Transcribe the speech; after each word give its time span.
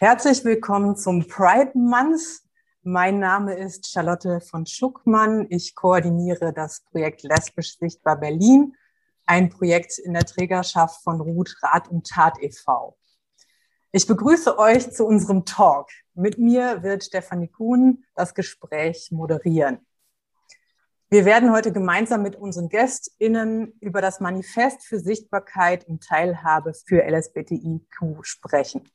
Herzlich 0.00 0.44
willkommen 0.44 0.94
zum 0.94 1.26
Pride 1.26 1.72
Month. 1.74 2.42
Mein 2.84 3.18
Name 3.18 3.54
ist 3.54 3.90
Charlotte 3.90 4.40
von 4.40 4.64
Schuckmann. 4.64 5.48
Ich 5.50 5.74
koordiniere 5.74 6.52
das 6.52 6.82
Projekt 6.82 7.24
Lesbisch 7.24 7.76
Sichtbar 7.76 8.14
Berlin, 8.14 8.76
ein 9.26 9.48
Projekt 9.48 9.98
in 9.98 10.12
der 10.12 10.24
Trägerschaft 10.24 11.02
von 11.02 11.20
Ruth 11.20 11.56
Rat 11.62 11.88
und 11.88 12.06
Tat 12.06 12.40
e.V. 12.40 12.96
Ich 13.90 14.06
begrüße 14.06 14.56
euch 14.56 14.88
zu 14.92 15.04
unserem 15.04 15.44
Talk. 15.44 15.88
Mit 16.14 16.38
mir 16.38 16.84
wird 16.84 17.02
Stefanie 17.02 17.48
Kuhn 17.48 18.04
das 18.14 18.34
Gespräch 18.34 19.10
moderieren. 19.10 19.84
Wir 21.10 21.24
werden 21.24 21.50
heute 21.50 21.72
gemeinsam 21.72 22.22
mit 22.22 22.36
unseren 22.36 22.68
GästInnen 22.68 23.72
über 23.80 24.00
das 24.00 24.20
Manifest 24.20 24.84
für 24.84 25.00
Sichtbarkeit 25.00 25.88
und 25.88 26.04
Teilhabe 26.04 26.72
für 26.72 27.02
LSBTIQ 27.02 28.20
sprechen. 28.22 28.88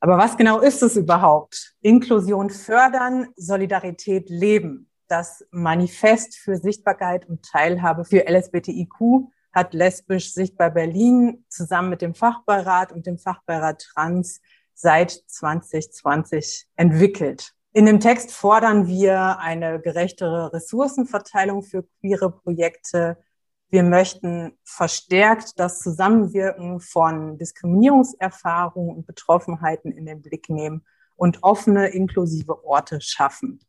Aber 0.00 0.16
was 0.16 0.36
genau 0.36 0.60
ist 0.60 0.82
es 0.82 0.96
überhaupt? 0.96 1.74
Inklusion 1.80 2.50
fördern, 2.50 3.28
Solidarität 3.36 4.30
leben. 4.30 4.88
Das 5.08 5.44
Manifest 5.50 6.36
für 6.36 6.56
Sichtbarkeit 6.56 7.28
und 7.28 7.44
Teilhabe 7.44 8.04
für 8.04 8.28
LSBTIQ 8.28 9.28
hat 9.52 9.74
Lesbisch 9.74 10.32
Sichtbar 10.32 10.70
Berlin 10.70 11.44
zusammen 11.48 11.90
mit 11.90 12.02
dem 12.02 12.14
Fachbeirat 12.14 12.92
und 12.92 13.06
dem 13.06 13.18
Fachbeirat 13.18 13.82
Trans 13.92 14.40
seit 14.74 15.10
2020 15.10 16.68
entwickelt. 16.76 17.54
In 17.72 17.86
dem 17.86 18.00
Text 18.00 18.32
fordern 18.32 18.86
wir 18.86 19.38
eine 19.38 19.80
gerechtere 19.80 20.52
Ressourcenverteilung 20.52 21.62
für 21.62 21.84
queere 22.00 22.30
Projekte, 22.30 23.18
wir 23.70 23.82
möchten 23.82 24.56
verstärkt 24.64 25.58
das 25.58 25.80
Zusammenwirken 25.80 26.80
von 26.80 27.36
Diskriminierungserfahrungen 27.36 28.96
und 28.96 29.06
Betroffenheiten 29.06 29.92
in 29.92 30.06
den 30.06 30.22
Blick 30.22 30.48
nehmen 30.48 30.86
und 31.16 31.42
offene, 31.42 31.88
inklusive 31.88 32.64
Orte 32.64 33.00
schaffen. 33.00 33.60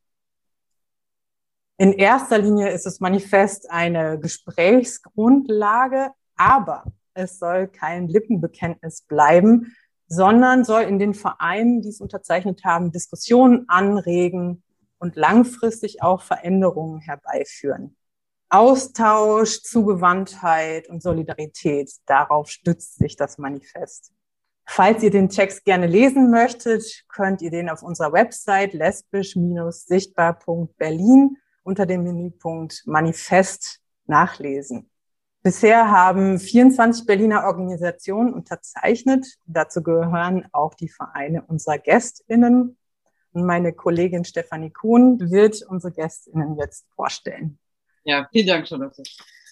In 1.78 1.94
erster 1.94 2.38
Linie 2.38 2.70
ist 2.70 2.86
das 2.86 3.00
Manifest 3.00 3.70
eine 3.70 4.20
Gesprächsgrundlage, 4.20 6.12
aber 6.36 6.86
es 7.14 7.40
soll 7.40 7.68
kein 7.68 8.08
Lippenbekenntnis 8.08 9.02
bleiben, 9.02 9.76
sondern 10.08 10.64
soll 10.64 10.84
in 10.84 11.00
den 11.00 11.14
Vereinen, 11.14 11.82
die 11.82 11.90
es 11.90 12.02
unterzeichnet 12.02 12.64
haben, 12.64 12.92
Diskussionen 12.92 13.66
anregen 13.68 14.64
und 14.98 15.16
langfristig 15.16 16.02
auch 16.02 16.22
Veränderungen 16.22 17.00
herbeiführen. 17.00 17.96
Austausch, 18.50 19.62
Zugewandtheit 19.62 20.90
und 20.90 21.04
Solidarität. 21.04 21.92
Darauf 22.06 22.50
stützt 22.50 22.98
sich 22.98 23.16
das 23.16 23.38
Manifest. 23.38 24.12
Falls 24.66 25.02
ihr 25.04 25.12
den 25.12 25.30
Text 25.30 25.64
gerne 25.66 25.88
lesen 25.88 26.32
möchtet, 26.32 27.06
könnt 27.08 27.42
ihr 27.42 27.52
den 27.52 27.70
auf 27.70 27.84
unserer 27.84 28.14
Website 28.14 28.74
lesbisch-sichtbar.berlin 28.74 31.38
unter 31.64 31.86
dem 31.86 32.04
Menüpunkt 32.04 32.84
Manifest 32.86 33.82
nachlesen. 34.06 34.90
Bisher 35.42 35.90
haben 35.90 36.38
24 36.38 37.06
Berliner 37.06 37.46
Organisationen 37.46 38.34
unterzeichnet. 38.34 39.26
Dazu 39.46 39.82
gehören 39.82 40.46
auch 40.52 40.74
die 40.74 40.90
Vereine 40.90 41.44
unserer 41.48 41.78
GästInnen. 41.78 42.78
Und 43.32 43.46
meine 43.46 43.72
Kollegin 43.74 44.26
Stefanie 44.26 44.72
Kuhn 44.72 45.32
wird 45.32 45.64
unsere 45.68 45.94
GästInnen 45.94 46.58
jetzt 46.58 46.88
vorstellen. 46.96 47.58
Ja, 48.10 48.28
vielen 48.32 48.48
Dank, 48.48 48.68
Charlotte. 48.68 49.04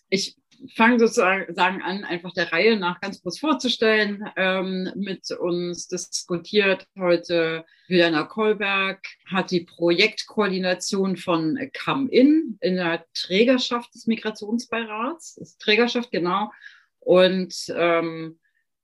Ich 0.09 0.35
fange 0.73 0.97
sozusagen 0.97 1.83
an, 1.83 2.03
einfach 2.03 2.33
der 2.33 2.51
Reihe 2.51 2.75
nach 2.75 2.99
ganz 2.99 3.21
kurz 3.21 3.37
vorzustellen. 3.37 4.27
Ähm, 4.35 4.91
mit 4.95 5.29
uns 5.29 5.87
diskutiert 5.87 6.87
heute 6.97 7.65
Juliana 7.87 8.23
Kolberg, 8.23 9.05
hat 9.27 9.51
die 9.51 9.59
Projektkoordination 9.59 11.17
von 11.17 11.59
Come 11.85 12.09
In 12.09 12.57
in 12.61 12.77
der 12.77 13.05
Trägerschaft 13.13 13.93
des 13.93 14.07
Migrationsbeirats. 14.07 15.37
Ist 15.37 15.61
Trägerschaft, 15.61 16.09
genau. 16.09 16.51
Und 16.97 17.53
ähm, 17.75 18.39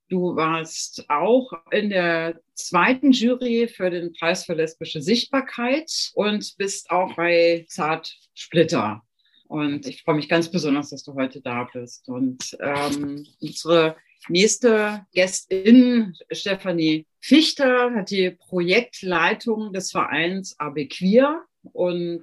du 0.08 0.36
warst 0.36 1.10
auch 1.10 1.50
in 1.72 1.90
der 1.90 2.40
zweiten 2.52 3.10
Jury 3.10 3.66
für 3.66 3.90
den 3.90 4.12
Preis 4.12 4.44
für 4.44 4.54
lesbische 4.54 5.02
Sichtbarkeit 5.02 6.12
und 6.14 6.54
bist 6.58 6.92
auch 6.92 7.16
bei 7.16 7.66
Zart 7.68 8.14
Splitter 8.34 9.02
und 9.48 9.86
ich 9.86 10.02
freue 10.02 10.16
mich 10.16 10.28
ganz 10.28 10.50
besonders, 10.50 10.90
dass 10.90 11.04
du 11.04 11.14
heute 11.14 11.40
da 11.40 11.68
bist. 11.72 12.08
Und 12.08 12.56
ähm, 12.60 13.26
unsere 13.40 13.96
nächste 14.28 15.06
Gästin, 15.12 16.14
Stefanie 16.30 17.06
Fichter, 17.20 17.94
hat 17.94 18.10
die 18.10 18.30
Projektleitung 18.30 19.72
des 19.72 19.90
Vereins 19.90 20.58
AB 20.58 20.88
Queer 20.88 21.44
und 21.72 22.22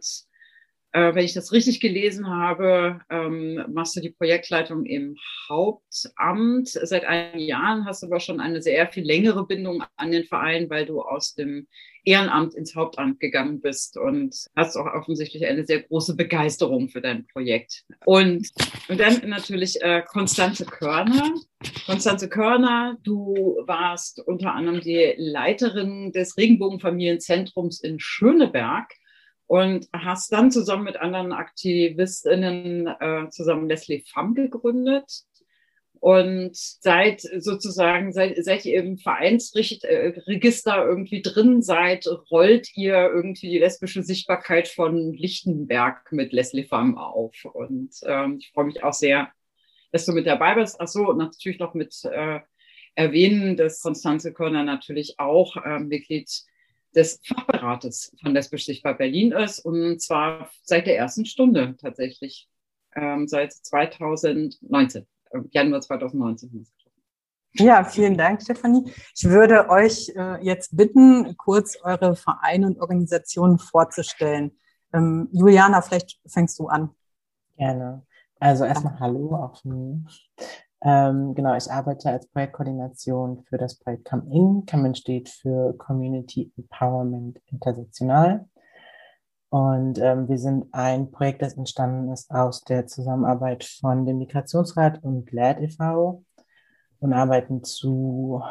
äh, 0.94 1.16
wenn 1.16 1.24
ich 1.24 1.34
das 1.34 1.52
richtig 1.52 1.80
gelesen 1.80 2.28
habe, 2.28 3.00
ähm, 3.10 3.64
machst 3.72 3.96
du 3.96 4.02
die 4.02 4.10
Projektleitung 4.10 4.86
im 4.86 5.16
Hauptamt. 5.50 6.70
Seit 6.70 7.06
einigen 7.06 7.40
Jahren 7.40 7.86
hast 7.86 8.04
du 8.04 8.08
aber 8.08 8.20
schon 8.20 8.40
eine 8.40 8.62
sehr 8.62 8.88
viel 8.88 9.06
längere 9.06 9.46
Bindung 9.46 9.84
an 9.96 10.12
den 10.12 10.26
Verein, 10.26 10.70
weil 10.70 10.86
du 10.86 11.02
aus 11.02 11.34
dem 11.34 11.68
Ehrenamt 12.04 12.56
ins 12.56 12.76
Hauptamt 12.76 13.20
gegangen 13.20 13.62
bist 13.62 13.96
und 13.96 14.36
hast 14.56 14.76
auch 14.76 14.88
offensichtlich 14.88 15.46
eine 15.46 15.66
sehr 15.66 15.82
große 15.82 16.16
Begeisterung 16.16 16.90
für 16.90 17.00
dein 17.00 17.28
Projekt. 17.28 17.84
Und, 18.06 18.50
und 18.90 19.00
dann 19.00 19.30
natürlich 19.30 19.82
äh, 19.82 20.02
Konstanze 20.02 20.66
Körner. 20.66 21.36
Konstanze 21.86 22.28
Körner, 22.28 22.98
du 23.04 23.62
warst 23.66 24.20
unter 24.20 24.54
anderem 24.56 24.82
die 24.82 25.14
Leiterin 25.18 26.12
des 26.12 26.38
Regenbogenfamilienzentrums 26.38 27.82
in 27.82 28.00
Schöneberg 28.00 28.92
und 29.52 29.90
hast 29.92 30.32
dann 30.32 30.50
zusammen 30.50 30.86
mit 30.86 30.96
anderen 30.96 31.34
Aktivistinnen 31.34 32.88
äh, 32.88 33.28
zusammen 33.32 33.68
Leslie 33.68 34.02
Pham 34.08 34.34
gegründet. 34.34 35.26
Und 36.00 36.56
seit 36.56 37.20
sozusagen, 37.20 38.14
seit, 38.14 38.42
seit 38.46 38.64
ihr 38.64 38.82
im 38.82 38.98
Vereinsregister 38.98 39.84
äh, 39.90 40.88
irgendwie 40.88 41.22
drin 41.22 41.62
seid, 41.62 42.08
rollt 42.32 42.78
ihr 42.78 42.94
irgendwie 43.14 43.50
die 43.50 43.60
lesbische 43.60 44.04
Sichtbarkeit 44.04 44.70
von 44.70 45.12
Lichtenberg 45.12 46.14
mit 46.14 46.32
Leslie 46.32 46.64
Pham 46.64 46.98
auf. 46.98 47.44
Und 47.44 47.92
ähm, 48.06 48.38
ich 48.40 48.54
freue 48.54 48.68
mich 48.68 48.86
auch 48.86 48.94
sehr, 48.94 49.34
dass 49.92 50.06
du 50.06 50.14
mit 50.14 50.28
dabei 50.28 50.56
bist. 50.56 50.78
Ach 50.80 50.88
so, 50.88 51.10
und 51.10 51.18
natürlich 51.18 51.60
noch 51.60 51.74
mit 51.74 51.94
äh, 52.06 52.40
erwähnen, 52.96 53.58
dass 53.58 53.82
Konstanze 53.82 54.32
Körner 54.32 54.64
natürlich 54.64 55.20
auch 55.20 55.58
äh, 55.58 55.80
Mitglied 55.80 56.32
des 56.96 57.20
Fachberates 57.26 58.16
von 58.22 58.34
Lesbisch 58.34 58.66
Sichtbar 58.66 58.96
Berlin 58.96 59.32
ist 59.32 59.60
und 59.60 60.02
zwar 60.02 60.50
seit 60.64 60.88
der 60.88 60.98
ersten 60.98 61.26
Stunde 61.26 61.76
tatsächlich, 61.80 62.50
ähm, 62.96 63.28
seit 63.28 63.54
2019, 63.54 65.08
äh, 65.32 65.40
Januar 65.52 65.82
2019. 65.82 66.68
Ja, 67.54 67.84
vielen 67.84 68.18
Dank, 68.18 68.42
Stefanie. 68.42 68.92
Ich 69.16 69.26
würde 69.26 69.70
euch 69.70 70.10
äh, 70.16 70.44
jetzt 70.44 70.76
bitten, 70.76 71.36
kurz 71.38 71.78
eure 71.84 72.16
Vereine 72.16 72.68
und 72.68 72.80
Organisationen 72.80 73.60
vorzustellen. 73.60 74.58
Ähm, 74.94 75.28
Juliana, 75.34 75.82
vielleicht 75.82 76.20
fängst 76.26 76.58
du 76.60 76.68
an. 76.68 76.92
Gerne. 77.58 78.06
Also 78.40 78.66
erstmal 78.66 79.00
Hallo 79.00 79.36
auch 79.36 79.62
von 79.62 79.72
mir. 79.72 80.06
Ähm, 80.84 81.36
genau, 81.36 81.56
ich 81.56 81.72
arbeite 81.72 82.10
als 82.10 82.28
Projektkoordination 82.28 83.44
für 83.44 83.58
das 83.58 83.78
Projekt 83.78 84.06
Come 84.06 84.24
In. 84.32 84.66
Come 84.66 84.88
In 84.88 84.96
steht 84.96 85.30
für 85.30 85.78
Community 85.78 86.52
Empowerment 86.58 87.40
Intersektional. 87.48 88.48
Und 89.50 90.00
ähm, 90.00 90.30
wir 90.30 90.38
sind 90.38 90.74
ein 90.74 91.12
Projekt, 91.12 91.42
das 91.42 91.58
entstanden 91.58 92.12
ist 92.12 92.32
aus 92.32 92.62
der 92.62 92.88
Zusammenarbeit 92.88 93.66
von 93.66 94.06
dem 94.06 94.18
Migrationsrat 94.18 95.04
und 95.04 95.26
GLAD 95.26 95.60
e.V. 95.60 96.24
und 97.00 97.14
arbeiten 97.14 97.62
zu 97.64 98.42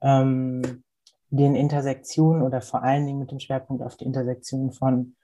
ähm, 0.00 0.84
den 1.30 1.56
Intersektionen 1.56 2.42
oder 2.42 2.60
vor 2.60 2.84
allen 2.84 3.04
Dingen 3.04 3.18
mit 3.18 3.32
dem 3.32 3.40
Schwerpunkt 3.40 3.82
auf 3.82 3.96
die 3.96 4.04
Intersektion 4.04 4.70
von 4.70 5.16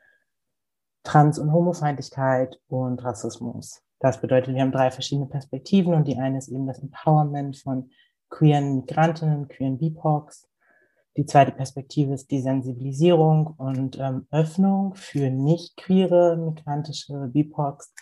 Trans- 1.05 1.39
und 1.39 1.53
Homofeindlichkeit 1.53 2.61
und 2.67 3.03
Rassismus. 3.05 3.83
Das 4.01 4.21
bedeutet, 4.21 4.55
wir 4.55 4.63
haben 4.63 4.73
drei 4.73 4.91
verschiedene 4.91 5.27
Perspektiven 5.27 5.95
und 5.95 6.09
die 6.09 6.17
eine 6.17 6.39
ist 6.39 6.49
eben 6.49 6.67
das 6.67 6.81
Empowerment 6.81 7.59
von 7.59 7.91
queeren 8.31 8.77
Migrantinnen, 8.77 9.47
queeren 9.49 9.79
BIPOCs. 9.79 10.49
Die 11.17 11.27
zweite 11.27 11.53
Perspektive 11.53 12.15
ist 12.15 12.31
die 12.31 12.41
Sensibilisierung 12.41 13.49
und 13.59 13.99
ähm, 13.99 14.27
Öffnung 14.31 14.95
für 14.95 15.29
nicht 15.29 15.77
queere 15.77 16.37
migrantische 16.37 17.29
BIPOCs. 17.29 17.93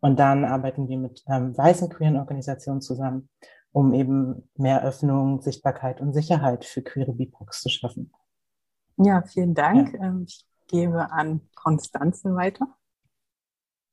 Und 0.00 0.20
dann 0.20 0.44
arbeiten 0.44 0.88
wir 0.88 0.98
mit 0.98 1.24
ähm, 1.26 1.56
weißen 1.58 1.88
queeren 1.88 2.18
Organisationen 2.18 2.80
zusammen, 2.80 3.28
um 3.72 3.94
eben 3.94 4.48
mehr 4.56 4.84
Öffnung, 4.84 5.40
Sichtbarkeit 5.40 6.00
und 6.00 6.12
Sicherheit 6.12 6.64
für 6.64 6.82
queere 6.82 7.12
BIPOCs 7.12 7.62
zu 7.62 7.68
schaffen. 7.68 8.12
Ja, 8.96 9.22
vielen 9.22 9.54
Dank. 9.54 9.92
Ja. 9.94 10.04
Ähm, 10.04 10.24
ich 10.28 10.46
gebe 10.68 11.10
an 11.10 11.40
Konstanze 11.56 12.34
weiter. 12.36 12.77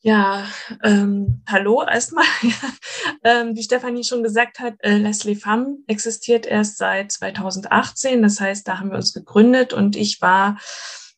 Ja, 0.08 0.46
ähm, 0.84 1.42
hallo 1.50 1.82
erstmal. 1.82 2.26
ähm, 3.24 3.56
wie 3.56 3.64
Stefanie 3.64 4.04
schon 4.04 4.22
gesagt 4.22 4.60
hat, 4.60 4.76
äh, 4.82 4.98
Leslie 4.98 5.36
Pham 5.36 5.80
existiert 5.88 6.46
erst 6.46 6.78
seit 6.78 7.12
2018. 7.12 8.22
Das 8.22 8.40
heißt, 8.40 8.68
da 8.68 8.78
haben 8.78 8.92
wir 8.92 8.98
uns 8.98 9.14
gegründet 9.14 9.74
und 9.74 9.96
ich 9.96 10.22
war 10.22 10.60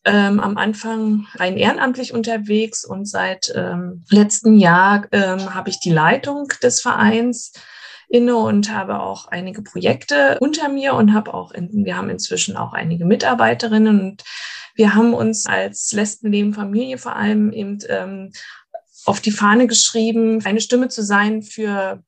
ähm, 0.05 0.39
am 0.39 0.55
Anfang 0.55 1.27
rein 1.35 1.57
ehrenamtlich 1.57 2.13
unterwegs 2.13 2.85
und 2.85 3.09
seit 3.09 3.51
ähm, 3.53 4.05
letztem 4.09 4.57
Jahr 4.57 5.05
ähm, 5.11 5.53
habe 5.53 5.69
ich 5.69 5.81
die 5.81 5.91
Leitung 5.91 6.47
des 6.63 6.79
Vereins 6.79 7.51
inne 8.07 8.37
und 8.37 8.71
habe 8.71 9.01
auch 9.01 9.27
einige 9.27 9.63
Projekte 9.63 10.37
unter 10.39 10.69
mir 10.69 10.93
und 10.93 11.13
habe 11.13 11.33
auch, 11.33 11.51
in, 11.51 11.83
wir 11.83 11.97
haben 11.97 12.09
inzwischen 12.09 12.55
auch 12.55 12.71
einige 12.71 13.03
Mitarbeiterinnen 13.03 13.99
und 13.99 14.23
wir 14.75 14.95
haben 14.95 15.13
uns 15.13 15.45
als 15.45 15.91
Lesbenleben 15.91 16.53
Familie 16.53 16.97
vor 16.99 17.17
allem 17.17 17.51
eben 17.51 17.79
ähm, 17.89 18.31
auf 19.07 19.21
die 19.21 19.31
Fahne 19.31 19.67
geschrieben, 19.67 20.45
eine 20.45 20.61
Stimme 20.61 20.89
zu 20.89 21.01
sein 21.01 21.41
für 21.41 22.03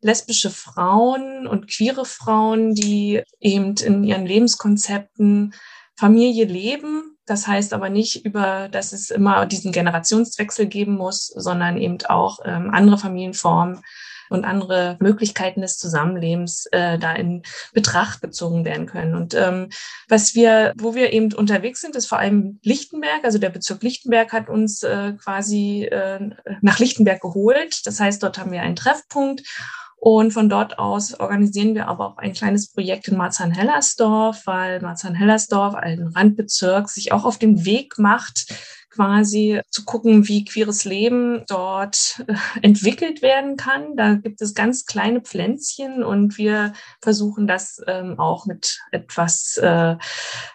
lesbische 0.00 0.50
Frauen 0.50 1.46
und 1.46 1.68
queere 1.68 2.04
Frauen, 2.04 2.74
die 2.74 3.22
eben 3.40 3.74
in 3.76 4.04
ihren 4.04 4.26
Lebenskonzepten 4.26 5.54
Familie 5.96 6.44
leben. 6.44 7.16
Das 7.26 7.46
heißt 7.46 7.72
aber 7.72 7.88
nicht 7.88 8.24
über, 8.24 8.68
dass 8.68 8.92
es 8.92 9.10
immer 9.10 9.46
diesen 9.46 9.72
Generationswechsel 9.72 10.66
geben 10.66 10.96
muss, 10.96 11.26
sondern 11.26 11.78
eben 11.78 11.98
auch 12.06 12.38
ähm, 12.44 12.70
andere 12.72 12.98
Familienformen 12.98 13.80
und 14.30 14.44
andere 14.44 14.96
Möglichkeiten 15.00 15.60
des 15.60 15.76
Zusammenlebens 15.76 16.66
äh, 16.72 16.98
da 16.98 17.12
in 17.14 17.42
Betracht 17.72 18.20
gezogen 18.22 18.64
werden 18.64 18.86
können. 18.86 19.14
Und 19.14 19.34
ähm, 19.34 19.68
was 20.08 20.34
wir, 20.34 20.72
wo 20.76 20.94
wir 20.94 21.12
eben 21.12 21.32
unterwegs 21.32 21.80
sind, 21.80 21.96
ist 21.96 22.06
vor 22.06 22.18
allem 22.18 22.58
Lichtenberg. 22.62 23.24
Also 23.24 23.38
der 23.38 23.50
Bezirk 23.50 23.82
Lichtenberg 23.82 24.32
hat 24.32 24.48
uns 24.48 24.82
äh, 24.82 25.12
quasi 25.22 25.84
äh, 25.84 26.30
nach 26.60 26.78
Lichtenberg 26.78 27.20
geholt. 27.20 27.86
Das 27.86 28.00
heißt, 28.00 28.22
dort 28.22 28.38
haben 28.38 28.52
wir 28.52 28.62
einen 28.62 28.76
Treffpunkt. 28.76 29.42
Und 30.04 30.32
von 30.32 30.50
dort 30.50 30.78
aus 30.78 31.18
organisieren 31.18 31.74
wir 31.74 31.88
aber 31.88 32.08
auch 32.08 32.18
ein 32.18 32.34
kleines 32.34 32.70
Projekt 32.70 33.08
in 33.08 33.16
Marzahn-Hellersdorf, 33.16 34.42
weil 34.44 34.82
Marzahn-Hellersdorf, 34.82 35.74
ein 35.74 36.08
Randbezirk, 36.14 36.90
sich 36.90 37.12
auch 37.12 37.24
auf 37.24 37.38
den 37.38 37.64
Weg 37.64 37.98
macht, 37.98 38.54
quasi 38.94 39.60
zu 39.70 39.84
gucken, 39.84 40.28
wie 40.28 40.44
queeres 40.44 40.84
Leben 40.84 41.44
dort 41.48 42.24
äh, 42.26 42.34
entwickelt 42.62 43.22
werden 43.22 43.56
kann. 43.56 43.96
Da 43.96 44.14
gibt 44.14 44.40
es 44.40 44.54
ganz 44.54 44.86
kleine 44.86 45.20
Pflänzchen 45.20 46.04
und 46.04 46.38
wir 46.38 46.72
versuchen 47.02 47.46
das 47.46 47.80
ähm, 47.86 48.18
auch 48.18 48.46
mit 48.46 48.80
etwas, 48.92 49.56
äh, 49.56 49.96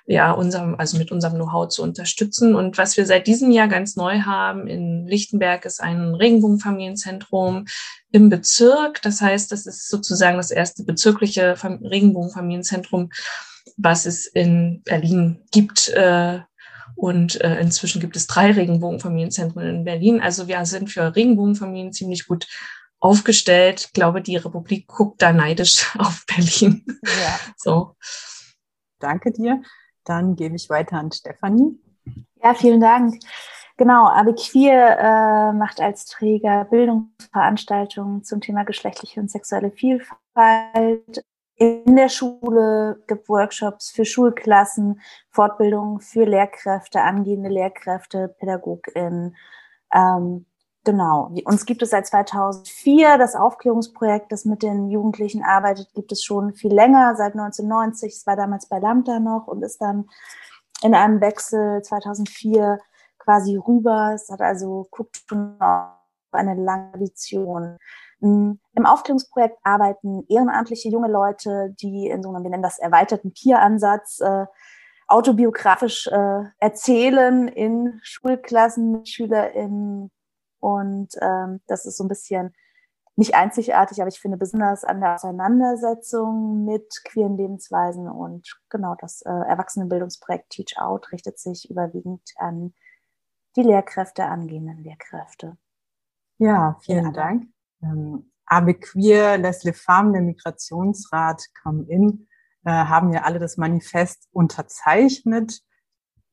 ja, 0.05 0.31
unserem, 0.31 0.75
also 0.75 0.97
mit 0.97 1.11
unserem 1.11 1.35
Know-how 1.35 1.67
zu 1.67 1.83
unterstützen. 1.83 2.55
Und 2.55 2.77
was 2.77 2.97
wir 2.97 3.05
seit 3.05 3.27
diesem 3.27 3.51
Jahr 3.51 3.67
ganz 3.67 3.95
neu 3.95 4.21
haben 4.21 4.67
in 4.67 5.05
Lichtenberg 5.07 5.65
ist 5.65 5.81
ein 5.81 6.15
Regenbogenfamilienzentrum 6.15 7.65
im 8.11 8.29
Bezirk. 8.29 9.01
Das 9.01 9.21
heißt, 9.21 9.51
das 9.51 9.65
ist 9.65 9.89
sozusagen 9.89 10.37
das 10.37 10.51
erste 10.51 10.83
bezirkliche 10.83 11.55
Regenbogenfamilienzentrum, 11.61 13.09
was 13.77 14.05
es 14.05 14.25
in 14.25 14.81
Berlin 14.83 15.41
gibt. 15.51 15.89
Äh, 15.89 16.39
und 16.99 17.39
äh, 17.39 17.59
inzwischen 17.61 18.01
gibt 18.01 18.17
es 18.17 18.27
drei 18.27 18.51
Regenbogenfamilienzentren 18.51 19.63
in 19.63 19.83
Berlin. 19.85 20.19
Also 20.21 20.49
wir 20.49 20.65
sind 20.65 20.89
für 20.89 21.15
Regenbogenfamilien 21.15 21.93
ziemlich 21.93 22.27
gut 22.27 22.45
aufgestellt. 22.99 23.85
Ich 23.87 23.93
glaube, 23.93 24.21
die 24.21 24.35
Republik 24.35 24.87
guckt 24.87 25.21
da 25.21 25.31
neidisch 25.31 25.95
auf 25.97 26.25
Berlin. 26.27 26.83
Ja. 27.03 27.39
So. 27.55 27.95
Danke 28.99 29.31
dir. 29.31 29.61
Dann 30.03 30.35
gebe 30.35 30.57
ich 30.57 30.69
weiter 30.69 30.97
an 30.97 31.11
Stefanie. 31.13 31.79
Ja, 32.43 32.53
vielen 32.53 32.81
Dank. 32.81 33.19
Genau, 33.77 34.07
Abiquir 34.09 34.73
äh, 34.73 35.53
macht 35.53 35.79
als 35.79 36.03
Träger 36.03 36.65
Bildungsveranstaltungen 36.65 38.25
zum 38.25 38.41
Thema 38.41 38.65
geschlechtliche 38.65 39.21
und 39.21 39.31
sexuelle 39.31 39.71
Vielfalt 39.71 41.23
in 41.59 41.97
der 41.97 42.07
Schule, 42.07 43.03
gibt 43.07 43.27
Workshops 43.27 43.91
für 43.91 44.05
Schulklassen, 44.05 45.01
Fortbildungen 45.29 45.99
für 45.99 46.23
Lehrkräfte, 46.23 47.01
angehende 47.01 47.49
Lehrkräfte, 47.49 48.33
PädagogInnen. 48.39 49.35
Ähm, 49.93 50.45
genau. 50.85 51.33
Uns 51.43 51.65
gibt 51.65 51.81
es 51.81 51.89
seit 51.89 52.07
2004. 52.07 53.17
Das 53.17 53.35
Aufklärungsprojekt, 53.35 54.31
das 54.31 54.45
mit 54.45 54.63
den 54.63 54.89
Jugendlichen 54.89 55.43
arbeitet, 55.43 55.93
gibt 55.93 56.13
es 56.13 56.23
schon 56.23 56.53
viel 56.53 56.73
länger, 56.73 57.15
seit 57.17 57.33
1990. 57.33 58.13
Es 58.13 58.25
war 58.25 58.37
damals 58.37 58.69
bei 58.69 58.79
Lambda 58.79 59.19
noch 59.19 59.47
und 59.47 59.61
ist 59.61 59.81
dann 59.81 60.09
in 60.81 60.95
einem 60.95 61.19
Wechsel 61.19 61.81
2004 61.81 62.79
quasi 63.17 63.57
rüber. 63.57 64.13
Es 64.15 64.29
hat 64.29 64.39
also, 64.39 64.87
guckt 64.91 65.21
schon 65.27 65.59
auf 65.59 65.89
eine 66.31 66.55
lange 66.55 66.91
Tradition. 66.93 67.77
Im 68.21 68.59
Aufklärungsprojekt 68.85 69.57
arbeiten 69.63 70.25
ehrenamtliche 70.27 70.89
junge 70.89 71.07
Leute, 71.09 71.73
die 71.81 72.07
in 72.07 72.21
so 72.21 72.29
einem, 72.29 72.43
wir 72.43 72.49
nennen 72.49 72.63
das 72.63 72.79
erweiterten 72.79 73.33
Peer-Ansatz, 73.33 74.19
äh, 74.19 74.45
autobiografisch 75.07 76.07
äh, 76.07 76.43
erzählen 76.59 77.47
in 77.47 77.99
Schulklassen 78.03 78.91
mit 78.91 79.09
SchülerInnen. 79.09 80.11
Und 80.59 81.09
ähm, 81.21 81.61
das 81.67 81.85
ist 81.85 81.97
so 81.97 82.03
ein 82.03 82.09
bisschen 82.09 82.53
nicht 83.15 83.35
einzigartig, 83.35 84.01
aber 84.01 84.09
ich 84.09 84.19
finde 84.19 84.37
besonders 84.37 84.83
an 84.83 85.01
der 85.01 85.15
Auseinandersetzung 85.15 86.65
mit 86.65 87.01
queeren 87.05 87.37
Lebensweisen 87.37 88.07
und 88.07 88.59
genau 88.69 88.95
das 88.99 89.21
äh, 89.21 89.29
Erwachsenenbildungsprojekt 89.29 90.49
Teach 90.49 90.77
Out 90.77 91.11
richtet 91.11 91.39
sich 91.39 91.69
überwiegend 91.69 92.21
an 92.37 92.73
die 93.55 93.63
Lehrkräfte, 93.63 94.25
angehenden 94.25 94.83
Lehrkräfte. 94.83 95.57
Ja, 96.37 96.77
vielen 96.81 97.05
ja. 97.05 97.11
Dank 97.11 97.47
ähm, 97.83 98.31
Abequeer, 98.45 99.37
Leslie 99.37 99.73
Farm, 99.73 100.13
der 100.13 100.21
Migrationsrat, 100.21 101.43
Come 101.61 101.85
In, 101.87 102.27
äh, 102.65 102.71
haben 102.71 103.13
ja 103.13 103.23
alle 103.23 103.39
das 103.39 103.57
Manifest 103.57 104.27
unterzeichnet. 104.31 105.59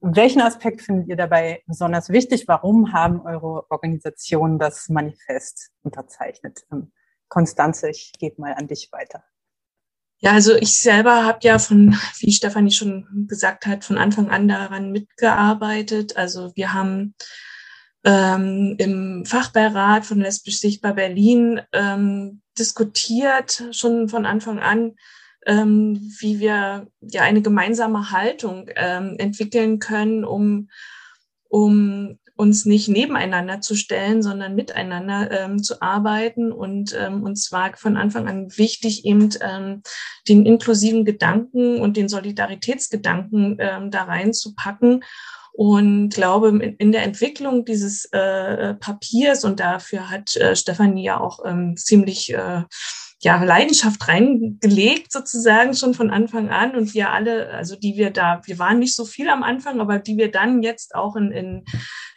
Welchen 0.00 0.40
Aspekt 0.40 0.82
findet 0.82 1.08
ihr 1.08 1.16
dabei 1.16 1.62
besonders 1.66 2.08
wichtig? 2.10 2.46
Warum 2.48 2.92
haben 2.92 3.20
eure 3.22 3.70
Organisationen 3.70 4.58
das 4.58 4.88
Manifest 4.88 5.70
unterzeichnet? 5.82 6.66
Ähm, 6.72 6.92
Konstanze, 7.28 7.90
ich 7.90 8.12
gebe 8.18 8.40
mal 8.40 8.54
an 8.54 8.68
dich 8.68 8.90
weiter. 8.92 9.24
Ja, 10.18 10.32
also 10.32 10.54
ich 10.54 10.80
selber 10.80 11.24
habe 11.24 11.40
ja 11.42 11.58
von, 11.58 11.96
wie 12.20 12.32
Stefanie 12.32 12.70
schon 12.70 13.26
gesagt 13.28 13.66
hat, 13.66 13.84
von 13.84 13.98
Anfang 13.98 14.30
an 14.30 14.48
daran 14.48 14.90
mitgearbeitet. 14.90 16.16
Also 16.16 16.52
wir 16.54 16.72
haben 16.72 17.14
ähm, 18.06 18.76
im 18.78 19.24
Fachbeirat 19.26 20.06
von 20.06 20.20
Lesbisch 20.20 20.60
Sichtbar 20.60 20.94
Berlin 20.94 21.60
ähm, 21.72 22.40
diskutiert, 22.56 23.64
schon 23.72 24.08
von 24.08 24.24
Anfang 24.24 24.60
an, 24.60 24.92
ähm, 25.44 26.14
wie 26.20 26.38
wir 26.38 26.86
ja 27.00 27.22
eine 27.22 27.42
gemeinsame 27.42 28.12
Haltung 28.12 28.70
ähm, 28.76 29.16
entwickeln 29.18 29.80
können, 29.80 30.24
um, 30.24 30.70
um 31.48 32.18
uns 32.36 32.64
nicht 32.64 32.88
nebeneinander 32.88 33.60
zu 33.60 33.74
stellen, 33.74 34.22
sondern 34.22 34.54
miteinander 34.54 35.30
ähm, 35.32 35.62
zu 35.62 35.82
arbeiten 35.82 36.52
und 36.52 36.94
ähm, 36.96 37.24
uns 37.24 37.50
war 37.50 37.76
von 37.76 37.96
Anfang 37.96 38.28
an 38.28 38.56
wichtig, 38.56 39.04
eben 39.04 39.30
ähm, 39.40 39.82
den 40.28 40.46
inklusiven 40.46 41.04
Gedanken 41.04 41.80
und 41.80 41.96
den 41.96 42.08
Solidaritätsgedanken 42.08 43.56
ähm, 43.58 43.90
da 43.90 44.04
reinzupacken 44.04 45.02
und 45.56 46.10
glaube, 46.10 46.48
in, 46.48 46.92
der 46.92 47.02
Entwicklung 47.02 47.64
dieses 47.64 48.04
äh, 48.12 48.74
Papiers, 48.74 49.42
und 49.42 49.58
dafür 49.58 50.10
hat 50.10 50.36
äh, 50.36 50.54
Stefanie 50.54 51.04
ja 51.04 51.18
auch 51.18 51.40
ähm, 51.46 51.78
ziemlich 51.78 52.30
äh, 52.34 52.64
ja, 53.22 53.42
Leidenschaft 53.42 54.06
reingelegt, 54.06 55.10
sozusagen 55.10 55.74
schon 55.74 55.94
von 55.94 56.10
Anfang 56.10 56.50
an. 56.50 56.76
Und 56.76 56.92
wir 56.92 57.10
alle, 57.10 57.48
also 57.52 57.74
die 57.74 57.96
wir 57.96 58.10
da, 58.10 58.42
wir 58.44 58.58
waren 58.58 58.78
nicht 58.78 58.94
so 58.94 59.06
viel 59.06 59.30
am 59.30 59.42
Anfang, 59.42 59.80
aber 59.80 59.98
die 59.98 60.18
wir 60.18 60.30
dann 60.30 60.62
jetzt 60.62 60.94
auch 60.94 61.16
in, 61.16 61.32
in, 61.32 61.64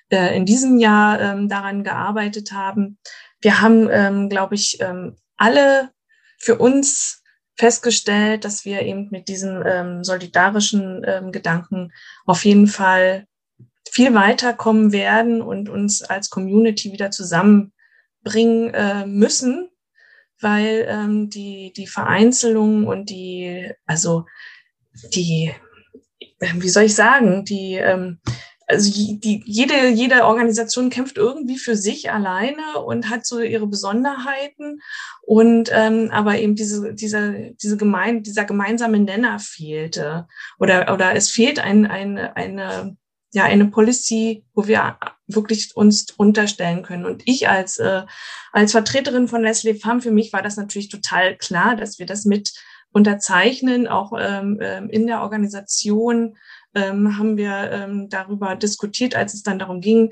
äh, 0.09 0.35
in 0.35 0.45
diesem 0.45 0.77
Jahr 0.77 1.21
ähm, 1.21 1.47
daran 1.47 1.85
gearbeitet 1.85 2.51
haben. 2.51 2.97
Wir 3.39 3.61
haben, 3.61 3.87
ähm, 3.89 4.27
glaube 4.27 4.55
ich, 4.55 4.79
ähm, 4.81 5.15
alle 5.37 5.91
für 6.39 6.57
uns 6.57 7.23
festgestellt, 7.57 8.43
dass 8.43 8.65
wir 8.65 8.81
eben 8.81 9.07
mit 9.11 9.29
diesen 9.29 9.63
ähm, 9.65 10.03
solidarischen 10.03 11.03
ähm, 11.05 11.31
Gedanken 11.31 11.93
auf 12.25 12.43
jeden 12.43 12.67
Fall 12.67 13.25
viel 13.91 14.13
weiterkommen 14.13 14.91
werden 14.91 15.41
und 15.41 15.69
uns 15.69 16.01
als 16.01 16.29
Community 16.29 16.91
wieder 16.91 17.11
zusammenbringen 17.11 18.73
äh, 18.73 19.05
müssen, 19.05 19.69
weil 20.41 20.85
ähm, 20.87 21.29
die, 21.29 21.73
die 21.75 21.87
Vereinzelung 21.87 22.87
und 22.87 23.09
die, 23.09 23.71
also 23.85 24.25
die, 25.13 25.53
äh, 26.39 26.53
wie 26.55 26.69
soll 26.69 26.83
ich 26.83 26.95
sagen, 26.95 27.45
die, 27.45 27.75
ähm, 27.75 28.19
also 28.67 28.91
die, 28.91 29.41
jede, 29.45 29.87
jede 29.87 30.25
Organisation 30.25 30.91
kämpft 30.91 31.17
irgendwie 31.17 31.57
für 31.57 31.75
sich 31.75 32.11
alleine 32.11 32.79
und 32.85 33.09
hat 33.09 33.25
so 33.25 33.39
ihre 33.39 33.65
Besonderheiten. 33.65 34.79
Und 35.23 35.71
ähm, 35.73 36.09
aber 36.11 36.37
eben 36.37 36.53
diese, 36.53 36.93
dieser, 36.93 37.31
diese 37.31 37.77
gemein, 37.77 38.21
dieser 38.21 38.45
gemeinsame 38.45 38.99
Nenner 38.99 39.39
fehlte. 39.39 40.27
Oder, 40.59 40.93
oder 40.93 41.15
es 41.15 41.31
fehlt 41.31 41.57
ein, 41.57 41.87
ein, 41.87 42.19
eine 42.19 42.95
ja 43.31 43.43
eine 43.45 43.65
Policy, 43.65 44.43
wo 44.53 44.67
wir 44.67 44.97
wirklich 45.27 45.75
uns 45.75 46.07
unterstellen 46.17 46.83
können. 46.83 47.05
Und 47.05 47.23
ich 47.25 47.47
als, 47.47 47.77
äh, 47.77 48.03
als 48.51 48.71
Vertreterin 48.71 49.27
von 49.27 49.43
Leslie 49.43 49.75
Pham, 49.75 50.01
für 50.01 50.11
mich 50.11 50.33
war 50.33 50.41
das 50.41 50.57
natürlich 50.57 50.89
total 50.89 51.37
klar, 51.37 51.75
dass 51.75 51.99
wir 51.99 52.05
das 52.05 52.25
mit 52.25 52.53
unterzeichnen, 52.91 53.87
auch 53.87 54.13
ähm, 54.19 54.57
ähm 54.61 54.89
in 54.89 55.05
der 55.05 55.21
Organisation 55.21 56.35
ähm, 56.73 57.17
haben 57.17 57.37
wir 57.37 57.71
ähm, 57.71 58.09
darüber 58.09 58.55
diskutiert, 58.55 59.15
als 59.15 59.33
es 59.33 59.43
dann 59.43 59.59
darum 59.59 59.81
ging, 59.81 60.11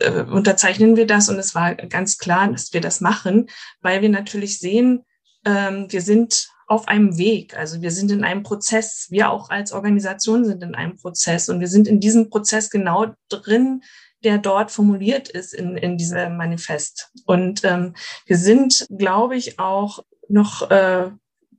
äh, 0.00 0.22
unterzeichnen 0.22 0.96
wir 0.96 1.06
das. 1.06 1.28
Und 1.28 1.38
es 1.38 1.54
war 1.54 1.74
ganz 1.74 2.18
klar, 2.18 2.50
dass 2.50 2.72
wir 2.72 2.80
das 2.80 3.00
machen, 3.00 3.48
weil 3.80 4.02
wir 4.02 4.08
natürlich 4.08 4.58
sehen, 4.58 5.04
ähm, 5.44 5.86
wir 5.90 6.00
sind 6.00 6.51
auf 6.72 6.88
einem 6.88 7.18
Weg. 7.18 7.54
Also 7.54 7.82
wir 7.82 7.90
sind 7.90 8.10
in 8.10 8.24
einem 8.24 8.42
Prozess. 8.42 9.08
Wir 9.10 9.30
auch 9.30 9.50
als 9.50 9.72
Organisation 9.72 10.46
sind 10.46 10.62
in 10.62 10.74
einem 10.74 10.96
Prozess 10.96 11.50
und 11.50 11.60
wir 11.60 11.68
sind 11.68 11.86
in 11.86 12.00
diesem 12.00 12.30
Prozess 12.30 12.70
genau 12.70 13.08
drin, 13.28 13.82
der 14.24 14.38
dort 14.38 14.70
formuliert 14.70 15.28
ist 15.28 15.52
in, 15.52 15.76
in 15.76 15.98
diesem 15.98 16.38
Manifest. 16.38 17.10
Und 17.26 17.62
ähm, 17.64 17.92
wir 18.24 18.38
sind, 18.38 18.86
glaube 18.88 19.36
ich, 19.36 19.58
auch 19.58 20.02
noch 20.30 20.70
äh, 20.70 21.10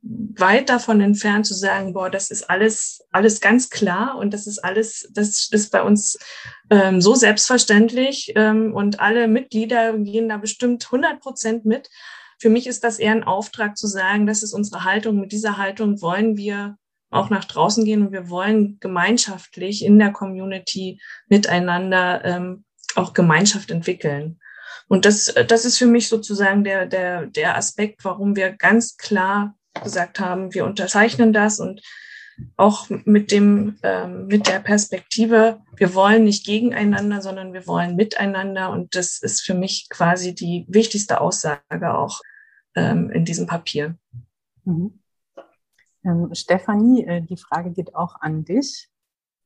weit 0.02 0.68
davon 0.68 1.00
entfernt 1.00 1.46
zu 1.46 1.54
sagen, 1.54 1.92
boah, 1.92 2.10
das 2.10 2.32
ist 2.32 2.50
alles, 2.50 3.06
alles 3.12 3.40
ganz 3.40 3.70
klar 3.70 4.18
und 4.18 4.34
das 4.34 4.48
ist 4.48 4.58
alles, 4.58 5.08
das 5.12 5.48
ist 5.48 5.70
bei 5.70 5.82
uns 5.82 6.18
ähm, 6.70 7.00
so 7.00 7.14
selbstverständlich 7.14 8.32
ähm, 8.34 8.74
und 8.74 8.98
alle 8.98 9.28
Mitglieder 9.28 9.96
gehen 9.96 10.28
da 10.28 10.38
bestimmt 10.38 10.84
100 10.84 11.20
Prozent 11.20 11.64
mit. 11.66 11.88
Für 12.44 12.50
mich 12.50 12.66
ist 12.66 12.84
das 12.84 12.98
eher 12.98 13.12
ein 13.12 13.24
Auftrag 13.24 13.78
zu 13.78 13.86
sagen, 13.86 14.26
das 14.26 14.42
ist 14.42 14.52
unsere 14.52 14.84
Haltung. 14.84 15.18
Mit 15.18 15.32
dieser 15.32 15.56
Haltung 15.56 16.02
wollen 16.02 16.36
wir 16.36 16.76
auch 17.08 17.30
nach 17.30 17.46
draußen 17.46 17.86
gehen 17.86 18.06
und 18.06 18.12
wir 18.12 18.28
wollen 18.28 18.76
gemeinschaftlich 18.80 19.82
in 19.82 19.98
der 19.98 20.12
Community 20.12 21.00
miteinander 21.26 22.22
ähm, 22.22 22.66
auch 22.96 23.14
Gemeinschaft 23.14 23.70
entwickeln. 23.70 24.40
Und 24.88 25.06
das, 25.06 25.32
das 25.48 25.64
ist 25.64 25.78
für 25.78 25.86
mich 25.86 26.10
sozusagen 26.10 26.64
der, 26.64 26.84
der, 26.84 27.24
der 27.28 27.56
Aspekt, 27.56 28.04
warum 28.04 28.36
wir 28.36 28.52
ganz 28.52 28.98
klar 28.98 29.56
gesagt 29.82 30.20
haben, 30.20 30.52
wir 30.52 30.66
unterzeichnen 30.66 31.32
das 31.32 31.60
und 31.60 31.80
auch 32.58 32.90
mit 33.06 33.32
dem, 33.32 33.78
ähm, 33.82 34.26
mit 34.26 34.48
der 34.48 34.60
Perspektive, 34.60 35.62
wir 35.76 35.94
wollen 35.94 36.24
nicht 36.24 36.44
gegeneinander, 36.44 37.22
sondern 37.22 37.54
wir 37.54 37.66
wollen 37.66 37.96
miteinander. 37.96 38.68
Und 38.68 38.94
das 38.96 39.22
ist 39.22 39.40
für 39.40 39.54
mich 39.54 39.86
quasi 39.88 40.34
die 40.34 40.66
wichtigste 40.68 41.22
Aussage 41.22 41.94
auch 41.94 42.20
ähm, 42.74 43.10
in 43.10 43.24
diesem 43.24 43.46
Papier. 43.46 43.96
Mhm. 44.64 45.00
Ähm, 46.04 46.34
Stefanie, 46.34 47.04
äh, 47.04 47.22
die 47.22 47.36
Frage 47.36 47.70
geht 47.70 47.94
auch 47.94 48.20
an 48.20 48.44
dich. 48.44 48.90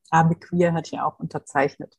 Abe 0.09 0.35
Queer 0.35 0.73
hat 0.73 0.91
ja 0.91 1.05
auch 1.05 1.19
unterzeichnet. 1.19 1.97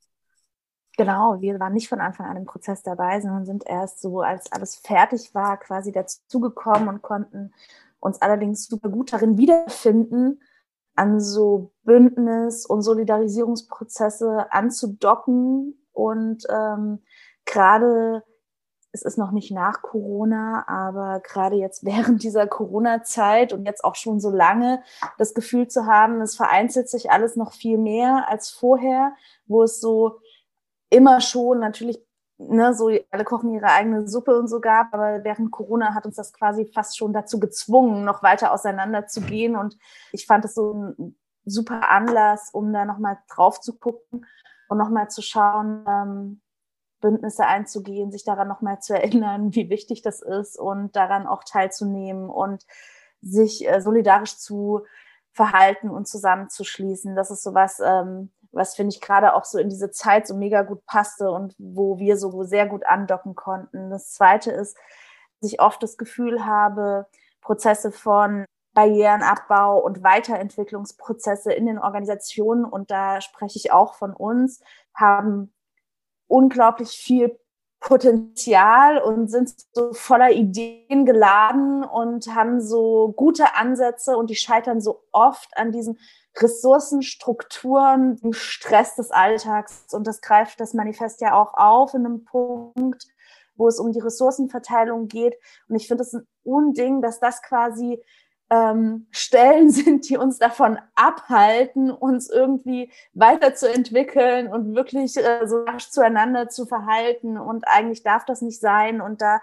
Genau, 0.97 1.41
wir 1.41 1.59
waren 1.61 1.73
nicht 1.73 1.89
von 1.89 2.01
Anfang 2.01 2.27
an 2.27 2.37
im 2.37 2.45
Prozess 2.45 2.83
dabei, 2.83 3.21
sondern 3.21 3.47
sind 3.47 3.65
erst 3.67 4.03
so, 4.03 4.21
als 4.21 4.53
alles 4.53 4.77
fertig 4.77 5.35
war, 5.35 5.57
quasi 5.59 5.93
dazugekommen 5.93 6.89
und 6.89 7.03
konnten 7.03 7.55
uns 8.01 8.21
allerdings 8.21 8.67
super 8.67 8.89
gut 8.89 9.13
darin 9.13 9.39
wiederfinden, 9.39 10.41
an 10.97 11.21
so 11.21 11.73
Bündnis- 11.85 12.67
und 12.67 12.83
Solidarisierungsprozesse 12.83 14.53
anzudocken. 14.53 15.81
Und 15.93 16.45
ähm, 16.51 16.99
gerade, 17.45 18.25
es 18.93 19.03
ist 19.03 19.19
noch 19.19 19.31
nicht 19.31 19.53
nach 19.53 19.83
Corona, 19.83 20.65
aber 20.67 21.21
gerade 21.21 21.57
jetzt 21.57 21.85
während 21.85 22.23
dieser 22.23 22.47
Corona-Zeit 22.47 23.53
und 23.53 23.65
jetzt 23.67 23.85
auch 23.85 23.95
schon 23.95 24.21
so 24.21 24.31
lange 24.31 24.83
das 25.19 25.35
Gefühl 25.35 25.69
zu 25.69 25.87
haben, 25.87 26.21
es 26.21 26.37
vereinzelt 26.37 26.89
sich 26.89 27.11
alles 27.11 27.37
noch 27.37 27.53
viel 27.53 27.79
mehr 27.79 28.29
als 28.29 28.51
vorher, 28.51 29.13
wo 29.47 29.63
es 29.63 29.81
so 29.81 30.19
immer 30.91 31.21
schon 31.21 31.61
natürlich 31.61 32.05
ne, 32.39 32.75
so 32.75 32.91
alle 33.11 33.25
kochen 33.25 33.55
ihre 33.55 33.67
eigene 33.67 34.09
Suppe 34.09 34.39
und 34.39 34.49
so 34.49 34.61
gab, 34.61 34.93
aber 34.93 35.23
während 35.25 35.51
Corona 35.51 35.95
hat 35.95 36.07
uns 36.07 36.17
das 36.17 36.33
quasi 36.33 36.67
fast 36.67 36.97
schon 36.97 37.13
dazu 37.13 37.39
gezwungen, 37.39 38.05
noch 38.05 38.23
weiter 38.23 38.53
auseinander 38.53 39.07
zu 39.07 39.21
gehen 39.21 39.57
und 39.57 39.77
ich 40.13 40.27
fand 40.27 40.45
es 40.45 40.55
so 40.55 40.73
ein 40.73 41.17
super 41.45 41.91
Anlass, 41.91 42.51
um 42.53 42.73
da 42.73 42.85
nochmal 42.85 43.19
drauf 43.29 43.61
zu 43.61 43.79
gucken 43.79 44.27
und 44.69 44.79
nochmal 44.79 45.09
zu 45.11 45.23
schauen, 45.23 45.85
ähm, 45.87 46.41
Bündnisse 47.01 47.47
einzugehen, 47.47 48.13
sich 48.13 48.25
daran 48.25 48.49
nochmal 48.49 48.81
zu 48.81 48.95
erinnern, 48.95 49.55
wie 49.55 49.71
wichtig 49.71 50.03
das 50.03 50.23
ist 50.23 50.59
und 50.59 50.97
daran 50.97 51.27
auch 51.27 51.45
teilzunehmen 51.45 52.29
und 52.29 52.67
sich 53.23 53.69
äh, 53.69 53.81
solidarisch 53.81 54.39
zu 54.39 54.83
verhalten 55.33 55.91
und 55.91 56.09
zusammenzuschließen. 56.09 57.15
Das 57.15 57.31
ist 57.31 57.43
sowas, 57.43 57.81
ähm, 57.85 58.31
was 58.53 58.75
finde 58.75 58.95
ich 58.95 59.01
gerade 59.01 59.35
auch 59.35 59.45
so 59.45 59.59
in 59.59 59.69
diese 59.69 59.91
Zeit 59.91 60.27
so 60.27 60.35
mega 60.35 60.63
gut 60.63 60.85
passte 60.87 61.31
und 61.31 61.55
wo 61.59 61.99
wir 61.99 62.17
so 62.17 62.43
sehr 62.43 62.67
gut 62.67 62.85
andocken 62.87 63.35
konnten. 63.35 63.91
Das 63.91 64.13
zweite 64.13 64.51
ist, 64.51 64.77
dass 65.41 65.53
ich 65.53 65.61
oft 65.61 65.83
das 65.83 65.97
Gefühl 65.97 66.45
habe, 66.45 67.07
Prozesse 67.41 67.93
von 67.93 68.45
Barrierenabbau 68.75 69.79
und 69.79 70.03
Weiterentwicklungsprozesse 70.03 71.53
in 71.53 71.67
den 71.67 71.79
Organisationen, 71.79 72.65
und 72.65 72.91
da 72.91 73.21
spreche 73.21 73.59
ich 73.59 73.73
auch 73.73 73.95
von 73.95 74.13
uns, 74.13 74.63
haben 74.95 75.53
unglaublich 76.31 76.91
viel 76.91 77.39
Potenzial 77.81 78.99
und 78.99 79.29
sind 79.29 79.55
so 79.73 79.93
voller 79.95 80.31
Ideen 80.31 81.07
geladen 81.07 81.83
und 81.83 82.27
haben 82.35 82.61
so 82.61 83.13
gute 83.17 83.55
Ansätze 83.55 84.17
und 84.17 84.29
die 84.29 84.37
scheitern 84.37 84.83
so 84.83 85.03
oft 85.13 85.49
an 85.57 85.73
diesen 85.73 85.99
Ressourcenstrukturen, 86.37 88.17
dem 88.17 88.35
Stress 88.35 88.97
des 88.97 89.11
Alltags. 89.11 89.87
Und 89.93 90.07
das 90.07 90.21
greift 90.21 90.61
das 90.61 90.75
Manifest 90.75 91.23
ja 91.23 91.35
auch 91.35 91.55
auf 91.55 91.95
in 91.95 92.05
einem 92.05 92.25
Punkt, 92.25 93.07
wo 93.57 93.67
es 93.67 93.81
um 93.81 93.93
die 93.93 94.01
Ressourcenverteilung 94.01 95.09
geht. 95.09 95.37
Und 95.69 95.77
ich 95.77 95.89
finde 95.89 96.03
es 96.03 96.13
ein 96.13 96.27
Unding, 96.43 97.01
dass 97.01 97.19
das 97.19 97.43
quasi 97.43 98.03
ähm, 98.51 99.07
Stellen 99.11 99.71
sind, 99.71 100.09
die 100.09 100.17
uns 100.17 100.39
davon 100.39 100.79
abhalten, 100.95 101.91
uns 101.91 102.29
irgendwie 102.29 102.93
weiterzuentwickeln 103.15 104.49
und 104.49 104.75
wirklich 104.75 105.17
äh, 105.17 105.47
so 105.47 105.63
rasch 105.63 105.91
zueinander 105.91 106.49
zu 106.49 106.67
verhalten. 106.67 107.39
Und 107.39 107.67
eigentlich 107.67 108.03
darf 108.03 108.25
das 108.25 108.43
nicht 108.43 108.61
sein. 108.61 109.01
Und 109.01 109.23
da 109.23 109.41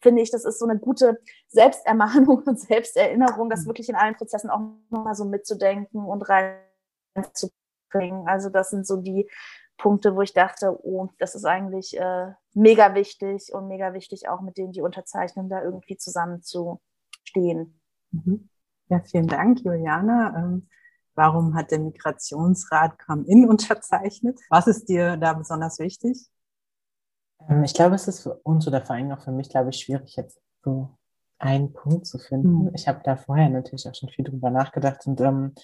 finde 0.00 0.22
ich, 0.22 0.30
das 0.30 0.44
ist 0.44 0.58
so 0.58 0.66
eine 0.66 0.78
gute 0.78 1.20
Selbstermahnung 1.48 2.42
und 2.46 2.60
Selbsterinnerung, 2.60 3.50
das 3.50 3.62
mhm. 3.62 3.66
wirklich 3.68 3.88
in 3.88 3.94
allen 3.94 4.16
Prozessen 4.16 4.50
auch 4.50 4.60
nochmal 4.90 5.14
so 5.14 5.24
mitzudenken 5.24 6.04
und 6.04 6.22
reinzubringen. 6.22 8.26
Also 8.26 8.48
das 8.48 8.70
sind 8.70 8.86
so 8.86 8.96
die 8.96 9.28
Punkte, 9.78 10.16
wo 10.16 10.22
ich 10.22 10.32
dachte, 10.32 10.78
oh, 10.84 11.08
das 11.18 11.34
ist 11.34 11.44
eigentlich 11.44 11.98
äh, 11.98 12.32
mega 12.54 12.94
wichtig 12.94 13.52
und 13.52 13.68
mega 13.68 13.92
wichtig 13.92 14.28
auch 14.28 14.40
mit 14.40 14.56
denen, 14.56 14.72
die 14.72 14.80
unterzeichnen, 14.80 15.50
da 15.50 15.62
irgendwie 15.62 15.98
zusammen 15.98 16.42
zu 16.42 16.80
stehen. 17.24 17.78
Mhm. 18.24 18.48
Ja, 18.88 19.00
vielen 19.00 19.26
Dank, 19.26 19.64
Juliana. 19.64 20.34
Ähm, 20.36 20.68
warum 21.14 21.54
hat 21.54 21.70
der 21.70 21.80
Migrationsrat 21.80 22.98
Come-In 22.98 23.48
unterzeichnet? 23.48 24.38
Was 24.50 24.66
ist 24.66 24.88
dir 24.88 25.16
da 25.16 25.32
besonders 25.32 25.78
wichtig? 25.78 26.28
Ähm, 27.48 27.64
ich 27.64 27.74
glaube, 27.74 27.94
es 27.94 28.08
ist 28.08 28.22
für 28.22 28.34
uns 28.34 28.66
oder 28.66 28.82
vor 28.82 28.96
allem 28.96 29.12
auch 29.12 29.22
für 29.22 29.32
mich, 29.32 29.48
glaube 29.48 29.70
ich, 29.70 29.78
schwierig, 29.78 30.16
jetzt 30.16 30.40
so 30.62 30.96
einen 31.38 31.72
Punkt 31.72 32.06
zu 32.06 32.18
finden. 32.18 32.64
Mhm. 32.64 32.70
Ich 32.74 32.88
habe 32.88 33.00
da 33.04 33.16
vorher 33.16 33.48
natürlich 33.48 33.86
auch 33.88 33.94
schon 33.94 34.08
viel 34.08 34.24
drüber 34.24 34.50
nachgedacht 34.50 35.06
und 35.06 35.20
ähm, 35.20 35.54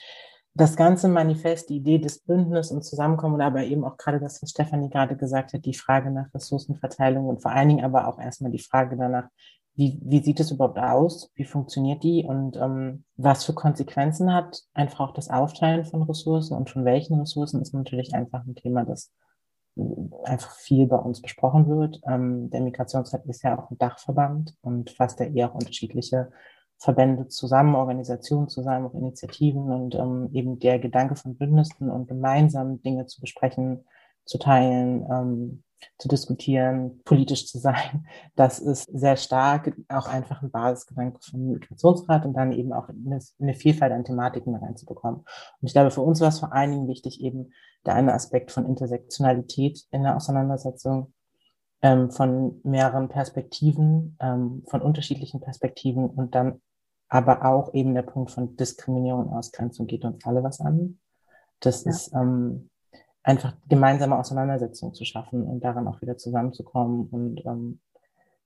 das 0.54 0.76
ganze 0.76 1.08
Manifest, 1.08 1.70
die 1.70 1.76
Idee 1.76 1.98
des 1.98 2.18
Bündnisses 2.18 2.72
und 2.72 2.82
Zusammenkommen, 2.82 3.40
aber 3.40 3.62
eben 3.62 3.84
auch 3.84 3.96
gerade 3.96 4.20
das, 4.20 4.42
was 4.42 4.50
Stefanie 4.50 4.90
gerade 4.90 5.16
gesagt 5.16 5.54
hat, 5.54 5.64
die 5.64 5.72
Frage 5.72 6.10
nach 6.10 6.32
Ressourcenverteilung 6.34 7.26
und 7.26 7.40
vor 7.40 7.52
allen 7.52 7.70
Dingen 7.70 7.84
aber 7.84 8.06
auch 8.06 8.18
erstmal 8.18 8.50
die 8.50 8.58
Frage 8.58 8.96
danach, 8.98 9.28
wie, 9.74 9.98
wie 10.02 10.22
sieht 10.22 10.40
es 10.40 10.50
überhaupt 10.50 10.78
aus? 10.78 11.30
Wie 11.34 11.44
funktioniert 11.44 12.02
die? 12.02 12.24
Und 12.24 12.56
ähm, 12.56 13.04
was 13.16 13.44
für 13.44 13.54
Konsequenzen 13.54 14.32
hat 14.32 14.62
einfach 14.74 15.00
auch 15.00 15.14
das 15.14 15.30
Aufteilen 15.30 15.84
von 15.84 16.02
Ressourcen 16.02 16.56
und 16.56 16.68
von 16.68 16.84
welchen 16.84 17.18
Ressourcen 17.18 17.62
ist 17.62 17.72
natürlich 17.72 18.14
einfach 18.14 18.44
ein 18.46 18.54
Thema, 18.54 18.84
das 18.84 19.12
einfach 20.24 20.54
viel 20.56 20.86
bei 20.86 20.96
uns 20.96 21.22
besprochen 21.22 21.66
wird. 21.68 22.00
Ähm, 22.06 22.50
der 22.50 22.60
Migrationsrat 22.60 23.24
ist 23.26 23.42
ja 23.42 23.58
auch 23.58 23.70
ein 23.70 23.78
Dachverband 23.78 24.54
und 24.60 24.90
fasst 24.90 25.20
ja 25.20 25.26
eher 25.26 25.50
auch 25.50 25.54
unterschiedliche 25.54 26.30
Verbände 26.78 27.28
zusammen, 27.28 27.74
Organisationen 27.74 28.48
zusammen, 28.48 28.86
auch 28.86 28.94
Initiativen 28.94 29.70
und 29.70 29.94
ähm, 29.94 30.28
eben 30.32 30.58
der 30.58 30.78
Gedanke 30.78 31.16
von 31.16 31.36
Bündnissen 31.36 31.90
und 31.90 32.08
gemeinsam 32.08 32.82
Dinge 32.82 33.06
zu 33.06 33.20
besprechen, 33.20 33.86
zu 34.24 34.38
teilen, 34.38 35.06
ähm, 35.10 35.62
zu 35.98 36.08
diskutieren, 36.08 37.00
politisch 37.04 37.46
zu 37.46 37.58
sein. 37.58 38.06
Das 38.34 38.58
ist 38.58 38.84
sehr 38.92 39.16
stark 39.16 39.76
auch 39.88 40.08
einfach 40.08 40.42
ein 40.42 40.50
Basisgedanke 40.50 41.18
vom 41.22 41.46
Migrationsrat 41.48 42.24
und 42.24 42.34
dann 42.34 42.52
eben 42.52 42.72
auch 42.72 42.88
eine, 42.88 43.20
eine 43.40 43.54
Vielfalt 43.54 43.92
an 43.92 44.04
Thematiken 44.04 44.54
reinzubekommen. 44.54 45.20
Und 45.20 45.66
ich 45.66 45.72
glaube, 45.72 45.90
für 45.90 46.00
uns 46.00 46.20
war 46.20 46.28
es 46.28 46.40
vor 46.40 46.52
allen 46.52 46.70
Dingen 46.70 46.88
wichtig, 46.88 47.20
eben 47.20 47.52
der 47.84 47.94
eine 47.94 48.14
Aspekt 48.14 48.52
von 48.52 48.66
Intersektionalität 48.66 49.84
in 49.90 50.02
der 50.02 50.16
Auseinandersetzung, 50.16 51.12
ähm, 51.82 52.10
von 52.10 52.60
mehreren 52.62 53.08
Perspektiven, 53.08 54.16
ähm, 54.20 54.62
von 54.68 54.80
unterschiedlichen 54.80 55.40
Perspektiven 55.40 56.08
und 56.08 56.34
dann 56.34 56.62
aber 57.08 57.44
auch 57.44 57.74
eben 57.74 57.94
der 57.94 58.02
Punkt 58.02 58.30
von 58.30 58.56
Diskriminierung 58.56 59.26
und 59.26 59.34
Ausgrenzung 59.34 59.86
geht 59.86 60.04
uns 60.04 60.24
alle 60.24 60.42
was 60.42 60.60
an. 60.60 60.98
Das 61.60 61.84
ja. 61.84 61.90
ist 61.90 62.14
ähm, 62.14 62.70
einfach 63.22 63.54
gemeinsame 63.68 64.18
Auseinandersetzungen 64.18 64.94
zu 64.94 65.04
schaffen 65.04 65.44
und 65.44 65.62
daran 65.62 65.86
auch 65.88 66.00
wieder 66.02 66.16
zusammenzukommen 66.16 67.08
und 67.08 67.44
ähm, 67.46 67.80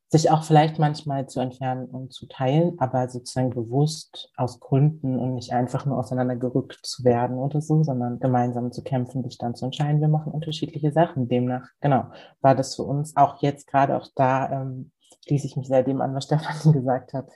sich 0.09 0.31
auch 0.31 0.45
vielleicht 0.45 0.79
manchmal 0.79 1.29
zu 1.29 1.41
entfernen 1.41 1.87
und 1.87 2.13
zu 2.13 2.27
teilen, 2.27 2.79
aber 2.79 3.09
sozusagen 3.09 3.51
bewusst 3.51 4.31
aus 4.37 4.61
Gründen 4.61 5.19
und 5.19 5.35
nicht 5.35 5.53
einfach 5.53 5.85
nur 5.85 5.99
auseinandergerückt 5.99 6.79
zu 6.83 7.03
werden 7.03 7.39
oder 7.39 7.61
so, 7.61 7.83
sondern 7.83 8.21
gemeinsam 8.21 8.71
zu 8.71 8.85
kämpfen, 8.85 9.25
sich 9.25 9.37
dann 9.37 9.57
zu 9.57 9.65
entscheiden, 9.65 10.01
wir 10.01 10.09
machen 10.09 10.33
unterschiedliche 10.33 10.93
Sachen. 10.93 11.29
Demnach, 11.29 11.69
genau, 11.81 12.05
war 12.41 12.55
das 12.55 12.77
für 12.77 12.85
uns 12.85 13.17
auch 13.17 13.43
jetzt 13.43 13.67
gerade 13.67 13.97
auch 13.97 14.07
da, 14.15 14.63
ähm, 14.63 14.93
schließe 15.27 15.47
ich 15.47 15.57
mich 15.57 15.67
seitdem 15.67 16.01
an, 16.01 16.15
was 16.15 16.27
Stefan 16.27 16.73
gesagt 16.73 17.13
hat, 17.13 17.29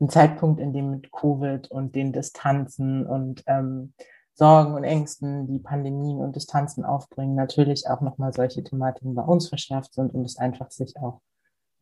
ein 0.00 0.08
Zeitpunkt, 0.08 0.60
in 0.60 0.72
dem 0.72 0.90
mit 0.90 1.12
Covid 1.12 1.70
und 1.70 1.94
den 1.94 2.12
Distanzen 2.12 3.06
und 3.06 3.44
ähm, 3.46 3.92
Sorgen 4.34 4.74
und 4.74 4.84
Ängsten, 4.84 5.46
die 5.46 5.60
Pandemien 5.60 6.18
und 6.18 6.34
Distanzen 6.34 6.84
aufbringen, 6.84 7.36
natürlich 7.36 7.88
auch 7.88 8.00
nochmal 8.00 8.32
solche 8.32 8.64
Thematiken 8.64 9.14
bei 9.14 9.22
uns 9.22 9.48
verschärft 9.48 9.94
sind 9.94 10.12
und 10.12 10.24
es 10.24 10.38
einfach 10.38 10.70
sich 10.70 10.96
auch 10.96 11.20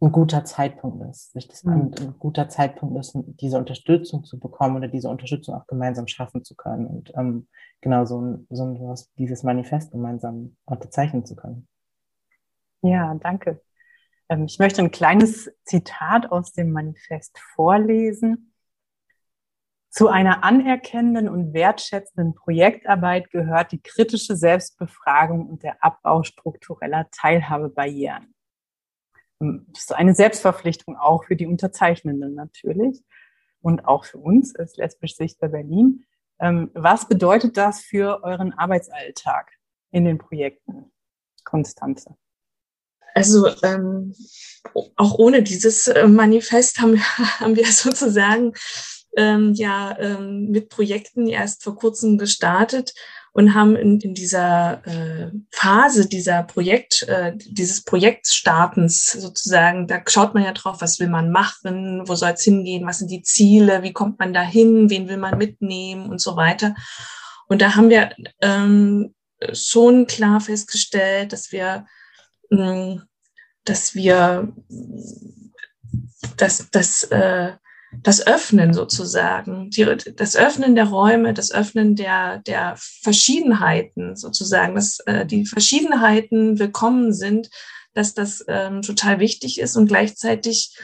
ein 0.02 0.12
guter 0.12 0.44
Zeitpunkt 0.44 1.08
ist, 1.08 1.32
sich 1.32 1.48
das 1.48 1.62
mhm. 1.64 1.94
ein, 1.98 2.14
guter 2.18 2.48
Zeitpunkt 2.48 2.98
ist, 2.98 3.16
diese 3.40 3.56
Unterstützung 3.56 4.24
zu 4.24 4.38
bekommen 4.38 4.76
oder 4.76 4.88
diese 4.88 5.08
Unterstützung 5.08 5.54
auch 5.54 5.66
gemeinsam 5.66 6.08
schaffen 6.08 6.44
zu 6.44 6.56
können 6.56 6.86
und 6.86 7.12
ähm, 7.16 7.46
genau 7.80 8.04
so, 8.04 8.20
ein, 8.20 8.46
so 8.50 8.64
ein, 8.64 8.96
dieses 9.16 9.44
Manifest 9.44 9.92
gemeinsam 9.92 10.56
unterzeichnen 10.64 11.24
zu 11.24 11.36
können. 11.36 11.68
Ja, 12.82 13.14
danke. 13.14 13.62
Ähm, 14.28 14.46
ich 14.46 14.58
möchte 14.58 14.82
ein 14.82 14.90
kleines 14.90 15.52
Zitat 15.64 16.32
aus 16.32 16.52
dem 16.52 16.72
Manifest 16.72 17.38
vorlesen. 17.54 18.51
Zu 19.92 20.08
einer 20.08 20.42
anerkennenden 20.42 21.28
und 21.28 21.52
wertschätzenden 21.52 22.34
Projektarbeit 22.34 23.30
gehört 23.30 23.72
die 23.72 23.82
kritische 23.82 24.36
Selbstbefragung 24.36 25.46
und 25.46 25.62
der 25.62 25.84
Abbau 25.84 26.22
struktureller 26.22 27.10
Teilhabebarrieren. 27.10 28.34
Das 29.38 29.82
ist 29.82 29.94
eine 29.94 30.14
Selbstverpflichtung 30.14 30.96
auch 30.96 31.24
für 31.24 31.36
die 31.36 31.46
Unterzeichnenden 31.46 32.34
natürlich 32.34 33.04
und 33.60 33.84
auch 33.84 34.06
für 34.06 34.16
uns 34.16 34.56
als 34.56 34.78
lesbisch 34.78 35.14
Sichtbar 35.14 35.50
Berlin. 35.50 36.06
Ähm, 36.40 36.70
was 36.72 37.06
bedeutet 37.06 37.58
das 37.58 37.82
für 37.82 38.24
euren 38.24 38.54
Arbeitsalltag 38.54 39.52
in 39.90 40.06
den 40.06 40.16
Projekten, 40.16 40.90
Konstanze? 41.44 42.16
Also 43.14 43.46
ähm, 43.62 44.14
auch 44.96 45.18
ohne 45.18 45.42
dieses 45.42 45.88
äh, 45.88 46.08
Manifest 46.08 46.80
haben, 46.80 46.98
haben 47.40 47.56
wir 47.56 47.66
sozusagen 47.66 48.54
ähm, 49.16 49.54
ja 49.54 49.96
ähm, 49.98 50.50
mit 50.50 50.68
Projekten 50.68 51.28
erst 51.28 51.62
vor 51.62 51.76
kurzem 51.76 52.18
gestartet 52.18 52.94
und 53.32 53.54
haben 53.54 53.76
in, 53.76 53.98
in 54.00 54.14
dieser 54.14 54.86
äh, 54.86 55.30
Phase 55.50 56.06
dieser 56.06 56.42
Projekt, 56.42 57.02
äh, 57.08 57.32
dieses 57.34 57.82
Projektstartens 57.82 59.12
sozusagen, 59.12 59.86
da 59.86 60.02
schaut 60.06 60.34
man 60.34 60.44
ja 60.44 60.52
drauf, 60.52 60.80
was 60.80 61.00
will 61.00 61.08
man 61.08 61.30
machen, 61.30 62.06
wo 62.06 62.14
soll 62.14 62.30
es 62.30 62.42
hingehen, 62.42 62.86
was 62.86 62.98
sind 62.98 63.10
die 63.10 63.22
Ziele, 63.22 63.82
wie 63.82 63.94
kommt 63.94 64.18
man 64.18 64.34
dahin, 64.34 64.90
wen 64.90 65.08
will 65.08 65.16
man 65.16 65.38
mitnehmen 65.38 66.10
und 66.10 66.20
so 66.20 66.36
weiter. 66.36 66.74
Und 67.48 67.62
da 67.62 67.74
haben 67.74 67.88
wir 67.88 68.14
ähm, 68.42 69.14
schon 69.54 70.06
klar 70.06 70.40
festgestellt, 70.40 71.32
dass 71.32 71.52
wir, 71.52 71.86
mh, 72.50 72.66
hm, 72.66 73.02
dass 73.64 73.94
wir, 73.94 74.52
dass, 76.36 76.68
dass 76.70 77.04
äh, 77.04 77.52
das 78.00 78.26
Öffnen 78.26 78.72
sozusagen, 78.72 79.70
die, 79.70 79.86
das 80.16 80.36
Öffnen 80.36 80.74
der 80.74 80.86
Räume, 80.86 81.34
das 81.34 81.52
Öffnen 81.52 81.94
der, 81.94 82.38
der 82.38 82.74
Verschiedenheiten 82.76 84.16
sozusagen, 84.16 84.74
dass 84.74 85.00
äh, 85.00 85.26
die 85.26 85.44
Verschiedenheiten 85.44 86.58
willkommen 86.58 87.12
sind, 87.12 87.50
dass 87.94 88.14
das 88.14 88.44
ähm, 88.48 88.82
total 88.82 89.20
wichtig 89.20 89.60
ist 89.60 89.76
und 89.76 89.86
gleichzeitig 89.86 90.76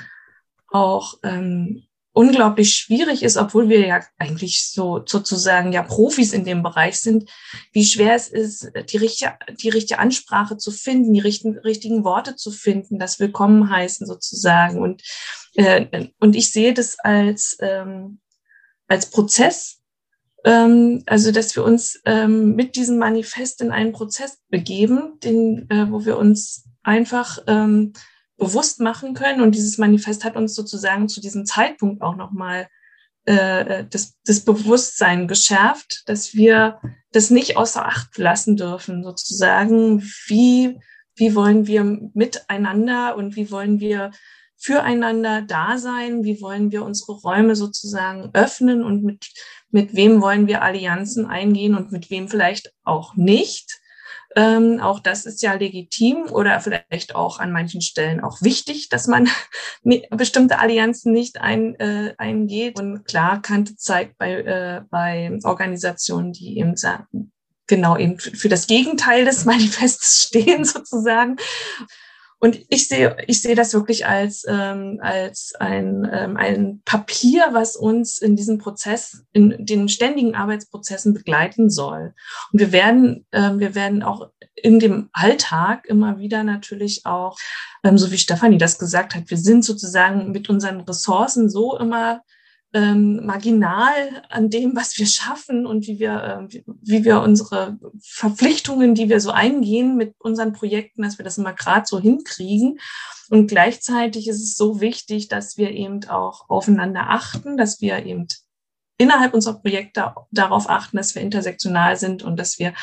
auch 0.70 1.14
ähm, 1.22 1.87
unglaublich 2.18 2.74
schwierig 2.74 3.22
ist, 3.22 3.36
obwohl 3.36 3.68
wir 3.68 3.86
ja 3.86 4.00
eigentlich 4.18 4.72
so 4.72 5.04
sozusagen 5.06 5.72
ja 5.72 5.84
Profis 5.84 6.32
in 6.32 6.44
dem 6.44 6.64
Bereich 6.64 6.98
sind, 6.98 7.30
wie 7.70 7.84
schwer 7.84 8.16
es 8.16 8.26
ist, 8.26 8.72
die 8.90 8.96
richtige, 8.96 9.34
die 9.62 9.68
richtige 9.68 10.00
Ansprache 10.00 10.56
zu 10.56 10.72
finden, 10.72 11.12
die 11.12 11.20
richtigen, 11.20 11.56
richtigen 11.58 12.02
Worte 12.02 12.34
zu 12.34 12.50
finden, 12.50 12.98
das 12.98 13.20
Willkommen 13.20 13.70
heißen 13.70 14.04
sozusagen. 14.04 14.82
Und, 14.82 15.04
äh, 15.54 16.08
und 16.18 16.34
ich 16.34 16.50
sehe 16.50 16.74
das 16.74 16.98
als, 16.98 17.56
ähm, 17.60 18.18
als 18.88 19.10
Prozess, 19.10 19.78
ähm, 20.44 21.04
also 21.06 21.30
dass 21.30 21.54
wir 21.54 21.62
uns 21.62 22.00
ähm, 22.04 22.56
mit 22.56 22.74
diesem 22.74 22.98
Manifest 22.98 23.60
in 23.60 23.70
einen 23.70 23.92
Prozess 23.92 24.38
begeben, 24.48 25.20
den, 25.22 25.70
äh, 25.70 25.88
wo 25.88 26.04
wir 26.04 26.18
uns 26.18 26.64
einfach 26.82 27.38
ähm, 27.46 27.92
bewusst 28.38 28.80
machen 28.80 29.14
können. 29.14 29.42
Und 29.42 29.54
dieses 29.54 29.76
Manifest 29.76 30.24
hat 30.24 30.36
uns 30.36 30.54
sozusagen 30.54 31.08
zu 31.08 31.20
diesem 31.20 31.44
Zeitpunkt 31.44 32.00
auch 32.00 32.16
nochmal 32.16 32.68
äh, 33.26 33.84
das, 33.90 34.16
das 34.24 34.40
Bewusstsein 34.40 35.28
geschärft, 35.28 36.04
dass 36.06 36.34
wir 36.34 36.80
das 37.12 37.28
nicht 37.30 37.56
außer 37.56 37.84
Acht 37.84 38.16
lassen 38.16 38.56
dürfen, 38.56 39.04
sozusagen. 39.04 40.02
Wie, 40.26 40.78
wie 41.16 41.34
wollen 41.34 41.66
wir 41.66 41.84
miteinander 42.14 43.16
und 43.16 43.36
wie 43.36 43.50
wollen 43.50 43.80
wir 43.80 44.12
füreinander 44.56 45.42
da 45.42 45.78
sein? 45.78 46.24
Wie 46.24 46.40
wollen 46.40 46.70
wir 46.70 46.84
unsere 46.84 47.12
Räume 47.12 47.56
sozusagen 47.56 48.30
öffnen 48.32 48.82
und 48.82 49.04
mit, 49.04 49.26
mit 49.70 49.94
wem 49.94 50.22
wollen 50.22 50.46
wir 50.46 50.62
Allianzen 50.62 51.26
eingehen 51.26 51.74
und 51.74 51.92
mit 51.92 52.10
wem 52.10 52.28
vielleicht 52.28 52.72
auch 52.84 53.14
nicht? 53.14 53.80
Ähm, 54.38 54.78
auch 54.78 55.00
das 55.00 55.26
ist 55.26 55.42
ja 55.42 55.54
legitim 55.54 56.26
oder 56.30 56.60
vielleicht 56.60 57.16
auch 57.16 57.40
an 57.40 57.50
manchen 57.50 57.80
Stellen 57.80 58.20
auch 58.20 58.40
wichtig, 58.40 58.88
dass 58.88 59.08
man 59.08 59.28
bestimmte 60.10 60.60
Allianzen 60.60 61.12
nicht 61.12 61.40
ein, 61.40 61.74
äh, 61.80 62.14
eingeht. 62.18 62.78
Und 62.78 63.04
klar, 63.04 63.42
Kante 63.42 63.74
zeigt 63.74 64.16
bei, 64.16 64.34
äh, 64.34 64.82
bei 64.90 65.36
Organisationen, 65.42 66.32
die 66.32 66.56
eben 66.56 66.76
sagen, 66.76 67.32
genau 67.66 67.96
eben 67.96 68.20
für 68.20 68.48
das 68.48 68.68
Gegenteil 68.68 69.24
des 69.24 69.44
Manifestes 69.44 70.22
stehen 70.28 70.64
sozusagen 70.64 71.36
und 72.40 72.60
ich 72.68 72.86
sehe, 72.86 73.16
ich 73.26 73.42
sehe 73.42 73.56
das 73.56 73.74
wirklich 73.74 74.06
als, 74.06 74.44
ähm, 74.48 75.00
als 75.02 75.54
ein, 75.58 76.08
ähm, 76.12 76.36
ein 76.36 76.82
Papier, 76.84 77.48
was 77.50 77.74
uns 77.74 78.18
in 78.18 78.36
diesem 78.36 78.58
Prozess, 78.58 79.24
in 79.32 79.56
den 79.58 79.88
ständigen 79.88 80.36
Arbeitsprozessen 80.36 81.14
begleiten 81.14 81.68
soll. 81.68 82.14
Und 82.52 82.60
wir 82.60 82.70
werden, 82.70 83.26
ähm, 83.32 83.58
wir 83.58 83.74
werden 83.74 84.04
auch 84.04 84.30
in 84.54 84.78
dem 84.78 85.08
Alltag 85.12 85.86
immer 85.86 86.18
wieder 86.18 86.44
natürlich 86.44 87.06
auch, 87.06 87.36
ähm, 87.82 87.98
so 87.98 88.12
wie 88.12 88.18
Stefanie 88.18 88.58
das 88.58 88.78
gesagt 88.78 89.16
hat, 89.16 89.30
wir 89.30 89.38
sind 89.38 89.64
sozusagen 89.64 90.30
mit 90.30 90.48
unseren 90.48 90.80
Ressourcen 90.82 91.50
so 91.50 91.76
immer 91.76 92.22
ähm, 92.74 93.24
marginal 93.24 94.22
an 94.28 94.50
dem, 94.50 94.76
was 94.76 94.98
wir 94.98 95.06
schaffen 95.06 95.66
und 95.66 95.86
wie 95.86 95.98
wir, 95.98 96.48
äh, 96.50 96.62
wie, 96.82 97.04
wir 97.04 97.22
unsere 97.22 97.78
Verpflichtungen, 98.02 98.94
die 98.94 99.08
wir 99.08 99.20
so 99.20 99.30
eingehen 99.30 99.96
mit 99.96 100.14
unseren 100.18 100.52
Projekten, 100.52 101.02
dass 101.02 101.18
wir 101.18 101.24
das 101.24 101.38
immer 101.38 101.54
gerade 101.54 101.86
so 101.86 101.98
hinkriegen. 101.98 102.78
Und 103.30 103.48
gleichzeitig 103.48 104.28
ist 104.28 104.42
es 104.42 104.56
so 104.56 104.80
wichtig, 104.80 105.28
dass 105.28 105.56
wir 105.56 105.70
eben 105.70 106.04
auch 106.08 106.48
aufeinander 106.50 107.08
achten, 107.08 107.56
dass 107.56 107.80
wir 107.80 108.04
eben 108.04 108.26
innerhalb 108.98 109.32
unserer 109.32 109.60
Projekte 109.60 110.14
darauf 110.30 110.68
achten, 110.68 110.96
dass 110.98 111.14
wir 111.14 111.22
intersektional 111.22 111.96
sind 111.96 112.22
und 112.22 112.38
dass 112.38 112.58
wir 112.58 112.74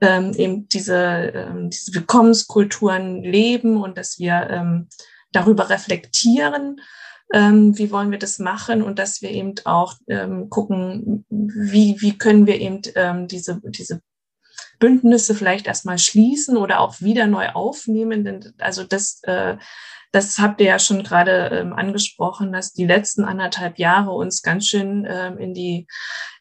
ähm, 0.00 0.32
eben 0.34 0.68
diese, 0.68 0.94
ähm, 0.94 1.70
diese 1.70 1.94
Willkommenskulturen 1.94 3.22
leben 3.22 3.76
und 3.82 3.98
dass 3.98 4.18
wir 4.18 4.48
ähm, 4.50 4.88
darüber 5.32 5.68
reflektieren 5.68 6.80
ähm, 7.32 7.76
wie 7.76 7.90
wollen 7.90 8.10
wir 8.10 8.18
das 8.18 8.38
machen 8.38 8.82
und 8.82 8.98
dass 8.98 9.22
wir 9.22 9.30
eben 9.30 9.54
auch 9.64 9.94
ähm, 10.08 10.48
gucken, 10.48 11.24
wie, 11.28 12.00
wie 12.00 12.16
können 12.16 12.46
wir 12.46 12.60
eben 12.60 12.80
ähm, 12.94 13.28
diese, 13.28 13.60
diese 13.64 14.00
Bündnisse 14.78 15.34
vielleicht 15.34 15.66
erstmal 15.66 15.98
schließen 15.98 16.56
oder 16.56 16.80
auch 16.80 17.00
wieder 17.00 17.26
neu 17.26 17.48
aufnehmen. 17.50 18.24
Denn 18.24 18.54
also 18.58 18.84
das, 18.84 19.20
äh, 19.24 19.56
das 20.12 20.38
habt 20.38 20.60
ihr 20.60 20.68
ja 20.68 20.78
schon 20.78 21.02
gerade 21.02 21.50
ähm, 21.52 21.72
angesprochen, 21.72 22.52
dass 22.52 22.72
die 22.72 22.86
letzten 22.86 23.24
anderthalb 23.24 23.78
Jahre 23.78 24.12
uns 24.12 24.42
ganz 24.42 24.66
schön 24.66 25.06
ähm, 25.08 25.36
in 25.38 25.52
die 25.52 25.86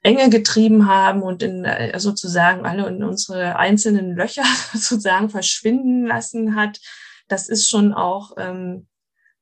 Enge 0.04 0.30
getrieben 0.30 0.88
haben 0.88 1.22
und 1.22 1.44
in, 1.44 1.66
äh, 1.66 2.00
sozusagen 2.00 2.66
alle 2.66 2.88
in 2.88 3.04
unsere 3.04 3.58
einzelnen 3.58 4.16
Löcher 4.16 4.46
sozusagen 4.74 5.30
verschwinden 5.30 6.06
lassen 6.06 6.56
hat. 6.56 6.80
Das 7.28 7.50
ist 7.50 7.70
schon 7.70 7.94
auch 7.94 8.32
ähm, 8.38 8.88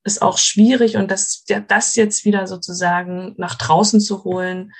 ist 0.06 0.22
auch 0.22 0.38
schwierig 0.38 0.96
und 0.96 1.12
das, 1.12 1.44
das 1.68 1.96
jetzt 1.96 2.24
wieder 2.24 2.48
sozusagen 2.48 3.34
nach 3.38 3.56
draußen 3.56 4.00
zu 4.00 4.24
holen, 4.24 4.72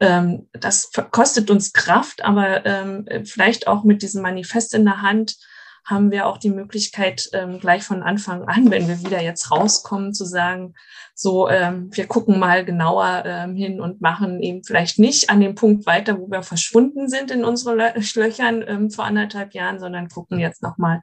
ähm, 0.00 0.48
das 0.52 0.90
kostet 1.12 1.50
uns 1.50 1.72
Kraft, 1.72 2.24
aber 2.24 2.66
ähm, 2.66 3.06
vielleicht 3.24 3.68
auch 3.68 3.84
mit 3.84 4.02
diesem 4.02 4.22
Manifest 4.22 4.74
in 4.74 4.84
der 4.84 5.00
Hand 5.00 5.36
haben 5.84 6.10
wir 6.10 6.26
auch 6.26 6.38
die 6.38 6.50
Möglichkeit, 6.50 7.28
ähm, 7.34 7.60
gleich 7.60 7.82
von 7.82 8.02
Anfang 8.02 8.44
an, 8.44 8.70
wenn 8.70 8.88
wir 8.88 9.00
wieder 9.00 9.22
jetzt 9.22 9.50
rauskommen, 9.50 10.14
zu 10.14 10.24
sagen, 10.24 10.74
so, 11.14 11.48
ähm, 11.48 11.90
wir 11.92 12.06
gucken 12.06 12.38
mal 12.38 12.64
genauer 12.64 13.22
ähm, 13.26 13.54
hin 13.54 13.80
und 13.80 14.00
machen 14.00 14.42
eben 14.42 14.64
vielleicht 14.64 14.98
nicht 14.98 15.30
an 15.30 15.40
dem 15.40 15.54
Punkt 15.54 15.86
weiter, 15.86 16.18
wo 16.18 16.30
wir 16.30 16.42
verschwunden 16.42 17.08
sind 17.08 17.30
in 17.30 17.44
unseren 17.44 17.76
Löchern 17.76 18.64
ähm, 18.66 18.90
vor 18.90 19.04
anderthalb 19.04 19.52
Jahren, 19.52 19.78
sondern 19.78 20.08
gucken 20.08 20.40
jetzt 20.40 20.62
nochmal 20.62 21.02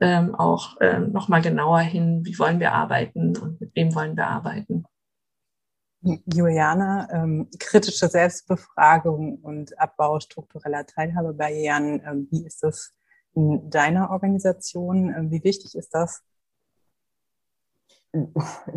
ähm, 0.00 0.34
auch 0.34 0.76
ähm, 0.80 1.12
nochmal 1.12 1.42
genauer 1.42 1.80
hin, 1.80 2.24
wie 2.24 2.38
wollen 2.38 2.60
wir 2.60 2.72
arbeiten 2.72 3.36
und 3.36 3.60
mit 3.60 3.74
wem 3.74 3.94
wollen 3.94 4.16
wir 4.16 4.26
arbeiten. 4.26 4.84
Juliane, 6.02 7.08
ähm, 7.10 7.48
kritische 7.58 8.08
Selbstbefragung 8.08 9.38
und 9.38 9.78
Abbau 9.78 10.20
struktureller 10.20 10.86
Teilhabebarrieren, 10.86 12.02
ähm, 12.06 12.28
wie 12.30 12.46
ist 12.46 12.62
das 12.62 12.94
in 13.34 13.70
deiner 13.70 14.10
Organisation? 14.10 15.12
Ähm, 15.16 15.30
wie 15.30 15.42
wichtig 15.42 15.74
ist 15.74 15.94
das? 15.94 16.22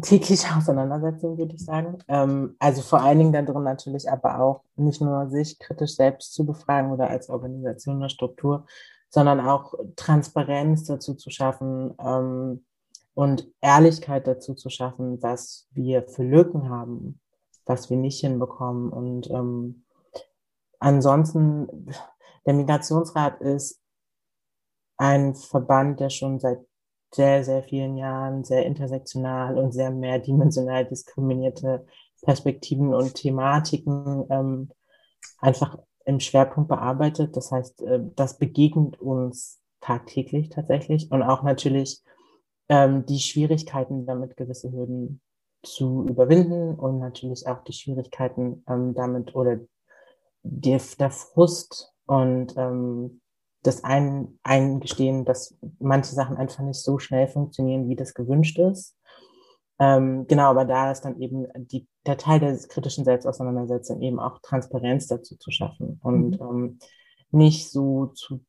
tägliche 0.01 0.55
Auseinandersetzung, 0.55 1.37
würde 1.37 1.55
ich 1.55 1.63
sagen. 1.63 1.99
Ähm, 2.07 2.55
also 2.59 2.81
vor 2.81 3.01
allen 3.01 3.19
Dingen 3.19 3.33
darin 3.33 3.63
natürlich 3.63 4.09
aber 4.09 4.39
auch 4.39 4.63
nicht 4.75 5.01
nur 5.01 5.29
sich 5.29 5.59
kritisch 5.59 5.95
selbst 5.95 6.33
zu 6.33 6.45
befragen 6.45 6.91
oder 6.91 7.09
als 7.09 7.29
Organisation 7.29 7.97
oder 7.97 8.09
Struktur, 8.09 8.65
sondern 9.09 9.39
auch 9.39 9.73
Transparenz 9.95 10.85
dazu 10.85 11.15
zu 11.15 11.29
schaffen 11.29 11.95
ähm, 11.99 12.65
und 13.13 13.51
Ehrlichkeit 13.61 14.27
dazu 14.27 14.53
zu 14.53 14.69
schaffen, 14.69 15.21
was 15.21 15.67
wir 15.71 16.07
für 16.07 16.23
Lücken 16.23 16.69
haben, 16.69 17.19
was 17.65 17.89
wir 17.89 17.97
nicht 17.97 18.21
hinbekommen. 18.21 18.89
Und 18.89 19.29
ähm, 19.31 19.83
ansonsten, 20.79 21.91
der 22.45 22.53
Migrationsrat 22.53 23.41
ist 23.41 23.81
ein 24.97 25.35
Verband, 25.35 25.99
der 25.99 26.09
schon 26.09 26.39
seit 26.39 26.59
sehr, 27.13 27.43
sehr 27.43 27.63
vielen 27.63 27.97
Jahren 27.97 28.43
sehr 28.43 28.65
intersektional 28.65 29.57
und 29.57 29.71
sehr 29.71 29.89
mehrdimensional 29.89 30.85
diskriminierte 30.85 31.85
Perspektiven 32.21 32.93
und 32.93 33.15
Thematiken 33.15 34.25
ähm, 34.29 34.69
einfach 35.39 35.79
im 36.09 36.19
Schwerpunkt 36.19 36.69
bearbeitet. 36.69 37.37
Das 37.37 37.51
heißt, 37.51 37.83
äh, 37.83 37.99
das 38.15 38.39
begegnet 38.39 38.99
uns 38.99 39.61
tagtäglich 39.79 40.49
tatsächlich 40.49 41.11
und 41.11 41.21
auch 41.21 41.43
natürlich 41.43 42.03
ähm, 42.67 43.05
die 43.05 43.19
Schwierigkeiten 43.19 44.07
damit 44.07 44.35
gewisse 44.35 44.71
Hürden 44.71 45.21
zu 45.63 46.05
überwinden 46.09 46.75
und 46.75 46.99
natürlich 46.99 47.47
auch 47.47 47.63
die 47.63 47.73
Schwierigkeiten 47.73 48.63
ähm, 48.67 48.95
damit 48.95 49.35
oder 49.35 49.59
die, 50.41 50.77
der 50.99 51.11
Frust 51.11 51.93
und 52.07 52.55
ähm, 52.57 53.21
das 53.61 53.83
ein, 53.83 54.39
Eingestehen, 54.41 55.25
dass 55.25 55.57
manche 55.79 56.15
Sachen 56.15 56.37
einfach 56.37 56.63
nicht 56.63 56.81
so 56.81 56.97
schnell 56.97 57.27
funktionieren, 57.27 57.87
wie 57.87 57.95
das 57.95 58.15
gewünscht 58.15 58.57
ist. 58.57 58.97
Ähm, 59.79 60.27
genau, 60.27 60.49
aber 60.49 60.65
da 60.65 60.91
ist 60.91 61.01
dann 61.01 61.19
eben 61.21 61.47
die, 61.55 61.87
der 62.05 62.17
Teil 62.17 62.39
der 62.39 62.57
kritischen 62.57 63.05
Selbstauseinandersetzung 63.05 64.01
eben 64.01 64.19
auch 64.19 64.39
Transparenz 64.39 65.07
dazu 65.07 65.37
zu 65.37 65.51
schaffen 65.51 65.99
und 66.03 66.39
mhm. 66.39 66.47
ähm, 66.47 66.79
nicht 67.31 67.71
so 67.71 68.07
zu 68.07 68.41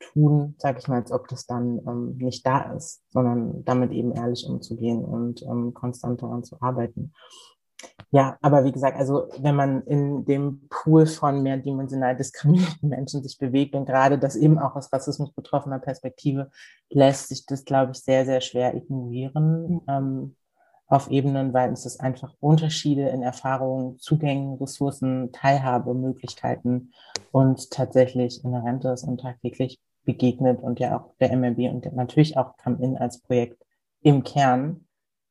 tun, 0.00 0.56
sage 0.58 0.80
ich 0.80 0.88
mal, 0.88 1.00
als 1.00 1.12
ob 1.12 1.28
das 1.28 1.46
dann 1.46 1.80
ähm, 1.86 2.16
nicht 2.16 2.44
da 2.44 2.72
ist, 2.72 3.02
sondern 3.10 3.64
damit 3.64 3.92
eben 3.92 4.12
ehrlich 4.12 4.46
umzugehen 4.46 5.04
und 5.04 5.42
ähm, 5.42 5.74
konstant 5.74 6.22
daran 6.22 6.42
zu 6.42 6.60
arbeiten. 6.60 7.12
Ja, 8.10 8.38
aber 8.40 8.64
wie 8.64 8.72
gesagt, 8.72 8.98
also 8.98 9.28
wenn 9.40 9.56
man 9.56 9.82
in 9.82 10.24
dem 10.24 10.66
Pool 10.70 11.06
von 11.06 11.42
mehrdimensional 11.42 12.16
diskriminierten 12.16 12.88
Menschen 12.88 13.22
sich 13.22 13.38
bewegt 13.38 13.74
und 13.74 13.86
gerade 13.86 14.18
das 14.18 14.36
eben 14.36 14.58
auch 14.58 14.74
aus 14.76 14.92
Rassismus 14.92 15.32
betroffener 15.32 15.78
Perspektive, 15.78 16.50
lässt 16.90 17.28
sich 17.28 17.44
das, 17.46 17.64
glaube 17.64 17.92
ich, 17.92 17.98
sehr, 17.98 18.24
sehr 18.24 18.40
schwer 18.40 18.74
ignorieren 18.74 19.80
ähm, 19.88 20.36
auf 20.94 21.10
Ebenen, 21.10 21.52
weil 21.52 21.72
es 21.72 21.86
ist 21.86 22.00
einfach 22.00 22.32
Unterschiede 22.38 23.08
in 23.08 23.22
Erfahrungen, 23.22 23.98
Zugängen, 23.98 24.54
Ressourcen, 24.58 25.32
Teilhabe, 25.32 25.92
Möglichkeiten 25.92 26.92
und 27.32 27.70
tatsächlich 27.70 28.44
inhärentes 28.44 29.02
und 29.02 29.20
tagtäglich 29.20 29.80
begegnet 30.04 30.62
und 30.62 30.78
ja 30.78 30.96
auch 30.96 31.16
der 31.18 31.32
MRB 31.32 31.70
und 31.72 31.92
natürlich 31.94 32.36
auch 32.36 32.56
Come-In 32.58 32.96
als 32.96 33.20
Projekt 33.20 33.60
im 34.02 34.22
Kern 34.22 34.86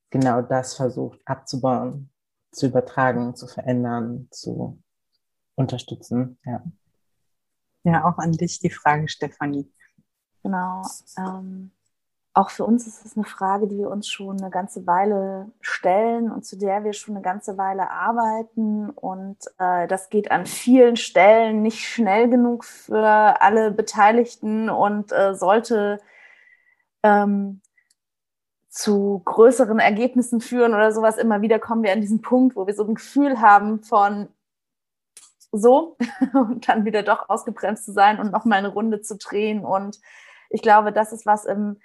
genau 0.10 0.42
das 0.42 0.76
versucht 0.76 1.22
abzubauen 1.26 2.10
zu 2.52 2.68
übertragen, 2.68 3.36
zu 3.36 3.48
verändern, 3.48 4.28
zu 4.32 4.82
unterstützen. 5.56 6.38
Ja, 6.46 6.62
ja 7.84 8.06
auch 8.06 8.18
an 8.18 8.34
dich 8.34 8.60
die 8.60 8.70
Frage, 8.70 9.08
Stefanie. 9.08 9.72
Genau. 10.44 10.82
Ähm, 11.18 11.72
auch 12.36 12.50
für 12.50 12.66
uns 12.66 12.88
ist 12.88 13.06
es 13.06 13.16
eine 13.16 13.26
Frage, 13.26 13.68
die 13.68 13.78
wir 13.78 13.92
uns 13.92 14.08
schon 14.08 14.40
eine 14.40 14.50
ganze 14.50 14.88
Weile 14.88 15.52
stellen 15.62 16.32
und 16.32 16.44
zu 16.46 16.58
der 16.58 16.84
wir 16.84 16.94
schon 16.94 17.16
eine 17.16 17.24
ganze 17.24 17.58
Weile 17.60 17.92
arbeiten. 17.92 18.90
Und 18.90 19.38
äh, 19.60 19.88
das 19.88 20.10
geht 20.10 20.32
an 20.32 20.48
vielen 20.48 20.96
Stellen 20.96 21.62
nicht 21.62 21.88
schnell 21.88 22.30
genug 22.30 22.66
für 22.66 23.42
alle 23.42 23.70
Beteiligten 23.70 24.70
und 24.70 25.12
äh, 25.12 25.36
sollte 25.36 26.00
ähm, 27.04 27.62
zu 28.68 29.22
größeren 29.26 29.78
Ergebnissen 29.78 30.42
führen 30.42 30.74
oder 30.74 30.92
sowas. 30.92 31.18
Immer 31.18 31.42
wieder 31.42 31.60
kommen 31.60 31.84
wir 31.84 31.94
an 31.94 32.02
diesen 32.02 32.24
Punkt, 32.24 32.56
wo 32.56 32.66
wir 32.66 32.74
so 32.74 32.84
ein 32.84 32.96
Gefühl 32.96 33.42
haben 33.42 33.84
von 33.84 34.28
so 35.52 35.98
und 36.34 36.68
dann 36.68 36.84
wieder 36.84 37.04
doch 37.04 37.30
ausgebremst 37.30 37.86
zu 37.86 37.92
sein 37.92 38.20
und 38.20 38.32
nochmal 38.32 38.58
eine 38.58 38.70
Runde 38.70 39.02
zu 39.02 39.18
drehen. 39.18 39.64
Und 39.64 40.00
ich 40.50 40.64
glaube, 40.64 40.92
das 40.92 41.14
ist 41.14 41.28
was 41.28 41.46
im, 41.46 41.78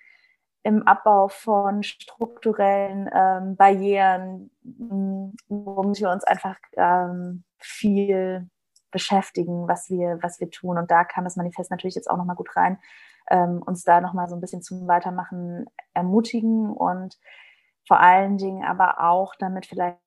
im 0.62 0.86
Abbau 0.86 1.28
von 1.28 1.82
strukturellen 1.82 3.08
ähm, 3.12 3.56
Barrieren, 3.56 4.50
womit 5.48 6.00
wir 6.00 6.10
uns 6.10 6.24
einfach 6.24 6.56
ähm, 6.76 7.44
viel 7.58 8.48
beschäftigen, 8.90 9.68
was 9.68 9.88
wir, 9.90 10.18
was 10.22 10.40
wir 10.40 10.50
tun. 10.50 10.78
Und 10.78 10.90
da 10.90 11.04
kam 11.04 11.24
das 11.24 11.36
Manifest 11.36 11.70
natürlich 11.70 11.94
jetzt 11.94 12.10
auch 12.10 12.16
nochmal 12.16 12.36
gut 12.36 12.54
rein, 12.56 12.78
ähm, 13.30 13.62
uns 13.64 13.84
da 13.84 14.00
nochmal 14.00 14.28
so 14.28 14.34
ein 14.34 14.40
bisschen 14.40 14.62
zum 14.62 14.88
Weitermachen 14.88 15.66
ermutigen 15.94 16.72
und 16.72 17.18
vor 17.86 18.00
allen 18.00 18.36
Dingen 18.36 18.64
aber 18.64 19.00
auch 19.00 19.34
damit 19.38 19.66
vielleicht 19.66 19.98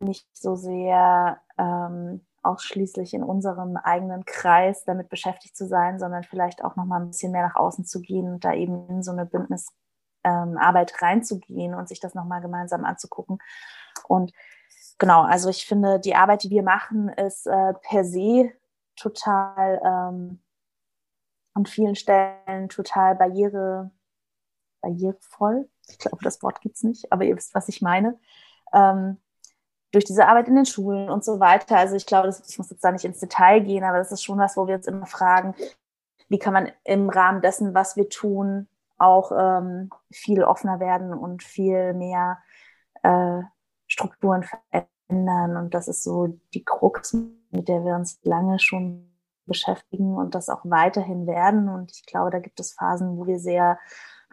nicht 0.00 0.26
so 0.32 0.54
sehr 0.56 1.40
ähm, 1.58 2.26
ausschließlich 2.42 3.14
in 3.14 3.24
unserem 3.24 3.76
eigenen 3.76 4.24
Kreis 4.24 4.84
damit 4.84 5.08
beschäftigt 5.08 5.56
zu 5.56 5.66
sein, 5.66 5.98
sondern 5.98 6.22
vielleicht 6.22 6.62
auch 6.62 6.76
nochmal 6.76 7.00
ein 7.00 7.08
bisschen 7.08 7.32
mehr 7.32 7.42
nach 7.42 7.56
außen 7.56 7.84
zu 7.84 8.00
gehen 8.00 8.28
und 8.34 8.44
da 8.44 8.52
eben 8.52 8.88
in 8.88 9.02
so 9.02 9.10
eine 9.10 9.26
Bündnisarbeit 9.26 9.85
ähm, 10.26 10.58
reinzugehen 11.00 11.74
und 11.74 11.88
sich 11.88 12.00
das 12.00 12.14
nochmal 12.14 12.40
gemeinsam 12.40 12.84
anzugucken. 12.84 13.38
Und 14.08 14.32
genau, 14.98 15.22
also 15.22 15.48
ich 15.48 15.66
finde, 15.66 16.00
die 16.00 16.14
Arbeit, 16.14 16.42
die 16.42 16.50
wir 16.50 16.62
machen, 16.62 17.08
ist 17.08 17.46
äh, 17.46 17.74
per 17.74 18.04
se 18.04 18.52
total 18.96 19.80
ähm, 19.84 20.40
an 21.54 21.66
vielen 21.66 21.94
Stellen 21.94 22.68
total 22.68 23.14
barriere, 23.14 23.90
barrierevoll. 24.82 25.68
Ich 25.88 25.98
glaube, 25.98 26.18
das 26.22 26.42
Wort 26.42 26.60
gibt's 26.60 26.82
nicht, 26.82 27.10
aber 27.12 27.24
ihr 27.24 27.36
wisst, 27.36 27.54
was 27.54 27.68
ich 27.68 27.80
meine. 27.80 28.18
Ähm, 28.74 29.18
durch 29.92 30.04
diese 30.04 30.26
Arbeit 30.26 30.48
in 30.48 30.56
den 30.56 30.66
Schulen 30.66 31.08
und 31.08 31.24
so 31.24 31.40
weiter. 31.40 31.78
Also 31.78 31.94
ich 31.94 32.04
glaube, 32.04 32.26
das, 32.26 32.46
ich 32.46 32.58
muss 32.58 32.70
jetzt 32.70 32.84
da 32.84 32.92
nicht 32.92 33.04
ins 33.04 33.20
Detail 33.20 33.60
gehen, 33.60 33.84
aber 33.84 33.98
das 33.98 34.12
ist 34.12 34.22
schon 34.22 34.38
was, 34.38 34.56
wo 34.56 34.66
wir 34.66 34.74
uns 34.74 34.86
immer 34.86 35.06
fragen, 35.06 35.54
wie 36.28 36.38
kann 36.38 36.52
man 36.52 36.70
im 36.84 37.08
Rahmen 37.08 37.40
dessen, 37.40 37.74
was 37.74 37.96
wir 37.96 38.08
tun, 38.08 38.68
auch 38.98 39.32
ähm, 39.32 39.90
viel 40.10 40.42
offener 40.42 40.80
werden 40.80 41.12
und 41.12 41.42
viel 41.42 41.94
mehr 41.94 42.38
äh, 43.02 43.42
Strukturen 43.86 44.42
verändern. 44.42 45.56
Und 45.56 45.74
das 45.74 45.88
ist 45.88 46.02
so 46.02 46.38
die 46.54 46.64
Krux, 46.64 47.14
mit 47.50 47.68
der 47.68 47.84
wir 47.84 47.94
uns 47.94 48.18
lange 48.22 48.58
schon 48.58 49.12
beschäftigen 49.46 50.16
und 50.16 50.34
das 50.34 50.48
auch 50.48 50.62
weiterhin 50.64 51.26
werden. 51.26 51.68
Und 51.68 51.92
ich 51.92 52.04
glaube, 52.06 52.30
da 52.30 52.40
gibt 52.40 52.58
es 52.60 52.72
Phasen, 52.72 53.16
wo 53.16 53.26
wir 53.26 53.38
sehr 53.38 53.78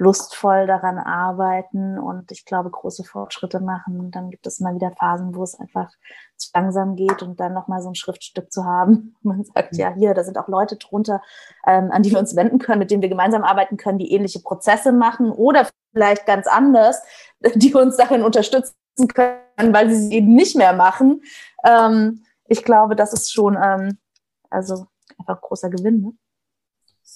lustvoll 0.03 0.67
daran 0.67 0.97
arbeiten 0.97 1.97
und 1.97 2.31
ich 2.31 2.45
glaube, 2.45 2.69
große 2.69 3.03
Fortschritte 3.03 3.59
machen. 3.59 3.99
Und 3.99 4.11
dann 4.11 4.29
gibt 4.29 4.45
es 4.45 4.59
mal 4.59 4.75
wieder 4.75 4.91
Phasen, 4.91 5.33
wo 5.33 5.43
es 5.43 5.57
einfach 5.59 5.89
zu 6.35 6.49
langsam 6.53 6.95
geht 6.95 7.23
und 7.23 7.39
dann 7.39 7.53
nochmal 7.53 7.81
so 7.81 7.89
ein 7.89 7.95
Schriftstück 7.95 8.51
zu 8.51 8.65
haben. 8.65 9.15
Man 9.23 9.43
sagt, 9.43 9.75
ja, 9.77 9.93
hier, 9.93 10.13
da 10.13 10.23
sind 10.23 10.37
auch 10.37 10.47
Leute 10.47 10.75
drunter, 10.75 11.21
ähm, 11.65 11.89
an 11.91 12.03
die 12.03 12.11
wir 12.11 12.19
uns 12.19 12.35
wenden 12.35 12.59
können, 12.59 12.79
mit 12.79 12.91
denen 12.91 13.01
wir 13.01 13.09
gemeinsam 13.09 13.43
arbeiten 13.43 13.77
können, 13.77 13.97
die 13.97 14.11
ähnliche 14.11 14.41
Prozesse 14.41 14.91
machen 14.91 15.31
oder 15.31 15.67
vielleicht 15.93 16.25
ganz 16.25 16.47
anders, 16.47 17.01
die 17.55 17.73
uns 17.73 17.97
darin 17.97 18.23
unterstützen 18.23 18.75
können, 19.13 19.73
weil 19.73 19.89
sie 19.89 19.95
sie 19.95 20.13
eben 20.13 20.35
nicht 20.35 20.55
mehr 20.55 20.73
machen. 20.73 21.21
Ähm, 21.63 22.23
ich 22.45 22.63
glaube, 22.63 22.95
das 22.95 23.13
ist 23.13 23.31
schon, 23.31 23.57
ähm, 23.61 23.97
also 24.49 24.85
einfach 25.17 25.39
großer 25.41 25.69
Gewinn. 25.69 26.01
Ne? 26.01 26.13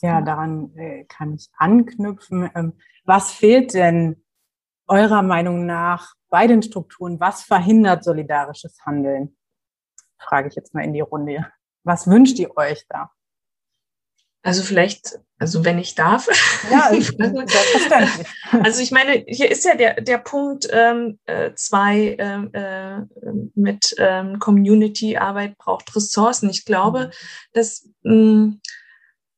Ja, 0.02 0.22
daran 0.22 0.76
äh, 0.76 1.06
kann 1.06 1.36
ich 1.36 1.50
anknüpfen. 1.58 2.50
Ähm, 2.56 2.74
was 3.06 3.32
fehlt 3.32 3.74
denn 3.74 4.24
eurer 4.88 5.22
Meinung 5.22 5.66
nach 5.66 6.14
bei 6.30 6.48
den 6.48 6.62
Strukturen? 6.62 7.20
Was 7.20 7.44
verhindert 7.44 8.04
solidarisches 8.04 8.78
Handeln? 8.86 9.36
Frage 10.20 10.50
ich 10.50 10.56
jetzt 10.56 10.74
mal 10.74 10.84
in 10.84 10.94
die 10.94 11.02
Runde. 11.02 11.48
Was 11.84 12.08
wünscht 12.08 12.40
ihr 12.40 12.56
euch 12.58 12.86
da? 12.90 13.12
Also 14.44 14.64
vielleicht, 14.64 15.20
also 15.40 15.66
wenn 15.66 15.78
ich 15.78 15.96
darf. 15.96 16.28
Ja, 16.72 16.90
selbstverständlich. 16.92 18.28
Also 18.64 18.82
ich 18.82 18.92
meine, 18.92 19.26
hier 19.28 19.52
ist 19.52 19.66
ja 19.66 19.76
der, 19.76 20.00
der 20.00 20.20
Punkt 20.20 20.68
ähm, 20.72 21.20
äh, 21.26 21.52
zwei 21.56 22.16
ähm, 22.18 22.50
äh, 22.54 23.02
mit 23.56 23.94
ähm, 23.98 24.40
Community-Arbeit 24.40 25.58
braucht 25.58 25.94
Ressourcen. 25.96 26.50
Ich 26.50 26.64
glaube, 26.64 27.08
mhm. 27.08 27.12
dass, 27.54 27.90
mh, 28.04 28.14
mm, 28.14 28.62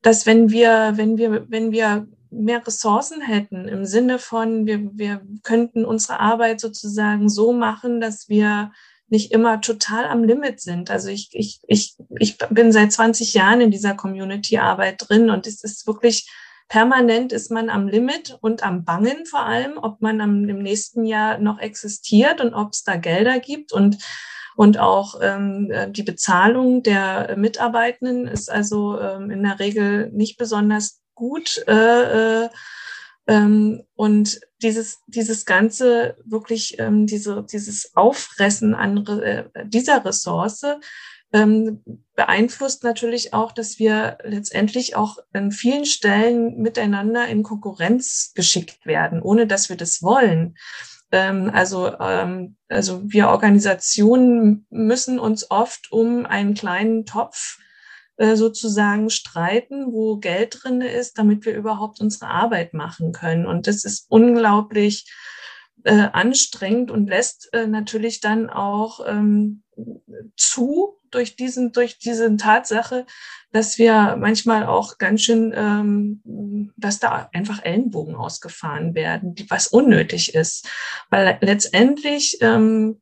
dass 0.02 0.26
wenn 0.26 0.50
wir, 0.50 0.94
wenn 0.96 1.18
wir, 1.18 1.46
wenn 1.50 1.72
wir 1.72 2.08
mehr 2.32 2.66
Ressourcen 2.66 3.22
hätten, 3.22 3.68
im 3.68 3.86
Sinne 3.86 4.20
von, 4.20 4.66
wir, 4.66 4.92
wir 4.94 5.22
könnten 5.44 5.86
unsere 5.86 6.20
Arbeit 6.20 6.60
sozusagen 6.60 7.30
so 7.30 7.54
machen, 7.54 8.00
dass 8.00 8.30
wir 8.30 8.72
nicht 9.08 9.32
immer 9.32 9.60
total 9.62 10.06
am 10.06 10.24
Limit 10.24 10.62
sind. 10.62 10.92
Also 10.92 11.10
ich, 11.10 11.30
ich, 11.34 11.62
ich, 11.68 11.96
ich 12.20 12.38
bin 12.38 12.72
seit 12.72 12.92
20 12.92 13.34
Jahren 13.34 13.62
in 13.62 13.72
dieser 13.72 13.96
Community-Arbeit 13.96 15.10
drin 15.10 15.32
und 15.32 15.48
es 15.48 15.64
ist 15.64 15.88
wirklich 15.88 16.30
permanent 16.70 17.34
ist 17.34 17.50
man 17.50 17.70
am 17.70 17.88
Limit 17.88 18.38
und 18.42 18.64
am 18.64 18.86
Bangen 18.86 19.26
vor 19.26 19.42
allem, 19.42 19.80
ob 19.82 20.02
man 20.02 20.22
am, 20.22 20.48
im 20.48 20.62
nächsten 20.62 21.04
Jahr 21.04 21.40
noch 21.40 21.60
existiert 21.60 22.40
und 22.40 22.54
ob 22.54 22.74
es 22.74 22.84
da 22.84 22.96
Gelder 22.96 23.40
gibt 23.40 23.74
und 23.74 23.98
und 24.60 24.78
auch 24.78 25.22
ähm, 25.22 25.72
die 25.91 26.04
Bezahlung 26.04 26.84
der 26.84 27.38
Mitarbeitenden 27.38 28.28
ist 28.28 28.52
also 28.52 29.00
ähm, 29.00 29.32
in 29.32 29.41
der 29.41 29.58
Regel 29.58 30.10
nicht 30.12 30.38
besonders 30.38 31.00
gut. 31.15 31.63
Äh, 31.65 32.43
äh, 32.43 32.50
ähm, 33.28 33.84
und 33.95 34.41
dieses, 34.62 34.98
dieses 35.08 35.45
ganze 35.45 36.17
wirklich, 36.26 36.78
ähm, 36.78 37.08
diese, 37.08 37.45
dieses 37.50 37.95
Auffressen 37.95 38.76
an 38.76 39.08
äh, 39.08 39.45
dieser 39.63 40.04
Ressource 40.04 40.65
ähm, 41.32 41.82
beeinflusst 42.17 42.84
natürlich 42.84 43.34
auch, 43.34 43.54
dass 43.54 43.80
wir 43.80 44.17
letztendlich 44.26 44.98
auch 44.98 45.19
an 45.32 45.54
vielen 45.54 45.86
Stellen 45.86 46.58
miteinander 46.58 47.30
in 47.30 47.43
Konkurrenz 47.43 48.34
geschickt 48.36 48.86
werden, 48.86 49.22
ohne 49.22 49.48
dass 49.48 49.69
wir 49.69 49.78
das 49.78 50.04
wollen. 50.04 50.58
Ähm, 51.12 51.50
also, 51.54 51.98
ähm, 52.00 52.56
also 52.67 53.02
wir 53.06 53.30
Organisationen 53.30 54.65
müssen 54.69 55.19
uns 55.19 55.50
oft 55.50 55.91
um 55.91 56.26
einen 56.26 56.54
kleinen 56.54 57.06
Topf 57.06 57.58
äh, 58.17 58.36
sozusagen 58.36 59.10
streiten, 59.10 59.91
wo 59.91 60.17
Geld 60.17 60.60
drin 60.62 60.82
ist, 60.82 61.17
damit 61.17 61.45
wir 61.45 61.56
überhaupt 61.56 62.02
unsere 62.02 62.28
Arbeit 62.28 62.74
machen 62.74 63.12
können. 63.12 63.48
Und 63.48 63.65
das 63.65 63.84
ist 63.86 64.06
unglaublich 64.10 65.12
äh, 65.84 66.10
anstrengend 66.12 66.91
und 66.91 67.08
lässt 67.08 67.50
äh, 67.54 67.65
natürlich 67.65 68.19
dann 68.19 68.50
auch 68.50 69.00
ähm, 69.08 69.63
zu 70.36 70.99
durch 71.12 71.36
diesen 71.36 71.72
durch 71.72 71.98
diese 72.00 72.36
Tatsache, 72.38 73.06
dass 73.52 73.78
wir 73.78 74.15
manchmal 74.19 74.65
auch 74.65 74.98
ganz 74.98 75.22
schön, 75.22 75.54
ähm, 75.56 76.74
dass 76.78 77.00
da 77.00 77.30
einfach 77.34 77.63
Ellenbogen 77.63 78.15
ausgefahren 78.15 78.95
werden, 78.95 79.36
was 79.50 79.67
unnötig 79.67 80.36
ist, 80.36 80.67
weil 81.10 81.38
letztendlich 81.41 82.38
ähm, 82.41 83.02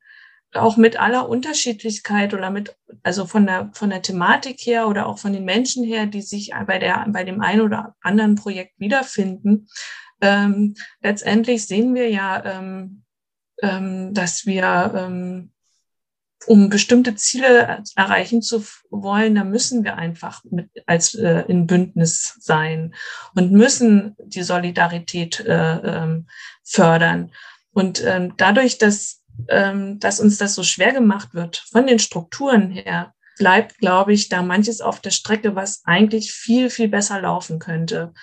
auch 0.54 0.78
mit 0.78 1.00
aller 1.00 1.28
Unterschiedlichkeit 1.28 2.34
oder 2.34 2.50
mit, 2.50 2.76
also 3.04 3.26
von 3.26 3.46
der, 3.46 3.70
von 3.74 3.90
der 3.90 4.02
Thematik 4.02 4.60
her 4.62 4.88
oder 4.88 5.08
auch 5.08 5.20
von 5.20 5.34
den 5.34 5.44
Menschen 5.44 5.84
her, 5.84 6.06
die 6.06 6.22
sich 6.22 6.52
bei 6.66 6.80
der, 6.80 7.06
bei 7.10 7.24
dem 7.24 7.42
einen 7.42 7.62
oder 7.62 7.96
anderen 8.02 8.36
Projekt 8.36 8.80
wiederfinden, 8.80 9.68
ähm, 10.22 10.76
letztendlich 11.02 11.68
sehen 11.68 11.94
wir 11.94 12.10
ja, 12.10 12.44
ähm, 12.44 13.04
ähm, 13.62 14.14
dass 14.14 14.46
wir, 14.46 14.94
ähm, 14.96 15.52
um 16.48 16.70
bestimmte 16.70 17.16
Ziele 17.16 17.84
erreichen 17.96 18.42
zu 18.42 18.64
wollen, 18.90 19.36
da 19.36 19.44
müssen 19.44 19.84
wir 19.84 19.98
einfach 19.98 20.44
mit, 20.50 20.70
als 20.86 21.14
äh, 21.14 21.44
in 21.48 21.68
Bündnis 21.68 22.38
sein 22.40 22.96
und 23.36 23.52
müssen 23.52 24.16
die 24.24 24.44
Solidarität 24.44 25.42
äh, 25.42 25.76
ähm, 25.78 26.28
fördern. 26.64 27.32
Und 27.72 28.04
ähm, 28.04 28.34
dadurch, 28.38 28.78
dass 28.78 29.22
ähm, 29.50 30.00
dass 30.00 30.20
uns 30.20 30.38
das 30.38 30.56
so 30.56 30.64
schwer 30.64 30.94
gemacht 30.94 31.34
wird 31.34 31.58
von 31.72 31.88
den 31.88 32.00
Strukturen 32.00 32.72
her, 32.72 33.14
bleibt, 33.38 33.78
glaube 33.78 34.14
ich, 34.14 34.30
da 34.30 34.42
manches 34.42 34.82
auf 34.82 35.00
der 35.00 35.12
Strecke, 35.12 35.56
was 35.56 35.82
eigentlich 35.86 36.32
viel, 36.32 36.70
viel 36.70 36.88
besser 36.88 37.22
laufen 37.22 37.60
könnte. 37.60 38.14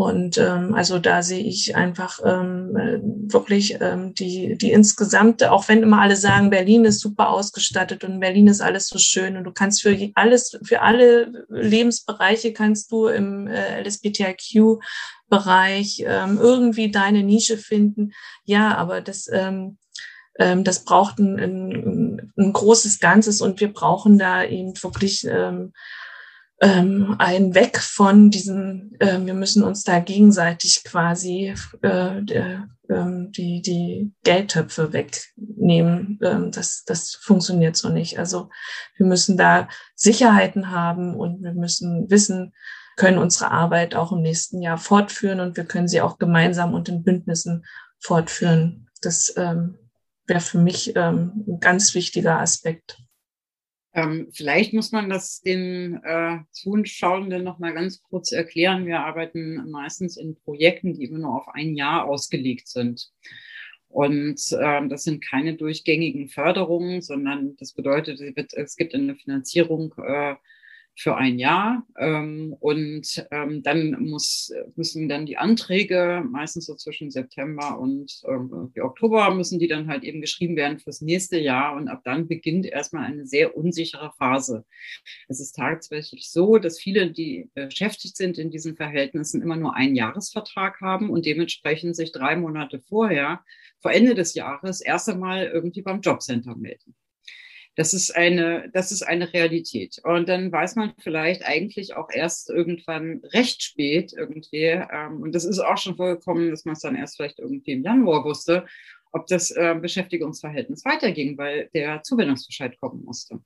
Und 0.00 0.38
ähm, 0.38 0.74
also 0.74 0.98
da 0.98 1.22
sehe 1.22 1.44
ich 1.44 1.76
einfach 1.76 2.20
ähm, 2.24 2.72
wirklich 3.30 3.76
ähm, 3.82 4.14
die, 4.14 4.56
die 4.56 4.72
insgesamte, 4.72 5.52
auch 5.52 5.68
wenn 5.68 5.82
immer 5.82 6.00
alle 6.00 6.16
sagen, 6.16 6.48
Berlin 6.48 6.86
ist 6.86 7.00
super 7.00 7.28
ausgestattet 7.28 8.02
und 8.02 8.18
Berlin 8.18 8.46
ist 8.46 8.62
alles 8.62 8.88
so 8.88 8.98
schön 8.98 9.36
und 9.36 9.44
du 9.44 9.52
kannst 9.52 9.82
für 9.82 9.94
alles, 10.14 10.58
für 10.62 10.80
alle 10.80 11.44
Lebensbereiche 11.50 12.54
kannst 12.54 12.90
du 12.90 13.08
im 13.08 13.46
äh, 13.46 13.82
LSBTIQ-Bereich 13.82 16.02
ähm, 16.06 16.38
irgendwie 16.40 16.90
deine 16.90 17.22
Nische 17.22 17.58
finden. 17.58 18.12
Ja, 18.46 18.78
aber 18.78 19.02
das 19.02 19.28
ähm, 19.30 19.76
ähm, 20.38 20.64
das 20.64 20.84
braucht 20.84 21.18
ein, 21.18 21.38
ein, 21.38 22.32
ein, 22.38 22.52
großes 22.54 23.00
Ganzes 23.00 23.42
und 23.42 23.60
wir 23.60 23.70
brauchen 23.70 24.18
da 24.18 24.44
eben 24.44 24.72
wirklich 24.82 25.26
ähm, 25.28 25.74
ähm, 26.60 27.16
ein 27.18 27.54
Weg 27.54 27.78
von 27.78 28.30
diesen, 28.30 28.94
äh, 29.00 29.18
wir 29.24 29.34
müssen 29.34 29.62
uns 29.62 29.82
da 29.82 29.98
gegenseitig 29.98 30.84
quasi 30.84 31.54
äh, 31.82 32.22
ähm, 32.90 33.32
die, 33.32 33.62
die 33.62 34.12
Geldtöpfe 34.24 34.92
wegnehmen. 34.92 36.18
Ähm, 36.22 36.50
das, 36.50 36.84
das 36.84 37.14
funktioniert 37.14 37.76
so 37.76 37.88
nicht. 37.88 38.18
Also 38.18 38.50
wir 38.96 39.06
müssen 39.06 39.38
da 39.38 39.68
Sicherheiten 39.94 40.70
haben 40.70 41.14
und 41.14 41.42
wir 41.42 41.54
müssen 41.54 42.10
wissen, 42.10 42.52
können 42.96 43.18
unsere 43.18 43.50
Arbeit 43.50 43.94
auch 43.94 44.12
im 44.12 44.20
nächsten 44.20 44.60
Jahr 44.60 44.76
fortführen 44.76 45.40
und 45.40 45.56
wir 45.56 45.64
können 45.64 45.88
sie 45.88 46.02
auch 46.02 46.18
gemeinsam 46.18 46.74
und 46.74 46.90
in 46.90 47.02
Bündnissen 47.02 47.64
fortführen. 47.98 48.88
Das 49.00 49.32
ähm, 49.38 49.78
wäre 50.26 50.40
für 50.40 50.58
mich 50.58 50.94
ähm, 50.94 51.44
ein 51.48 51.60
ganz 51.60 51.94
wichtiger 51.94 52.38
Aspekt. 52.38 52.98
Ähm, 53.92 54.28
vielleicht 54.32 54.72
muss 54.72 54.92
man 54.92 55.10
das 55.10 55.40
den 55.40 56.00
äh, 56.04 56.38
Zuschauenden 56.52 57.42
noch 57.42 57.58
mal 57.58 57.74
ganz 57.74 58.02
kurz 58.02 58.30
erklären. 58.30 58.86
Wir 58.86 59.00
arbeiten 59.00 59.68
meistens 59.70 60.16
in 60.16 60.36
Projekten, 60.36 60.94
die 60.94 61.04
immer 61.04 61.18
nur 61.18 61.36
auf 61.36 61.48
ein 61.48 61.74
Jahr 61.74 62.06
ausgelegt 62.08 62.68
sind. 62.68 63.10
Und 63.88 64.40
ähm, 64.60 64.88
das 64.88 65.02
sind 65.02 65.24
keine 65.26 65.56
durchgängigen 65.56 66.28
Förderungen, 66.28 67.02
sondern 67.02 67.56
das 67.56 67.72
bedeutet, 67.72 68.20
es 68.52 68.76
gibt 68.76 68.94
eine 68.94 69.16
Finanzierung 69.16 69.92
äh, 69.98 70.36
für 71.00 71.16
ein 71.16 71.38
Jahr. 71.38 71.86
Ähm, 71.98 72.54
und 72.60 73.26
ähm, 73.30 73.62
dann 73.62 73.92
muss, 74.00 74.52
müssen 74.76 75.08
dann 75.08 75.24
die 75.24 75.38
Anträge, 75.38 76.22
meistens 76.30 76.66
so 76.66 76.74
zwischen 76.74 77.10
September 77.10 77.78
und 77.78 78.20
ähm, 78.28 78.70
Oktober, 78.78 79.34
müssen 79.34 79.58
die 79.58 79.66
dann 79.66 79.88
halt 79.88 80.04
eben 80.04 80.20
geschrieben 80.20 80.56
werden 80.56 80.78
fürs 80.78 81.00
nächste 81.00 81.38
Jahr. 81.38 81.74
Und 81.74 81.88
ab 81.88 82.02
dann 82.04 82.28
beginnt 82.28 82.66
erstmal 82.66 83.06
eine 83.06 83.24
sehr 83.26 83.56
unsichere 83.56 84.12
Phase. 84.18 84.66
Es 85.28 85.40
ist 85.40 85.52
tatsächlich 85.52 86.30
so, 86.30 86.58
dass 86.58 86.78
viele, 86.78 87.10
die 87.10 87.48
beschäftigt 87.54 88.18
sind 88.18 88.36
in 88.36 88.50
diesen 88.50 88.76
Verhältnissen, 88.76 89.40
immer 89.40 89.56
nur 89.56 89.74
einen 89.74 89.96
Jahresvertrag 89.96 90.82
haben 90.82 91.08
und 91.08 91.24
dementsprechend 91.24 91.96
sich 91.96 92.12
drei 92.12 92.36
Monate 92.36 92.78
vorher, 92.78 93.42
vor 93.78 93.92
Ende 93.92 94.14
des 94.14 94.34
Jahres, 94.34 94.82
erst 94.82 95.08
einmal 95.08 95.46
irgendwie 95.46 95.80
beim 95.80 96.02
Jobcenter 96.02 96.56
melden. 96.56 96.94
Das 97.76 97.94
ist 97.94 98.14
eine, 98.14 98.68
das 98.72 98.92
ist 98.92 99.02
eine 99.02 99.32
Realität. 99.32 100.00
Und 100.02 100.28
dann 100.28 100.50
weiß 100.50 100.76
man 100.76 100.92
vielleicht 100.98 101.44
eigentlich 101.44 101.94
auch 101.94 102.10
erst 102.12 102.50
irgendwann 102.50 103.20
recht 103.32 103.62
spät 103.62 104.12
irgendwie, 104.12 104.64
ähm, 104.66 105.22
und 105.22 105.34
das 105.34 105.44
ist 105.44 105.60
auch 105.60 105.78
schon 105.78 105.96
vorgekommen, 105.96 106.50
dass 106.50 106.64
man 106.64 106.74
es 106.74 106.80
dann 106.80 106.96
erst 106.96 107.16
vielleicht 107.16 107.38
irgendwie 107.38 107.72
im 107.72 107.84
Januar 107.84 108.24
wusste, 108.24 108.66
ob 109.12 109.26
das 109.26 109.50
äh, 109.50 109.76
Beschäftigungsverhältnis 109.80 110.84
weiterging, 110.84 111.38
weil 111.38 111.70
der 111.74 112.02
Zuwendungsbescheid 112.02 112.78
kommen 112.80 113.04
musste. 113.04 113.40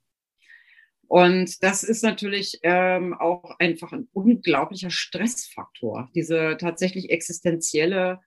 Und 1.07 1.63
das 1.63 1.83
ist 1.83 2.03
natürlich 2.03 2.59
ähm, 2.63 3.13
auch 3.13 3.59
einfach 3.59 3.91
ein 3.91 4.07
unglaublicher 4.11 4.89
Stressfaktor, 4.89 6.09
diese 6.15 6.57
tatsächlich 6.59 7.11
existenzielle 7.11 8.19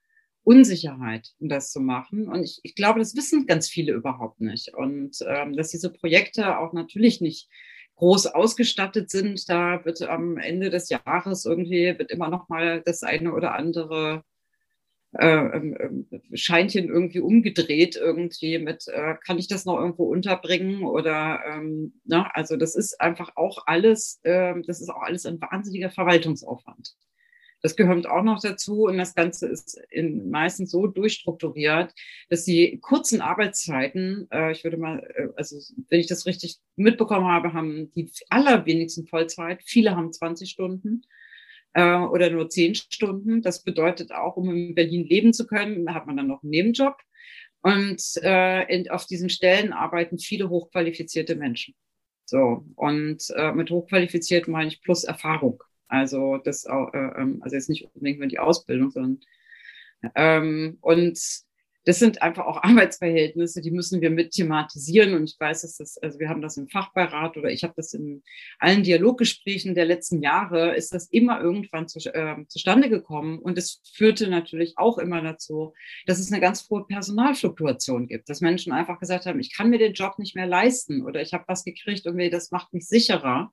Unsicherheit, 0.49 1.35
um 1.39 1.47
das 1.47 1.71
zu 1.71 1.79
machen. 1.79 2.27
Und 2.27 2.43
ich, 2.43 2.59
ich 2.63 2.73
glaube, 2.73 2.97
das 2.97 3.15
wissen 3.15 3.45
ganz 3.45 3.69
viele 3.69 3.93
überhaupt 3.93 4.41
nicht. 4.41 4.73
Und 4.73 5.17
ähm, 5.27 5.55
dass 5.55 5.69
diese 5.69 5.91
Projekte 5.93 6.57
auch 6.57 6.73
natürlich 6.73 7.21
nicht 7.21 7.47
groß 7.97 8.25
ausgestattet 8.25 9.11
sind, 9.11 9.47
da 9.47 9.85
wird 9.85 10.01
am 10.01 10.37
Ende 10.37 10.71
des 10.71 10.89
Jahres 10.89 11.45
irgendwie 11.45 11.99
wird 11.99 12.09
immer 12.09 12.29
noch 12.29 12.49
mal 12.49 12.81
das 12.83 13.03
eine 13.03 13.31
oder 13.31 13.53
andere 13.53 14.23
äh, 15.19 15.27
ähm, 15.27 16.07
äh, 16.09 16.35
Scheinchen 16.35 16.87
irgendwie 16.89 17.19
umgedreht 17.19 17.95
irgendwie 17.95 18.57
mit, 18.57 18.87
äh, 18.87 19.17
kann 19.23 19.37
ich 19.37 19.47
das 19.47 19.65
noch 19.65 19.77
irgendwo 19.77 20.05
unterbringen 20.05 20.83
oder, 20.83 21.41
ähm, 21.45 22.01
na, 22.05 22.23
ne? 22.23 22.35
also 22.35 22.57
das 22.57 22.75
ist 22.75 22.99
einfach 22.99 23.35
auch 23.35 23.67
alles, 23.67 24.19
äh, 24.23 24.55
das 24.65 24.81
ist 24.81 24.89
auch 24.89 25.03
alles 25.03 25.27
ein 25.27 25.39
wahnsinniger 25.39 25.91
Verwaltungsaufwand. 25.91 26.95
Das 27.61 27.75
gehört 27.75 28.07
auch 28.07 28.23
noch 28.23 28.41
dazu 28.41 28.83
und 28.85 28.97
das 28.97 29.15
Ganze 29.15 29.47
ist 29.47 29.79
in, 29.89 30.29
meistens 30.29 30.71
so 30.71 30.87
durchstrukturiert, 30.87 31.93
dass 32.29 32.45
die 32.45 32.79
kurzen 32.79 33.21
Arbeitszeiten, 33.21 34.27
äh, 34.31 34.51
ich 34.51 34.63
würde 34.63 34.77
mal, 34.77 34.99
äh, 35.15 35.27
also 35.35 35.57
wenn 35.89 35.99
ich 35.99 36.07
das 36.07 36.25
richtig 36.25 36.57
mitbekommen 36.75 37.27
habe, 37.27 37.53
haben 37.53 37.91
die 37.93 38.11
allerwenigsten 38.29 39.07
Vollzeit, 39.07 39.61
viele 39.65 39.95
haben 39.95 40.13
20 40.13 40.49
Stunden. 40.49 41.03
äh, 41.73 41.95
oder 41.95 42.29
nur 42.29 42.49
zehn 42.49 42.75
Stunden. 42.75 43.41
Das 43.41 43.63
bedeutet 43.63 44.11
auch, 44.11 44.37
um 44.37 44.49
in 44.49 44.75
Berlin 44.75 45.05
leben 45.05 45.33
zu 45.33 45.47
können, 45.47 45.93
hat 45.93 46.07
man 46.07 46.17
dann 46.17 46.27
noch 46.27 46.43
einen 46.43 46.51
Nebenjob. 46.51 46.97
Und 47.61 48.01
äh, 48.23 48.63
in, 48.73 48.89
auf 48.89 49.05
diesen 49.05 49.29
Stellen 49.29 49.73
arbeiten 49.73 50.17
viele 50.19 50.49
hochqualifizierte 50.49 51.35
Menschen. 51.35 51.75
So, 52.25 52.65
und 52.75 53.23
äh, 53.35 53.51
mit 53.53 53.71
hochqualifiziert 53.71 54.47
meine 54.47 54.69
ich 54.69 54.81
plus 54.81 55.03
Erfahrung. 55.03 55.63
Also 55.89 56.37
das 56.37 56.65
äh, 56.65 56.71
ähm, 56.71 57.39
also 57.41 57.55
jetzt 57.55 57.69
nicht 57.69 57.85
unbedingt 57.93 58.19
nur 58.19 58.27
die 58.27 58.39
Ausbildung, 58.39 58.91
sondern 58.91 59.19
ähm, 60.15 60.77
und 60.81 61.19
das 61.85 61.97
sind 61.97 62.21
einfach 62.21 62.45
auch 62.45 62.61
Arbeitsverhältnisse, 62.63 63.61
die 63.61 63.71
müssen 63.71 64.01
wir 64.01 64.11
mit 64.11 64.31
thematisieren. 64.31 65.15
Und 65.15 65.29
ich 65.29 65.39
weiß, 65.39 65.63
dass 65.63 65.77
das, 65.77 65.97
also 65.97 66.19
wir 66.19 66.29
haben 66.29 66.41
das 66.41 66.57
im 66.57 66.67
Fachbeirat 66.67 67.35
oder 67.37 67.49
ich 67.49 67.63
habe 67.63 67.73
das 67.75 67.93
in 67.93 68.21
allen 68.59 68.83
Dialoggesprächen 68.83 69.75
der 69.75 69.85
letzten 69.85 70.21
Jahre, 70.21 70.75
ist 70.75 70.93
das 70.93 71.07
immer 71.07 71.41
irgendwann 71.41 71.87
zu, 71.87 71.99
äh, 72.13 72.35
zustande 72.47 72.89
gekommen. 72.89 73.39
Und 73.39 73.57
es 73.57 73.81
führte 73.95 74.29
natürlich 74.29 74.77
auch 74.77 74.97
immer 74.99 75.21
dazu, 75.21 75.73
dass 76.05 76.19
es 76.19 76.31
eine 76.31 76.41
ganz 76.41 76.69
hohe 76.69 76.85
Personalfluktuation 76.85 78.07
gibt, 78.07 78.29
dass 78.29 78.41
Menschen 78.41 78.71
einfach 78.71 78.99
gesagt 78.99 79.25
haben, 79.25 79.39
ich 79.39 79.55
kann 79.55 79.69
mir 79.69 79.79
den 79.79 79.93
Job 79.93 80.19
nicht 80.19 80.35
mehr 80.35 80.47
leisten 80.47 81.03
oder 81.03 81.21
ich 81.21 81.33
habe 81.33 81.45
was 81.47 81.63
gekriegt 81.63 82.05
und 82.05 82.19
das 82.31 82.51
macht 82.51 82.73
mich 82.73 82.87
sicherer. 82.87 83.51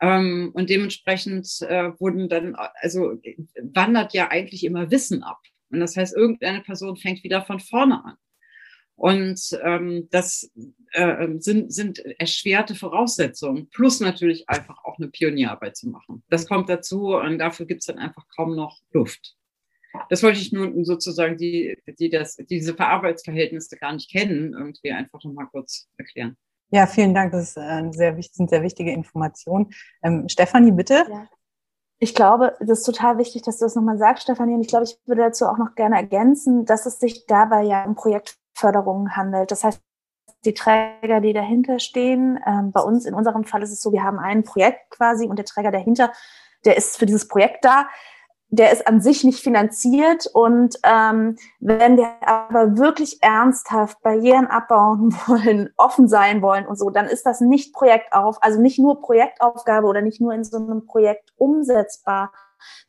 Ähm, 0.00 0.50
und 0.54 0.70
dementsprechend 0.70 1.46
äh, 1.62 1.92
wurden 1.98 2.28
dann, 2.28 2.54
also 2.54 3.20
wandert 3.60 4.12
ja 4.12 4.30
eigentlich 4.30 4.64
immer 4.64 4.90
Wissen 4.90 5.22
ab. 5.22 5.40
Und 5.70 5.80
das 5.80 5.96
heißt, 5.96 6.16
irgendeine 6.16 6.60
Person 6.60 6.96
fängt 6.96 7.24
wieder 7.24 7.42
von 7.42 7.60
vorne 7.60 8.04
an. 8.04 8.16
Und 8.96 9.58
ähm, 9.62 10.08
das 10.10 10.50
äh, 10.92 11.28
sind, 11.38 11.72
sind 11.72 11.98
erschwerte 11.98 12.76
Voraussetzungen, 12.76 13.68
plus 13.70 13.98
natürlich 13.98 14.48
einfach 14.48 14.84
auch 14.84 14.98
eine 14.98 15.08
Pionierarbeit 15.08 15.76
zu 15.76 15.88
machen. 15.88 16.22
Das 16.28 16.46
kommt 16.46 16.68
dazu 16.68 17.16
und 17.16 17.38
dafür 17.38 17.66
gibt 17.66 17.80
es 17.80 17.86
dann 17.86 17.98
einfach 17.98 18.24
kaum 18.36 18.54
noch 18.54 18.80
Luft. 18.92 19.36
Das 20.10 20.22
wollte 20.22 20.40
ich 20.40 20.52
nur 20.52 20.72
sozusagen, 20.84 21.36
die, 21.36 21.76
die 21.98 22.10
das, 22.10 22.36
diese 22.36 22.74
Verarbeitsverhältnisse 22.74 23.76
gar 23.76 23.92
nicht 23.92 24.10
kennen, 24.10 24.52
irgendwie 24.52 24.92
einfach 24.92 25.22
nochmal 25.24 25.46
kurz 25.50 25.88
erklären. 25.96 26.36
Ja, 26.74 26.88
vielen 26.88 27.14
Dank. 27.14 27.30
Das 27.30 27.56
eine 27.56 27.92
sehr, 27.92 28.16
sind 28.32 28.50
sehr 28.50 28.62
wichtige 28.62 28.90
Informationen. 28.90 29.72
Ähm, 30.02 30.28
Stefanie, 30.28 30.72
bitte. 30.72 31.06
Ja. 31.08 31.28
Ich 32.00 32.16
glaube, 32.16 32.56
das 32.58 32.80
ist 32.80 32.84
total 32.84 33.16
wichtig, 33.16 33.42
dass 33.42 33.58
du 33.58 33.64
das 33.64 33.76
nochmal 33.76 33.96
sagst, 33.96 34.24
Stefanie. 34.24 34.54
Und 34.54 34.60
ich 34.60 34.66
glaube, 34.66 34.82
ich 34.82 34.98
würde 35.06 35.22
dazu 35.22 35.46
auch 35.46 35.56
noch 35.56 35.76
gerne 35.76 35.94
ergänzen, 35.94 36.64
dass 36.64 36.84
es 36.84 36.98
sich 36.98 37.26
dabei 37.26 37.62
ja 37.62 37.84
um 37.84 37.94
Projektförderungen 37.94 39.14
handelt. 39.14 39.52
Das 39.52 39.62
heißt, 39.62 39.80
die 40.44 40.52
Träger, 40.52 41.20
die 41.20 41.32
dahinter 41.32 41.78
stehen, 41.78 42.40
ähm, 42.44 42.72
bei 42.72 42.80
uns, 42.80 43.06
in 43.06 43.14
unserem 43.14 43.44
Fall 43.44 43.62
ist 43.62 43.70
es 43.70 43.80
so, 43.80 43.92
wir 43.92 44.02
haben 44.02 44.18
ein 44.18 44.42
Projekt 44.42 44.90
quasi 44.90 45.28
und 45.28 45.36
der 45.36 45.46
Träger 45.46 45.70
dahinter, 45.70 46.12
der 46.64 46.76
ist 46.76 46.98
für 46.98 47.06
dieses 47.06 47.28
Projekt 47.28 47.64
da 47.64 47.86
der 48.56 48.72
ist 48.72 48.86
an 48.86 49.00
sich 49.00 49.24
nicht 49.24 49.40
finanziert. 49.40 50.26
Und 50.32 50.78
ähm, 50.84 51.36
wenn 51.60 51.96
wir 51.96 52.08
aber 52.26 52.78
wirklich 52.78 53.22
ernsthaft 53.22 54.00
Barrieren 54.02 54.46
abbauen 54.46 55.12
wollen, 55.26 55.72
offen 55.76 56.08
sein 56.08 56.42
wollen 56.42 56.66
und 56.66 56.78
so, 56.78 56.90
dann 56.90 57.06
ist 57.06 57.24
das 57.26 57.40
nicht 57.40 57.72
Projektauf, 57.72 58.38
also 58.40 58.60
nicht 58.60 58.78
nur 58.78 59.00
Projektaufgabe 59.00 59.86
oder 59.86 60.02
nicht 60.02 60.20
nur 60.20 60.32
in 60.32 60.44
so 60.44 60.56
einem 60.58 60.86
Projekt 60.86 61.32
umsetzbar, 61.36 62.32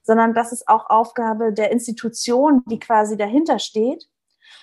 sondern 0.04 0.34
das 0.34 0.52
ist 0.52 0.68
auch 0.68 0.90
Aufgabe 0.90 1.52
der 1.52 1.72
Institution, 1.72 2.64
die 2.70 2.80
quasi 2.80 3.18
dahinter 3.18 3.60
steht. 3.60 4.08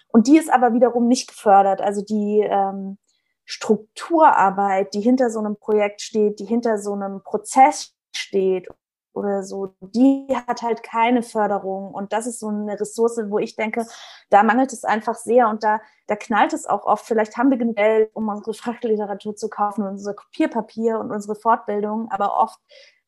Und 0.09 0.27
die 0.27 0.39
ist 0.39 0.53
aber 0.53 0.75
wiederum 0.75 1.09
nicht 1.09 1.29
gefördert. 1.29 1.81
Also 1.81 2.03
die 2.03 2.41
ähm, 2.41 2.99
Strukturarbeit, 3.45 4.95
die 4.95 5.01
hinter 5.01 5.31
so 5.31 5.41
einem 5.41 5.57
Projekt 5.57 6.03
steht, 6.03 6.39
die 6.39 6.45
hinter 6.45 6.79
so 6.79 6.93
einem 6.93 7.23
Prozess 7.23 7.95
steht 8.15 8.69
oder 9.15 9.43
so, 9.43 9.75
die 9.81 10.27
hat 10.47 10.63
halt 10.63 10.83
keine 10.83 11.23
Förderung. 11.23 11.93
Und 11.93 12.13
das 12.13 12.27
ist 12.27 12.41
so 12.41 12.49
eine 12.49 12.79
Ressource, 12.79 13.21
wo 13.29 13.39
ich 13.39 13.57
denke, 13.57 13.87
da 14.31 14.43
mangelt 14.43 14.73
es 14.73 14.85
einfach 14.85 15.15
sehr 15.15 15.49
und 15.49 15.63
da, 15.63 15.81
da 16.07 16.17
knallt 16.17 16.53
es 16.53 16.67
auch 16.67 16.85
oft. 16.85 17.07
Vielleicht 17.07 17.37
haben 17.37 17.51
wir 17.51 17.59
genug 17.59 17.77
Geld, 17.77 18.11
um 18.15 18.29
unsere 18.29 18.55
Fachliteratur 18.55 19.37
zu 19.37 19.49
kaufen 19.49 19.87
unser 19.87 20.15
Kopierpapier 20.15 20.99
und 20.99 21.11
unsere 21.11 21.35
Fortbildung, 21.35 22.11
aber 22.11 22.39
oft 22.39 22.59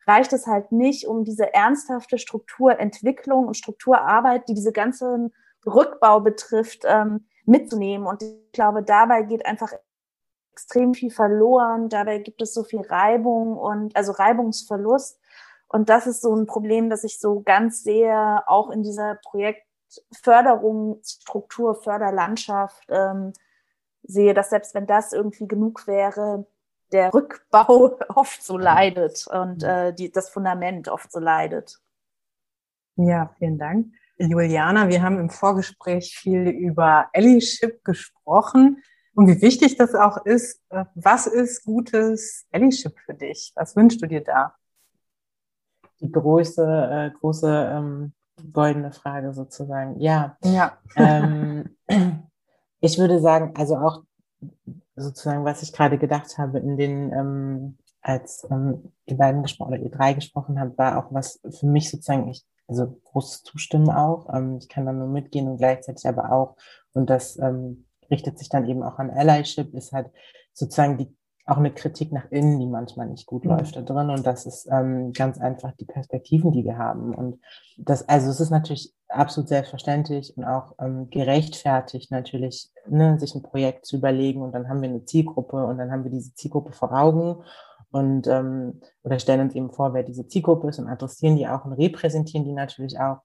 reicht 0.07 0.33
es 0.33 0.47
halt 0.47 0.73
nicht, 0.73 1.07
um 1.07 1.25
diese 1.25 1.55
ernsthafte 1.55 2.19
Strukturentwicklung 2.19 3.47
und 3.47 3.57
Strukturarbeit, 3.57 4.49
die 4.49 4.55
diese 4.55 4.73
ganzen 4.73 5.33
Rückbau 5.67 6.21
betrifft, 6.21 6.83
ähm, 6.85 7.27
mitzunehmen. 7.47 8.07
Und 8.07 8.23
ich 8.23 8.53
glaube, 8.53 8.83
dabei 8.83 9.23
geht 9.23 9.47
einfach 9.47 9.73
extrem 10.53 10.95
viel 10.95 11.11
verloren. 11.11 11.89
Dabei 11.89 12.19
gibt 12.19 12.41
es 12.43 12.55
so 12.55 12.63
viel 12.63 12.81
Reibung 12.83 13.57
und 13.57 13.97
also 13.97 14.13
Reibungsverlust. 14.13 15.19
Und 15.75 15.89
das 15.89 16.07
ist 16.07 16.23
so 16.23 16.33
ein 16.33 16.47
Problem, 16.47 16.89
das 16.89 17.03
ich 17.03 17.19
so 17.19 17.41
ganz 17.41 17.83
sehr 17.83 18.45
auch 18.47 18.71
in 18.71 18.85
dieser 18.85 19.19
Projektförderung, 19.25 21.01
Struktur, 21.05 21.75
Förderlandschaft 21.75 22.85
ähm, 22.91 23.33
sehe, 24.05 24.35
dass 24.35 24.51
selbst 24.51 24.77
wenn 24.77 24.87
das 24.87 25.13
irgendwie 25.13 25.49
genug 25.49 25.89
wäre, 25.89 26.47
der 26.93 27.13
Rückbau 27.13 27.99
oft 28.15 28.41
so 28.41 28.57
leidet 28.57 29.27
und 29.27 29.65
mhm. 29.65 29.69
äh, 29.69 29.93
die, 29.93 30.13
das 30.13 30.31
Fundament 30.31 30.89
oft 30.89 31.11
so 31.11 31.19
leidet. 31.19 31.81
Ja, 32.95 33.35
vielen 33.41 33.59
Dank. 33.59 33.89
Juliana, 34.17 34.89
wir 34.89 35.03
haben 35.03 35.19
im 35.19 35.29
Vorgespräch 35.29 36.17
viel 36.17 36.51
über 36.51 37.11
Allyship 37.13 37.83
gesprochen 37.83 38.81
und 39.17 39.27
wie 39.27 39.43
wichtig 39.43 39.77
das 39.77 39.97
auch 39.97 40.25
ist. 40.25 40.63
Äh, 40.69 40.85
was 40.95 41.27
ist 41.27 41.65
gutes 41.65 42.47
Allyship 42.53 42.97
für 43.01 43.15
dich? 43.15 43.51
Was 43.57 43.75
wünschst 43.75 44.01
du 44.01 44.07
dir 44.07 44.21
da? 44.21 44.55
Die 46.01 46.11
große, 46.11 46.63
äh, 46.65 47.11
große 47.19 47.73
ähm, 47.73 48.13
goldene 48.53 48.93
Frage 48.93 49.33
sozusagen. 49.33 50.01
Ja. 50.01 50.37
ja. 50.45 50.79
Ähm, 50.97 51.77
ich 52.81 52.99
würde 52.99 53.21
sagen, 53.21 53.55
also 53.57 53.77
auch 53.77 54.03
sozusagen, 54.97 55.45
was 55.45 55.63
ich 55.63 55.73
gerade 55.73 55.99
gedacht 55.99 56.39
habe, 56.39 56.59
in 56.59 56.77
den, 56.77 57.13
ähm, 57.13 57.79
als 58.01 58.47
ähm, 58.51 58.93
die 59.09 59.15
beiden 59.15 59.43
gesprochen 59.43 59.73
oder 59.75 59.83
ihr 59.83 59.91
drei 59.91 60.13
gesprochen 60.13 60.61
habt, 60.61 60.79
war 60.79 60.99
auch 60.99 61.13
was 61.13 61.41
für 61.51 61.67
mich 61.67 61.91
sozusagen, 61.91 62.29
ich, 62.29 62.45
also 62.69 63.01
großes 63.05 63.43
Zustimmen 63.45 63.91
auch. 63.91 64.33
Ähm, 64.35 64.59
ich 64.59 64.69
kann 64.69 64.87
da 64.87 64.93
nur 64.93 65.09
mitgehen 65.09 65.49
und 65.49 65.59
gleichzeitig 65.59 66.07
aber 66.07 66.33
auch, 66.33 66.57
und 66.93 67.11
das 67.11 67.39
ähm, 67.39 67.87
richtet 68.11 68.39
sich 68.39 68.49
dann 68.49 68.69
eben 68.69 68.83
auch 68.83 68.99
an 68.99 69.11
Allyship, 69.11 69.75
ist 69.75 69.93
halt 69.93 70.11
sozusagen 70.53 70.99
die 70.99 71.15
auch 71.47 71.59
eine 71.59 71.73
Kritik 71.73 72.11
nach 72.13 72.31
innen, 72.31 72.59
die 72.59 72.67
manchmal 72.67 73.07
nicht 73.07 73.27
gut 73.27 73.45
mhm. 73.45 73.51
läuft 73.51 73.77
da 73.77 73.83
drin. 73.83 74.11
Und 74.11 74.27
das 74.27 74.47
ist 74.47 74.67
ähm, 74.71 75.13
ganz 75.13 75.39
einfach 75.39 75.73
die 75.73 75.85
Perspektiven, 75.85 76.53
die 76.53 76.65
wir 76.65 76.79
haben. 76.79 77.15
Und 77.15 77.41
das, 77.77 78.09
also 78.09 78.31
es 78.31 78.41
ist 78.41 78.51
natürlich 78.51 78.95
absolut 79.09 79.49
selbstverständlich 79.49 80.37
und 80.37 80.45
auch 80.45 80.75
ähm, 80.81 81.09
gerechtfertigt 81.11 82.11
natürlich, 82.11 82.71
ne, 82.89 83.19
sich 83.19 83.35
ein 83.35 83.43
Projekt 83.43 83.87
zu 83.87 83.97
überlegen 83.97 84.43
und 84.43 84.53
dann 84.53 84.69
haben 84.69 84.83
wir 84.83 84.89
eine 84.89 85.05
Zielgruppe 85.05 85.65
und 85.65 85.79
dann 85.79 85.93
haben 85.93 86.05
wir 86.05 86.11
diese 86.11 86.35
Zielgruppe 86.35 86.73
vor 86.73 86.93
Augen 86.93 87.43
und 87.91 88.27
ähm, 88.27 88.81
oder 89.05 89.19
stellen 89.19 89.41
uns 89.41 89.55
eben 89.55 89.71
vor, 89.71 89.95
wer 89.95 90.03
diese 90.03 90.27
Zielgruppe 90.27 90.69
ist 90.69 90.79
und 90.79 90.89
adressieren 90.89 91.37
die 91.37 91.47
auch 91.47 91.65
und 91.65 91.75
repräsentieren 91.75 92.45
die 92.45 92.53
natürlich 92.53 92.99
auch. 92.99 93.19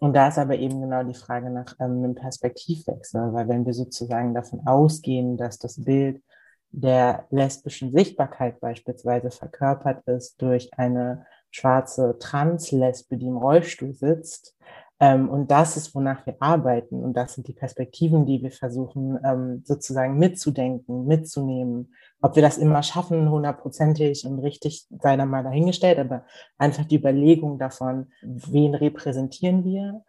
Und 0.00 0.14
da 0.14 0.28
ist 0.28 0.38
aber 0.38 0.56
eben 0.56 0.80
genau 0.80 1.02
die 1.02 1.14
Frage 1.14 1.50
nach 1.50 1.76
ähm, 1.80 1.98
einem 1.98 2.14
Perspektivwechsel, 2.14 3.32
weil 3.32 3.48
wenn 3.48 3.66
wir 3.66 3.74
sozusagen 3.74 4.34
davon 4.34 4.66
ausgehen, 4.66 5.36
dass 5.36 5.58
das 5.58 5.84
Bild 5.84 6.22
der 6.70 7.26
lesbischen 7.30 7.92
Sichtbarkeit 7.92 8.60
beispielsweise 8.60 9.30
verkörpert 9.30 10.06
ist 10.06 10.40
durch 10.40 10.70
eine 10.74 11.26
schwarze 11.50 12.16
Translesbe, 12.18 13.16
die 13.16 13.26
im 13.26 13.38
Rollstuhl 13.38 13.94
sitzt. 13.94 14.54
Ähm, 15.00 15.28
und 15.28 15.50
das 15.50 15.76
ist, 15.76 15.94
wonach 15.94 16.26
wir 16.26 16.36
arbeiten. 16.40 17.02
Und 17.02 17.14
das 17.14 17.34
sind 17.34 17.46
die 17.46 17.52
Perspektiven, 17.52 18.26
die 18.26 18.42
wir 18.42 18.50
versuchen 18.50 19.18
ähm, 19.24 19.62
sozusagen 19.64 20.18
mitzudenken, 20.18 21.06
mitzunehmen. 21.06 21.94
Ob 22.20 22.34
wir 22.34 22.42
das 22.42 22.58
immer 22.58 22.82
schaffen, 22.82 23.30
hundertprozentig 23.30 24.26
und 24.26 24.40
richtig, 24.40 24.86
sei 25.00 25.16
dann 25.16 25.30
mal 25.30 25.44
dahingestellt, 25.44 25.98
aber 25.98 26.24
einfach 26.58 26.84
die 26.84 26.96
Überlegung 26.96 27.58
davon, 27.58 28.08
wen 28.22 28.74
repräsentieren 28.74 29.64
wir, 29.64 30.02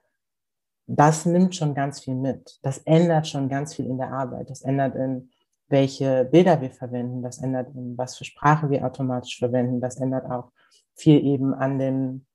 das 0.88 1.28
nimmt 1.28 1.56
schon 1.56 1.76
ganz 1.76 2.00
viel 2.00 2.16
mit. 2.16 2.60
Das 2.64 2.80
ändert 2.80 3.28
schon 3.28 3.48
ganz 3.48 3.76
viel 3.76 3.86
in 3.86 4.00
der 4.00 4.12
Arbeit. 4.12 4.50
Das 4.50 4.64
ändert 4.64 4.96
in 4.96 5.30
welche 5.70 6.26
Bilder 6.26 6.62
wir 6.62 6.72
verwenden. 6.72 7.22
Das 7.22 7.42
ändert, 7.42 7.70
was 7.74 8.18
für 8.18 8.26
Sprache 8.26 8.70
wir 8.70 8.86
automatisch 8.86 9.38
verwenden. 9.38 9.82
Das 9.82 9.98
ändert 9.98 10.30
auch 10.30 10.52
viel 10.96 11.24
eben 11.24 11.54
an 11.54 11.80
den 11.80 12.26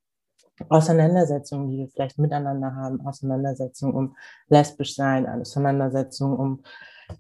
Auseinandersetzungen, 0.69 1.69
die 1.69 1.79
wir 1.79 1.89
vielleicht 1.89 2.19
miteinander 2.19 2.75
haben, 2.75 3.05
Auseinandersetzungen 3.05 3.95
um 3.95 4.17
lesbisch 4.49 4.95
sein, 4.95 5.27
Auseinandersetzungen 5.27 6.39
um 6.39 6.63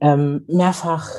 ähm, 0.00 0.44
mehrfach 0.46 1.10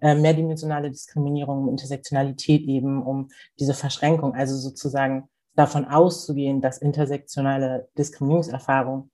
äh, 0.00 0.14
mehrdimensionale 0.14 0.90
Diskriminierung, 0.90 1.64
um 1.64 1.68
Intersektionalität 1.68 2.62
eben, 2.62 3.02
um 3.02 3.28
diese 3.58 3.74
Verschränkung, 3.74 4.34
also 4.34 4.56
sozusagen 4.56 5.28
davon 5.54 5.84
auszugehen, 5.84 6.60
dass 6.60 6.78
intersektionale 6.78 7.88
Diskriminierungserfahrung 7.98 9.10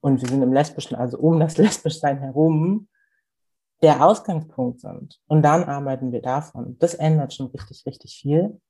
und 0.00 0.20
wir 0.20 0.28
sind 0.28 0.42
im 0.42 0.52
Lesbischen, 0.52 0.96
also 0.96 1.18
um 1.18 1.40
das 1.40 1.56
Lesbischsein 1.56 2.18
herum, 2.18 2.88
der 3.82 4.04
Ausgangspunkt 4.04 4.80
sind. 4.80 5.20
Und 5.26 5.42
dann 5.42 5.64
arbeiten 5.64 6.12
wir 6.12 6.22
davon. 6.22 6.76
Das 6.78 6.94
ändert 6.94 7.34
schon 7.34 7.46
richtig, 7.46 7.84
richtig 7.86 8.18
viel. 8.20 8.60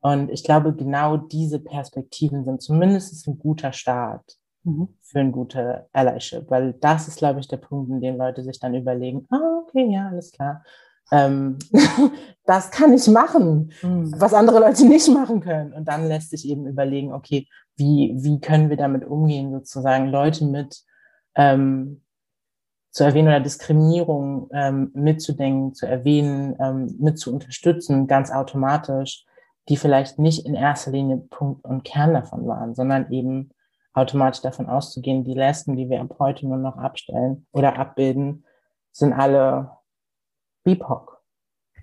Und 0.00 0.30
ich 0.30 0.44
glaube, 0.44 0.74
genau 0.74 1.16
diese 1.16 1.60
Perspektiven 1.60 2.44
sind 2.44 2.62
zumindest 2.62 3.26
ein 3.26 3.38
guter 3.38 3.72
Start 3.72 4.36
mhm. 4.64 4.88
für 5.00 5.20
ein 5.20 5.32
gute 5.32 5.88
Allyship, 5.92 6.50
weil 6.50 6.74
das 6.74 7.08
ist, 7.08 7.18
glaube 7.18 7.40
ich, 7.40 7.48
der 7.48 7.56
Punkt, 7.58 7.90
in 7.90 8.00
dem 8.00 8.16
Leute 8.16 8.42
sich 8.42 8.58
dann 8.60 8.74
überlegen, 8.74 9.26
ah, 9.30 9.62
okay, 9.62 9.88
ja, 9.90 10.08
alles 10.08 10.32
klar. 10.32 10.62
Ähm, 11.10 11.58
das 12.44 12.70
kann 12.70 12.92
ich 12.92 13.06
machen, 13.08 13.72
mhm. 13.82 14.12
was 14.16 14.34
andere 14.34 14.60
Leute 14.60 14.86
nicht 14.86 15.08
machen 15.08 15.40
können. 15.40 15.72
Und 15.72 15.86
dann 15.86 16.06
lässt 16.06 16.30
sich 16.30 16.48
eben 16.48 16.66
überlegen, 16.66 17.12
okay, 17.12 17.46
wie, 17.76 18.14
wie 18.18 18.40
können 18.40 18.70
wir 18.70 18.76
damit 18.76 19.04
umgehen, 19.04 19.52
sozusagen 19.52 20.08
Leute 20.08 20.44
mit 20.44 20.82
ähm, 21.34 22.01
zu 22.92 23.04
erwähnen 23.04 23.28
oder 23.28 23.40
Diskriminierung 23.40 24.50
ähm, 24.52 24.90
mitzudenken, 24.94 25.74
zu 25.74 25.86
erwähnen, 25.86 26.56
ähm, 26.60 26.94
mit 27.00 27.18
zu 27.18 27.32
unterstützen, 27.32 28.06
ganz 28.06 28.30
automatisch, 28.30 29.24
die 29.68 29.78
vielleicht 29.78 30.18
nicht 30.18 30.44
in 30.44 30.54
erster 30.54 30.90
Linie 30.90 31.16
Punkt 31.16 31.64
und 31.64 31.84
Kern 31.84 32.12
davon 32.12 32.46
waren, 32.46 32.74
sondern 32.74 33.10
eben 33.10 33.50
automatisch 33.94 34.42
davon 34.42 34.66
auszugehen, 34.66 35.24
die 35.24 35.34
Lesben, 35.34 35.74
die 35.74 35.88
wir 35.88 36.00
ab 36.00 36.16
heute 36.18 36.46
nur 36.46 36.58
noch 36.58 36.76
abstellen 36.76 37.46
oder 37.52 37.78
abbilden, 37.78 38.44
sind 38.92 39.14
alle 39.14 39.70
BIPOC. 40.64 41.22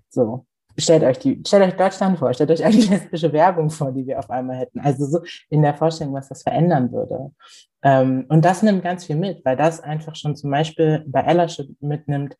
So. 0.10 0.46
Stellt 0.80 1.04
euch 1.04 1.20
die, 1.20 1.42
stellt 1.46 1.64
euch 1.64 1.76
Deutschland 1.76 2.18
vor, 2.18 2.34
stellt 2.34 2.52
euch 2.52 2.64
eine 2.64 2.76
lesbische 2.76 3.32
Werbung 3.34 3.70
vor, 3.70 3.92
die 3.92 4.06
wir 4.06 4.20
auf 4.20 4.30
einmal 4.30 4.58
hätten. 4.58 4.80
Also 4.80 5.06
so 5.06 5.20
in 5.50 5.62
der 5.62 5.74
Vorstellung, 5.74 6.14
was 6.14 6.30
das 6.30 6.44
verändern 6.44 6.92
würde. 6.92 7.32
Ähm, 7.84 8.26
und 8.30 8.46
das 8.46 8.64
nimmt 8.64 8.84
ganz 8.84 9.06
viel 9.06 9.16
mit, 9.16 9.44
weil 9.46 9.56
das 9.56 9.82
einfach 9.82 10.16
schon 10.16 10.36
zum 10.36 10.52
Beispiel 10.52 11.04
bei 11.08 11.22
Ellership 11.22 11.70
mitnimmt, 11.80 12.36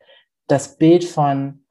das 0.46 0.76
Bild 0.76 1.04
von 1.04 1.64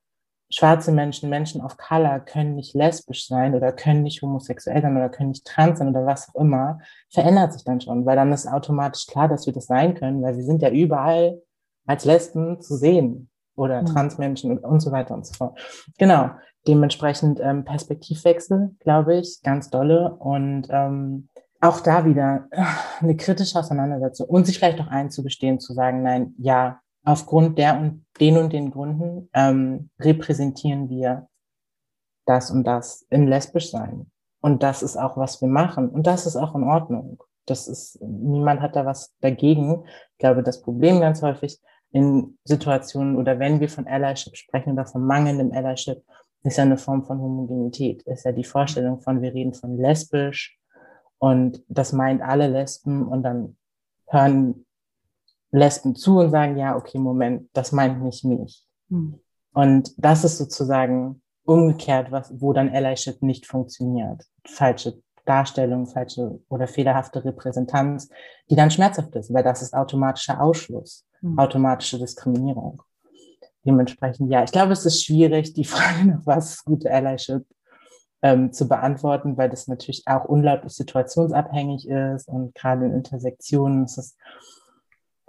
schwarze 0.51 0.91
Menschen, 0.91 1.29
Menschen 1.29 1.61
of 1.61 1.77
Color 1.77 2.21
können 2.21 2.55
nicht 2.55 2.73
lesbisch 2.73 3.27
sein 3.27 3.53
oder 3.53 3.71
können 3.71 4.03
nicht 4.03 4.21
homosexuell 4.21 4.81
sein 4.81 4.97
oder 4.97 5.09
können 5.09 5.29
nicht 5.29 5.45
trans 5.45 5.79
sein 5.79 5.89
oder 5.89 6.05
was 6.05 6.29
auch 6.29 6.41
immer, 6.41 6.79
verändert 7.11 7.53
sich 7.53 7.63
dann 7.63 7.81
schon, 7.81 8.05
weil 8.05 8.15
dann 8.15 8.31
ist 8.31 8.47
automatisch 8.47 9.05
klar, 9.05 9.27
dass 9.27 9.45
wir 9.45 9.53
das 9.53 9.67
sein 9.67 9.93
können, 9.93 10.21
weil 10.23 10.35
wir 10.35 10.43
sind 10.43 10.61
ja 10.61 10.71
überall 10.71 11.41
als 11.85 12.05
Lesben 12.05 12.61
zu 12.61 12.75
sehen 12.75 13.29
oder 13.55 13.81
mhm. 13.81 13.87
Transmenschen 13.87 14.51
und, 14.51 14.63
und 14.63 14.79
so 14.79 14.91
weiter 14.91 15.13
und 15.13 15.25
so 15.25 15.33
fort. 15.33 15.59
Genau, 15.97 16.31
dementsprechend 16.67 17.39
ähm, 17.41 17.63
Perspektivwechsel, 17.65 18.75
glaube 18.79 19.17
ich, 19.17 19.39
ganz 19.43 19.69
dolle 19.69 20.15
und 20.15 20.67
ähm, 20.69 21.29
auch 21.61 21.81
da 21.81 22.05
wieder 22.05 22.47
äh, 22.51 22.63
eine 22.99 23.17
kritische 23.17 23.59
Auseinandersetzung 23.59 24.27
und 24.27 24.45
sich 24.45 24.59
vielleicht 24.59 24.79
auch 24.81 24.87
einzugestehen, 24.87 25.59
zu 25.59 25.73
sagen, 25.73 26.03
nein, 26.03 26.33
ja, 26.37 26.79
aufgrund 27.03 27.57
der 27.57 27.79
und 27.79 28.05
den 28.19 28.37
und 28.37 28.53
den 28.53 28.71
Gründen 28.71 29.29
ähm, 29.33 29.89
repräsentieren 29.99 30.89
wir 30.89 31.27
das 32.25 32.51
und 32.51 32.63
das 32.65 33.05
im 33.09 33.27
Lesbischsein. 33.27 34.11
Und 34.41 34.63
das 34.63 34.83
ist 34.83 34.97
auch, 34.97 35.17
was 35.17 35.41
wir 35.41 35.49
machen. 35.49 35.89
Und 35.89 36.07
das 36.07 36.25
ist 36.25 36.35
auch 36.35 36.55
in 36.55 36.63
Ordnung. 36.63 37.21
Das 37.45 37.67
ist, 37.67 37.99
niemand 38.01 38.61
hat 38.61 38.75
da 38.75 38.85
was 38.85 39.15
dagegen. 39.19 39.83
Ich 40.13 40.17
glaube, 40.19 40.43
das 40.43 40.61
Problem 40.61 40.99
ganz 41.01 41.21
häufig 41.21 41.59
in 41.91 42.37
Situationen 42.43 43.17
oder 43.17 43.39
wenn 43.39 43.59
wir 43.59 43.69
von 43.69 43.87
Allyship 43.87 44.37
sprechen 44.37 44.73
oder 44.73 44.85
von 44.85 45.03
mangelndem 45.03 45.51
Allyship, 45.51 46.03
ist 46.43 46.57
ja 46.57 46.63
eine 46.63 46.77
Form 46.77 47.03
von 47.03 47.19
Homogenität. 47.19 48.03
Ist 48.03 48.25
ja 48.25 48.31
die 48.31 48.43
Vorstellung 48.43 49.01
von, 49.01 49.21
wir 49.21 49.33
reden 49.33 49.53
von 49.53 49.77
lesbisch 49.77 50.57
und 51.17 51.63
das 51.67 51.91
meint 51.93 52.21
alle 52.21 52.47
Lesben 52.47 53.07
und 53.07 53.23
dann 53.23 53.57
hören 54.07 54.65
Lesben 55.51 55.95
zu 55.95 56.19
und 56.19 56.31
sagen, 56.31 56.57
ja, 56.57 56.75
okay, 56.75 56.97
Moment, 56.97 57.49
das 57.53 57.71
meint 57.71 58.01
nicht 58.03 58.23
mich. 58.23 58.65
Mhm. 58.89 59.19
Und 59.53 59.93
das 59.97 60.23
ist 60.23 60.37
sozusagen 60.37 61.21
umgekehrt, 61.43 62.11
was, 62.11 62.31
wo 62.39 62.53
dann 62.53 62.69
Allyship 62.69 63.21
nicht 63.21 63.47
funktioniert. 63.47 64.23
Falsche 64.45 65.01
Darstellung, 65.25 65.85
falsche 65.87 66.39
oder 66.49 66.67
fehlerhafte 66.67 67.23
Repräsentanz, 67.23 68.09
die 68.49 68.55
dann 68.55 68.71
schmerzhaft 68.71 69.15
ist, 69.15 69.33
weil 69.33 69.43
das 69.43 69.61
ist 69.61 69.73
automatischer 69.73 70.41
Ausschluss, 70.41 71.05
mhm. 71.21 71.37
automatische 71.37 71.99
Diskriminierung. 71.99 72.81
Dementsprechend, 73.65 74.31
ja, 74.31 74.43
ich 74.43 74.51
glaube, 74.51 74.73
es 74.73 74.85
ist 74.85 75.03
schwierig, 75.03 75.53
die 75.53 75.65
Frage 75.65 76.07
nach 76.07 76.25
was 76.25 76.55
ist 76.55 76.65
gute 76.65 76.91
Allyship 76.91 77.45
ähm, 78.21 78.51
zu 78.51 78.67
beantworten, 78.67 79.37
weil 79.37 79.49
das 79.49 79.67
natürlich 79.67 80.03
auch 80.05 80.25
unglaublich 80.25 80.73
situationsabhängig 80.73 81.87
ist 81.87 82.27
und 82.27 82.53
gerade 82.55 82.85
in 82.85 82.93
Intersektionen 82.93 83.85
ist 83.85 83.97
es 83.97 84.17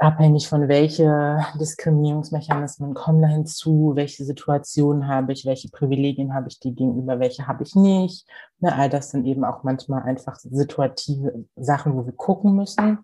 abhängig 0.01 0.49
von 0.49 0.69
welche 0.69 1.39
Diskriminierungsmechanismen 1.61 2.95
kommen 2.95 3.21
da 3.21 3.29
hinzu, 3.29 3.93
welche 3.95 4.25
Situationen 4.25 5.09
habe 5.09 5.33
ich, 5.33 5.45
welche 5.45 5.69
Privilegien 5.69 6.35
habe 6.35 6.49
ich 6.49 6.59
die 6.59 6.75
gegenüber, 6.75 7.21
welche 7.21 7.47
habe 7.47 7.63
ich 7.63 7.75
nicht. 7.75 8.27
Ne, 8.61 8.75
all 8.75 8.89
das 8.89 9.11
sind 9.11 9.27
eben 9.27 9.45
auch 9.45 9.63
manchmal 9.63 10.03
einfach 10.03 10.37
situative 10.37 11.45
Sachen, 11.57 11.95
wo 11.95 12.07
wir 12.07 12.15
gucken 12.15 12.57
müssen. 12.57 13.01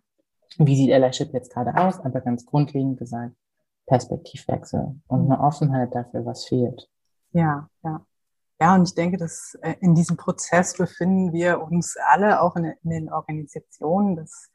Wie 0.59 0.77
sieht 0.77 0.93
Allyship 0.93 1.35
jetzt 1.35 1.53
gerade 1.53 1.77
aus? 1.77 2.01
Aber 2.01 2.23
ganz 2.23 2.47
grundlegend 2.47 2.99
gesagt, 2.99 3.35
Perspektivwechsel 3.87 5.01
und 5.07 5.31
eine 5.31 5.41
Offenheit 5.41 5.95
dafür, 5.95 6.25
was 6.27 6.47
fehlt. 6.47 6.89
Ja, 7.33 7.69
ja. 7.83 8.05
Ja, 8.59 8.75
und 8.75 8.89
ich 8.89 8.95
denke, 8.95 9.19
dass 9.19 9.57
äh, 9.61 9.75
in 9.81 9.95
diesem 9.95 10.17
Prozess 10.17 10.75
befinden 10.77 11.33
wir 11.33 11.61
uns 11.61 11.97
alle 12.09 12.41
auch 12.41 12.57
in, 12.57 12.65
in 12.65 12.91
den 12.91 13.13
Organisationen. 13.13 14.17
Das 14.17 14.51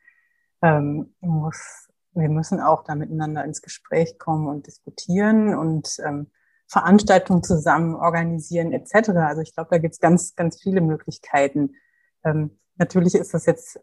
ähm, 0.63 1.13
muss 1.19 1.91
wir 2.13 2.29
müssen 2.29 2.59
auch 2.59 2.83
da 2.83 2.95
miteinander 2.95 3.43
ins 3.43 3.61
Gespräch 3.61 4.19
kommen 4.19 4.47
und 4.47 4.67
diskutieren 4.67 5.55
und 5.55 5.97
ähm, 6.03 6.31
Veranstaltungen 6.67 7.43
zusammen 7.43 7.95
organisieren 7.95 8.71
etc. 8.71 9.09
Also 9.09 9.41
ich 9.41 9.53
glaube, 9.53 9.69
da 9.71 9.77
gibt 9.77 9.93
es 9.93 9.99
ganz, 9.99 10.35
ganz 10.35 10.61
viele 10.61 10.81
Möglichkeiten. 10.81 11.75
Ähm, 12.23 12.59
natürlich 12.75 13.15
ist 13.15 13.33
das 13.33 13.45
jetzt 13.45 13.79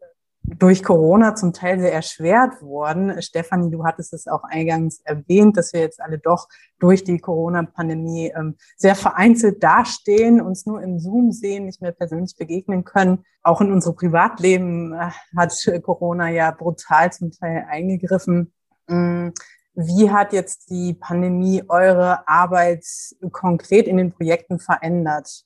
durch 0.59 0.82
Corona 0.82 1.34
zum 1.34 1.53
Teil 1.53 1.80
sehr 1.80 1.92
erschwert 1.92 2.62
worden. 2.62 3.20
Stefanie, 3.22 3.70
du 3.70 3.84
hattest 3.84 4.12
es 4.12 4.26
auch 4.26 4.44
eingangs 4.44 5.01
erwähnt, 5.05 5.57
dass 5.57 5.72
wir 5.72 5.80
jetzt 5.80 6.01
alle 6.01 6.18
doch 6.18 6.49
durch 6.78 7.05
die 7.05 7.18
Corona-Pandemie 7.18 8.32
ähm, 8.34 8.57
sehr 8.76 8.94
vereinzelt 8.94 9.62
dastehen, 9.62 10.40
uns 10.40 10.66
nur 10.66 10.82
im 10.82 10.99
Zoom 10.99 11.32
sehen, 11.32 11.66
nicht 11.66 11.82
mehr 11.82 11.92
persönlich 11.92 12.36
begegnen 12.36 12.84
können. 12.84 13.24
Auch 13.42 13.61
in 13.61 13.72
unser 13.72 13.92
Privatleben 13.92 14.92
äh, 14.92 15.11
hat 15.36 15.55
Corona 15.82 16.30
ja 16.30 16.51
brutal 16.51 17.12
zum 17.12 17.30
Teil 17.30 17.66
eingegriffen. 17.68 18.53
Mm, 18.88 19.28
wie 19.74 20.11
hat 20.11 20.32
jetzt 20.32 20.70
die 20.70 20.94
Pandemie 20.94 21.62
eure 21.68 22.26
Arbeit 22.26 22.84
konkret 23.30 23.86
in 23.86 23.96
den 23.96 24.12
Projekten 24.12 24.59
verändert? 24.59 25.44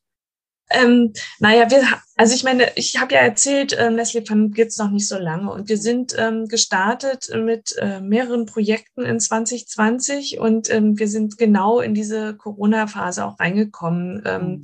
Ähm, 0.73 1.13
naja, 1.39 1.71
wir, 1.71 1.83
also 2.17 2.35
ich 2.35 2.45
meine, 2.45 2.73
ich 2.77 3.01
habe 3.01 3.15
ja 3.15 3.21
erzählt, 3.21 3.73
äh, 3.73 3.91
Nestle 3.91 4.25
Fund 4.25 4.55
gibt's 4.55 4.79
noch 4.79 4.91
nicht 4.91 5.09
so 5.09 5.19
lange 5.19 5.51
und 5.51 5.69
wir 5.69 5.79
sind 5.79 6.15
ähm, 6.19 6.49
gestartet 6.49 7.31
mit 7.35 7.77
äh, 7.79 8.01
mehreren 8.01 8.47
Projekten 8.47 9.03
in 9.03 9.21
2020 9.21 10.39
und 10.39 10.71
ähm, 10.71 10.99
wir 10.99 11.09
sind 11.09 11.39
genau 11.39 11.81
in 11.81 11.95
diese 11.95 12.35
Corona-Phase 12.35 13.25
auch 13.25 13.39
reingekommen. 13.41 14.23
Ähm, 14.25 14.43
mhm. 14.43 14.63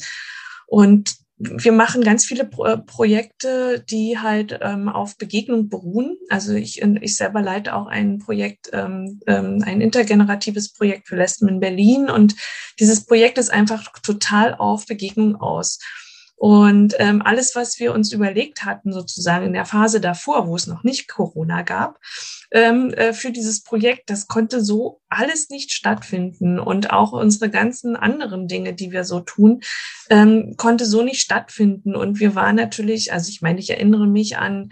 Und 0.67 1.28
wir 1.39 1.73
machen 1.73 2.03
ganz 2.03 2.25
viele 2.25 2.45
Pro 2.45 2.65
äh, 2.65 2.79
Projekte, 2.79 3.85
die 3.89 4.19
halt 4.19 4.59
ähm, 4.61 4.89
auf 4.89 5.17
Begegnung 5.17 5.69
beruhen. 5.69 6.17
Also 6.29 6.55
ich, 6.55 6.83
ich 6.83 7.17
selber 7.17 7.43
leite 7.43 7.75
auch 7.75 7.87
ein 7.87 8.19
Projekt, 8.19 8.71
ähm, 8.73 9.21
ähm, 9.27 9.63
ein 9.65 9.81
intergeneratives 9.81 10.73
Projekt 10.73 11.07
für 11.09 11.17
Lesben 11.17 11.49
in 11.49 11.61
Berlin. 11.61 12.11
Und 12.11 12.35
dieses 12.81 13.07
Projekt 13.07 13.39
ist 13.39 13.51
einfach 13.53 13.93
total 14.03 14.55
auf 14.55 14.87
Begegnung 14.87 15.37
aus. 15.37 15.79
Und 16.39 16.95
ähm, 16.99 17.21
alles, 17.21 17.57
was 17.57 17.81
wir 17.81 17.93
uns 17.93 18.13
überlegt 18.13 18.65
hatten, 18.65 18.93
sozusagen 18.93 19.47
in 19.47 19.53
der 19.53 19.65
Phase 19.65 20.01
davor, 20.01 20.47
wo 20.47 20.55
es 20.55 20.69
noch 20.69 20.85
nicht 20.85 21.09
Corona 21.09 21.63
gab, 21.63 21.99
ähm, 22.53 22.93
äh, 22.95 23.13
für 23.13 23.33
dieses 23.33 23.65
Projekt, 23.65 24.09
das 24.09 24.29
konnte 24.29 24.63
so 24.63 25.01
alles 25.09 25.51
nicht 25.51 25.73
stattfinden. 25.73 26.61
Und 26.61 26.93
auch 26.93 27.11
unsere 27.11 27.51
ganzen 27.51 27.97
anderen 27.97 28.47
Dinge, 28.47 28.73
die 28.73 28.93
wir 28.93 29.03
so 29.03 29.19
tun, 29.19 29.63
ähm, 30.11 30.55
konnte 30.57 30.87
so 30.87 31.03
nicht 31.03 31.21
stattfinden. 31.21 31.97
Und 31.97 32.21
wir 32.21 32.37
waren 32.37 32.55
natürlich, 32.55 33.13
also 33.13 33.31
ich 33.31 33.43
meine, 33.43 33.59
ich 33.59 33.71
erinnere 33.71 34.07
mich 34.07 34.39
an 34.39 34.71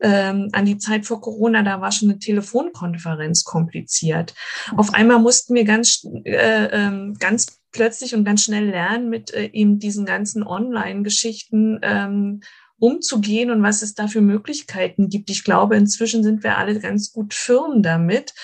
ähm, 0.00 0.50
an 0.52 0.66
die 0.66 0.76
Zeit 0.76 1.06
vor 1.06 1.22
Corona, 1.22 1.62
da 1.62 1.80
war 1.80 1.90
schon 1.90 2.10
eine 2.10 2.18
Telefonkonferenz 2.18 3.44
kompliziert. 3.44 4.34
Auf 4.76 4.92
einmal 4.92 5.18
mussten 5.18 5.54
wir 5.54 5.64
ganz, 5.64 6.06
äh, 6.24 6.66
äh, 6.66 7.14
ganz 7.18 7.62
plötzlich 7.76 8.14
und 8.14 8.24
ganz 8.24 8.42
schnell 8.42 8.70
lernen, 8.70 9.08
mit 9.08 9.32
äh, 9.34 9.50
eben 9.52 9.78
diesen 9.78 10.06
ganzen 10.06 10.42
Online-Geschichten 10.42 11.78
ähm, 11.82 12.40
umzugehen 12.78 13.50
und 13.50 13.62
was 13.62 13.82
es 13.82 13.94
da 13.94 14.08
für 14.08 14.20
Möglichkeiten 14.20 15.08
gibt. 15.08 15.30
Ich 15.30 15.44
glaube, 15.44 15.76
inzwischen 15.76 16.22
sind 16.22 16.42
wir 16.42 16.58
alle 16.58 16.78
ganz 16.80 17.12
gut 17.12 17.34
firm 17.34 17.82
damit. 17.82 18.34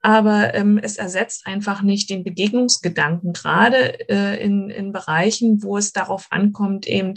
Aber 0.00 0.54
ähm, 0.54 0.78
es 0.82 0.96
ersetzt 0.96 1.46
einfach 1.46 1.80
nicht 1.80 2.10
den 2.10 2.24
Begegnungsgedanken, 2.24 3.32
gerade 3.32 4.06
äh, 4.10 4.38
in, 4.44 4.68
in 4.68 4.92
Bereichen, 4.92 5.62
wo 5.62 5.78
es 5.78 5.92
darauf 5.92 6.26
ankommt, 6.28 6.86
eben 6.86 7.14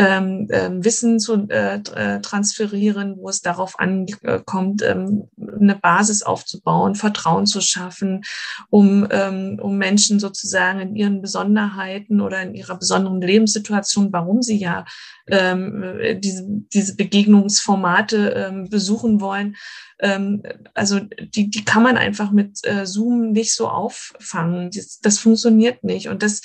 ähm, 0.00 0.48
ähm, 0.50 0.82
Wissen 0.82 1.20
zu 1.20 1.46
äh, 1.50 1.74
äh, 1.74 2.20
transferieren, 2.22 3.16
wo 3.18 3.28
es 3.28 3.42
darauf 3.42 3.78
ankommt, 3.78 4.82
ähm, 4.82 5.28
eine 5.60 5.76
Basis 5.76 6.22
aufzubauen, 6.22 6.94
Vertrauen 6.94 7.44
zu 7.44 7.60
schaffen, 7.60 8.22
um, 8.70 9.06
ähm, 9.10 9.58
um 9.60 9.76
Menschen 9.76 10.18
sozusagen 10.18 10.80
in 10.80 10.96
ihren 10.96 11.20
Besonderheiten 11.20 12.22
oder 12.22 12.40
in 12.40 12.54
ihrer 12.54 12.78
besonderen 12.78 13.20
Lebenssituation, 13.20 14.10
warum 14.10 14.40
sie 14.40 14.56
ja 14.56 14.86
ähm, 15.26 15.84
diese, 16.20 16.46
diese 16.72 16.96
Begegnungsformate 16.96 18.30
ähm, 18.30 18.70
besuchen 18.70 19.20
wollen, 19.20 19.56
ähm, 19.98 20.42
also 20.72 20.98
die, 21.00 21.50
die 21.50 21.64
kann 21.64 21.82
man 21.82 21.98
einfach 21.98 22.30
mit 22.30 22.60
äh, 22.64 22.86
Zoom 22.86 23.32
nicht 23.32 23.54
so 23.54 23.68
auffangen. 23.68 24.70
Das, 24.70 24.98
das 25.00 25.18
funktioniert 25.18 25.84
nicht. 25.84 26.08
Und 26.08 26.22
das, 26.22 26.40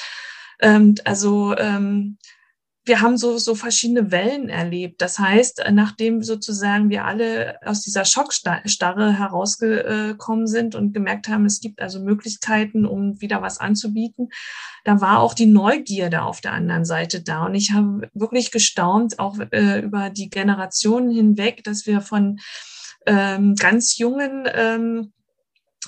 ähm, 0.59 0.95
also 1.05 1.55
ähm, 1.57 2.17
wir 2.85 3.01
haben 3.01 3.17
so, 3.17 3.37
so 3.39 3.55
verschiedene 3.55 4.11
Wellen 4.11 4.47
erlebt. 4.47 5.01
Das 5.01 5.17
heißt, 5.17 5.63
nachdem 5.71 6.21
sozusagen 6.21 6.89
wir 6.89 7.05
alle 7.05 7.59
aus 7.65 7.81
dieser 7.81 8.05
Schockstarre 8.05 9.17
herausgekommen 9.17 10.45
sind 10.45 10.75
und 10.75 10.93
gemerkt 10.93 11.27
haben, 11.27 11.45
es 11.45 11.59
gibt 11.61 11.81
also 11.81 11.99
Möglichkeiten, 11.99 12.85
um 12.85 13.19
wieder 13.21 13.41
was 13.41 13.59
anzubieten, 13.59 14.29
da 14.83 15.01
war 15.01 15.19
auch 15.19 15.33
die 15.33 15.47
Neugierde 15.47 16.21
auf 16.21 16.41
der 16.41 16.53
anderen 16.53 16.85
Seite 16.85 17.23
da. 17.23 17.45
Und 17.45 17.55
ich 17.55 17.71
habe 17.71 18.07
wirklich 18.13 18.51
gestaunt, 18.51 19.17
auch 19.17 19.39
äh, 19.51 19.79
über 19.79 20.11
die 20.11 20.29
Generationen 20.29 21.09
hinweg, 21.09 21.63
dass 21.63 21.87
wir 21.87 22.01
von 22.01 22.39
ähm, 23.07 23.55
ganz 23.55 23.97
jungen 23.97 24.47
ähm, 24.53 25.11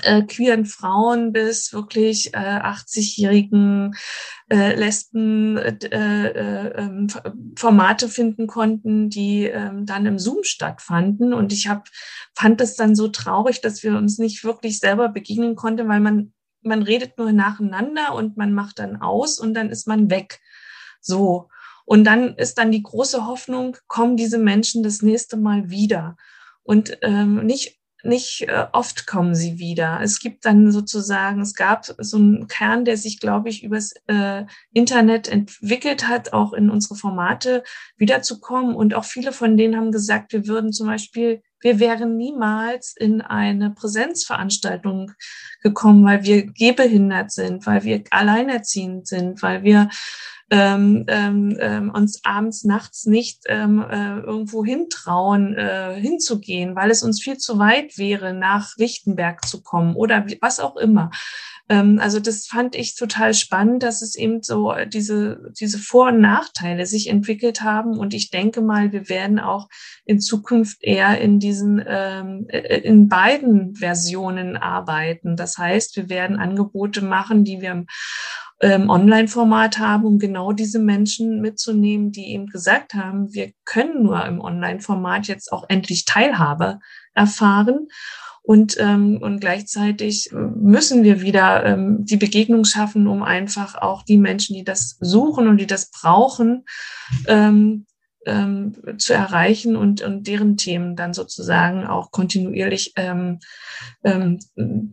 äh, 0.03 0.23
queeren 0.23 0.65
Frauen 0.65 1.31
bis 1.33 1.73
wirklich 1.73 2.33
äh, 2.33 2.37
80-jährigen 2.37 3.95
äh, 4.49 4.75
Lesben 4.75 5.57
äh, 5.57 5.77
äh, 5.91 6.67
ähm, 6.77 7.07
Formate 7.57 8.07
finden 8.07 8.47
konnten, 8.47 9.09
die 9.09 9.45
äh, 9.45 9.71
dann 9.83 10.05
im 10.05 10.19
Zoom 10.19 10.43
stattfanden. 10.43 11.33
Und 11.33 11.51
ich 11.53 11.67
hab, 11.67 11.87
fand 12.35 12.61
es 12.61 12.75
dann 12.75 12.95
so 12.95 13.07
traurig, 13.07 13.61
dass 13.61 13.83
wir 13.83 13.97
uns 13.97 14.17
nicht 14.17 14.43
wirklich 14.43 14.79
selber 14.79 15.09
begegnen 15.09 15.55
konnten, 15.55 15.87
weil 15.87 15.99
man, 15.99 16.33
man 16.61 16.83
redet 16.83 17.17
nur 17.17 17.31
nacheinander 17.31 18.13
und 18.13 18.37
man 18.37 18.53
macht 18.53 18.79
dann 18.79 19.01
aus 19.01 19.39
und 19.39 19.53
dann 19.53 19.69
ist 19.69 19.87
man 19.87 20.09
weg. 20.09 20.39
So. 21.01 21.49
Und 21.85 22.03
dann 22.03 22.35
ist 22.35 22.57
dann 22.57 22.71
die 22.71 22.83
große 22.83 23.25
Hoffnung, 23.25 23.77
kommen 23.87 24.17
diese 24.17 24.37
Menschen 24.37 24.83
das 24.83 25.01
nächste 25.01 25.37
Mal 25.37 25.69
wieder. 25.69 26.17
Und 26.63 26.97
ähm, 27.01 27.45
nicht 27.45 27.79
nicht 28.07 28.47
äh, 28.47 28.65
oft 28.71 29.05
kommen 29.05 29.35
sie 29.35 29.59
wieder. 29.59 29.99
Es 30.01 30.19
gibt 30.19 30.45
dann 30.45 30.71
sozusagen, 30.71 31.41
es 31.41 31.53
gab 31.53 31.85
so 31.97 32.17
einen 32.17 32.47
Kern, 32.47 32.85
der 32.85 32.97
sich, 32.97 33.19
glaube 33.19 33.49
ich, 33.49 33.63
übers 33.63 33.93
äh, 34.07 34.45
Internet 34.73 35.27
entwickelt 35.27 36.07
hat, 36.07 36.33
auch 36.33 36.53
in 36.53 36.69
unsere 36.69 36.95
Formate 36.95 37.63
wiederzukommen. 37.97 38.75
Und 38.75 38.93
auch 38.93 39.05
viele 39.05 39.31
von 39.31 39.57
denen 39.57 39.75
haben 39.75 39.91
gesagt, 39.91 40.33
wir 40.33 40.47
würden 40.47 40.73
zum 40.73 40.87
Beispiel, 40.87 41.41
wir 41.61 41.79
wären 41.79 42.17
niemals 42.17 42.95
in 42.95 43.21
eine 43.21 43.71
Präsenzveranstaltung 43.71 45.11
gekommen, 45.61 46.05
weil 46.05 46.23
wir 46.23 46.45
gehbehindert 46.45 47.31
sind, 47.31 47.65
weil 47.65 47.83
wir 47.83 48.03
alleinerziehend 48.11 49.07
sind, 49.07 49.41
weil 49.41 49.63
wir 49.63 49.89
ähm, 50.49 51.03
ähm, 51.07 51.57
ähm, 51.59 51.89
uns 51.89 52.23
abends, 52.23 52.63
nachts 52.63 53.05
nicht 53.05 53.43
ähm, 53.47 53.81
äh, 53.81 54.19
irgendwo 54.19 54.63
hintrauen, 54.63 55.53
äh, 55.55 55.99
hinzugehen, 55.99 56.75
weil 56.75 56.89
es 56.89 57.03
uns 57.03 57.21
viel 57.21 57.37
zu 57.37 57.59
weit 57.59 57.97
wäre, 57.97 58.33
nach 58.33 58.77
Lichtenberg 58.77 59.45
zu 59.45 59.61
kommen 59.61 59.95
oder 59.95 60.25
was 60.39 60.61
auch 60.61 60.77
immer. 60.77 61.11
Ähm, 61.69 61.99
also 62.01 62.19
das 62.19 62.47
fand 62.47 62.75
ich 62.75 62.95
total 62.95 63.33
spannend, 63.33 63.83
dass 63.83 64.01
es 64.01 64.15
eben 64.15 64.41
so 64.41 64.73
diese, 64.87 65.51
diese 65.59 65.77
Vor- 65.77 66.09
und 66.09 66.21
Nachteile 66.21 66.85
sich 66.85 67.09
entwickelt 67.09 67.61
haben. 67.61 67.97
Und 67.97 68.13
ich 68.13 68.29
denke 68.29 68.61
mal, 68.61 68.91
wir 68.91 69.09
werden 69.09 69.39
auch 69.39 69.67
in 70.05 70.19
Zukunft 70.19 70.77
eher 70.81 71.19
in 71.19 71.39
diesen, 71.39 71.83
ähm, 71.85 72.45
äh, 72.49 72.79
in 72.79 73.09
beiden 73.09 73.75
Versionen 73.75 74.55
arbeiten. 74.57 75.35
Das 75.35 75.57
heißt, 75.57 75.95
wir 75.97 76.09
werden 76.09 76.37
Angebote 76.37 77.01
machen, 77.01 77.43
die 77.43 77.61
wir 77.61 77.85
ähm, 78.59 78.89
Online-Format 78.89 79.77
haben, 79.77 80.05
um 80.05 80.19
genau 80.19 80.51
diese 80.51 80.79
Menschen 80.79 81.41
mitzunehmen, 81.41 82.11
die 82.11 82.31
eben 82.31 82.47
gesagt 82.47 82.93
haben, 82.93 83.33
wir 83.33 83.51
können 83.65 84.03
nur 84.03 84.25
im 84.25 84.41
Online-Format 84.41 85.27
jetzt 85.27 85.51
auch 85.51 85.65
endlich 85.67 86.05
Teilhabe 86.05 86.79
erfahren. 87.13 87.87
Und, 88.47 88.77
ähm, 88.79 89.17
und 89.21 89.41
gleichzeitig 89.41 90.29
müssen 90.31 91.03
wir 91.03 91.19
wieder 91.19 91.65
ähm, 91.65 92.05
die 92.05 92.15
Begegnung 92.15 92.63
schaffen, 92.63 93.05
um 93.05 93.21
einfach 93.21 93.75
auch 93.75 94.03
die 94.03 94.17
Menschen, 94.17 94.55
die 94.55 94.63
das 94.63 94.95
suchen 95.01 95.49
und 95.49 95.57
die 95.57 95.67
das 95.67 95.91
brauchen, 95.91 96.63
ähm, 97.27 97.85
ähm, 98.25 98.73
zu 98.99 99.13
erreichen 99.13 99.75
und, 99.75 100.01
und 100.01 100.27
deren 100.27 100.55
Themen 100.55 100.95
dann 100.95 101.13
sozusagen 101.13 101.85
auch 101.85 102.11
kontinuierlich 102.11 102.93
ähm, 102.95 103.39
ähm, 104.05 104.39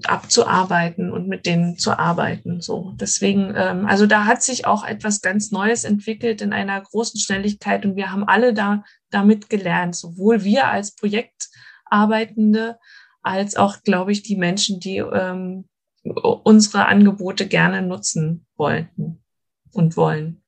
abzuarbeiten 0.02 1.12
und 1.12 1.28
mit 1.28 1.46
denen 1.46 1.78
zu 1.78 1.96
arbeiten. 1.96 2.60
So, 2.60 2.92
deswegen, 2.96 3.54
ähm, 3.56 3.86
also 3.86 4.08
da 4.08 4.24
hat 4.24 4.42
sich 4.42 4.66
auch 4.66 4.84
etwas 4.84 5.20
ganz 5.20 5.52
Neues 5.52 5.84
entwickelt 5.84 6.42
in 6.42 6.52
einer 6.52 6.80
großen 6.80 7.20
Schnelligkeit 7.20 7.86
und 7.86 7.94
wir 7.94 8.10
haben 8.10 8.24
alle 8.24 8.52
da 8.52 8.82
damit 9.10 9.48
gelernt, 9.48 9.94
sowohl 9.94 10.42
wir 10.42 10.66
als 10.66 10.96
Projektarbeitende 10.96 12.78
als 13.24 13.56
auch, 13.56 13.82
glaube 13.82 14.12
ich, 14.12 14.22
die 14.22 14.36
Menschen, 14.36 14.78
die 14.78 14.98
ähm, 14.98 15.68
unsere 16.04 16.86
Angebote 16.86 17.48
gerne 17.48 17.82
nutzen 17.82 18.46
wollten 18.56 19.24
und 19.72 19.96
wollen. 19.96 20.42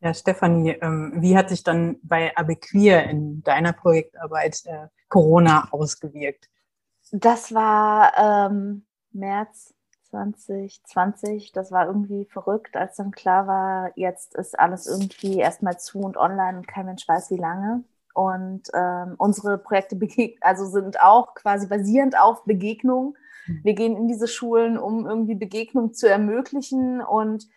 Ja, 0.00 0.12
Stefanie, 0.12 0.72
ähm, 0.82 1.14
wie 1.16 1.36
hat 1.36 1.48
sich 1.48 1.62
dann 1.62 1.96
bei 2.02 2.36
Abequeer 2.36 3.04
in 3.04 3.42
deiner 3.42 3.72
Projektarbeit 3.72 4.60
äh, 4.66 4.88
Corona 5.08 5.68
ausgewirkt? 5.70 6.50
Das 7.10 7.54
war 7.54 8.12
ähm, 8.50 8.84
März 9.12 9.72
2020. 10.10 11.52
Das 11.52 11.70
war 11.70 11.86
irgendwie 11.86 12.26
verrückt, 12.26 12.76
als 12.76 12.96
dann 12.96 13.12
klar 13.12 13.46
war, 13.46 13.92
jetzt 13.96 14.34
ist 14.34 14.58
alles 14.58 14.86
irgendwie 14.86 15.38
erstmal 15.38 15.78
zu 15.78 16.00
und 16.00 16.16
online 16.16 16.58
und 16.58 16.68
kein 16.68 16.86
Mensch 16.86 17.06
weiß 17.06 17.30
wie 17.30 17.36
lange. 17.36 17.84
Und 18.14 18.62
ähm, 18.72 19.14
unsere 19.18 19.58
Projekte 19.58 19.98
also 20.40 20.66
sind 20.66 21.00
auch 21.00 21.34
quasi 21.34 21.66
basierend 21.66 22.18
auf 22.18 22.44
Begegnung. 22.44 23.16
Hm. 23.46 23.60
Wir 23.64 23.74
gehen 23.74 23.96
in 23.96 24.08
diese 24.08 24.28
Schulen, 24.28 24.78
um 24.78 25.06
irgendwie 25.06 25.34
Begegnung 25.34 25.92
zu 25.92 26.08
ermöglichen 26.08 27.00
und 27.00 27.48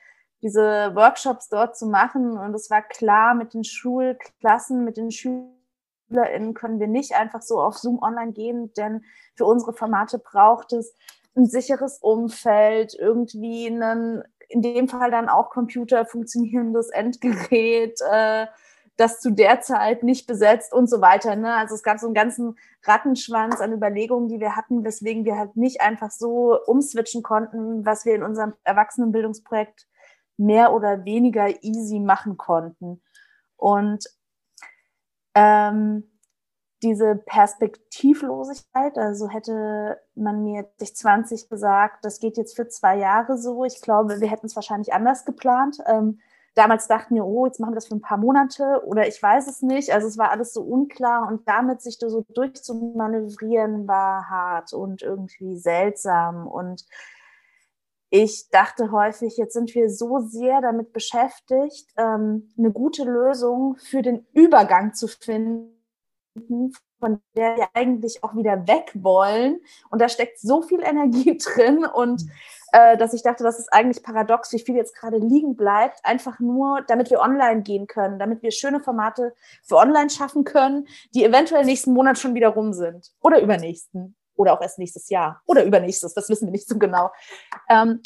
diese 0.41 0.91
Workshops 0.95 1.49
dort 1.49 1.77
zu 1.77 1.87
machen. 1.87 2.37
Und 2.37 2.53
es 2.53 2.69
war 2.69 2.81
klar, 2.81 3.35
mit 3.35 3.53
den 3.53 3.63
Schulklassen, 3.63 4.83
mit 4.83 4.97
den 4.97 5.11
SchülerInnen 5.11 6.53
können 6.53 6.79
wir 6.79 6.87
nicht 6.87 7.15
einfach 7.15 7.41
so 7.41 7.61
auf 7.61 7.77
Zoom 7.77 8.01
online 8.01 8.33
gehen, 8.33 8.73
denn 8.73 9.03
für 9.35 9.45
unsere 9.45 9.73
Formate 9.73 10.19
braucht 10.19 10.73
es 10.73 10.95
ein 11.35 11.45
sicheres 11.45 11.99
Umfeld, 11.99 12.95
irgendwie 12.95 13.67
einen, 13.67 14.23
in 14.49 14.63
dem 14.63 14.87
Fall 14.87 15.11
dann 15.11 15.29
auch 15.29 15.51
Computer 15.51 16.05
funktionierendes 16.05 16.89
Endgerät, 16.89 17.99
äh, 18.11 18.47
das 18.97 19.19
zu 19.19 19.31
der 19.31 19.61
Zeit 19.61 20.03
nicht 20.03 20.27
besetzt 20.27 20.73
und 20.73 20.89
so 20.89 21.01
weiter. 21.01 21.35
Ne? 21.35 21.53
Also 21.53 21.75
es 21.75 21.83
gab 21.83 21.99
so 21.99 22.07
einen 22.07 22.15
ganzen 22.15 22.57
Rattenschwanz 22.83 23.61
an 23.61 23.71
Überlegungen, 23.71 24.27
die 24.27 24.39
wir 24.39 24.55
hatten, 24.55 24.83
weswegen 24.83 25.23
wir 25.23 25.37
halt 25.37 25.55
nicht 25.55 25.81
einfach 25.81 26.11
so 26.11 26.59
umswitchen 26.65 27.21
konnten, 27.21 27.85
was 27.85 28.05
wir 28.05 28.15
in 28.15 28.23
unserem 28.23 28.53
Erwachsenenbildungsprojekt 28.63 29.87
mehr 30.37 30.73
oder 30.73 31.05
weniger 31.05 31.63
easy 31.63 31.99
machen 31.99 32.37
konnten. 32.37 33.01
Und 33.55 34.05
ähm, 35.35 36.03
diese 36.83 37.15
Perspektivlosigkeit, 37.15 38.97
also 38.97 39.29
hätte 39.29 39.99
man 40.15 40.43
mir 40.43 40.67
2020 40.77 41.49
gesagt, 41.49 42.05
das 42.05 42.19
geht 42.19 42.37
jetzt 42.37 42.55
für 42.55 42.67
zwei 42.67 42.97
Jahre 42.97 43.37
so. 43.37 43.63
Ich 43.63 43.81
glaube, 43.81 44.21
wir 44.21 44.29
hätten 44.29 44.45
es 44.47 44.55
wahrscheinlich 44.55 44.93
anders 44.93 45.25
geplant. 45.25 45.77
Ähm, 45.87 46.19
damals 46.57 46.87
dachten 46.87 47.15
wir, 47.15 47.25
oh, 47.25 47.45
jetzt 47.45 47.59
machen 47.59 47.71
wir 47.71 47.75
das 47.75 47.87
für 47.87 47.95
ein 47.95 48.01
paar 48.01 48.17
Monate 48.17 48.81
oder 48.85 49.07
ich 49.07 49.21
weiß 49.21 49.47
es 49.47 49.61
nicht. 49.61 49.91
Also 49.93 50.07
es 50.07 50.17
war 50.17 50.31
alles 50.31 50.53
so 50.53 50.61
unklar 50.61 51.27
und 51.27 51.47
damit 51.47 51.81
sich 51.81 51.97
da 51.99 52.09
so 52.09 52.25
durchzumanövrieren 52.33 53.87
war 53.87 54.29
hart 54.29 54.73
und 54.73 55.01
irgendwie 55.01 55.57
seltsam 55.57 56.47
und 56.47 56.85
ich 58.09 58.49
dachte 58.49 58.91
häufig, 58.91 59.35
jetzt 59.37 59.53
sind 59.53 59.75
wir 59.75 59.89
so 59.89 60.19
sehr 60.19 60.61
damit 60.61 60.93
beschäftigt, 60.93 61.89
ähm, 61.97 62.49
eine 62.57 62.71
gute 62.71 63.03
Lösung 63.03 63.75
für 63.77 64.01
den 64.01 64.25
Übergang 64.31 64.93
zu 64.93 65.07
finden, 65.07 65.73
von 66.99 67.19
der 67.35 67.57
wir 67.57 67.67
eigentlich 67.73 68.23
auch 68.23 68.35
wieder 68.35 68.65
weg 68.67 68.91
wollen. 68.93 69.59
Und 69.89 70.01
da 70.01 70.07
steckt 70.07 70.39
so 70.39 70.61
viel 70.61 70.81
Energie 70.81 71.37
drin 71.55 71.85
und 71.85 72.23
äh, 72.71 72.97
dass 72.97 73.13
ich 73.13 73.23
dachte, 73.23 73.43
das 73.43 73.59
ist 73.59 73.71
eigentlich 73.71 74.03
paradox, 74.03 74.51
wie 74.53 74.59
viel 74.59 74.75
jetzt 74.75 74.95
gerade 74.95 75.17
liegen 75.17 75.55
bleibt, 75.55 75.99
einfach 76.03 76.39
nur, 76.39 76.81
damit 76.87 77.09
wir 77.09 77.19
online 77.19 77.61
gehen 77.61 77.87
können, 77.87 78.19
damit 78.19 78.43
wir 78.43 78.51
schöne 78.51 78.79
Formate 78.79 79.33
für 79.63 79.77
online 79.77 80.09
schaffen 80.09 80.43
können, 80.43 80.87
die 81.13 81.23
eventuell 81.23 81.65
nächsten 81.65 81.93
Monat 81.93 82.17
schon 82.17 82.35
wieder 82.35 82.49
rum 82.49 82.73
sind 82.73 83.11
oder 83.21 83.41
übernächsten 83.41 84.15
oder 84.35 84.53
auch 84.53 84.61
erst 84.61 84.79
nächstes 84.79 85.09
Jahr 85.09 85.41
oder 85.45 85.63
übernächstes, 85.63 86.13
das 86.13 86.29
wissen 86.29 86.47
wir 86.47 86.51
nicht 86.51 86.67
so 86.67 86.77
genau. 86.77 87.11
Ähm, 87.69 88.01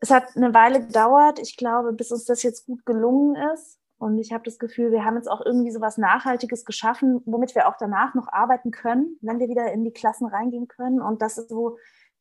es 0.00 0.10
hat 0.10 0.36
eine 0.36 0.54
Weile 0.54 0.80
gedauert, 0.80 1.38
ich 1.38 1.56
glaube, 1.56 1.92
bis 1.92 2.12
uns 2.12 2.24
das 2.24 2.42
jetzt 2.42 2.66
gut 2.66 2.84
gelungen 2.86 3.36
ist. 3.54 3.78
Und 3.98 4.16
ich 4.18 4.32
habe 4.32 4.44
das 4.44 4.60
Gefühl, 4.60 4.92
wir 4.92 5.04
haben 5.04 5.16
jetzt 5.16 5.28
auch 5.28 5.44
irgendwie 5.44 5.72
so 5.72 5.80
was 5.80 5.98
Nachhaltiges 5.98 6.64
geschaffen, 6.64 7.20
womit 7.26 7.56
wir 7.56 7.66
auch 7.66 7.74
danach 7.80 8.14
noch 8.14 8.28
arbeiten 8.28 8.70
können, 8.70 9.18
wenn 9.22 9.40
wir 9.40 9.48
wieder 9.48 9.72
in 9.72 9.82
die 9.82 9.90
Klassen 9.90 10.26
reingehen 10.28 10.68
können. 10.68 11.00
Und 11.00 11.20
das 11.20 11.36
ist 11.36 11.48
so, 11.48 11.78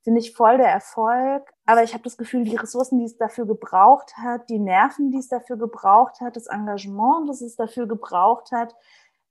finde 0.08 0.22
ich, 0.22 0.34
voll 0.38 0.55
der 0.55 0.70
Erfolg. 0.70 1.53
Aber 1.66 1.84
ich 1.84 1.91
habe 1.93 2.05
das 2.05 2.16
Gefühl, 2.16 2.45
die 2.45 2.55
Ressourcen, 2.55 2.97
die 2.97 3.03
es 3.03 3.18
dafür 3.18 3.45
gebraucht 3.45 4.16
hat, 4.16 4.49
die 4.49 4.58
Nerven, 4.58 5.12
die 5.12 5.18
es 5.18 5.28
dafür 5.28 5.58
gebraucht 5.58 6.22
hat, 6.22 6.38
das 6.38 6.47
Engagement, 6.47 7.28
das 7.28 7.41
es 7.41 7.58
dafür 7.58 7.89
gebraucht 7.89 8.53
hat, 8.53 8.74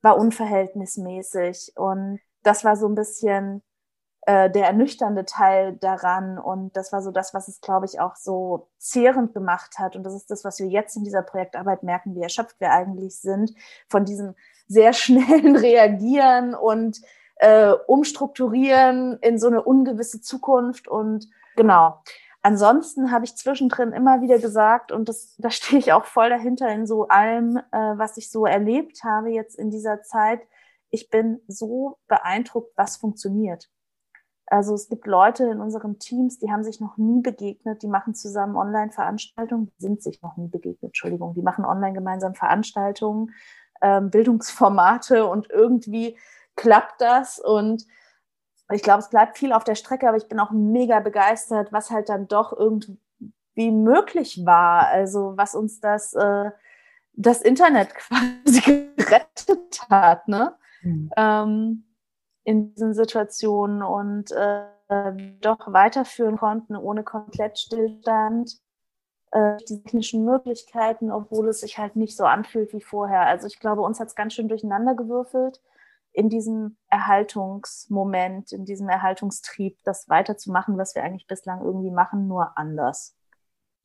war 0.03 0.19
unverhältnismäßig. 0.19 1.73
Und 1.77 2.21
das 2.43 2.63
war 2.63 2.77
so 2.77 2.87
ein 2.89 2.95
bisschen 2.95 3.63
äh, 4.27 4.51
der 4.51 4.67
ernüchternde 4.67 5.25
Teil 5.25 5.79
daran. 5.79 6.39
Und 6.39 6.77
das 6.77 6.93
war 6.93 7.01
so 7.01 7.11
das, 7.11 7.33
was 7.33 7.49
es, 7.49 7.63
glaube 7.63 7.87
ich, 7.87 7.99
auch 7.99 8.15
so 8.15 8.69
zehrend 8.77 9.33
gemacht 9.33 9.79
hat. 9.79 9.97
Und 9.97 10.05
das 10.05 10.13
ist 10.13 10.31
das, 10.31 10.45
was 10.45 10.59
wir 10.59 10.67
jetzt 10.67 10.95
in 10.95 11.05
dieser 11.05 11.23
Projektarbeit 11.23 11.85
merken, 11.85 12.15
wie 12.15 12.23
erschöpft 12.23 12.61
wir 12.61 12.71
eigentlich 12.71 13.19
sind 13.19 13.55
von 13.89 14.05
diesem 14.05 14.35
sehr 14.69 14.93
schnellen 14.93 15.57
Reagieren 15.57 16.55
und 16.55 17.01
äh, 17.37 17.73
umstrukturieren 17.87 19.19
in 19.21 19.39
so 19.39 19.47
eine 19.47 19.63
ungewisse 19.63 20.21
Zukunft. 20.21 20.89
Und 20.89 21.29
genau. 21.57 22.03
Ansonsten 22.43 23.11
habe 23.11 23.25
ich 23.25 23.37
zwischendrin 23.37 23.93
immer 23.93 24.23
wieder 24.23 24.39
gesagt, 24.39 24.93
und 24.93 25.09
das, 25.09 25.35
da 25.39 25.51
stehe 25.51 25.79
ich 25.79 25.93
auch 25.93 26.05
voll 26.05 26.31
dahinter 26.31 26.69
in 26.69 26.87
so 26.87 27.09
allem, 27.09 27.57
äh, 27.57 27.79
was 27.97 28.17
ich 28.17 28.31
so 28.31 28.47
erlebt 28.47 29.05
habe 29.05 29.31
jetzt 29.31 29.59
in 29.59 29.71
dieser 29.71 30.03
Zeit. 30.03 30.41
Ich 30.91 31.11
bin 31.11 31.41
so 31.49 31.99
beeindruckt, 32.09 32.73
was 32.77 32.97
funktioniert. 32.97 33.69
Also 34.49 34.75
es 34.75 34.89
gibt 34.89 35.07
Leute 35.07 35.45
in 35.47 35.61
unseren 35.61 35.99
Teams, 35.99 36.39
die 36.39 36.53
haben 36.53 36.63
sich 36.63 36.81
noch 36.81 36.97
nie 36.97 37.21
begegnet, 37.21 37.83
die 37.83 37.89
machen 37.89 38.15
zusammen 38.15 38.55
Online-Veranstaltungen, 38.55 39.73
sind 39.79 40.03
sich 40.03 40.23
noch 40.23 40.37
nie 40.37 40.47
begegnet, 40.47 40.91
Entschuldigung, 40.91 41.35
die 41.35 41.43
machen 41.43 41.65
online 41.65 41.95
gemeinsam 41.95 42.37
Veranstaltungen, 42.37 43.35
ähm, 43.83 44.11
Bildungsformate 44.11 45.27
und 45.27 45.51
irgendwie 45.51 46.17
klappt 46.57 47.01
das 47.01 47.39
und 47.39 47.87
ich 48.73 48.83
glaube, 48.83 49.01
es 49.01 49.11
bleibt 49.11 49.39
viel 49.39 49.53
auf 49.53 49.65
der 49.65 49.77
Strecke, 49.77 50.09
aber 50.09 50.17
ich 50.17 50.29
bin 50.29 50.41
auch 50.41 50.51
mega 50.51 51.01
begeistert, 51.01 51.73
was 51.73 51.91
halt 51.91 52.09
dann 52.09 52.27
doch 52.27 52.53
irgendwie 52.53 53.71
möglich 53.71 54.45
war. 54.45 54.89
Also 54.89 55.35
was 55.37 55.55
uns 55.55 55.81
das, 55.81 56.15
äh, 56.15 56.51
das 57.13 57.43
Internet 57.43 57.95
quasi 57.95 58.93
gerettet 58.97 59.87
hat, 59.89 60.27
ne? 60.27 60.57
Mhm. 60.83 61.11
Ähm, 61.17 61.85
in 62.43 62.75
diesen 62.75 62.95
Situationen 62.95 63.83
und 63.83 64.31
äh, 64.33 64.67
doch 65.41 65.73
weiterführen 65.73 66.37
konnten 66.37 66.77
ohne 66.77 67.03
Komplettstillstand 67.03 68.53
äh, 69.33 69.57
die 69.69 69.83
technischen 69.83 70.25
Möglichkeiten, 70.25 71.11
obwohl 71.11 71.49
es 71.49 71.61
sich 71.61 71.79
halt 71.79 71.97
nicht 71.97 72.17
so 72.17 72.25
anfühlt 72.25 72.73
wie 72.73 72.81
vorher. 72.81 73.23
Also 73.23 73.49
ich 73.49 73.59
glaube, 73.59 73.83
uns 73.83 73.99
hat 73.99 74.09
es 74.09 74.15
ganz 74.15 74.35
schön 74.35 74.49
durcheinander 74.49 74.95
gewürfelt 74.95 75.61
in 76.17 76.31
diesem 76.31 76.79
Erhaltungsmoment, 76.89 78.51
in 78.53 78.65
diesem 78.65 78.89
Erhaltungstrieb, 78.89 79.77
das 79.85 80.09
weiterzumachen, 80.09 80.79
was 80.79 80.95
wir 80.95 81.05
eigentlich 81.05 81.27
bislang 81.27 81.61
irgendwie 81.63 81.91
machen, 81.91 82.27
nur 82.27 82.57
anders. 82.57 83.15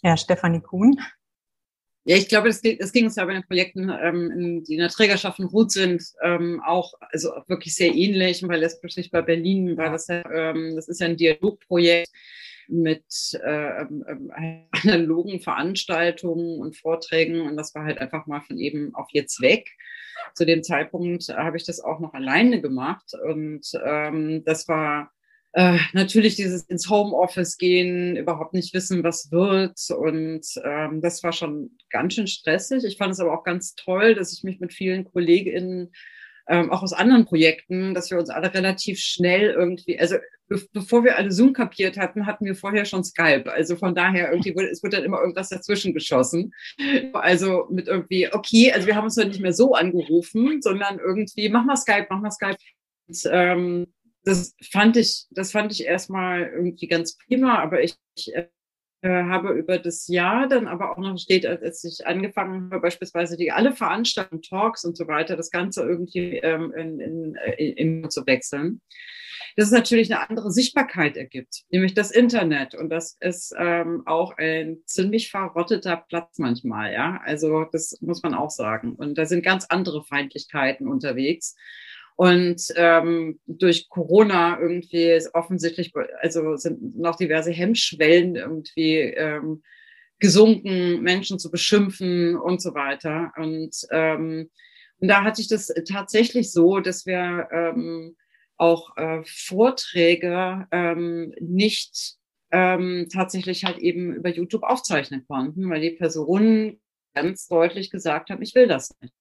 Ja, 0.02 0.16
Stefanie 0.16 0.62
Kuhn. 0.62 0.98
Ja, 2.06 2.16
ich 2.16 2.30
glaube, 2.30 2.48
es, 2.48 2.64
es 2.64 2.94
ging 2.94 3.06
uns 3.06 3.18
ja 3.18 3.26
bei 3.26 3.34
den 3.34 3.44
Projekten, 3.44 3.90
ähm, 3.90 4.64
die 4.64 4.76
in 4.76 4.80
der 4.80 4.90
Trägerschaft 4.90 5.40
in 5.40 5.46
Ruth 5.46 5.72
sind, 5.72 6.04
ähm, 6.24 6.62
auch 6.66 6.94
also 7.12 7.32
wirklich 7.48 7.76
sehr 7.76 7.94
ähnlich. 7.94 8.42
Und 8.42 8.48
bei 8.48 8.58
Lesbisch 8.58 8.96
nicht 8.96 9.12
bei 9.12 9.22
Berlin 9.22 9.76
war 9.78 9.92
das 9.92 10.08
ja, 10.08 10.24
ähm, 10.32 10.76
das 10.76 10.88
ist 10.88 11.02
ja 11.02 11.08
ein 11.08 11.18
Dialogprojekt 11.18 12.10
mit 12.72 13.04
äh, 13.44 13.82
ähm, 13.82 14.32
analogen 14.72 15.42
Veranstaltungen 15.42 16.60
und 16.60 16.78
Vorträgen. 16.78 17.42
Und 17.42 17.58
das 17.58 17.76
war 17.76 17.84
halt 17.84 18.00
einfach 18.00 18.26
mal 18.28 18.42
von 18.42 18.58
eben 18.58 18.96
auf 18.96 19.08
jetzt 19.12 19.42
weg. 19.42 19.70
Zu 20.34 20.46
dem 20.46 20.64
Zeitpunkt 20.64 21.28
habe 21.30 21.58
ich 21.58 21.66
das 21.66 21.80
auch 21.80 22.00
noch 22.00 22.14
alleine 22.14 22.62
gemacht. 22.62 23.12
Und 23.24 23.68
ähm, 23.84 24.44
das 24.46 24.68
war 24.68 25.12
äh, 25.54 25.78
natürlich 25.94 26.36
dieses 26.36 26.64
ins 26.64 26.90
Homeoffice 26.90 27.58
gehen, 27.58 28.16
überhaupt 28.16 28.54
nicht 28.54 28.74
wissen, 28.74 29.04
was 29.04 29.32
wird. 29.32 29.78
Und 29.90 30.46
ähm, 30.64 31.02
das 31.02 31.24
war 31.24 31.34
schon 31.34 31.72
ganz 31.90 32.14
schön 32.14 32.28
stressig. 32.28 32.84
Ich 32.86 32.98
fand 32.98 33.12
es 33.14 33.20
aber 33.20 33.38
auch 33.38 33.44
ganz 33.44 33.76
toll, 33.76 34.16
dass 34.16 34.34
ich 34.34 34.44
mich 34.44 34.60
mit 34.60 34.74
vielen 34.74 35.04
KollegInnen 35.04 35.92
ähm, 36.48 36.72
auch 36.72 36.84
aus 36.84 36.94
anderen 36.94 37.26
Projekten, 37.26 37.94
dass 37.94 38.12
wir 38.12 38.18
uns 38.18 38.30
alle 38.30 38.54
relativ 38.54 39.00
schnell 39.00 39.52
irgendwie, 39.52 40.00
also 40.00 40.16
be 40.52 40.68
bevor 40.74 41.04
wir 41.04 41.18
alle 41.18 41.32
Zoom 41.32 41.54
kapiert 41.54 41.98
hatten, 41.98 42.26
hatten 42.26 42.46
wir 42.46 42.56
vorher 42.56 42.86
schon 42.86 43.04
Skype. 43.04 43.52
Also 43.52 43.78
von 43.78 43.96
daher 43.96 44.32
irgendwie 44.32 44.54
wurde, 44.54 44.70
es 44.70 44.84
wird 44.84 44.94
dann 44.94 45.04
immer 45.04 45.20
irgendwas 45.20 45.50
dazwischen 45.50 45.94
geschossen. 45.94 46.52
Also 47.14 47.68
mit 47.70 47.88
irgendwie, 47.88 48.32
okay, 48.34 48.72
also 48.72 48.86
wir 48.88 48.96
haben 48.96 49.06
uns 49.06 49.16
dann 49.16 49.30
nicht 49.30 49.40
mehr 49.40 49.54
so 49.54 49.74
angerufen, 49.74 50.62
sondern 50.62 51.00
irgendwie, 51.00 51.50
mach 51.50 51.66
mal 51.66 51.78
Skype, 51.78 52.08
mach 52.10 52.20
mal 52.20 52.32
Skype. 52.32 52.58
Und, 53.08 53.30
ähm, 53.32 53.88
das 54.24 54.56
fand 54.72 54.98
ich, 54.98 55.26
das 55.32 55.52
fand 55.52 55.72
ich 55.72 55.86
erstmal 55.86 56.44
irgendwie 56.44 56.88
ganz 56.88 57.18
prima, 57.18 57.60
aber 57.60 57.82
ich, 57.82 57.96
ich 58.16 58.32
äh, 59.02 59.24
habe 59.24 59.54
über 59.54 59.80
das 59.80 60.08
Jahr 60.08 60.48
dann 60.48 60.68
aber 60.68 60.92
auch 60.92 60.98
noch 60.98 61.18
steht, 61.18 61.46
als 61.46 61.84
ich 61.84 62.06
angefangen 62.06 62.70
habe, 62.72 62.82
beispielsweise 62.82 63.38
die 63.38 63.52
alle 63.52 63.74
Veranstaltungen, 63.74 64.42
Talks 64.42 64.86
und 64.86 64.96
so 64.96 65.08
weiter, 65.08 65.36
das 65.36 65.52
Ganze 65.52 65.84
irgendwie 65.84 66.38
ähm, 66.38 66.74
in, 66.76 67.00
in, 67.00 67.36
in, 67.58 68.04
in 68.04 68.10
zu 68.10 68.26
wechseln, 68.28 68.82
dass 69.56 69.68
es 69.68 69.72
natürlich 69.72 70.14
eine 70.14 70.30
andere 70.30 70.52
Sichtbarkeit 70.52 71.18
ergibt, 71.18 71.64
nämlich 71.72 71.94
das 71.94 72.12
Internet. 72.12 72.76
Und 72.76 72.90
das 72.90 73.18
ist 73.20 73.54
ähm, 73.58 74.04
auch 74.06 74.38
ein 74.38 74.78
ziemlich 74.86 75.32
verrotteter 75.32 75.98
Platz 76.08 76.38
manchmal, 76.38 76.94
ja. 76.94 77.20
Also 77.26 77.66
das 77.72 77.98
muss 78.02 78.24
man 78.24 78.34
auch 78.34 78.52
sagen. 78.52 78.94
Und 78.94 79.18
da 79.18 79.26
sind 79.26 79.44
ganz 79.44 79.66
andere 79.66 80.04
Feindlichkeiten 80.04 80.88
unterwegs. 80.88 81.56
Und 82.22 82.62
ähm, 82.76 83.40
durch 83.48 83.90
Corona 83.90 84.60
irgendwie 84.60 85.10
ist 85.10 85.34
offensichtlich, 85.34 85.92
also 86.20 86.56
sind 86.56 86.96
noch 86.96 87.16
diverse 87.16 87.50
Hemmschwellen 87.50 88.36
irgendwie 88.36 88.98
ähm, 88.98 89.64
gesunken, 90.20 91.02
Menschen 91.02 91.40
zu 91.40 91.50
beschimpfen 91.50 92.36
und 92.36 92.62
so 92.62 92.76
weiter. 92.76 93.34
Und, 93.38 93.76
ähm, 93.90 94.52
und 95.00 95.08
da 95.08 95.24
hatte 95.24 95.42
ich 95.42 95.48
das 95.48 95.74
tatsächlich 95.90 96.52
so, 96.52 96.80
dass 96.80 97.08
wir 97.08 97.48
ähm, 97.52 98.16
auch 98.56 98.96
äh, 98.98 99.24
Vorträge 99.26 100.68
ähm, 100.72 101.34
nicht 101.40 102.18
ähm, 102.52 103.08
tatsächlich 103.12 103.66
halt 103.66 103.80
eben 103.80 104.14
über 104.14 104.30
YouTube 104.30 104.62
aufzeichnen 104.62 105.26
konnten, 105.28 105.68
weil 105.72 105.82
die 105.82 105.98
Personen 105.98 106.80
ganz 107.16 107.48
deutlich 107.48 107.90
gesagt 107.90 108.30
haben, 108.30 108.44
ich 108.44 108.54
will 108.54 108.68
das 108.68 108.92
nicht. 109.02 109.12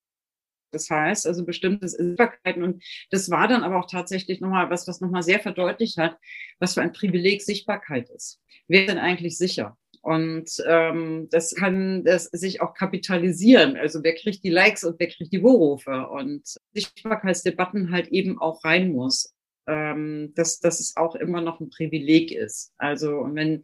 Das 0.72 0.88
heißt, 0.90 1.26
also 1.26 1.44
bestimmte 1.44 1.88
Sichtbarkeiten 1.88 2.62
und 2.62 2.82
das 3.10 3.30
war 3.30 3.48
dann 3.48 3.62
aber 3.62 3.78
auch 3.78 3.90
tatsächlich 3.90 4.40
nochmal 4.40 4.70
was, 4.70 4.86
was 4.86 5.00
nochmal 5.00 5.22
sehr 5.22 5.40
verdeutlicht 5.40 5.98
hat, 5.98 6.16
was 6.58 6.74
für 6.74 6.82
ein 6.82 6.92
Privileg 6.92 7.42
Sichtbarkeit 7.42 8.08
ist. 8.10 8.40
Wer 8.68 8.82
ist 8.82 8.90
denn 8.90 8.98
eigentlich 8.98 9.36
sicher? 9.36 9.76
Und 10.02 10.50
ähm, 10.66 11.28
das 11.30 11.54
kann 11.54 12.04
das 12.04 12.24
sich 12.24 12.62
auch 12.62 12.74
kapitalisieren. 12.74 13.76
Also 13.76 14.02
wer 14.02 14.14
kriegt 14.14 14.42
die 14.44 14.50
Likes 14.50 14.82
und 14.82 14.98
wer 14.98 15.08
kriegt 15.08 15.32
die 15.32 15.40
Vorrufe? 15.40 16.08
Und 16.08 16.42
Sichtbarkeitsdebatten 16.72 17.90
halt 17.92 18.08
eben 18.08 18.38
auch 18.38 18.64
rein 18.64 18.92
muss. 18.92 19.34
Ähm, 19.66 20.32
dass, 20.34 20.58
dass 20.58 20.80
es 20.80 20.96
auch 20.96 21.14
immer 21.14 21.42
noch 21.42 21.60
ein 21.60 21.68
Privileg 21.68 22.32
ist. 22.32 22.72
Also 22.78 23.18
und 23.18 23.34
wenn 23.34 23.62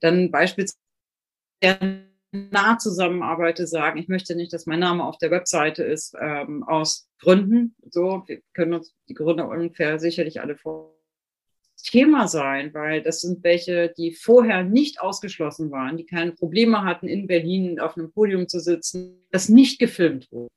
dann 0.00 0.30
beispielsweise 0.30 0.76
nah 2.50 2.78
zusammenarbeite, 2.78 3.66
sagen, 3.66 3.98
ich 3.98 4.08
möchte 4.08 4.34
nicht, 4.36 4.52
dass 4.52 4.66
mein 4.66 4.80
Name 4.80 5.04
auf 5.04 5.18
der 5.18 5.30
Webseite 5.30 5.82
ist, 5.82 6.14
ähm, 6.20 6.62
aus 6.64 7.08
Gründen. 7.18 7.74
So, 7.90 8.22
wir 8.26 8.40
können 8.52 8.74
uns 8.74 8.94
die 9.08 9.14
Gründe 9.14 9.46
ungefähr 9.46 9.98
sicherlich 9.98 10.40
alle 10.40 10.56
vor 10.56 10.96
Thema 11.82 12.26
sein, 12.26 12.74
weil 12.74 13.02
das 13.02 13.20
sind 13.20 13.44
welche, 13.44 13.92
die 13.96 14.12
vorher 14.12 14.64
nicht 14.64 15.00
ausgeschlossen 15.00 15.70
waren, 15.70 15.96
die 15.96 16.06
keine 16.06 16.32
Probleme 16.32 16.82
hatten, 16.84 17.06
in 17.06 17.26
Berlin 17.26 17.78
auf 17.80 17.96
einem 17.96 18.10
Podium 18.10 18.48
zu 18.48 18.60
sitzen, 18.60 19.26
das 19.30 19.48
nicht 19.48 19.78
gefilmt 19.78 20.30
wurde, 20.32 20.48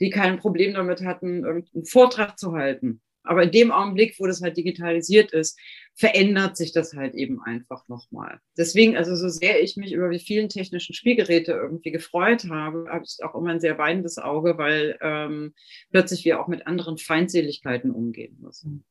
die 0.00 0.10
kein 0.10 0.38
Problem 0.38 0.74
damit 0.74 1.02
hatten, 1.02 1.44
irgendeinen 1.44 1.84
Vortrag 1.84 2.38
zu 2.38 2.52
halten, 2.52 3.00
aber 3.24 3.44
in 3.44 3.50
dem 3.50 3.70
Augenblick, 3.70 4.16
wo 4.18 4.26
das 4.26 4.42
halt 4.42 4.56
digitalisiert 4.56 5.32
ist, 5.32 5.58
verändert 5.94 6.56
sich 6.56 6.72
das 6.72 6.94
halt 6.94 7.14
eben 7.14 7.42
einfach 7.42 7.86
nochmal. 7.88 8.40
Deswegen, 8.56 8.96
also 8.96 9.14
so 9.14 9.28
sehr 9.28 9.62
ich 9.62 9.76
mich 9.76 9.92
über 9.92 10.08
die 10.08 10.18
vielen 10.18 10.48
technischen 10.48 10.94
Spielgeräte 10.94 11.52
irgendwie 11.52 11.90
gefreut 11.90 12.46
habe, 12.50 12.86
habe 12.90 13.04
ich 13.04 13.22
auch 13.24 13.34
immer 13.34 13.50
ein 13.50 13.60
sehr 13.60 13.78
weinendes 13.78 14.18
Auge, 14.18 14.58
weil 14.58 14.98
ähm, 15.00 15.54
plötzlich 15.90 16.24
wir 16.24 16.40
auch 16.40 16.48
mit 16.48 16.66
anderen 16.66 16.98
Feindseligkeiten 16.98 17.90
umgehen 17.90 18.38
müssen. 18.40 18.84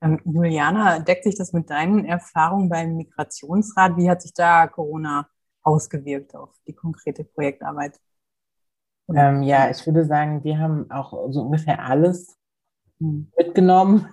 Ähm, 0.00 0.20
Juliana, 0.24 1.00
deckt 1.00 1.24
sich 1.24 1.36
das 1.36 1.52
mit 1.52 1.70
deinen 1.70 2.04
Erfahrungen 2.04 2.68
beim 2.68 2.96
Migrationsrat? 2.96 3.96
Wie 3.96 4.08
hat 4.08 4.22
sich 4.22 4.32
da 4.32 4.66
Corona 4.68 5.28
ausgewirkt 5.62 6.34
auf 6.34 6.54
die 6.66 6.74
konkrete 6.74 7.24
Projektarbeit? 7.24 7.98
Ähm, 9.14 9.42
ja, 9.42 9.70
ich 9.70 9.84
würde 9.86 10.04
sagen, 10.04 10.44
wir 10.44 10.58
haben 10.58 10.90
auch 10.90 11.12
so 11.30 11.42
ungefähr 11.42 11.82
alles 11.82 12.37
mitgenommen. 12.98 14.08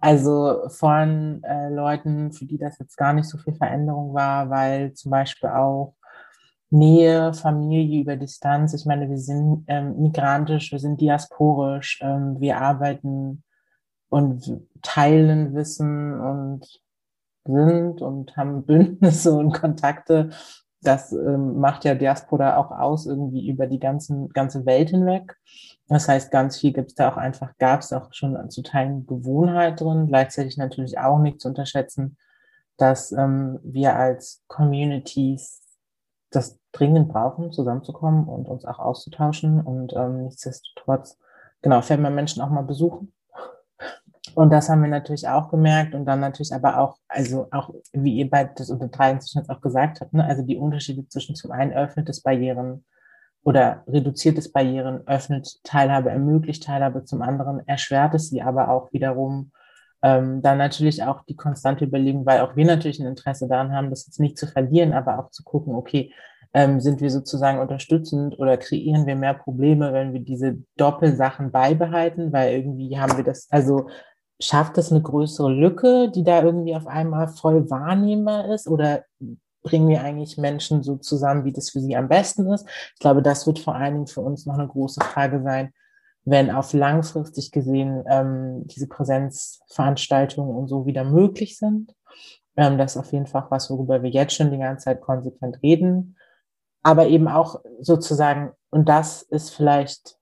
Also 0.00 0.68
von 0.68 1.42
äh, 1.42 1.70
Leuten, 1.70 2.32
für 2.32 2.44
die 2.44 2.58
das 2.58 2.78
jetzt 2.78 2.96
gar 2.96 3.12
nicht 3.14 3.28
so 3.28 3.38
viel 3.38 3.54
Veränderung 3.54 4.12
war, 4.12 4.50
weil 4.50 4.92
zum 4.92 5.10
Beispiel 5.10 5.48
auch 5.48 5.94
Nähe, 6.70 7.32
Familie 7.32 8.02
über 8.02 8.16
Distanz. 8.16 8.74
Ich 8.74 8.84
meine, 8.84 9.08
wir 9.08 9.18
sind 9.18 9.64
ähm, 9.68 10.00
migrantisch, 10.00 10.72
wir 10.72 10.80
sind 10.80 11.00
diasporisch, 11.00 12.00
ähm, 12.02 12.40
wir 12.40 12.58
arbeiten 12.58 13.42
und 14.08 14.60
teilen 14.82 15.54
Wissen 15.54 16.20
und 16.20 16.80
sind 17.46 18.02
und 18.02 18.36
haben 18.36 18.64
Bündnisse 18.64 19.32
und 19.32 19.52
Kontakte. 19.52 20.30
Das 20.84 21.12
ähm, 21.12 21.58
macht 21.58 21.84
ja 21.84 21.94
Diaspora 21.94 22.56
auch 22.56 22.70
aus, 22.70 23.06
irgendwie 23.06 23.48
über 23.48 23.66
die 23.66 23.80
ganzen, 23.80 24.28
ganze 24.28 24.66
Welt 24.66 24.90
hinweg. 24.90 25.36
Das 25.88 26.08
heißt, 26.08 26.30
ganz 26.30 26.58
viel 26.58 26.72
gibt 26.72 26.90
es 26.90 26.94
da 26.94 27.10
auch 27.10 27.16
einfach, 27.16 27.56
gab 27.58 27.80
es 27.80 27.92
auch 27.92 28.12
schon 28.12 28.50
zu 28.50 28.62
Teilen 28.62 29.06
Gewohnheit 29.06 29.80
drin, 29.80 30.06
gleichzeitig 30.06 30.56
natürlich 30.56 30.98
auch 30.98 31.18
nicht 31.18 31.40
zu 31.40 31.48
unterschätzen, 31.48 32.16
dass 32.76 33.12
ähm, 33.12 33.58
wir 33.62 33.96
als 33.96 34.42
Communities 34.46 35.62
das 36.30 36.58
dringend 36.72 37.08
brauchen, 37.08 37.52
zusammenzukommen 37.52 38.28
und 38.28 38.48
uns 38.48 38.64
auch 38.64 38.78
auszutauschen. 38.78 39.60
Und 39.60 39.92
ähm, 39.94 40.24
nichtsdestotrotz, 40.24 41.18
genau, 41.62 41.80
fährt 41.82 42.00
man 42.00 42.14
Menschen 42.14 42.42
auch 42.42 42.50
mal 42.50 42.62
besuchen. 42.62 43.12
Und 44.34 44.50
das 44.50 44.68
haben 44.68 44.82
wir 44.82 44.88
natürlich 44.88 45.28
auch 45.28 45.50
gemerkt 45.50 45.94
und 45.94 46.06
dann 46.06 46.20
natürlich 46.20 46.52
aber 46.52 46.78
auch, 46.78 46.96
also 47.08 47.46
auch, 47.52 47.70
wie 47.92 48.16
ihr 48.16 48.28
bei 48.28 48.44
das 48.44 48.70
unter 48.70 48.88
drei 48.88 49.12
inzwischen 49.12 49.38
jetzt 49.38 49.50
auch 49.50 49.60
gesagt 49.60 50.00
habt, 50.00 50.12
ne, 50.12 50.24
also 50.24 50.42
die 50.42 50.56
Unterschiede 50.56 51.06
zwischen 51.08 51.36
zum 51.36 51.52
einen 51.52 51.72
öffnet 51.72 52.08
es 52.08 52.20
Barrieren 52.20 52.84
oder 53.44 53.84
reduziert 53.86 54.38
es 54.38 54.50
Barrieren, 54.50 55.06
öffnet 55.06 55.62
Teilhabe, 55.62 56.10
ermöglicht 56.10 56.64
Teilhabe, 56.64 57.04
zum 57.04 57.22
anderen 57.22 57.66
erschwert 57.68 58.14
es 58.14 58.28
sie 58.28 58.42
aber 58.42 58.70
auch 58.70 58.92
wiederum. 58.92 59.52
Ähm, 60.02 60.42
dann 60.42 60.58
natürlich 60.58 61.02
auch 61.04 61.24
die 61.24 61.36
konstante 61.36 61.84
Überlegung, 61.84 62.26
weil 62.26 62.40
auch 62.40 62.56
wir 62.56 62.66
natürlich 62.66 63.00
ein 63.00 63.06
Interesse 63.06 63.48
daran 63.48 63.72
haben, 63.72 63.90
das 63.90 64.06
jetzt 64.06 64.20
nicht 64.20 64.36
zu 64.36 64.46
verlieren, 64.46 64.92
aber 64.92 65.18
auch 65.18 65.30
zu 65.30 65.44
gucken, 65.44 65.74
okay, 65.74 66.12
ähm, 66.52 66.80
sind 66.80 67.00
wir 67.00 67.10
sozusagen 67.10 67.58
unterstützend 67.58 68.38
oder 68.38 68.56
kreieren 68.56 69.06
wir 69.06 69.16
mehr 69.16 69.34
Probleme, 69.34 69.92
wenn 69.92 70.12
wir 70.12 70.20
diese 70.20 70.58
Doppelsachen 70.76 71.50
beibehalten, 71.50 72.32
weil 72.32 72.54
irgendwie 72.54 72.98
haben 72.98 73.16
wir 73.16 73.24
das, 73.24 73.48
also 73.50 73.88
schafft 74.40 74.78
es 74.78 74.90
eine 74.90 75.02
größere 75.02 75.50
Lücke, 75.50 76.10
die 76.10 76.24
da 76.24 76.42
irgendwie 76.42 76.74
auf 76.74 76.86
einmal 76.86 77.28
voll 77.28 77.70
wahrnehmbar 77.70 78.52
ist 78.52 78.68
oder 78.68 79.04
bringen 79.62 79.88
wir 79.88 80.02
eigentlich 80.02 80.36
Menschen 80.36 80.82
so 80.82 80.96
zusammen, 80.96 81.44
wie 81.44 81.52
das 81.52 81.70
für 81.70 81.80
sie 81.80 81.96
am 81.96 82.08
besten 82.08 82.52
ist? 82.52 82.66
Ich 82.94 83.00
glaube, 83.00 83.22
das 83.22 83.46
wird 83.46 83.58
vor 83.58 83.74
allen 83.74 83.94
Dingen 83.94 84.06
für 84.06 84.20
uns 84.20 84.46
noch 84.46 84.58
eine 84.58 84.68
große 84.68 85.00
Frage 85.00 85.42
sein, 85.42 85.72
wenn 86.24 86.50
auf 86.50 86.72
langfristig 86.72 87.50
gesehen 87.50 88.04
ähm, 88.08 88.66
diese 88.66 88.86
Präsenzveranstaltungen 88.88 90.54
und 90.54 90.68
so 90.68 90.86
wieder 90.86 91.04
möglich 91.04 91.58
sind. 91.58 91.94
Ähm, 92.56 92.78
das 92.78 92.96
ist 92.96 93.00
auf 93.00 93.12
jeden 93.12 93.26
Fall 93.26 93.46
was, 93.50 93.70
worüber 93.70 94.02
wir 94.02 94.10
jetzt 94.10 94.34
schon 94.34 94.50
die 94.50 94.58
ganze 94.58 94.84
Zeit 94.84 95.00
konsequent 95.00 95.62
reden. 95.62 96.16
Aber 96.82 97.06
eben 97.06 97.28
auch 97.28 97.60
sozusagen, 97.80 98.52
und 98.70 98.88
das 98.88 99.22
ist 99.22 99.50
vielleicht, 99.50 100.18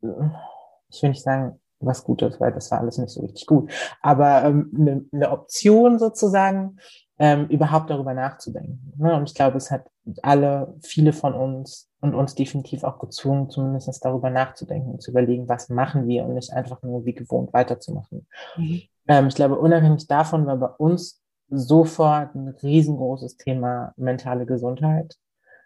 ich 0.00 1.02
will 1.02 1.10
nicht 1.10 1.22
sagen, 1.22 1.60
was 1.80 2.04
Gutes, 2.04 2.40
weil 2.40 2.52
das 2.52 2.70
war 2.70 2.80
alles 2.80 2.98
nicht 2.98 3.10
so 3.10 3.20
richtig 3.20 3.46
gut, 3.46 3.70
aber 4.02 4.44
ähm, 4.44 4.72
eine, 4.76 5.04
eine 5.12 5.30
Option 5.30 5.98
sozusagen, 5.98 6.78
ähm, 7.18 7.46
überhaupt 7.48 7.90
darüber 7.90 8.14
nachzudenken. 8.14 8.92
Ne? 8.96 9.14
Und 9.14 9.28
ich 9.28 9.34
glaube, 9.34 9.56
es 9.56 9.70
hat 9.70 9.90
alle, 10.22 10.74
viele 10.82 11.12
von 11.12 11.34
uns 11.34 11.90
und 12.00 12.14
uns 12.14 12.34
definitiv 12.34 12.84
auch 12.84 12.98
gezwungen, 13.00 13.50
zumindest 13.50 14.04
darüber 14.04 14.30
nachzudenken 14.30 14.92
und 14.92 15.02
zu 15.02 15.10
überlegen, 15.10 15.48
was 15.48 15.68
machen 15.68 16.06
wir 16.06 16.24
und 16.24 16.34
nicht 16.34 16.52
einfach 16.52 16.82
nur 16.82 17.04
wie 17.04 17.14
gewohnt 17.14 17.52
weiterzumachen. 17.52 18.26
Mhm. 18.56 18.82
Ähm, 19.08 19.26
ich 19.26 19.34
glaube, 19.34 19.58
unabhängig 19.58 20.06
davon 20.06 20.46
war 20.46 20.56
bei 20.56 20.68
uns 20.68 21.20
sofort 21.48 22.34
ein 22.34 22.48
riesengroßes 22.48 23.36
Thema 23.36 23.92
mentale 23.96 24.46
Gesundheit 24.46 25.16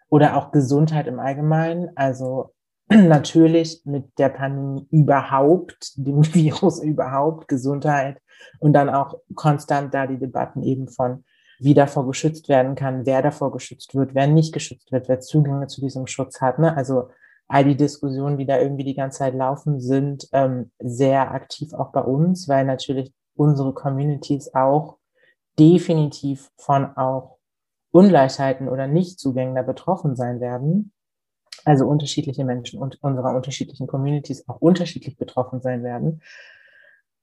oder 0.09 0.37
auch 0.37 0.51
Gesundheit 0.51 1.07
im 1.07 1.19
Allgemeinen. 1.19 1.91
Also 1.95 2.53
natürlich 3.07 3.81
mit 3.85 4.17
der 4.17 4.29
Pandemie 4.29 4.87
überhaupt, 4.91 5.93
dem 5.97 6.23
Virus 6.33 6.81
überhaupt, 6.81 7.47
Gesundheit 7.47 8.21
und 8.59 8.73
dann 8.73 8.89
auch 8.89 9.19
konstant 9.35 9.93
da 9.93 10.07
die 10.07 10.19
Debatten 10.19 10.63
eben 10.63 10.87
von 10.87 11.23
wie 11.59 11.73
davor 11.73 12.05
geschützt 12.07 12.49
werden 12.49 12.75
kann, 12.75 13.05
wer 13.05 13.21
davor 13.21 13.51
geschützt 13.51 13.95
wird, 13.95 14.15
wer 14.15 14.27
nicht 14.27 14.53
geschützt 14.53 14.91
wird, 14.91 15.07
wer 15.07 15.19
Zugänge 15.21 15.67
zu 15.67 15.81
diesem 15.81 16.07
Schutz 16.07 16.41
hat. 16.41 16.59
Ne? 16.59 16.75
Also 16.75 17.09
all 17.47 17.63
die 17.63 17.77
Diskussionen, 17.77 18.37
die 18.37 18.45
da 18.45 18.59
irgendwie 18.59 18.83
die 18.83 18.95
ganze 18.95 19.19
Zeit 19.19 19.35
laufen, 19.35 19.79
sind 19.79 20.27
ähm, 20.33 20.71
sehr 20.79 21.31
aktiv 21.31 21.73
auch 21.73 21.91
bei 21.91 22.01
uns, 22.01 22.49
weil 22.49 22.65
natürlich 22.65 23.13
unsere 23.35 23.73
Communities 23.73 24.53
auch 24.53 24.97
definitiv 25.59 26.49
von 26.57 26.97
auch 26.97 27.37
Ungleichheiten 27.91 28.67
oder 28.67 28.87
Nichtzugängen 28.87 29.55
da 29.55 29.61
betroffen 29.61 30.15
sein 30.15 30.39
werden. 30.39 30.92
Also 31.65 31.85
unterschiedliche 31.87 32.43
Menschen 32.43 32.79
und 32.79 33.01
unserer 33.01 33.35
unterschiedlichen 33.35 33.87
Communities 33.87 34.47
auch 34.47 34.59
unterschiedlich 34.59 35.17
betroffen 35.17 35.61
sein 35.61 35.83
werden. 35.83 36.21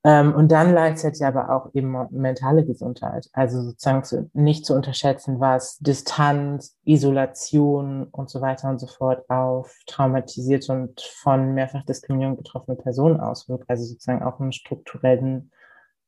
Ähm, 0.03 0.35
und 0.35 0.51
dann 0.51 0.71
gleichzeitig 0.71 1.25
aber 1.25 1.55
auch 1.55 1.75
eben 1.75 1.95
mentale 2.11 2.65
Gesundheit. 2.65 3.29
Also 3.33 3.61
sozusagen 3.61 4.03
zu, 4.03 4.31
nicht 4.33 4.65
zu 4.65 4.75
unterschätzen, 4.75 5.41
was 5.41 5.77
Distanz, 5.79 6.77
Isolation 6.85 8.05
und 8.05 8.31
so 8.31 8.41
weiter 8.41 8.71
und 8.71 8.81
so 8.81 8.87
fort 8.87 9.29
auf 9.29 9.77
traumatisierte 9.87 10.73
und 10.73 11.01
von 11.01 11.53
Mehrfachdiskriminierung 11.53 12.39
betroffene 12.39 12.77
Personen 12.79 13.21
auswirkt. 13.21 13.65
Also 13.69 13.85
sozusagen 13.85 14.23
auch 14.23 14.41
einen 14.41 14.53
strukturellen 14.53 15.51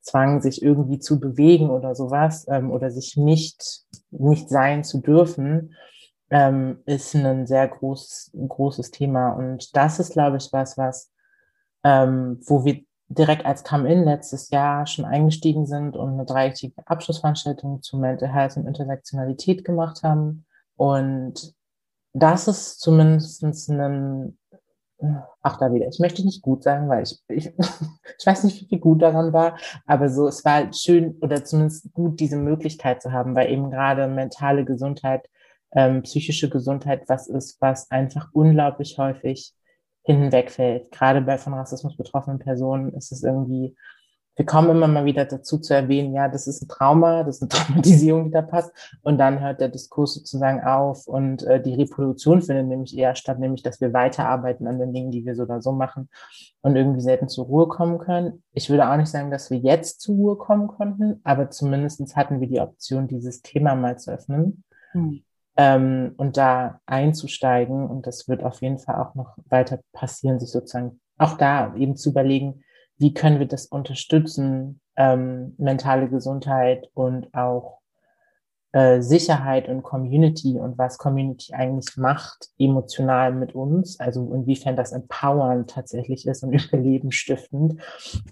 Zwang, 0.00 0.40
sich 0.40 0.62
irgendwie 0.62 0.98
zu 0.98 1.20
bewegen 1.20 1.68
oder 1.70 1.94
sowas 1.94 2.46
ähm, 2.48 2.70
oder 2.70 2.90
sich 2.90 3.16
nicht, 3.18 3.82
nicht 4.10 4.48
sein 4.48 4.84
zu 4.84 5.02
dürfen, 5.02 5.74
ähm, 6.32 6.78
ist 6.86 7.14
ein 7.14 7.46
sehr 7.46 7.68
groß, 7.68 8.32
großes 8.48 8.90
Thema. 8.90 9.32
Und 9.32 9.76
das 9.76 10.00
ist, 10.00 10.12
glaube 10.12 10.38
ich, 10.38 10.50
was, 10.50 10.78
was, 10.78 11.12
ähm, 11.84 12.40
wo 12.46 12.64
wir 12.64 12.82
direkt 13.08 13.44
als 13.44 13.64
Come-In 13.64 14.04
letztes 14.04 14.48
Jahr 14.48 14.86
schon 14.86 15.04
eingestiegen 15.04 15.66
sind 15.66 15.94
und 15.94 16.14
eine 16.14 16.24
dreitägige 16.24 16.86
Abschlussveranstaltung 16.86 17.82
zu 17.82 17.98
Mental 17.98 18.32
Health 18.32 18.56
und 18.56 18.66
Intersektionalität 18.66 19.62
gemacht 19.62 20.02
haben. 20.02 20.46
Und 20.76 21.54
das 22.14 22.48
ist 22.48 22.80
zumindest 22.80 23.42
ein, 23.42 24.38
ach 25.42 25.58
da 25.58 25.70
wieder, 25.74 25.88
ich 25.88 25.98
möchte 25.98 26.24
nicht 26.24 26.40
gut 26.40 26.62
sagen, 26.62 26.88
weil 26.88 27.02
ich, 27.02 27.22
ich, 27.28 27.52
ich 28.18 28.26
weiß 28.26 28.44
nicht, 28.44 28.70
wie 28.70 28.80
gut 28.80 29.02
daran 29.02 29.34
war, 29.34 29.58
aber 29.84 30.08
so, 30.08 30.28
es 30.28 30.46
war 30.46 30.72
schön 30.72 31.18
oder 31.20 31.44
zumindest 31.44 31.92
gut, 31.92 32.20
diese 32.20 32.36
Möglichkeit 32.36 33.02
zu 33.02 33.12
haben, 33.12 33.34
weil 33.34 33.50
eben 33.50 33.70
gerade 33.70 34.08
mentale 34.08 34.64
Gesundheit, 34.64 35.28
ähm, 35.74 36.02
psychische 36.02 36.48
Gesundheit 36.48 37.08
was 37.08 37.28
ist, 37.28 37.60
was 37.60 37.90
einfach 37.90 38.28
unglaublich 38.32 38.98
häufig 38.98 39.54
hinten 40.04 40.32
wegfällt. 40.32 40.90
Gerade 40.90 41.20
bei 41.20 41.38
von 41.38 41.54
Rassismus 41.54 41.96
betroffenen 41.96 42.38
Personen 42.38 42.92
ist 42.94 43.12
es 43.12 43.22
irgendwie, 43.22 43.76
wir 44.36 44.46
kommen 44.46 44.70
immer 44.70 44.88
mal 44.88 45.04
wieder 45.04 45.26
dazu 45.26 45.58
zu 45.58 45.74
erwähnen, 45.74 46.14
ja, 46.14 46.26
das 46.28 46.46
ist 46.46 46.62
ein 46.62 46.68
Trauma, 46.68 47.22
das 47.22 47.36
ist 47.36 47.42
eine 47.42 47.48
Traumatisierung, 47.66 48.24
die 48.24 48.30
da 48.30 48.42
passt. 48.42 48.72
Und 49.02 49.18
dann 49.18 49.40
hört 49.40 49.60
der 49.60 49.68
Diskurs 49.68 50.14
sozusagen 50.14 50.62
auf 50.62 51.06
und 51.06 51.42
äh, 51.44 51.60
die 51.60 51.74
Reproduktion 51.74 52.42
findet 52.42 52.66
nämlich 52.66 52.96
eher 52.96 53.14
statt, 53.14 53.38
nämlich, 53.38 53.62
dass 53.62 53.80
wir 53.80 53.92
weiterarbeiten 53.92 54.66
an 54.66 54.78
den 54.78 54.92
Dingen, 54.92 55.10
die 55.10 55.24
wir 55.24 55.34
so 55.34 55.42
oder 55.42 55.60
so 55.60 55.72
machen 55.72 56.08
und 56.62 56.76
irgendwie 56.76 57.02
selten 57.02 57.28
zur 57.28 57.46
Ruhe 57.46 57.68
kommen 57.68 57.98
können. 57.98 58.42
Ich 58.52 58.70
würde 58.70 58.90
auch 58.90 58.96
nicht 58.96 59.10
sagen, 59.10 59.30
dass 59.30 59.50
wir 59.50 59.58
jetzt 59.58 60.00
zur 60.00 60.16
Ruhe 60.16 60.36
kommen 60.36 60.66
konnten, 60.66 61.20
aber 61.24 61.50
zumindestens 61.50 62.16
hatten 62.16 62.40
wir 62.40 62.48
die 62.48 62.60
Option, 62.60 63.08
dieses 63.08 63.42
Thema 63.42 63.74
mal 63.74 63.98
zu 63.98 64.12
öffnen. 64.12 64.64
Mhm 64.94 65.22
ähm, 65.56 66.14
und 66.16 66.36
da 66.36 66.80
einzusteigen. 66.86 67.86
Und 67.86 68.06
das 68.06 68.28
wird 68.28 68.42
auf 68.42 68.62
jeden 68.62 68.78
Fall 68.78 68.96
auch 68.96 69.14
noch 69.14 69.36
weiter 69.48 69.80
passieren, 69.92 70.40
sich 70.40 70.50
sozusagen 70.50 71.00
auch 71.18 71.36
da 71.36 71.74
eben 71.76 71.96
zu 71.96 72.10
überlegen, 72.10 72.62
wie 72.98 73.14
können 73.14 73.38
wir 73.38 73.46
das 73.46 73.66
unterstützen, 73.66 74.80
ähm, 74.96 75.54
mentale 75.58 76.08
Gesundheit 76.08 76.88
und 76.94 77.32
auch 77.34 77.81
äh, 78.72 79.02
Sicherheit 79.02 79.68
und 79.68 79.82
Community 79.82 80.58
und 80.58 80.78
was 80.78 80.96
Community 80.96 81.52
eigentlich 81.52 81.96
macht, 81.98 82.48
emotional 82.58 83.34
mit 83.34 83.54
uns, 83.54 84.00
also 84.00 84.32
inwiefern 84.32 84.76
das 84.76 84.92
empowernd 84.92 85.68
tatsächlich 85.68 86.26
ist 86.26 86.42
und 86.42 86.52
überlebenstiftend, 86.68 87.80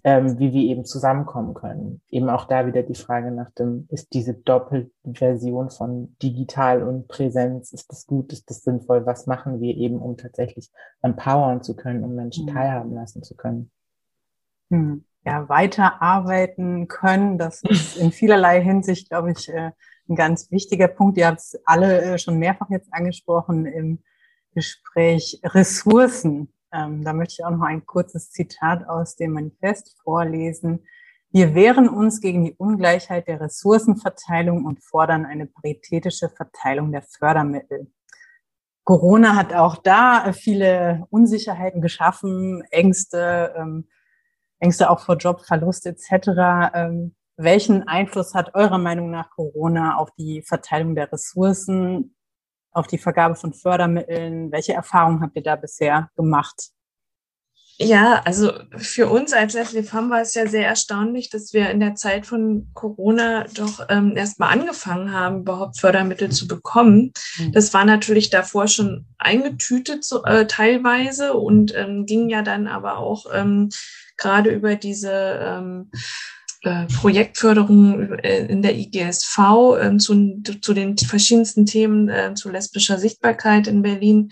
ähm, 0.02 0.38
wie 0.38 0.52
wir 0.52 0.62
eben 0.62 0.86
zusammenkommen 0.86 1.52
können. 1.52 2.00
Eben 2.08 2.30
auch 2.30 2.46
da 2.46 2.66
wieder 2.66 2.82
die 2.82 2.94
Frage 2.94 3.30
nach 3.30 3.50
dem, 3.50 3.86
ist 3.90 4.14
diese 4.14 4.32
Doppelversion 4.32 5.68
von 5.68 6.16
digital 6.22 6.82
und 6.82 7.06
Präsenz, 7.08 7.72
ist 7.72 7.90
das 7.90 8.06
gut, 8.06 8.32
ist 8.32 8.48
das 8.48 8.62
sinnvoll, 8.62 9.04
was 9.04 9.26
machen 9.26 9.60
wir 9.60 9.76
eben, 9.76 9.98
um 9.98 10.16
tatsächlich 10.16 10.70
empowern 11.02 11.62
zu 11.62 11.76
können, 11.76 12.02
um 12.02 12.14
Menschen 12.14 12.46
mhm. 12.46 12.54
teilhaben 12.54 12.94
lassen 12.94 13.22
zu 13.22 13.36
können. 13.36 13.70
Mhm. 14.70 15.04
Ja, 15.22 15.50
weiterarbeiten 15.50 16.88
können, 16.88 17.36
das 17.36 17.62
ist 17.62 17.98
in 17.98 18.10
vielerlei 18.10 18.62
Hinsicht, 18.62 19.10
glaube 19.10 19.32
ich, 19.32 19.50
äh, 19.50 19.72
ein 20.10 20.16
ganz 20.16 20.50
wichtiger 20.50 20.88
Punkt. 20.88 21.16
Ihr 21.16 21.28
habt 21.28 21.40
es 21.40 21.58
alle 21.64 22.02
äh, 22.02 22.18
schon 22.18 22.38
mehrfach 22.38 22.68
jetzt 22.70 22.92
angesprochen 22.92 23.66
im 23.66 24.02
Gespräch 24.54 25.40
Ressourcen. 25.44 26.52
Ähm, 26.72 27.04
da 27.04 27.12
möchte 27.12 27.36
ich 27.38 27.44
auch 27.44 27.50
noch 27.50 27.62
ein 27.62 27.86
kurzes 27.86 28.30
Zitat 28.30 28.86
aus 28.88 29.16
dem 29.16 29.32
Manifest 29.32 29.96
vorlesen. 30.02 30.84
Wir 31.32 31.54
wehren 31.54 31.88
uns 31.88 32.20
gegen 32.20 32.44
die 32.44 32.54
Ungleichheit 32.54 33.28
der 33.28 33.40
Ressourcenverteilung 33.40 34.64
und 34.64 34.82
fordern 34.82 35.24
eine 35.24 35.46
paritätische 35.46 36.28
Verteilung 36.28 36.90
der 36.90 37.02
Fördermittel. 37.02 37.90
Corona 38.82 39.36
hat 39.36 39.54
auch 39.54 39.76
da 39.76 40.32
viele 40.32 41.06
Unsicherheiten 41.10 41.80
geschaffen, 41.80 42.62
Ängste, 42.70 43.54
ähm, 43.56 43.88
Ängste 44.58 44.90
auch 44.90 45.00
vor 45.00 45.16
Jobverlust 45.16 45.86
etc. 45.86 46.72
Ähm, 46.74 47.14
welchen 47.42 47.88
Einfluss 47.88 48.34
hat 48.34 48.54
eurer 48.54 48.78
Meinung 48.78 49.10
nach 49.10 49.30
Corona 49.30 49.96
auf 49.96 50.10
die 50.18 50.42
Verteilung 50.42 50.94
der 50.94 51.10
Ressourcen, 51.10 52.14
auf 52.72 52.86
die 52.86 52.98
Vergabe 52.98 53.34
von 53.34 53.52
Fördermitteln? 53.52 54.52
Welche 54.52 54.74
Erfahrungen 54.74 55.22
habt 55.22 55.36
ihr 55.36 55.42
da 55.42 55.56
bisher 55.56 56.10
gemacht? 56.16 56.70
Ja, 57.82 58.20
also 58.26 58.52
für 58.76 59.08
uns 59.08 59.32
als 59.32 59.54
Leslie 59.54 59.82
Farm 59.82 60.10
war 60.10 60.20
es 60.20 60.34
ja 60.34 60.46
sehr 60.46 60.66
erstaunlich, 60.66 61.30
dass 61.30 61.54
wir 61.54 61.70
in 61.70 61.80
der 61.80 61.94
Zeit 61.94 62.26
von 62.26 62.68
Corona 62.74 63.44
doch 63.54 63.86
ähm, 63.88 64.18
erstmal 64.18 64.52
angefangen 64.52 65.14
haben, 65.14 65.40
überhaupt 65.40 65.80
Fördermittel 65.80 66.30
zu 66.30 66.46
bekommen. 66.46 67.12
Mhm. 67.38 67.52
Das 67.52 67.72
war 67.72 67.86
natürlich 67.86 68.28
davor 68.28 68.68
schon 68.68 69.06
eingetütet 69.16 70.04
so, 70.04 70.22
äh, 70.24 70.46
teilweise 70.46 71.32
und 71.32 71.74
ähm, 71.74 72.04
ging 72.04 72.28
ja 72.28 72.42
dann 72.42 72.66
aber 72.66 72.98
auch 72.98 73.24
ähm, 73.32 73.70
gerade 74.18 74.50
über 74.50 74.76
diese 74.76 75.40
ähm, 75.42 75.90
äh, 76.62 76.86
Projektförderung 76.86 78.18
äh, 78.18 78.44
in 78.46 78.60
der 78.60 78.76
IGSV 78.76 79.38
äh, 79.80 79.96
zu, 79.96 80.42
zu 80.60 80.74
den 80.74 80.98
verschiedensten 80.98 81.64
Themen 81.64 82.10
äh, 82.10 82.34
zu 82.34 82.50
lesbischer 82.50 82.98
Sichtbarkeit 82.98 83.66
in 83.66 83.80
Berlin. 83.80 84.30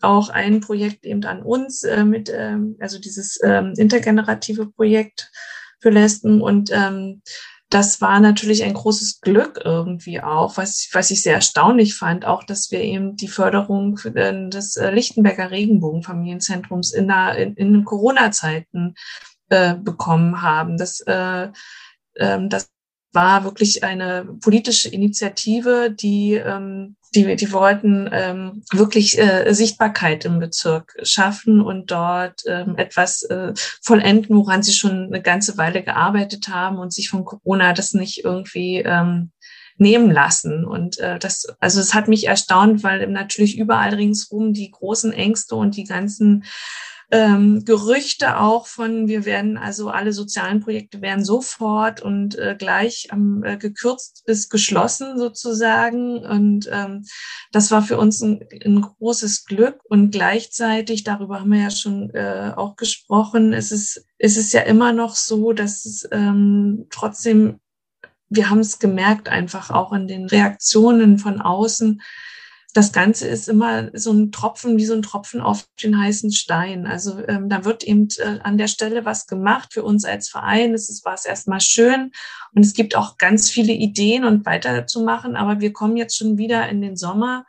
Auch 0.00 0.28
ein 0.28 0.60
Projekt 0.60 1.04
eben 1.04 1.24
an 1.24 1.42
uns 1.42 1.84
mit, 2.04 2.30
ähm, 2.32 2.76
also 2.78 2.98
dieses 2.98 3.40
ähm, 3.42 3.72
intergenerative 3.76 4.66
Projekt 4.66 5.32
für 5.80 5.90
Lesben. 5.90 6.42
Und 6.42 6.70
ähm, 6.72 7.22
das 7.70 8.00
war 8.00 8.20
natürlich 8.20 8.62
ein 8.62 8.74
großes 8.74 9.20
Glück 9.22 9.60
irgendwie 9.64 10.20
auch, 10.20 10.58
was, 10.58 10.88
was 10.92 11.10
ich 11.10 11.22
sehr 11.22 11.34
erstaunlich 11.34 11.94
fand, 11.96 12.26
auch, 12.26 12.44
dass 12.44 12.70
wir 12.70 12.82
eben 12.82 13.16
die 13.16 13.28
Förderung 13.28 13.96
des 13.96 14.78
Lichtenberger 14.78 15.50
Regenbogenfamilienzentrums 15.50 16.92
in, 16.92 17.10
in, 17.10 17.54
in 17.56 17.84
Corona-Zeiten 17.84 18.94
bekommen 19.82 20.42
haben. 20.42 20.76
Das, 20.76 21.00
äh, 21.00 21.48
äh, 22.14 22.48
das 22.48 22.70
war 23.14 23.44
wirklich 23.44 23.84
eine 23.84 24.24
politische 24.42 24.88
Initiative, 24.88 25.90
die, 25.90 26.34
ähm, 26.34 26.96
die, 27.14 27.36
die 27.36 27.52
wollten 27.52 28.10
ähm, 28.12 28.64
wirklich 28.72 29.18
äh, 29.18 29.52
Sichtbarkeit 29.52 30.24
im 30.24 30.40
Bezirk 30.40 30.96
schaffen 31.04 31.60
und 31.60 31.92
dort 31.92 32.42
ähm, 32.46 32.74
etwas 32.76 33.22
äh, 33.22 33.52
vollenden, 33.82 34.36
woran 34.36 34.64
sie 34.64 34.72
schon 34.72 35.06
eine 35.06 35.22
ganze 35.22 35.56
Weile 35.56 35.84
gearbeitet 35.84 36.48
haben 36.48 36.78
und 36.78 36.92
sich 36.92 37.08
von 37.08 37.24
Corona 37.24 37.72
das 37.72 37.94
nicht 37.94 38.24
irgendwie 38.24 38.78
ähm, 38.78 39.30
nehmen 39.76 40.10
lassen. 40.10 40.64
Und 40.64 40.98
äh, 40.98 41.18
das, 41.20 41.46
also 41.60 41.80
es 41.80 41.94
hat 41.94 42.08
mich 42.08 42.26
erstaunt, 42.26 42.82
weil 42.82 43.06
natürlich 43.06 43.56
überall 43.58 43.94
ringsrum 43.94 44.52
die 44.52 44.70
großen 44.70 45.12
Ängste 45.12 45.54
und 45.54 45.76
die 45.76 45.84
ganzen 45.84 46.44
ähm, 47.10 47.64
Gerüchte 47.64 48.40
auch 48.40 48.66
von, 48.66 49.08
wir 49.08 49.24
werden 49.24 49.56
also 49.56 49.90
alle 49.90 50.12
sozialen 50.12 50.60
Projekte 50.60 51.00
werden 51.00 51.24
sofort 51.24 52.00
und 52.00 52.36
äh, 52.38 52.56
gleich 52.58 53.08
ähm, 53.12 53.42
äh, 53.44 53.56
gekürzt 53.56 54.24
bis 54.26 54.48
geschlossen 54.48 55.18
sozusagen. 55.18 56.18
Und 56.18 56.68
ähm, 56.72 57.04
das 57.52 57.70
war 57.70 57.82
für 57.82 57.98
uns 57.98 58.20
ein, 58.22 58.46
ein 58.64 58.80
großes 58.80 59.44
Glück. 59.44 59.80
Und 59.84 60.10
gleichzeitig, 60.10 61.04
darüber 61.04 61.40
haben 61.40 61.52
wir 61.52 61.60
ja 61.60 61.70
schon 61.70 62.10
äh, 62.10 62.52
auch 62.56 62.76
gesprochen, 62.76 63.52
es 63.52 63.70
ist, 63.70 64.04
es 64.18 64.36
ist 64.36 64.52
ja 64.52 64.62
immer 64.62 64.92
noch 64.92 65.14
so, 65.14 65.52
dass 65.52 65.84
es 65.84 66.08
ähm, 66.10 66.86
trotzdem 66.90 67.60
wir 68.30 68.50
haben 68.50 68.60
es 68.60 68.78
gemerkt 68.78 69.28
einfach 69.28 69.70
auch 69.70 69.92
in 69.92 70.08
den 70.08 70.26
Reaktionen 70.26 71.18
von 71.18 71.40
außen, 71.40 72.00
das 72.74 72.92
Ganze 72.92 73.28
ist 73.28 73.48
immer 73.48 73.88
so 73.92 74.12
ein 74.12 74.32
Tropfen, 74.32 74.76
wie 74.76 74.84
so 74.84 74.94
ein 74.94 75.02
Tropfen 75.02 75.40
auf 75.40 75.68
den 75.80 75.96
heißen 75.96 76.32
Stein. 76.32 76.86
Also 76.86 77.24
ähm, 77.28 77.48
da 77.48 77.64
wird 77.64 77.84
eben 77.84 78.08
äh, 78.18 78.40
an 78.42 78.58
der 78.58 78.66
Stelle 78.66 79.04
was 79.04 79.28
gemacht 79.28 79.72
für 79.72 79.84
uns 79.84 80.04
als 80.04 80.28
Verein. 80.28 80.74
Es 80.74 81.04
war 81.04 81.14
es 81.14 81.24
erstmal 81.24 81.60
schön 81.60 82.10
und 82.52 82.64
es 82.64 82.74
gibt 82.74 82.96
auch 82.96 83.16
ganz 83.16 83.48
viele 83.48 83.72
Ideen 83.72 84.24
und 84.24 84.44
weiterzumachen. 84.44 85.36
Aber 85.36 85.60
wir 85.60 85.72
kommen 85.72 85.96
jetzt 85.96 86.16
schon 86.16 86.36
wieder 86.36 86.68
in 86.68 86.82
den 86.82 86.96
Sommer 86.96 87.46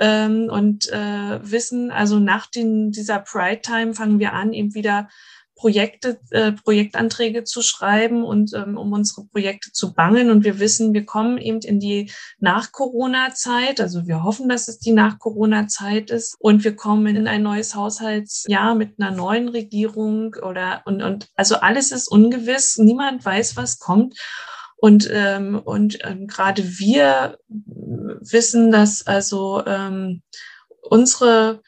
ähm, 0.00 0.48
und 0.50 0.90
äh, 0.90 1.38
wissen, 1.40 1.92
also 1.92 2.18
nach 2.18 2.46
den, 2.46 2.90
dieser 2.90 3.20
Pride 3.20 3.60
Time 3.62 3.94
fangen 3.94 4.18
wir 4.18 4.32
an, 4.32 4.52
eben 4.52 4.74
wieder 4.74 5.08
Projekte, 5.56 6.18
äh, 6.30 6.52
Projektanträge 6.52 7.44
zu 7.44 7.62
schreiben 7.62 8.24
und 8.24 8.52
ähm, 8.54 8.76
um 8.76 8.92
unsere 8.92 9.24
Projekte 9.26 9.72
zu 9.72 9.94
bangen. 9.94 10.30
Und 10.30 10.44
wir 10.44 10.58
wissen, 10.58 10.92
wir 10.92 11.06
kommen 11.06 11.38
eben 11.38 11.60
in 11.60 11.80
die 11.80 12.10
Nach-Corona-Zeit. 12.38 13.80
Also 13.80 14.06
wir 14.06 14.24
hoffen, 14.24 14.48
dass 14.48 14.68
es 14.68 14.78
die 14.78 14.92
Nach-Corona-Zeit 14.92 16.10
ist. 16.10 16.36
Und 16.38 16.64
wir 16.64 16.74
kommen 16.74 17.14
in 17.14 17.28
ein 17.28 17.42
neues 17.42 17.74
Haushaltsjahr 17.74 18.74
mit 18.74 18.98
einer 18.98 19.10
neuen 19.10 19.48
Regierung 19.48 20.34
oder 20.34 20.82
und, 20.86 21.02
und 21.02 21.28
also 21.36 21.56
alles 21.56 21.92
ist 21.92 22.08
ungewiss. 22.08 22.76
Niemand 22.78 23.24
weiß, 23.24 23.56
was 23.56 23.78
kommt. 23.78 24.18
Und, 24.76 25.08
ähm, 25.10 25.60
und 25.64 25.98
ähm, 26.04 26.26
gerade 26.26 26.62
wir 26.78 27.38
wissen, 28.20 28.70
dass 28.70 29.06
also 29.06 29.62
ähm, 29.66 30.22
unsere 30.82 31.62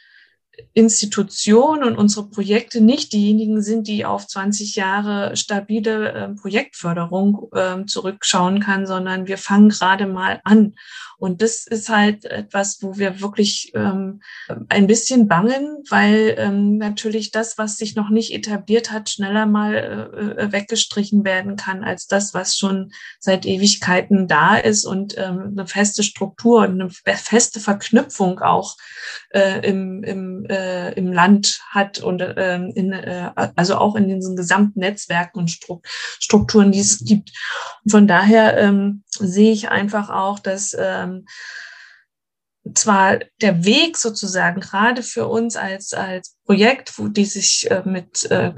Institution 0.75 1.83
und 1.83 1.97
unsere 1.97 2.29
Projekte 2.29 2.81
nicht 2.81 3.13
diejenigen 3.13 3.63
sind, 3.63 3.89
die 3.89 4.05
auf 4.05 4.27
20 4.27 4.77
Jahre 4.77 5.37
stabile 5.37 6.13
äh, 6.13 6.29
Projektförderung 6.29 7.49
äh, 7.53 7.85
zurückschauen 7.87 8.61
kann, 8.61 8.87
sondern 8.87 9.27
wir 9.27 9.39
fangen 9.39 9.71
gerade 9.71 10.07
mal 10.07 10.41
an. 10.45 10.75
Und 11.19 11.43
das 11.43 11.67
ist 11.67 11.89
halt 11.89 12.25
etwas, 12.27 12.79
wo 12.83 12.99
wir 12.99 13.21
wirklich 13.21 13.73
ähm, 13.75 14.21
ein 14.69 14.87
bisschen 14.87 15.29
bangen, 15.29 15.83
weil 15.89 16.35
ähm, 16.39 16.79
natürlich 16.79 17.31
das, 17.31 17.59
was 17.59 17.77
sich 17.77 17.97
noch 17.97 18.11
nicht 18.11 18.33
etabliert 18.33 18.93
hat, 18.93 19.09
schneller 19.09 19.47
mal 19.47 19.75
äh, 19.75 20.43
äh 20.43 20.53
weggestrichen 20.53 21.25
werden 21.25 21.57
kann 21.57 21.85
als 21.85 22.07
das, 22.07 22.35
was 22.35 22.57
schon 22.57 22.93
seit 23.19 23.47
Ewigkeiten 23.47 24.29
da 24.29 24.57
ist 24.57 24.85
und 24.85 25.17
ähm, 25.19 25.55
eine 25.57 25.67
feste 25.67 26.03
Struktur 26.03 26.61
und 26.61 26.81
eine 26.81 26.91
feste 27.17 27.61
Verknüpfung 27.61 28.41
auch 28.41 28.77
äh, 29.31 29.67
im, 29.67 30.03
im, 30.05 30.47
äh, 30.47 30.93
im 30.93 31.13
Land 31.13 31.61
hat 31.71 31.99
und 31.99 32.21
äh, 32.21 32.57
in, 32.57 32.93
äh, 32.93 33.31
also 33.35 33.77
auch 33.77 33.97
in 33.97 34.09
diesen 34.09 34.37
gesamten 34.37 34.81
Netzwerken 34.81 35.39
und 35.39 35.51
Strukturen, 35.51 36.73
die 36.73 36.81
es 36.81 37.05
gibt. 37.05 37.33
Und 37.85 37.91
von 37.91 38.07
daher 38.07 38.57
ähm, 38.59 39.03
sehe 39.19 39.53
ich 39.53 39.69
einfach 39.69 40.11
auch, 40.11 40.39
dass 40.39 40.77
ähm, 40.79 41.27
zwar 42.75 43.19
der 43.41 43.65
Weg 43.65 43.97
sozusagen 43.97 44.61
gerade 44.61 45.03
für 45.03 45.29
uns 45.29 45.57
als 45.57 45.93
als 45.93 46.36
Projekt, 46.47 46.97
wo 46.99 47.09
die 47.09 47.25
sich 47.25 47.69
äh, 47.71 47.83
mit 47.85 48.31
äh, 48.31 48.53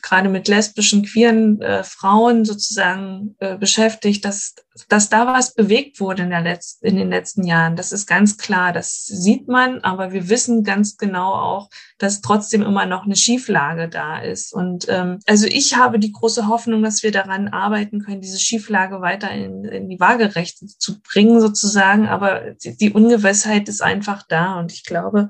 gerade 0.00 0.28
mit 0.28 0.46
lesbischen 0.46 1.04
queeren 1.04 1.60
äh, 1.60 1.82
Frauen 1.82 2.44
sozusagen 2.44 3.34
äh, 3.40 3.56
beschäftigt, 3.58 4.24
dass 4.24 4.54
dass 4.88 5.10
da 5.10 5.26
was 5.26 5.52
bewegt 5.52 6.00
wurde 6.00 6.22
in 6.22 6.30
der 6.30 6.40
letzten 6.40 6.86
in 6.86 6.96
den 6.96 7.10
letzten 7.10 7.44
Jahren. 7.44 7.76
Das 7.76 7.92
ist 7.92 8.06
ganz 8.06 8.38
klar, 8.38 8.72
das 8.72 9.04
sieht 9.04 9.48
man, 9.48 9.80
aber 9.80 10.12
wir 10.12 10.28
wissen 10.28 10.62
ganz 10.64 10.96
genau 10.96 11.34
auch, 11.34 11.68
dass 11.98 12.20
trotzdem 12.20 12.62
immer 12.62 12.86
noch 12.86 13.04
eine 13.04 13.16
Schieflage 13.16 13.88
da 13.88 14.20
ist. 14.20 14.54
Und 14.54 14.86
ähm, 14.88 15.18
also 15.26 15.46
ich 15.46 15.76
habe 15.76 15.98
die 15.98 16.12
große 16.12 16.48
Hoffnung, 16.48 16.82
dass 16.82 17.02
wir 17.02 17.12
daran 17.12 17.48
arbeiten 17.48 18.02
können, 18.02 18.20
diese 18.20 18.38
Schieflage 18.40 19.00
weiter 19.00 19.30
in, 19.30 19.64
in 19.64 19.88
die 19.88 20.00
Waagerechte 20.00 20.66
zu 20.66 21.00
bringen, 21.00 21.40
sozusagen. 21.40 22.08
Aber 22.08 22.52
die, 22.64 22.76
die 22.76 22.92
Ungewissheit 22.92 23.68
ist 23.68 23.82
einfach 23.82 24.22
da. 24.26 24.58
Und 24.58 24.72
ich 24.72 24.84
glaube, 24.84 25.28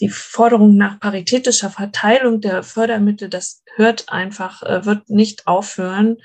die 0.00 0.08
Forderung 0.08 0.76
nach 0.76 0.98
paritätischer 1.50 1.70
Verteilung 1.70 2.40
der 2.40 2.62
Fördermittel, 2.62 3.28
das 3.28 3.62
hört 3.74 4.08
einfach, 4.08 4.62
äh, 4.62 4.84
wird 4.84 5.10
nicht 5.10 5.46
aufhören 5.46 6.18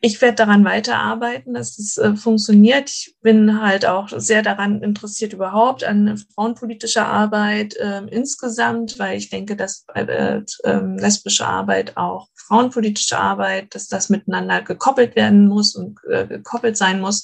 ich 0.00 0.20
werde 0.20 0.34
daran 0.34 0.66
weiterarbeiten, 0.66 1.54
dass 1.54 1.78
es 1.78 1.96
äh, 1.96 2.14
funktioniert. 2.14 2.90
Ich 2.90 3.16
bin 3.22 3.62
halt 3.62 3.86
auch 3.86 4.10
sehr 4.14 4.42
daran 4.42 4.82
interessiert 4.82 5.32
überhaupt 5.32 5.82
an 5.82 6.22
frauenpolitischer 6.34 7.06
Arbeit 7.06 7.74
äh, 7.76 8.02
insgesamt, 8.10 8.98
weil 8.98 9.16
ich 9.16 9.30
denke, 9.30 9.56
dass 9.56 9.86
äh, 9.94 10.42
ähm, 10.64 10.98
lesbische 10.98 11.46
Arbeit 11.46 11.96
auch 11.96 12.28
frauenpolitische 12.34 13.16
Arbeit, 13.16 13.74
dass 13.74 13.88
das 13.88 14.10
miteinander 14.10 14.60
gekoppelt 14.60 15.16
werden 15.16 15.48
muss 15.48 15.74
und 15.74 15.98
äh, 16.10 16.26
gekoppelt 16.26 16.76
sein 16.76 17.00
muss. 17.00 17.22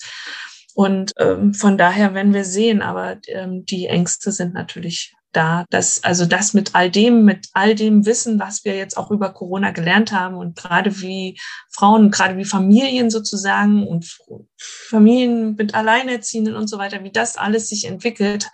Und 0.74 1.12
ähm, 1.18 1.52
von 1.52 1.76
daher 1.76 2.14
werden 2.14 2.32
wir 2.32 2.46
sehen, 2.46 2.80
aber 2.80 3.18
ähm, 3.26 3.66
die 3.66 3.88
Ängste 3.88 4.32
sind 4.32 4.54
natürlich 4.54 5.14
da, 5.32 5.64
dass 5.70 6.02
also 6.02 6.26
das 6.26 6.54
mit 6.54 6.74
all 6.74 6.90
dem, 6.90 7.24
mit 7.24 7.48
all 7.52 7.74
dem 7.74 8.04
Wissen, 8.06 8.40
was 8.40 8.64
wir 8.64 8.76
jetzt 8.76 8.96
auch 8.96 9.10
über 9.10 9.32
Corona 9.32 9.70
gelernt 9.70 10.12
haben 10.12 10.36
und 10.36 10.56
gerade 10.56 11.00
wie 11.00 11.38
Frauen, 11.70 12.10
gerade 12.10 12.36
wie 12.36 12.44
Familien 12.44 13.10
sozusagen 13.10 13.86
und 13.86 14.18
Familien 14.56 15.54
mit 15.54 15.74
Alleinerziehenden 15.74 16.56
und 16.56 16.68
so 16.68 16.78
weiter, 16.78 17.04
wie 17.04 17.12
das 17.12 17.36
alles 17.36 17.68
sich 17.68 17.86
entwickelt, 17.86 18.50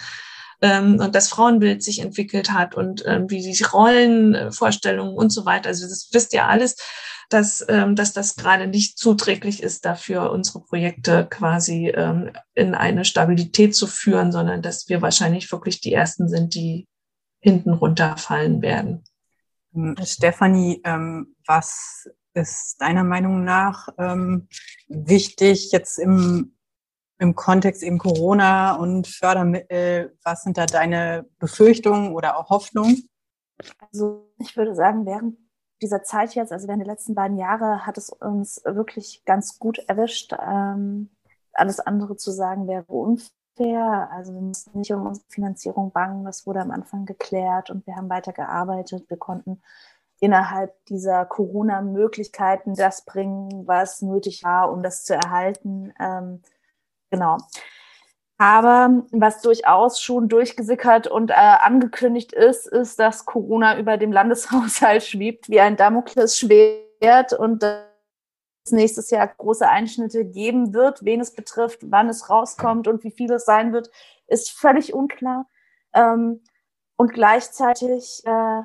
ähm, 0.63 0.99
und 1.01 1.15
das 1.15 1.29
Frauenbild 1.29 1.83
sich 1.83 2.01
entwickelt 2.01 2.51
hat 2.51 2.75
und 2.75 3.05
ähm, 3.07 3.29
wie 3.31 3.43
die 3.43 3.63
Rollenvorstellungen 3.63 5.15
und 5.15 5.31
so 5.31 5.45
weiter. 5.45 5.69
Also 5.69 5.87
das 5.87 6.09
wisst 6.13 6.33
ihr 6.33 6.47
alles, 6.47 6.77
dass, 7.29 7.65
ähm, 7.69 7.97
dass 7.97 8.13
das 8.13 8.37
gerade 8.37 8.67
nicht 8.67 8.99
zuträglich 8.99 9.63
ist 9.63 9.85
dafür, 9.85 10.31
unsere 10.31 10.61
Projekte 10.61 11.27
quasi 11.29 11.89
ähm, 11.89 12.33
in 12.55 12.75
eine 12.75 13.05
Stabilität 13.05 13.75
zu 13.75 13.87
führen, 13.87 14.33
sondern 14.33 14.63
dass 14.63 14.89
wir 14.89 15.03
wahrscheinlich 15.03 15.51
wirklich 15.51 15.81
die 15.81 15.93
Ersten 15.93 16.29
sind, 16.29 16.55
die 16.55 16.87
hinten 17.41 17.73
runterfallen 17.73 18.63
werden. 18.63 19.05
Ähm, 19.75 19.97
Stefanie, 20.05 20.81
ähm, 20.85 21.35
was 21.47 22.09
ist 22.35 22.81
deiner 22.81 23.05
Meinung 23.05 23.45
nach 23.45 23.89
ähm, 23.99 24.49
wichtig 24.89 25.73
jetzt 25.73 25.99
im, 25.99 26.57
im 27.19 27.35
Kontext 27.35 27.83
eben 27.83 27.99
Corona 27.99 28.75
und 28.75 29.07
Fördermittel? 29.07 30.17
Was 30.23 30.43
sind 30.43 30.59
da 30.59 30.67
deine 30.67 31.27
Befürchtungen 31.39 32.15
oder 32.15 32.37
auch 32.37 32.51
Hoffnungen? 32.51 33.09
Also 33.81 34.31
ich 34.39 34.57
würde 34.57 34.75
sagen, 34.75 35.07
während 35.07 35.39
dieser 35.83 36.03
Zeit 36.03 36.35
jetzt, 36.35 36.53
also 36.53 36.69
während 36.69 36.83
der 36.83 36.93
letzten 36.93 37.15
beiden 37.15 37.37
Jahre, 37.37 37.87
hat 37.87 37.99
es 37.99 38.11
uns 38.11 38.63
wirklich 38.65 39.23
ganz 39.25 39.59
gut 39.59 39.79
erwischt. 39.89 40.35
Ähm, 40.39 41.11
alles 41.53 41.81
andere 41.81 42.17
zu 42.17 42.31
sagen 42.31 42.67
wäre 42.67 42.85
unfair. 42.85 44.09
Also 44.13 44.35
wir 44.35 44.41
mussten 44.41 44.79
nicht 44.79 44.93
um 44.93 45.07
unsere 45.07 45.27
Finanzierung 45.29 45.93
bangen. 45.93 46.25
Das 46.25 46.47
wurde 46.47 46.61
am 46.61 46.71
Anfang 46.71 47.05
geklärt 47.05 47.71
und 47.71 47.87
wir 47.87 47.97
haben 47.97 48.09
weiter 48.11 48.33
gearbeitet. 48.33 49.09
Wir 49.09 49.17
konnten 49.17 49.63
innerhalb 50.21 50.73
dieser 50.87 51.27
Corona-Möglichkeiten 51.27 52.75
das 52.75 53.05
bringen, 53.05 53.67
was 53.67 54.03
nötig 54.03 54.45
war, 54.45 54.73
um 54.73 54.83
das 54.83 55.05
zu 55.05 55.15
erhalten. 55.15 55.93
Ähm, 56.01 56.43
genau. 57.11 57.39
Aber 58.39 59.05
was 59.13 59.41
durchaus 59.41 60.01
schon 60.01 60.29
durchgesickert 60.29 61.07
und 61.07 61.31
äh, 61.31 61.35
angekündigt 61.35 62.35
ist, 62.35 62.67
ist, 62.67 62.99
dass 62.99 63.25
Corona 63.25 63.79
über 63.79 63.97
dem 63.97 64.13
Landeshaushalt 64.13 65.03
schwebt 65.05 65.49
wie 65.49 65.61
ein 65.61 65.77
Damoklesschwert 65.77 67.33
und 67.33 67.63
es 67.63 68.73
nächstes 68.73 69.11
Jahr 69.11 69.27
große 69.27 69.67
Einschnitte 69.67 70.27
geben 70.27 70.75
wird. 70.75 71.03
Wen 71.03 71.21
es 71.21 71.35
betrifft, 71.35 71.81
wann 71.91 72.11
es 72.11 72.29
rauskommt 72.29 72.89
und 72.89 73.05
wie 73.05 73.11
viel 73.11 73.33
es 73.33 73.47
sein 73.47 73.73
wird, 73.73 73.91
ist 74.27 74.51
völlig 74.51 74.93
unklar. 74.93 75.49
Ähm, 75.95 76.43
und 76.97 77.15
gleichzeitig 77.15 78.23
äh, 78.27 78.63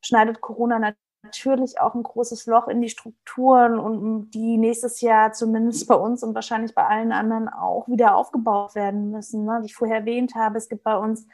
schneidet 0.00 0.40
Corona 0.40 0.78
natürlich 1.22 1.80
auch 1.80 1.94
ein 1.94 2.02
großes 2.02 2.46
Loch 2.46 2.68
in 2.68 2.80
die 2.80 2.88
Strukturen 2.88 3.78
und 3.78 4.30
die 4.30 4.58
nächstes 4.58 5.00
Jahr 5.00 5.32
zumindest 5.32 5.86
bei 5.86 5.94
uns 5.94 6.22
und 6.22 6.34
wahrscheinlich 6.34 6.74
bei 6.74 6.84
allen 6.84 7.12
anderen 7.12 7.48
auch 7.48 7.88
wieder 7.88 8.16
aufgebaut 8.16 8.74
werden 8.74 9.10
müssen. 9.10 9.44
Ne? 9.44 9.58
Wie 9.62 9.66
ich 9.66 9.74
vorher 9.74 9.98
erwähnt 9.98 10.34
habe, 10.34 10.58
es 10.58 10.68
gibt 10.68 10.82
bei 10.82 10.96
uns 10.96 11.26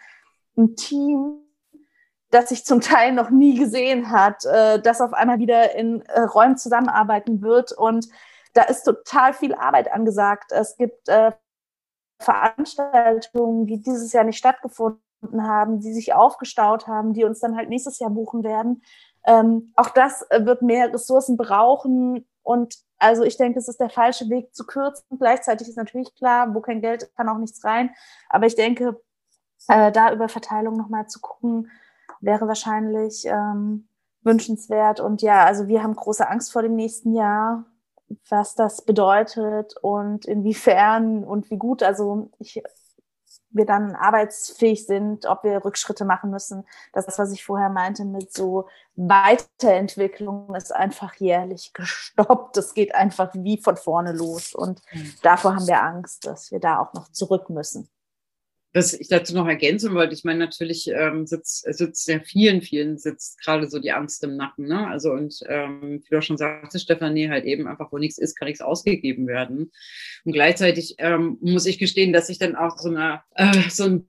ein 0.56 0.76
Team, 0.76 1.38
das 2.30 2.50
sich 2.50 2.64
zum 2.64 2.80
Teil 2.80 3.12
noch 3.12 3.30
nie 3.30 3.58
gesehen 3.58 4.10
hat, 4.10 4.44
äh, 4.44 4.80
das 4.80 5.00
auf 5.00 5.14
einmal 5.14 5.38
wieder 5.38 5.74
in 5.74 6.02
äh, 6.02 6.20
Räumen 6.20 6.58
zusammenarbeiten 6.58 7.40
wird. 7.40 7.72
Und 7.72 8.08
da 8.52 8.62
ist 8.64 8.82
total 8.82 9.32
viel 9.32 9.54
Arbeit 9.54 9.90
angesagt. 9.90 10.52
Es 10.52 10.76
gibt 10.76 11.08
äh, 11.08 11.32
Veranstaltungen, 12.20 13.66
die 13.66 13.80
dieses 13.80 14.12
Jahr 14.12 14.24
nicht 14.24 14.38
stattgefunden 14.38 15.00
haben, 15.46 15.80
die 15.80 15.94
sich 15.94 16.12
aufgestaut 16.12 16.86
haben, 16.86 17.14
die 17.14 17.24
uns 17.24 17.40
dann 17.40 17.56
halt 17.56 17.70
nächstes 17.70 17.98
Jahr 17.98 18.10
buchen 18.10 18.44
werden. 18.44 18.82
Ähm, 19.26 19.72
auch 19.76 19.90
das 19.90 20.22
äh, 20.30 20.44
wird 20.44 20.62
mehr 20.62 20.92
Ressourcen 20.92 21.36
brauchen. 21.36 22.26
Und 22.42 22.76
also 22.98 23.22
ich 23.22 23.36
denke, 23.36 23.58
es 23.58 23.68
ist 23.68 23.80
der 23.80 23.90
falsche 23.90 24.28
Weg 24.28 24.54
zu 24.54 24.64
kürzen. 24.64 25.18
Gleichzeitig 25.18 25.68
ist 25.68 25.76
natürlich 25.76 26.14
klar, 26.14 26.54
wo 26.54 26.60
kein 26.60 26.80
Geld 26.80 27.10
kann 27.16 27.28
auch 27.28 27.38
nichts 27.38 27.64
rein. 27.64 27.90
Aber 28.28 28.46
ich 28.46 28.54
denke, 28.54 29.00
äh, 29.68 29.92
da 29.92 30.12
über 30.12 30.28
Verteilung 30.28 30.76
nochmal 30.76 31.06
zu 31.08 31.20
gucken, 31.20 31.70
wäre 32.20 32.48
wahrscheinlich 32.48 33.24
ähm, 33.26 33.88
wünschenswert. 34.22 35.00
Und 35.00 35.22
ja, 35.22 35.44
also 35.44 35.68
wir 35.68 35.82
haben 35.82 35.94
große 35.94 36.28
Angst 36.28 36.52
vor 36.52 36.62
dem 36.62 36.74
nächsten 36.74 37.14
Jahr, 37.14 37.66
was 38.28 38.54
das 38.54 38.84
bedeutet 38.84 39.76
und 39.82 40.24
inwiefern 40.24 41.24
und 41.24 41.50
wie 41.50 41.58
gut. 41.58 41.82
Also 41.82 42.30
ich 42.38 42.62
wir 43.50 43.66
dann 43.66 43.94
arbeitsfähig 43.94 44.86
sind, 44.86 45.26
ob 45.26 45.44
wir 45.44 45.64
Rückschritte 45.64 46.04
machen 46.04 46.30
müssen. 46.30 46.64
Das 46.92 47.18
was 47.18 47.32
ich 47.32 47.44
vorher 47.44 47.70
meinte 47.70 48.04
mit 48.04 48.32
so 48.32 48.68
Weiterentwicklung 48.96 50.54
ist 50.54 50.74
einfach 50.74 51.14
jährlich 51.14 51.72
gestoppt. 51.72 52.56
Das 52.56 52.74
geht 52.74 52.94
einfach 52.94 53.30
wie 53.34 53.60
von 53.60 53.76
vorne 53.76 54.12
los. 54.12 54.54
Und 54.54 54.82
mhm. 54.92 55.14
davor 55.22 55.56
haben 55.56 55.66
wir 55.66 55.82
Angst, 55.82 56.26
dass 56.26 56.50
wir 56.50 56.60
da 56.60 56.80
auch 56.80 56.92
noch 56.94 57.08
zurück 57.08 57.48
müssen 57.50 57.88
was 58.74 58.92
ich 58.92 59.08
dazu 59.08 59.34
noch 59.34 59.46
ergänzen 59.46 59.94
wollte, 59.94 60.14
ich 60.14 60.24
meine, 60.24 60.38
natürlich 60.38 60.88
ähm, 60.88 61.26
sitzt, 61.26 61.62
sitzt 61.72 62.04
sehr 62.04 62.20
vielen, 62.20 62.60
vielen 62.60 62.98
sitzt 62.98 63.40
gerade 63.42 63.68
so 63.68 63.78
die 63.78 63.92
Angst 63.92 64.22
im 64.24 64.36
Nacken. 64.36 64.68
Ne? 64.68 64.86
Also 64.86 65.12
und 65.12 65.40
ähm, 65.46 66.02
wie 66.04 66.14
du 66.14 66.20
schon 66.20 66.36
sagte, 66.36 66.78
Stefanie, 66.78 67.30
halt 67.30 67.44
eben 67.44 67.66
einfach, 67.66 67.90
wo 67.92 67.98
nichts 67.98 68.18
ist, 68.18 68.36
kann 68.36 68.46
nichts 68.46 68.60
ausgegeben 68.60 69.26
werden. 69.26 69.72
Und 70.24 70.32
gleichzeitig 70.32 70.96
ähm, 70.98 71.38
muss 71.40 71.66
ich 71.66 71.78
gestehen, 71.78 72.12
dass 72.12 72.28
ich 72.28 72.38
dann 72.38 72.56
auch 72.56 72.76
so, 72.78 72.90
eine, 72.90 73.22
äh, 73.34 73.70
so 73.70 73.84
ein 73.84 74.08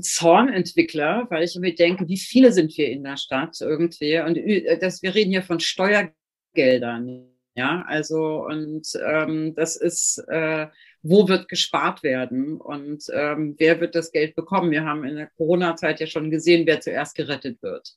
Zornentwickler, 0.00 1.26
weil 1.30 1.44
ich 1.44 1.54
mir 1.56 1.74
denke, 1.74 2.06
wie 2.06 2.18
viele 2.18 2.52
sind 2.52 2.76
wir 2.76 2.88
in 2.88 3.04
der 3.04 3.16
Stadt 3.16 3.56
irgendwie? 3.60 4.18
Und 4.20 4.36
äh, 4.36 4.78
dass 4.78 5.02
wir 5.02 5.14
reden 5.14 5.30
hier 5.30 5.42
von 5.42 5.60
Steuergeldern. 5.60 7.30
Ja, 7.56 7.84
also 7.86 8.44
und 8.44 8.86
ähm, 9.06 9.54
das 9.54 9.76
ist 9.76 10.18
äh, 10.28 10.66
wo 11.04 11.28
wird 11.28 11.48
gespart 11.48 12.02
werden 12.02 12.58
und 12.58 13.04
ähm, 13.12 13.54
wer 13.58 13.78
wird 13.80 13.94
das 13.94 14.10
Geld 14.10 14.34
bekommen. 14.34 14.70
Wir 14.70 14.84
haben 14.84 15.04
in 15.04 15.16
der 15.16 15.26
Corona-Zeit 15.36 16.00
ja 16.00 16.06
schon 16.06 16.30
gesehen, 16.30 16.66
wer 16.66 16.80
zuerst 16.80 17.14
gerettet 17.14 17.62
wird. 17.62 17.94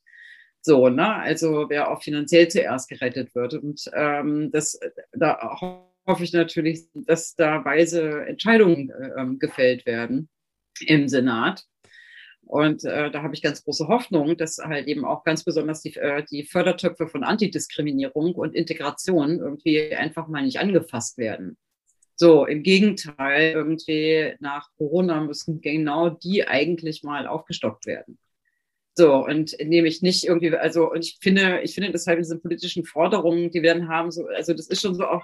So, 0.59 0.89
ne? 0.89 1.15
Also 1.15 1.69
wer 1.69 1.89
auch 1.89 2.03
finanziell 2.03 2.49
zuerst 2.49 2.89
gerettet 2.89 3.33
wird. 3.33 3.53
Und 3.53 3.89
ähm, 3.93 4.51
das, 4.51 4.77
da 5.13 5.57
hoffe 6.05 6.23
ich 6.23 6.33
natürlich, 6.33 6.89
dass 6.93 7.33
da 7.35 7.63
weise 7.63 8.25
Entscheidungen 8.25 8.89
äh, 8.89 9.25
gefällt 9.39 9.85
werden 9.85 10.27
im 10.85 11.07
Senat. 11.07 11.63
Und 12.41 12.83
äh, 12.83 13.09
da 13.09 13.23
habe 13.23 13.33
ich 13.33 13.41
ganz 13.41 13.63
große 13.63 13.87
Hoffnung, 13.87 14.35
dass 14.35 14.57
halt 14.57 14.87
eben 14.87 15.05
auch 15.05 15.23
ganz 15.23 15.45
besonders 15.45 15.81
die, 15.81 15.95
äh, 15.95 16.25
die 16.29 16.43
Fördertöpfe 16.43 17.07
von 17.07 17.23
Antidiskriminierung 17.23 18.35
und 18.35 18.53
Integration 18.53 19.39
irgendwie 19.39 19.95
einfach 19.95 20.27
mal 20.27 20.43
nicht 20.43 20.59
angefasst 20.59 21.17
werden. 21.17 21.57
So, 22.19 22.47
im 22.47 22.63
Gegenteil, 22.63 23.53
irgendwie 23.53 24.33
nach 24.39 24.69
Corona 24.75 25.21
müssen 25.21 25.61
genau 25.61 26.09
die 26.09 26.47
eigentlich 26.47 27.03
mal 27.03 27.27
aufgestockt 27.27 27.85
werden. 27.85 28.17
So, 28.95 29.23
und 29.23 29.53
indem 29.53 29.85
ich 29.85 30.01
nicht 30.01 30.23
irgendwie, 30.25 30.55
also, 30.55 30.91
und 30.91 31.05
ich 31.05 31.19
finde, 31.21 31.61
ich 31.61 31.75
finde 31.75 31.91
deshalb 31.91 32.17
diese 32.17 32.39
politischen 32.39 32.83
Forderungen, 32.85 33.51
die 33.51 33.61
wir 33.61 33.75
dann 33.75 33.87
haben, 33.87 34.09
so, 34.09 34.25
also 34.25 34.55
das 34.55 34.67
ist 34.67 34.81
schon 34.81 34.95
so 34.95 35.05
auch, 35.05 35.23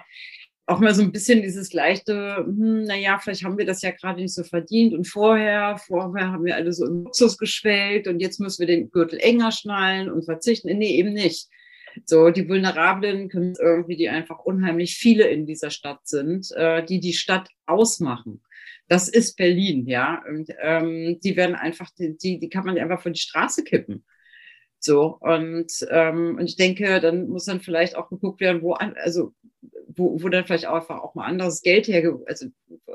auch 0.66 0.78
mal 0.78 0.94
so 0.94 1.02
ein 1.02 1.10
bisschen 1.10 1.42
dieses 1.42 1.72
leichte, 1.72 2.36
hm, 2.36 2.84
naja, 2.84 3.18
vielleicht 3.18 3.42
haben 3.42 3.58
wir 3.58 3.66
das 3.66 3.82
ja 3.82 3.90
gerade 3.90 4.22
nicht 4.22 4.32
so 4.32 4.44
verdient 4.44 4.94
und 4.94 5.08
vorher, 5.08 5.76
vorher 5.78 6.30
haben 6.30 6.44
wir 6.44 6.54
alle 6.54 6.72
so 6.72 6.86
im 6.86 7.02
Luxus 7.02 7.36
geschwelgt 7.36 8.06
und 8.06 8.20
jetzt 8.20 8.38
müssen 8.38 8.60
wir 8.60 8.68
den 8.68 8.92
Gürtel 8.92 9.18
enger 9.18 9.50
schnallen 9.50 10.08
und 10.08 10.24
verzichten. 10.24 10.68
Nee, 10.78 10.96
eben 10.96 11.12
nicht. 11.12 11.48
So, 12.04 12.30
die 12.30 12.48
Vulnerablen 12.48 13.28
können 13.28 13.54
irgendwie, 13.60 13.96
die 13.96 14.08
einfach 14.08 14.40
unheimlich 14.40 14.96
viele 14.96 15.28
in 15.28 15.46
dieser 15.46 15.70
Stadt 15.70 16.06
sind, 16.06 16.50
äh, 16.52 16.84
die 16.84 17.00
die 17.00 17.12
Stadt 17.12 17.48
ausmachen. 17.66 18.42
Das 18.88 19.08
ist 19.08 19.36
Berlin, 19.36 19.86
ja. 19.86 20.22
Und 20.28 20.50
ähm, 20.60 21.18
die 21.22 21.36
werden 21.36 21.54
einfach, 21.54 21.90
die, 21.98 22.38
die 22.38 22.48
kann 22.48 22.64
man 22.64 22.78
einfach 22.78 23.00
von 23.00 23.12
die 23.12 23.20
Straße 23.20 23.64
kippen. 23.64 24.04
So, 24.78 25.16
und, 25.20 25.72
ähm, 25.90 26.36
und 26.38 26.44
ich 26.44 26.56
denke, 26.56 27.00
dann 27.00 27.28
muss 27.28 27.46
dann 27.46 27.60
vielleicht 27.60 27.96
auch 27.96 28.10
geguckt 28.10 28.40
werden, 28.40 28.60
wo, 28.60 28.74
also, 28.74 29.32
wo, 29.96 30.22
wo 30.22 30.28
dann 30.28 30.44
vielleicht 30.44 30.66
auch 30.66 30.76
einfach 30.76 31.00
auch 31.02 31.14
mal 31.14 31.24
anderes 31.24 31.62
Geld 31.62 31.88
herge 31.88 32.22
also 32.26 32.46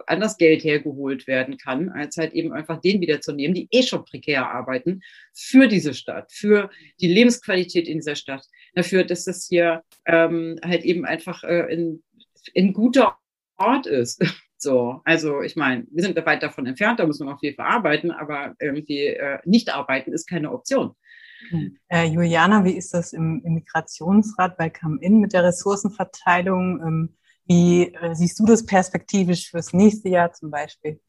anders 0.07 0.37
Geld 0.37 0.63
hergeholt 0.63 1.27
werden 1.27 1.57
kann, 1.57 1.89
als 1.89 2.17
halt 2.17 2.33
eben 2.33 2.53
einfach 2.53 2.81
den 2.81 3.01
wiederzunehmen, 3.01 3.53
die 3.53 3.67
eh 3.71 3.83
schon 3.83 4.05
prekär 4.05 4.49
arbeiten, 4.49 5.01
für 5.33 5.67
diese 5.67 5.93
Stadt, 5.93 6.31
für 6.31 6.69
die 7.01 7.07
Lebensqualität 7.07 7.87
in 7.87 7.99
dieser 7.99 8.15
Stadt, 8.15 8.45
dafür, 8.75 9.03
dass 9.03 9.25
das 9.25 9.47
hier 9.47 9.83
ähm, 10.05 10.59
halt 10.63 10.83
eben 10.83 11.05
einfach 11.05 11.43
äh, 11.43 11.71
in, 11.73 12.03
in 12.53 12.73
guter 12.73 13.17
Ort 13.57 13.87
ist. 13.87 14.23
So, 14.61 14.99
also 15.05 15.41
ich 15.41 15.55
meine, 15.55 15.87
wir 15.89 16.03
sind 16.03 16.17
weit 16.25 16.43
davon 16.43 16.65
entfernt, 16.65 16.99
da 16.99 17.07
muss 17.07 17.19
man 17.19 17.29
noch 17.29 17.39
viel 17.39 17.53
verarbeiten, 17.53 18.11
aber 18.11 18.55
irgendwie 18.59 19.05
äh, 19.05 19.39
nicht 19.45 19.73
arbeiten 19.73 20.11
ist 20.11 20.27
keine 20.27 20.51
Option. 20.51 20.95
Äh, 21.87 22.05
Juliana, 22.05 22.63
wie 22.63 22.73
ist 22.73 22.93
das 22.93 23.13
im 23.13 23.41
Immigrationsrat 23.43 24.57
bei 24.57 24.69
Come-In 24.69 25.19
mit 25.19 25.33
der 25.33 25.43
Ressourcenverteilung? 25.43 26.81
Ähm, 26.81 27.17
wie 27.45 27.93
äh, 27.93 28.13
siehst 28.13 28.39
du 28.39 28.45
das 28.45 28.65
perspektivisch 28.65 29.49
fürs 29.49 29.73
nächste 29.73 30.09
Jahr 30.09 30.31
zum 30.31 30.51
Beispiel? 30.51 30.99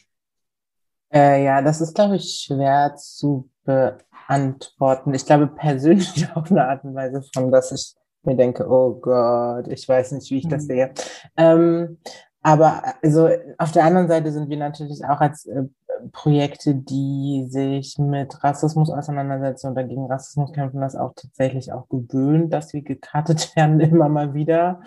Äh, 1.13 1.45
ja, 1.45 1.61
das 1.61 1.81
ist, 1.81 1.95
glaube 1.95 2.17
ich, 2.17 2.45
schwer 2.47 2.95
zu 2.97 3.51
beantworten. 3.65 5.13
Ich 5.13 5.27
glaube 5.27 5.49
persönlich 5.49 6.27
auf 6.35 6.51
eine 6.51 6.67
Art 6.67 6.85
und 6.85 6.95
Weise 6.95 7.23
von, 7.35 7.51
dass 7.51 7.73
ich 7.73 7.95
mir 8.23 8.37
denke, 8.37 8.69
oh 8.69 8.95
Gott, 8.95 9.67
ich 9.69 9.89
weiß 9.89 10.13
nicht, 10.13 10.31
wie 10.31 10.39
ich 10.39 10.49
das 10.49 10.65
mhm. 10.65 10.67
sehe. 10.67 10.95
Ähm, 11.37 11.99
aber 12.43 12.83
also 13.03 13.29
auf 13.59 13.73
der 13.73 13.85
anderen 13.85 14.09
Seite 14.09 14.33
sind 14.33 14.49
wir 14.49 14.57
natürlich 14.57 15.05
auch 15.05 15.21
als 15.21 15.47
äh, 15.47 15.65
Projekte, 16.13 16.75
die 16.75 17.47
sich 17.49 17.99
mit 17.99 18.43
Rassismus 18.43 18.91
auseinandersetzen 18.91 19.69
und 19.69 19.75
dagegen 19.75 20.07
Rassismus 20.07 20.53
kämpfen, 20.53 20.81
das 20.81 20.97
auch 20.97 21.13
tatsächlich 21.15 21.73
auch 21.73 21.89
gewöhnt, 21.89 22.53
dass 22.53 22.73
wir 22.73 22.83
gekartet 22.83 23.53
werden 23.57 23.81
immer 23.81 24.09
mal 24.09 24.35
wieder. 24.35 24.81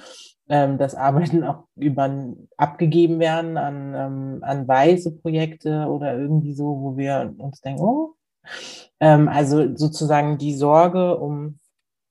Ähm, 0.49 0.77
dass 0.77 0.93
Arbeiten 0.93 1.45
auch 1.45 1.63
über 1.77 2.09
abgegeben 2.57 3.19
werden 3.19 3.57
an, 3.57 3.93
ähm, 3.95 4.39
an 4.41 4.67
weiße 4.67 5.11
Projekte 5.11 5.87
oder 5.87 6.17
irgendwie 6.17 6.53
so, 6.53 6.81
wo 6.81 6.97
wir 6.97 7.33
uns 7.37 7.61
denken, 7.61 7.81
oh, 7.81 8.15
ähm, 8.99 9.29
also 9.29 9.73
sozusagen 9.75 10.37
die 10.37 10.53
Sorge 10.53 11.17
um 11.17 11.59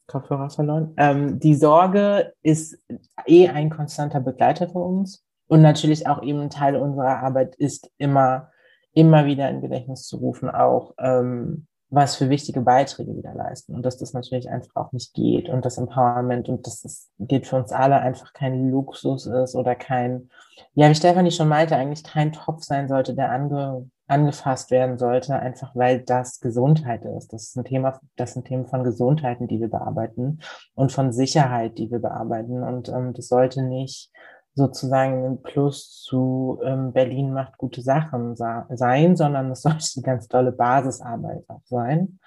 Kopfhörer 0.06 0.50
verloren. 0.50 0.94
Ähm, 0.96 1.38
die 1.40 1.54
Sorge 1.54 2.32
ist 2.42 2.78
eh 3.26 3.48
ein 3.48 3.70
konstanter 3.70 4.20
Begleiter 4.20 4.68
für 4.68 4.78
uns. 4.78 5.21
Und 5.48 5.62
natürlich 5.62 6.06
auch 6.06 6.22
eben 6.22 6.50
Teil 6.50 6.76
unserer 6.76 7.18
Arbeit 7.22 7.54
ist 7.56 7.90
immer 7.98 8.52
immer 8.94 9.26
wieder 9.26 9.48
in 9.48 9.60
Gedächtnis 9.60 10.06
zu 10.06 10.16
rufen, 10.18 10.50
auch 10.50 10.94
ähm, 10.98 11.66
was 11.90 12.16
für 12.16 12.30
wichtige 12.30 12.62
Beiträge 12.62 13.14
wir 13.14 13.22
da 13.22 13.32
leisten 13.32 13.74
und 13.74 13.84
dass 13.84 13.98
das 13.98 14.14
natürlich 14.14 14.48
einfach 14.48 14.74
auch 14.76 14.92
nicht 14.92 15.12
geht 15.12 15.50
und 15.50 15.64
das 15.64 15.76
Empowerment 15.76 16.48
und 16.48 16.66
dass 16.66 16.80
das 16.80 17.10
geht 17.18 17.46
für 17.46 17.56
uns 17.56 17.70
alle 17.70 17.96
einfach 17.96 18.32
kein 18.32 18.70
Luxus 18.70 19.26
ist 19.26 19.54
oder 19.54 19.74
kein, 19.74 20.30
ja, 20.72 20.88
wie 20.88 20.94
Stefanie 20.94 21.30
schon 21.30 21.48
meinte, 21.48 21.76
eigentlich 21.76 22.02
kein 22.02 22.32
Topf 22.32 22.62
sein 22.62 22.88
sollte, 22.88 23.14
der 23.14 23.30
ange, 23.30 23.90
angefasst 24.06 24.70
werden 24.70 24.96
sollte, 24.96 25.38
einfach 25.38 25.76
weil 25.76 26.00
das 26.00 26.40
Gesundheit 26.40 27.04
ist. 27.04 27.32
Das 27.34 27.44
ist 27.44 27.56
ein 27.56 27.64
Thema, 27.64 28.00
das 28.16 28.32
sind 28.32 28.46
Themen 28.46 28.66
von 28.66 28.84
Gesundheiten, 28.84 29.46
die 29.46 29.60
wir 29.60 29.68
bearbeiten 29.68 30.40
und 30.74 30.92
von 30.92 31.12
Sicherheit, 31.12 31.76
die 31.76 31.90
wir 31.90 31.98
bearbeiten 31.98 32.62
und 32.62 32.88
ähm, 32.88 33.12
das 33.12 33.28
sollte 33.28 33.62
nicht 33.62 34.10
sozusagen 34.54 35.24
ein 35.24 35.42
Plus 35.42 36.02
zu 36.02 36.60
ähm, 36.64 36.92
Berlin 36.92 37.32
macht 37.32 37.58
gute 37.58 37.82
Sachen 37.82 38.36
sein, 38.36 39.16
sondern 39.16 39.50
es 39.50 39.62
sollte 39.62 39.86
eine 39.96 40.02
ganz 40.02 40.28
tolle 40.28 40.52
Basisarbeit 40.52 41.44
auch 41.48 41.62
sein. 41.64 42.18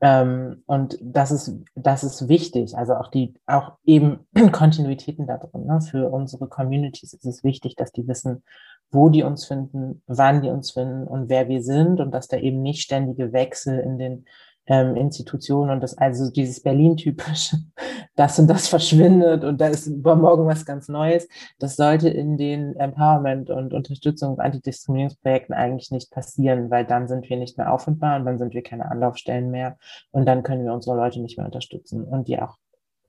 Ähm, 0.00 0.64
und 0.66 0.98
das 1.00 1.30
ist, 1.30 1.54
das 1.74 2.02
ist 2.02 2.28
wichtig. 2.28 2.76
Also 2.76 2.94
auch 2.94 3.08
die, 3.08 3.34
auch 3.46 3.78
eben 3.84 4.26
Kontinuitäten 4.52 5.26
da 5.26 5.36
drin. 5.36 5.66
Ne? 5.66 5.80
Für 5.80 6.10
unsere 6.10 6.48
Communities 6.48 7.12
ist 7.12 7.24
es 7.24 7.44
wichtig, 7.44 7.76
dass 7.76 7.92
die 7.92 8.08
wissen, 8.08 8.42
wo 8.90 9.08
die 9.08 9.22
uns 9.22 9.46
finden, 9.46 10.02
wann 10.06 10.42
die 10.42 10.50
uns 10.50 10.72
finden 10.72 11.06
und 11.06 11.28
wer 11.28 11.48
wir 11.48 11.62
sind 11.62 12.00
und 12.00 12.10
dass 12.10 12.28
da 12.28 12.36
eben 12.36 12.62
nicht 12.62 12.82
ständige 12.82 13.32
Wechsel 13.32 13.78
in 13.78 13.98
den 13.98 14.24
ähm, 14.66 14.96
Institutionen 14.96 15.70
und 15.70 15.82
das 15.82 15.98
also 15.98 16.30
dieses 16.30 16.62
Berlin-typische, 16.62 17.56
das 18.16 18.38
und 18.38 18.48
das 18.48 18.68
verschwindet 18.68 19.44
und 19.44 19.60
da 19.60 19.68
ist 19.68 19.86
übermorgen 19.86 20.46
was 20.46 20.64
ganz 20.64 20.88
Neues. 20.88 21.28
Das 21.58 21.76
sollte 21.76 22.08
in 22.08 22.36
den 22.36 22.74
Empowerment- 22.76 23.50
und 23.50 23.72
Unterstützung 23.72 24.38
Antidiskriminierungsprojekten 24.38 25.54
eigentlich 25.54 25.90
nicht 25.90 26.10
passieren, 26.10 26.70
weil 26.70 26.84
dann 26.84 27.08
sind 27.08 27.28
wir 27.28 27.36
nicht 27.36 27.58
mehr 27.58 27.72
auffindbar 27.72 28.18
und 28.18 28.24
dann 28.24 28.38
sind 28.38 28.54
wir 28.54 28.62
keine 28.62 28.90
Anlaufstellen 28.90 29.50
mehr 29.50 29.76
und 30.10 30.26
dann 30.26 30.42
können 30.42 30.64
wir 30.64 30.72
unsere 30.72 30.96
Leute 30.96 31.20
nicht 31.20 31.36
mehr 31.38 31.46
unterstützen 31.46 32.04
und 32.04 32.28
die 32.28 32.40
auch 32.40 32.56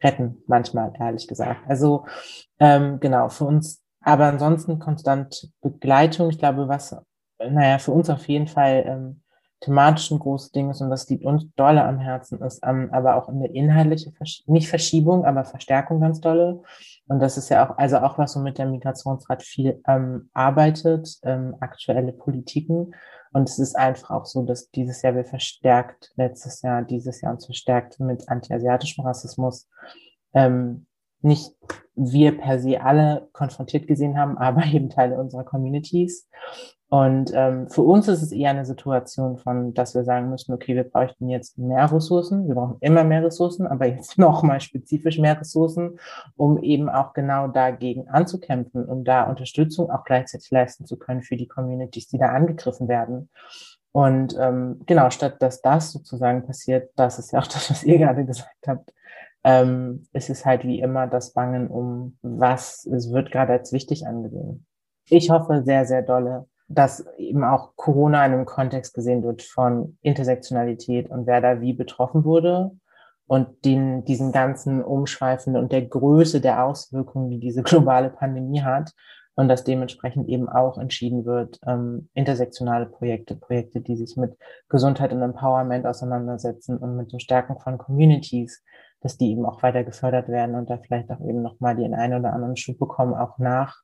retten, 0.04 0.38
manchmal, 0.48 0.94
ehrlich 1.00 1.28
gesagt. 1.28 1.62
Also 1.68 2.06
ähm, 2.60 3.00
genau, 3.00 3.30
für 3.30 3.46
uns, 3.46 3.82
aber 4.02 4.26
ansonsten 4.26 4.80
konstant 4.80 5.52
Begleitung. 5.62 6.30
Ich 6.30 6.38
glaube, 6.38 6.68
was, 6.68 6.96
naja, 7.40 7.78
für 7.78 7.92
uns 7.92 8.10
auf 8.10 8.28
jeden 8.28 8.48
Fall 8.48 8.84
ähm, 8.86 9.23
thematisch 9.64 10.12
ein 10.12 10.20
großes 10.20 10.52
Ding 10.52 10.70
ist 10.70 10.82
und 10.82 10.90
das 10.90 11.10
liegt 11.10 11.24
uns 11.24 11.46
dolle 11.56 11.84
am 11.84 11.98
Herzen 11.98 12.42
ist, 12.42 12.62
ähm, 12.66 12.90
aber 12.92 13.16
auch 13.16 13.30
eine 13.30 13.48
inhaltliche, 13.48 14.12
Versch 14.12 14.44
nicht 14.46 14.68
Verschiebung, 14.68 15.26
aber 15.26 15.46
Verstärkung 15.46 16.02
ganz 16.02 16.20
dolle. 16.20 16.62
Und 17.08 17.20
das 17.22 17.38
ist 17.38 17.50
ja 17.50 17.66
auch, 17.66 17.78
also 17.78 17.98
auch 18.00 18.18
was 18.18 18.34
so 18.34 18.40
mit 18.42 18.58
der 18.58 18.66
Migrationsrat 18.66 19.42
viel 19.42 19.82
ähm, 19.88 20.30
arbeitet, 20.34 21.18
ähm, 21.24 21.56
aktuelle 21.62 22.12
Politiken. 22.12 22.94
Und 23.32 23.50
es 23.50 23.58
ist 23.58 23.76
einfach 23.76 24.12
auch 24.12 24.26
so, 24.26 24.44
dass 24.44 24.70
dieses 24.70 25.02
Jahr 25.02 25.16
wir 25.16 25.26
verstärkt, 25.26 26.12
letztes 26.16 26.62
Jahr, 26.62 26.84
dieses 26.84 27.22
Jahr 27.22 27.34
uns 27.34 27.46
verstärkt 27.46 28.00
mit 28.00 28.28
antiasiatischem 28.28 29.06
Rassismus, 29.06 29.70
ähm, 30.34 30.86
nicht 31.22 31.54
wir 31.96 32.38
per 32.38 32.60
se 32.60 32.82
alle 32.82 33.30
konfrontiert 33.32 33.88
gesehen 33.88 34.18
haben, 34.18 34.38
aber 34.40 34.66
eben 34.66 34.90
Teile 34.90 35.18
unserer 35.18 35.46
Communities. 35.46 36.28
Und 36.94 37.32
ähm, 37.34 37.68
für 37.72 37.82
uns 37.82 38.08
ist 38.08 38.22
es 38.22 38.32
eher 38.32 38.52
eine 38.52 38.68
Situation 38.68 39.40
von, 39.40 39.74
dass 39.74 39.96
wir 39.96 40.04
sagen 40.04 40.30
müssen, 40.30 40.54
okay, 40.54 40.76
wir 40.76 40.84
bräuchten 40.84 41.28
jetzt 41.28 41.58
mehr 41.58 41.92
Ressourcen, 41.92 42.48
wir 42.48 42.54
brauchen 42.54 42.78
immer 42.82 43.04
mehr 43.04 43.24
Ressourcen, 43.24 43.66
aber 43.66 43.88
jetzt 43.88 44.16
nochmal 44.20 44.62
spezifisch 44.62 45.18
mehr 45.18 45.40
Ressourcen, 45.40 45.98
um 46.36 46.62
eben 46.62 46.90
auch 46.90 47.14
genau 47.14 47.48
dagegen 47.48 48.10
anzukämpfen, 48.10 48.86
um 48.86 49.04
da 49.04 49.24
Unterstützung 49.24 49.90
auch 49.90 50.04
gleichzeitig 50.04 50.52
leisten 50.52 50.86
zu 50.86 51.00
können 51.00 51.24
für 51.24 51.36
die 51.36 51.48
Communities, 51.48 52.10
die 52.10 52.20
da 52.20 52.28
angegriffen 52.28 52.88
werden. 52.88 53.32
Und 53.92 54.38
ähm, 54.40 54.82
genau, 54.86 55.10
statt 55.10 55.42
dass 55.42 55.64
das 55.64 55.94
sozusagen 55.94 56.46
passiert, 56.46 56.92
das 56.96 57.18
ist 57.18 57.32
ja 57.32 57.40
auch 57.40 57.48
das, 57.48 57.72
was 57.72 57.84
ihr 57.84 57.98
gerade 57.98 58.24
gesagt 58.24 58.68
habt, 58.68 58.94
ähm, 59.44 60.06
ist 60.14 60.30
es 60.30 60.46
halt 60.46 60.64
wie 60.64 60.80
immer 60.80 61.08
das 61.08 61.34
Bangen 61.34 61.70
um, 61.70 62.20
was 62.22 62.86
es 62.86 63.12
wird 63.12 63.32
gerade 63.32 63.54
als 63.54 63.74
wichtig 63.74 64.06
angesehen. 64.06 64.68
Ich 65.10 65.32
hoffe 65.32 65.64
sehr, 65.66 65.86
sehr 65.86 66.04
dolle, 66.04 66.46
dass 66.74 67.06
eben 67.18 67.44
auch 67.44 67.76
Corona 67.76 68.26
in 68.26 68.34
einem 68.34 68.46
Kontext 68.46 68.94
gesehen 68.94 69.24
wird 69.24 69.42
von 69.42 69.98
Intersektionalität 70.02 71.10
und 71.10 71.28
wer 71.28 71.42
da 71.42 71.62
wie 71.62 71.74
betroffen 71.74 72.24
wurde 72.24 72.72
und 73.28 73.66
den, 73.66 74.04
diesen 74.06 74.32
ganzen 74.32 74.84
Umschweifen 74.84 75.56
und 75.56 75.72
der 75.72 75.84
Größe 75.84 76.42
der 76.42 76.66
Auswirkungen, 76.66 77.30
die 77.30 77.40
diese 77.40 77.64
globale 77.64 78.10
Pandemie 78.10 78.62
hat 78.62 78.92
und 79.36 79.48
dass 79.48 79.64
dementsprechend 79.64 80.28
eben 80.30 80.48
auch 80.48 80.78
entschieden 80.78 81.26
wird, 81.26 81.60
ähm, 81.66 82.10
intersektionale 82.14 82.86
Projekte, 82.86 83.36
Projekte, 83.36 83.82
die 83.82 83.96
sich 83.96 84.16
mit 84.18 84.38
Gesundheit 84.70 85.12
und 85.12 85.22
Empowerment 85.22 85.86
auseinandersetzen 85.86 86.78
und 86.78 86.96
mit 86.98 87.12
der 87.12 87.20
Stärkung 87.20 87.60
von 87.60 87.78
Communities, 87.78 88.64
dass 89.02 89.18
die 89.18 89.32
eben 89.32 89.46
auch 89.46 89.64
weiter 89.64 89.84
gefördert 89.84 90.30
werden 90.30 90.56
und 90.56 90.70
da 90.70 90.78
vielleicht 90.78 91.10
auch 91.12 91.20
eben 91.22 91.42
nochmal 91.42 91.76
den 91.76 91.94
einen 91.94 92.20
oder 92.20 92.34
anderen 92.34 92.56
Schub 92.56 92.78
bekommen, 92.78 93.14
auch 93.14 93.38
nach 93.38 93.82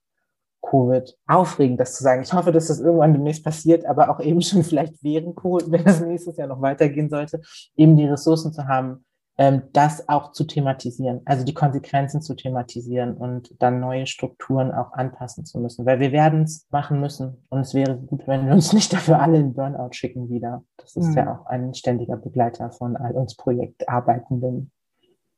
Covid. 0.61 1.17
Aufregend, 1.27 1.79
das 1.79 1.95
zu 1.95 2.03
sagen. 2.03 2.21
Ich 2.21 2.33
hoffe, 2.33 2.51
dass 2.51 2.67
das 2.67 2.79
irgendwann 2.79 3.13
demnächst 3.13 3.43
passiert, 3.43 3.85
aber 3.85 4.09
auch 4.09 4.19
eben 4.19 4.41
schon 4.41 4.63
vielleicht 4.63 5.03
während 5.03 5.35
Covid, 5.35 5.71
wenn 5.71 5.83
das 5.83 6.01
nächstes 6.01 6.37
Jahr 6.37 6.47
noch 6.47 6.61
weitergehen 6.61 7.09
sollte, 7.09 7.41
eben 7.75 7.97
die 7.97 8.05
Ressourcen 8.05 8.53
zu 8.53 8.67
haben, 8.67 9.05
ähm, 9.39 9.63
das 9.71 10.09
auch 10.09 10.33
zu 10.33 10.43
thematisieren, 10.43 11.21
also 11.23 11.45
die 11.45 11.53
Konsequenzen 11.53 12.21
zu 12.21 12.35
thematisieren 12.35 13.15
und 13.15 13.55
dann 13.59 13.79
neue 13.79 14.05
Strukturen 14.05 14.73
auch 14.73 14.91
anpassen 14.91 15.45
zu 15.45 15.59
müssen, 15.59 15.85
weil 15.85 16.01
wir 16.01 16.11
werden 16.11 16.43
es 16.43 16.67
machen 16.71 16.99
müssen 16.99 17.45
und 17.47 17.61
es 17.61 17.73
wäre 17.73 17.97
gut, 17.97 18.27
wenn 18.27 18.45
wir 18.45 18.53
uns 18.53 18.73
nicht 18.73 18.91
dafür 18.91 19.21
alle 19.21 19.37
in 19.37 19.53
Burnout 19.53 19.93
schicken 19.93 20.29
wieder. 20.29 20.65
Das 20.75 20.97
ist 20.97 21.11
mhm. 21.11 21.17
ja 21.17 21.33
auch 21.33 21.45
ein 21.45 21.73
ständiger 21.73 22.17
Begleiter 22.17 22.69
von 22.71 22.97
all 22.97 23.13
uns 23.13 23.35
Projektarbeitenden. 23.37 24.71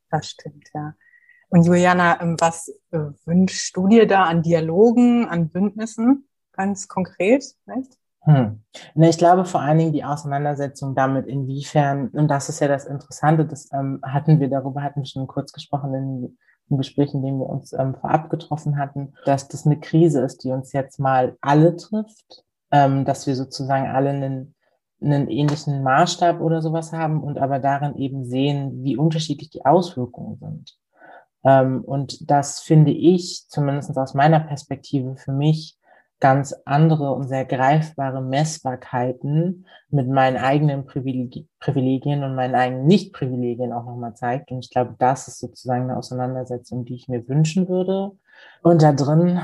Das 0.09 0.30
stimmt, 0.30 0.67
ja. 0.74 0.95
Und 1.52 1.66
Juliana, 1.66 2.22
ähm, 2.22 2.38
was 2.39 2.70
äh, 2.91 2.97
wünschst 3.26 3.76
du 3.76 3.88
dir 3.88 4.08
da 4.08 4.24
an 4.24 4.41
Dialogen, 4.41 5.28
an 5.28 5.49
Bündnissen 5.49 6.30
ganz 6.54 6.88
konkret? 6.88 7.43
Nicht? 7.66 7.97
Hm. 8.22 8.64
Ich 8.95 9.18
glaube 9.18 9.43
vor 9.43 9.62
allen 9.62 9.78
Dingen 9.78 9.91
die 9.91 10.06
Auseinandersetzung 10.06 10.95
damit, 10.95 11.28
inwiefern, 11.28 12.08
und 12.10 12.30
das 12.30 12.47
ist 12.47 12.62
ja 12.62 12.70
das 12.70 12.86
Interessante, 12.86 13.45
das 13.45 13.70
ähm, 13.74 13.99
hatten 14.02 14.39
wir, 14.39 14.49
darüber 14.49 14.82
hatten 14.82 15.02
wir 15.02 15.08
schon 15.08 15.28
kurz 15.28 15.52
gesprochen 15.52 15.93
in, 15.93 16.38
im 16.70 16.78
Gespräch, 16.78 17.14
in 17.14 17.22
dem 17.22 17.39
wir 17.39 17.47
uns 17.47 17.74
ähm, 17.74 17.95
vorab 17.95 18.30
getroffen 18.30 18.78
hatten, 18.78 19.14
dass 19.26 19.49
das 19.49 19.66
eine 19.66 19.80
Krise 19.80 20.22
ist, 20.22 20.45
die 20.45 20.52
uns 20.52 20.72
jetzt 20.72 20.99
mal 20.99 21.36
alle 21.41 21.76
trifft, 21.76 22.45
ähm, 22.72 23.04
dass 23.04 23.28
wir 23.28 23.36
sozusagen 23.36 23.88
alle 23.88 24.12
einen, 24.12 24.56
einen 25.02 25.28
ähnlichen 25.28 25.84
Maßstab 25.84 26.39
oder 26.39 26.62
sowas 26.62 26.93
haben 26.93 27.22
und 27.22 27.39
aber 27.39 27.60
darin 27.60 27.95
eben 27.97 28.24
sehen, 28.24 28.84
wie 28.84 28.95
unterschiedlich 28.95 29.49
die 29.49 29.66
Auswirkungen 29.66 30.38
sind. 30.38 30.80
Ähm, 31.44 31.82
und 31.84 32.30
das 32.30 32.60
finde 32.60 32.92
ich, 32.92 33.46
zumindest 33.48 33.97
aus 33.97 34.13
meiner 34.13 34.39
Perspektive, 34.39 35.16
für 35.16 35.32
mich 35.32 35.78
ganz 36.22 36.54
andere 36.66 37.13
und 37.13 37.28
sehr 37.28 37.46
greifbare 37.46 38.22
Messbarkeiten 38.22 39.66
mit 39.89 40.08
meinen 40.08 40.38
eigenen 40.38 40.86
Privilegien 40.86 42.24
und 42.24 42.36
meinen 42.36 42.54
eigenen 42.54 42.86
Nicht-Privilegien 42.86 43.74
auch 43.74 43.86
nochmal 43.86 44.13
zeigt. 44.13 44.51
Und 44.51 44.59
ich 44.59 44.70
glaube, 44.70 44.96
das 45.00 45.28
ist 45.28 45.39
sozusagen 45.39 45.86
eine 45.86 45.97
Auseinandersetzung, 45.97 46.86
die 46.86 46.96
ich 46.96 47.08
mir 47.08 47.28
wünschen 47.28 47.68
würde. 47.68 48.12
Und 48.62 48.84
da 48.84 48.93
drin 48.93 49.42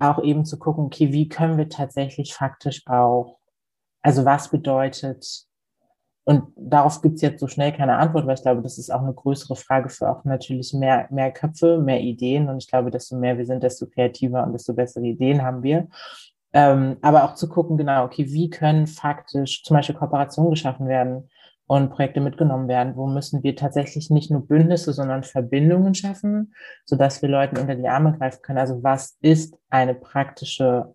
auch 0.00 0.22
eben 0.22 0.44
zu 0.44 0.58
gucken, 0.58 0.86
okay, 0.86 1.12
wie 1.12 1.28
können 1.28 1.56
wir 1.56 1.68
tatsächlich 1.68 2.34
faktisch 2.34 2.82
auch, 2.86 3.38
also 4.02 4.24
was 4.24 4.48
bedeutet 4.48 5.47
und 6.28 6.52
darauf 6.56 7.00
gibt 7.00 7.14
es 7.14 7.22
jetzt 7.22 7.40
so 7.40 7.48
schnell 7.48 7.72
keine 7.72 7.96
Antwort, 7.96 8.26
weil 8.26 8.34
ich 8.34 8.42
glaube, 8.42 8.60
das 8.60 8.76
ist 8.76 8.90
auch 8.90 9.00
eine 9.00 9.14
größere 9.14 9.56
Frage 9.56 9.88
für 9.88 10.10
auch 10.10 10.24
natürlich 10.24 10.74
mehr, 10.74 11.08
mehr 11.10 11.32
Köpfe, 11.32 11.78
mehr 11.78 12.02
Ideen. 12.02 12.50
Und 12.50 12.62
ich 12.62 12.68
glaube, 12.68 12.90
desto 12.90 13.16
mehr 13.16 13.38
wir 13.38 13.46
sind, 13.46 13.62
desto 13.62 13.86
kreativer 13.86 14.44
und 14.44 14.52
desto 14.52 14.74
bessere 14.74 15.06
Ideen 15.06 15.40
haben 15.40 15.62
wir. 15.62 15.88
Ähm, 16.52 16.98
aber 17.00 17.24
auch 17.24 17.34
zu 17.34 17.48
gucken, 17.48 17.78
genau, 17.78 18.04
okay, 18.04 18.26
wie 18.26 18.50
können 18.50 18.86
faktisch 18.86 19.62
zum 19.62 19.74
Beispiel 19.74 19.94
Kooperationen 19.94 20.50
geschaffen 20.50 20.86
werden, 20.86 21.30
und 21.66 21.90
Projekte 21.90 22.20
mitgenommen 22.20 22.66
werden? 22.66 22.96
Wo 22.96 23.06
müssen 23.06 23.42
wir 23.42 23.54
tatsächlich 23.54 24.10
nicht 24.10 24.30
nur 24.30 24.46
Bündnisse, 24.46 24.92
sondern 24.92 25.22
Verbindungen 25.22 25.94
schaffen, 25.94 26.54
sodass 26.84 27.22
wir 27.22 27.28
Leuten 27.28 27.58
unter 27.58 27.74
die 27.74 27.88
Arme 27.88 28.16
greifen 28.16 28.40
können? 28.42 28.58
Also 28.58 28.82
was 28.82 29.18
ist 29.20 29.54
eine 29.68 29.94
praktische, 29.94 30.94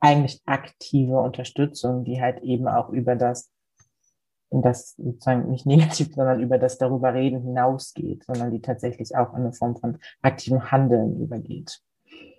eigentlich 0.00 0.40
aktive 0.44 1.20
Unterstützung, 1.20 2.04
die 2.04 2.20
halt 2.20 2.42
eben 2.42 2.66
auch 2.66 2.88
über 2.88 3.14
das 3.14 3.51
und 4.52 4.62
das 4.62 4.94
sozusagen 4.96 5.50
nicht 5.50 5.66
negativ, 5.66 6.14
sondern 6.14 6.40
über 6.40 6.58
das 6.58 6.78
darüber 6.78 7.14
reden 7.14 7.42
hinausgeht, 7.42 8.24
sondern 8.24 8.50
die 8.50 8.60
tatsächlich 8.60 9.16
auch 9.16 9.32
in 9.32 9.40
eine 9.40 9.52
Form 9.52 9.76
von 9.76 9.98
aktivem 10.20 10.70
Handeln 10.70 11.20
übergeht. 11.20 11.80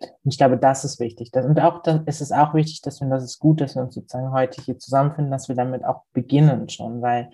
Und 0.02 0.32
ich 0.32 0.38
glaube, 0.38 0.58
das 0.58 0.86
ist 0.86 1.00
wichtig. 1.00 1.32
Und 1.34 1.60
auch 1.60 1.82
dann 1.82 2.06
ist 2.06 2.22
es 2.22 2.32
auch 2.32 2.54
wichtig, 2.54 2.82
dass 2.82 3.02
wir, 3.02 3.10
das 3.10 3.24
ist 3.24 3.40
gut, 3.40 3.62
dass 3.62 3.76
wir 3.76 3.84
uns 3.84 3.96
sozusagen 3.96 4.32
heute 4.32 4.62
hier 4.62 4.78
zusammenfinden, 4.78 5.32
dass 5.32 5.48
wir 5.48 5.56
damit 5.56 5.84
auch 5.84 6.04
beginnen 6.14 6.70
schon, 6.70 7.02
weil 7.02 7.30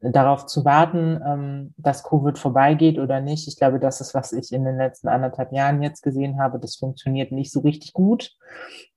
darauf 0.00 0.46
zu 0.46 0.64
warten, 0.64 1.20
ähm, 1.26 1.74
dass 1.76 2.04
Covid 2.04 2.38
vorbeigeht 2.38 2.98
oder 2.98 3.20
nicht, 3.20 3.46
ich 3.48 3.56
glaube, 3.56 3.78
das 3.78 4.00
ist, 4.00 4.14
was 4.14 4.32
ich 4.32 4.52
in 4.52 4.64
den 4.64 4.78
letzten 4.78 5.08
anderthalb 5.08 5.52
Jahren 5.52 5.82
jetzt 5.82 6.02
gesehen 6.02 6.40
habe, 6.40 6.58
das 6.58 6.76
funktioniert 6.76 7.32
nicht 7.32 7.52
so 7.52 7.60
richtig 7.60 7.92
gut, 7.92 8.34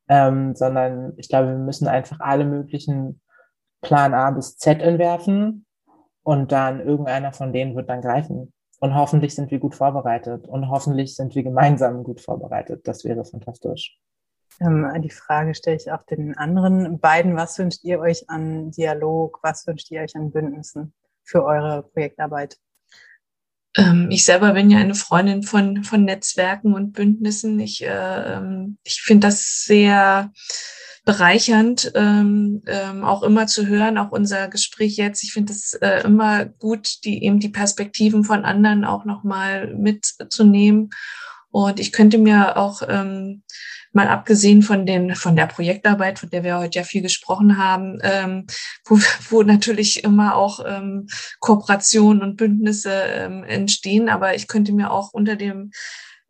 ähm, 0.07 0.55
sondern 0.55 1.13
ich 1.17 1.27
glaube, 1.27 1.49
wir 1.49 1.57
müssen 1.57 1.87
einfach 1.87 2.19
alle 2.21 2.45
möglichen 2.45 3.19
Plan 3.83 4.13
A 4.13 4.31
bis 4.31 4.57
Z 4.57 4.81
entwerfen 4.81 5.65
und 6.23 6.51
dann 6.51 6.79
irgendeiner 6.79 7.33
von 7.33 7.53
denen 7.53 7.75
wird 7.75 7.89
dann 7.89 8.01
greifen. 8.01 8.51
Und 8.79 8.95
hoffentlich 8.95 9.35
sind 9.35 9.51
wir 9.51 9.59
gut 9.59 9.75
vorbereitet 9.75 10.47
und 10.47 10.69
hoffentlich 10.69 11.15
sind 11.15 11.35
wir 11.35 11.43
gemeinsam 11.43 12.03
gut 12.03 12.19
vorbereitet. 12.19 12.87
Das 12.87 13.05
wäre 13.05 13.23
fantastisch. 13.23 13.97
Ähm, 14.59 14.89
die 15.01 15.09
Frage 15.09 15.55
stelle 15.55 15.77
ich 15.77 15.91
auch 15.91 16.03
den 16.03 16.37
anderen 16.37 16.99
beiden. 16.99 17.35
Was 17.35 17.57
wünscht 17.59 17.83
ihr 17.83 17.99
euch 17.99 18.29
an 18.29 18.71
Dialog? 18.71 19.39
Was 19.41 19.65
wünscht 19.67 19.89
ihr 19.91 20.01
euch 20.01 20.15
an 20.15 20.31
Bündnissen 20.31 20.93
für 21.23 21.45
eure 21.45 21.83
Projektarbeit? 21.83 22.57
Ähm, 23.77 24.09
ich 24.11 24.25
selber 24.25 24.53
bin 24.53 24.69
ja 24.69 24.79
eine 24.79 24.95
Freundin 24.95 25.43
von, 25.43 25.83
von 25.83 26.05
Netzwerken 26.05 26.73
und 26.73 26.91
Bündnissen. 26.93 27.59
Ich, 27.59 27.83
äh, 27.83 28.33
ähm, 28.33 28.77
ich 28.83 29.01
finde 29.01 29.27
das 29.27 29.63
sehr 29.63 30.31
bereichernd, 31.05 31.91
ähm, 31.95 32.63
ähm, 32.65 33.03
auch 33.03 33.23
immer 33.23 33.47
zu 33.47 33.67
hören, 33.67 33.97
auch 33.97 34.11
unser 34.11 34.47
Gespräch 34.47 34.95
jetzt. 34.95 35.23
Ich 35.23 35.33
finde 35.33 35.51
es 35.51 35.73
äh, 35.73 36.01
immer 36.03 36.45
gut, 36.45 37.03
die 37.03 37.23
eben 37.23 37.39
die 37.39 37.49
Perspektiven 37.49 38.23
von 38.23 38.45
anderen 38.45 38.85
auch 38.85 39.03
nochmal 39.03 39.73
mitzunehmen. 39.75 40.91
Und 41.51 41.79
ich 41.79 41.91
könnte 41.91 42.17
mir 42.17 42.57
auch 42.57 42.81
ähm, 42.87 43.43
mal 43.91 44.07
abgesehen 44.07 44.61
von 44.63 44.85
den 44.85 45.15
von 45.15 45.35
der 45.35 45.45
Projektarbeit, 45.45 46.19
von 46.19 46.29
der 46.29 46.43
wir 46.43 46.57
heute 46.57 46.79
ja 46.79 46.83
viel 46.83 47.01
gesprochen 47.01 47.57
haben, 47.57 47.99
ähm, 48.01 48.47
wo, 48.85 48.97
wo 49.29 49.43
natürlich 49.43 50.03
immer 50.03 50.35
auch 50.35 50.61
ähm, 50.65 51.07
Kooperationen 51.39 52.23
und 52.23 52.37
Bündnisse 52.37 52.91
ähm, 52.91 53.43
entstehen, 53.43 54.09
aber 54.09 54.35
ich 54.35 54.47
könnte 54.47 54.73
mir 54.73 54.91
auch 54.91 55.13
unter 55.13 55.35
dem 55.35 55.71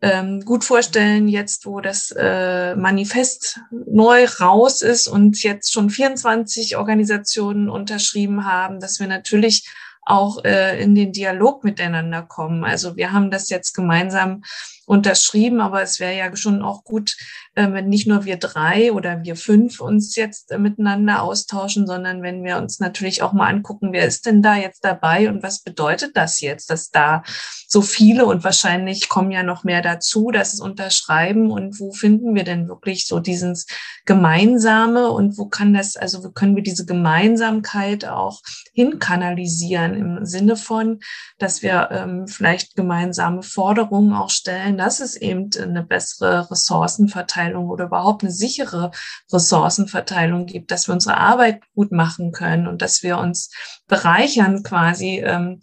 ähm, 0.03 0.41
gut 0.41 0.65
vorstellen, 0.65 1.29
jetzt 1.29 1.65
wo 1.65 1.79
das 1.79 2.11
äh, 2.11 2.75
Manifest 2.75 3.61
neu 3.71 4.25
raus 4.25 4.81
ist 4.81 5.07
und 5.07 5.41
jetzt 5.43 5.71
schon 5.71 5.89
24 5.89 6.75
Organisationen 6.75 7.69
unterschrieben 7.69 8.45
haben, 8.45 8.81
dass 8.81 8.99
wir 8.99 9.07
natürlich 9.07 9.65
auch 10.05 10.43
äh, 10.43 10.81
in 10.83 10.93
den 10.93 11.13
Dialog 11.13 11.63
miteinander 11.63 12.21
kommen. 12.21 12.65
Also 12.65 12.97
wir 12.97 13.13
haben 13.13 13.31
das 13.31 13.49
jetzt 13.49 13.73
gemeinsam 13.73 14.43
unterschrieben, 14.85 15.61
aber 15.61 15.81
es 15.81 15.99
wäre 15.99 16.15
ja 16.15 16.35
schon 16.35 16.61
auch 16.61 16.83
gut, 16.83 17.15
äh, 17.55 17.71
wenn 17.71 17.87
nicht 17.87 18.07
nur 18.07 18.25
wir 18.25 18.37
drei 18.37 18.91
oder 18.91 19.23
wir 19.23 19.35
fünf 19.35 19.79
uns 19.79 20.15
jetzt 20.15 20.51
äh, 20.51 20.57
miteinander 20.57 21.21
austauschen, 21.21 21.87
sondern 21.87 22.21
wenn 22.21 22.43
wir 22.43 22.57
uns 22.57 22.79
natürlich 22.79 23.21
auch 23.21 23.33
mal 23.33 23.47
angucken, 23.47 23.93
wer 23.93 24.05
ist 24.05 24.25
denn 24.25 24.41
da 24.41 24.55
jetzt 24.55 24.83
dabei 24.83 25.29
und 25.29 25.43
was 25.43 25.61
bedeutet 25.61 26.17
das 26.17 26.41
jetzt, 26.41 26.69
dass 26.69 26.89
da 26.89 27.23
so 27.67 27.81
viele 27.81 28.25
und 28.25 28.43
wahrscheinlich 28.43 29.09
kommen 29.09 29.31
ja 29.31 29.43
noch 29.43 29.63
mehr 29.63 29.81
dazu, 29.81 30.31
dass 30.31 30.53
es 30.53 30.59
unterschreiben 30.59 31.51
und 31.51 31.79
wo 31.79 31.91
finden 31.91 32.35
wir 32.35 32.43
denn 32.43 32.67
wirklich 32.67 33.07
so 33.07 33.19
dieses 33.19 33.65
Gemeinsame 34.05 35.09
und 35.09 35.37
wo 35.37 35.45
kann 35.47 35.73
das, 35.73 35.95
also 35.95 36.23
wo 36.23 36.29
können 36.29 36.55
wir 36.55 36.63
diese 36.63 36.85
Gemeinsamkeit 36.85 38.05
auch 38.05 38.41
hinkanalisieren 38.73 39.93
im 39.95 40.25
Sinne 40.25 40.55
von, 40.55 40.99
dass 41.39 41.61
wir 41.61 41.89
ähm, 41.91 42.27
vielleicht 42.27 42.75
gemeinsame 42.75 43.43
Forderungen 43.43 44.13
auch 44.13 44.29
stellen, 44.29 44.72
sicherstellen, 44.73 44.77
dass 44.77 44.99
es 44.99 45.15
eben 45.15 45.49
eine 45.61 45.83
bessere 45.83 46.49
Ressourcenverteilung 46.49 47.69
oder 47.69 47.85
überhaupt 47.85 48.23
eine 48.23 48.31
sichere 48.31 48.91
Ressourcenverteilung 49.31 50.45
gibt, 50.45 50.71
dass 50.71 50.87
wir 50.87 50.93
unsere 50.93 51.17
Arbeit 51.17 51.61
gut 51.75 51.91
machen 51.91 52.31
können 52.31 52.67
und 52.67 52.81
dass 52.81 53.03
wir 53.03 53.17
uns 53.17 53.51
bereichern 53.87 54.63
quasi 54.63 55.21
ähm, 55.23 55.59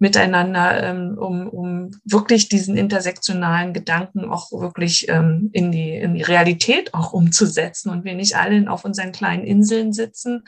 miteinander, 0.00 0.82
ähm, 0.82 1.18
um, 1.18 1.46
um 1.48 1.90
wirklich 2.04 2.48
diesen 2.48 2.76
intersektionalen 2.76 3.74
Gedanken 3.74 4.24
auch 4.24 4.50
wirklich 4.50 5.08
ähm, 5.10 5.50
in, 5.52 5.70
die, 5.70 5.94
in 5.94 6.14
die 6.14 6.22
Realität 6.22 6.94
auch 6.94 7.12
umzusetzen 7.12 7.90
und 7.90 8.04
wir 8.04 8.14
nicht 8.14 8.34
alle 8.34 8.70
auf 8.70 8.86
unseren 8.86 9.12
kleinen 9.12 9.44
Inseln 9.44 9.92
sitzen 9.92 10.44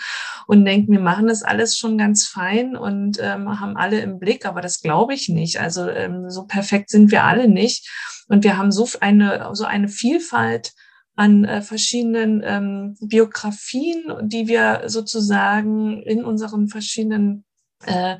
und 0.46 0.64
denken, 0.64 0.92
wir 0.92 1.00
machen 1.00 1.26
das 1.26 1.42
alles 1.42 1.76
schon 1.76 1.98
ganz 1.98 2.26
fein 2.26 2.76
und 2.76 3.18
ähm, 3.20 3.60
haben 3.60 3.76
alle 3.76 4.00
im 4.00 4.18
Blick, 4.18 4.46
aber 4.46 4.62
das 4.62 4.80
glaube 4.80 5.12
ich 5.12 5.28
nicht. 5.28 5.60
Also 5.60 5.86
ähm, 5.86 6.30
so 6.30 6.46
perfekt 6.46 6.88
sind 6.88 7.10
wir 7.10 7.24
alle 7.24 7.46
nicht. 7.46 7.90
Und 8.28 8.44
wir 8.44 8.56
haben 8.56 8.72
so 8.72 8.88
eine, 9.00 9.50
so 9.52 9.64
eine 9.64 9.88
Vielfalt 9.88 10.72
an 11.14 11.44
äh, 11.44 11.60
verschiedenen 11.60 12.42
ähm, 12.42 12.96
Biografien, 13.02 14.04
die 14.22 14.48
wir 14.48 14.84
sozusagen 14.86 16.02
in 16.02 16.24
unseren 16.24 16.68
verschiedenen 16.68 17.44
äh, 17.86 18.16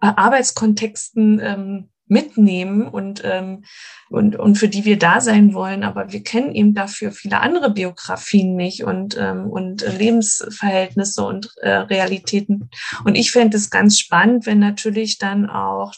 Arbeitskontexten 0.00 1.40
ähm, 1.40 1.88
mitnehmen 2.06 2.86
und, 2.86 3.22
ähm, 3.24 3.64
und, 4.10 4.36
und 4.36 4.56
für 4.56 4.68
die 4.68 4.84
wir 4.84 4.98
da 4.98 5.20
sein 5.20 5.54
wollen. 5.54 5.82
Aber 5.82 6.12
wir 6.12 6.22
kennen 6.22 6.54
eben 6.54 6.74
dafür 6.74 7.12
viele 7.12 7.40
andere 7.40 7.70
Biografien 7.70 8.56
nicht 8.56 8.84
und, 8.84 9.16
ähm, 9.18 9.50
und 9.50 9.82
Lebensverhältnisse 9.98 11.24
und 11.24 11.50
äh, 11.62 11.70
Realitäten. 11.70 12.68
Und 13.04 13.14
ich 13.14 13.32
fände 13.32 13.56
es 13.56 13.70
ganz 13.70 13.98
spannend, 13.98 14.46
wenn 14.46 14.58
natürlich 14.58 15.18
dann 15.18 15.48
auch 15.48 15.92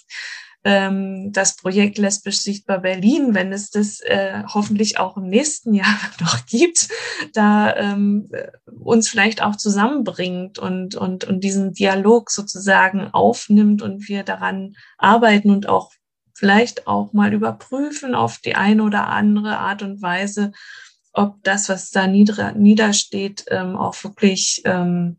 ähm, 0.67 1.31
das 1.31 1.55
Projekt 1.55 1.97
Lesbisch 1.97 2.41
Sichtbar 2.41 2.81
Berlin, 2.81 3.35
wenn 3.35 3.53
es 3.53 3.71
das 3.71 4.01
äh, 4.01 4.43
hoffentlich 4.53 4.99
auch 4.99 5.17
im 5.17 5.29
nächsten 5.29 5.75
Jahr 5.75 5.97
noch 6.21 6.45
gibt, 6.47 6.89
da 7.33 7.75
ähm, 7.77 8.29
uns 8.67 9.09
vielleicht 9.09 9.43
auch 9.43 9.55
zusammenbringt 9.55 10.59
und, 10.59 10.97
und, 10.97 11.23
und 11.23 11.45
diesen 11.45 11.73
Dialog 11.73 12.33
sozusagen 12.33 13.09
aufnimmt 13.13 13.81
und 13.81 14.09
wir 14.09 14.25
daran 14.25 14.75
arbeiten 14.99 15.51
und 15.51 15.69
auch 15.69 15.93
vielleicht 16.35 16.89
auch 16.89 17.13
mal 17.13 17.33
überprüfen 17.33 18.17
auf 18.17 18.39
die 18.39 18.57
eine 18.57 18.83
oder 18.83 19.07
andere 19.07 19.59
Art 19.59 19.83
und 19.83 20.03
Weise, 20.03 20.51
ob 21.13 21.43
das, 21.45 21.69
was 21.69 21.91
da 21.93 22.09
nieder, 22.09 22.53
niedersteht, 22.53 23.45
ähm, 23.51 23.77
auch 23.77 24.03
wirklich 24.03 24.63
ähm, 24.65 24.83
hm, 24.85 25.17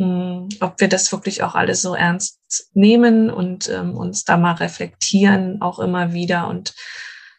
ob 0.00 0.80
wir 0.80 0.88
das 0.88 1.12
wirklich 1.12 1.42
auch 1.42 1.54
alles 1.54 1.82
so 1.82 1.94
ernst 1.94 2.40
nehmen 2.72 3.30
und 3.30 3.68
ähm, 3.68 3.96
uns 3.96 4.24
da 4.24 4.36
mal 4.36 4.54
reflektieren, 4.54 5.60
auch 5.60 5.78
immer 5.78 6.12
wieder 6.12 6.48
und 6.48 6.74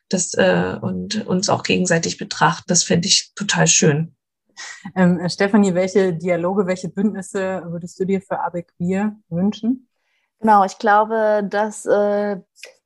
das 0.10 0.34
äh, 0.34 0.78
und 0.80 1.26
uns 1.26 1.50
auch 1.50 1.64
gegenseitig 1.64 2.18
betrachten. 2.18 2.66
Das 2.68 2.84
fände 2.84 3.08
ich 3.08 3.32
total 3.36 3.68
schön. 3.68 4.16
Ähm, 4.96 5.28
Stefanie, 5.30 5.74
welche 5.74 6.14
Dialoge, 6.14 6.68
welche 6.68 6.90
Bündnisse 6.90 7.64
würdest 7.66 8.00
du 8.00 8.06
dir 8.06 8.22
für 8.22 8.40
Abe 8.40 8.64
Queer 8.64 9.16
wünschen? 9.30 9.88
Genau, 10.42 10.64
ich 10.66 10.80
glaube, 10.80 11.48
dass 11.48 11.86
äh, 11.86 12.38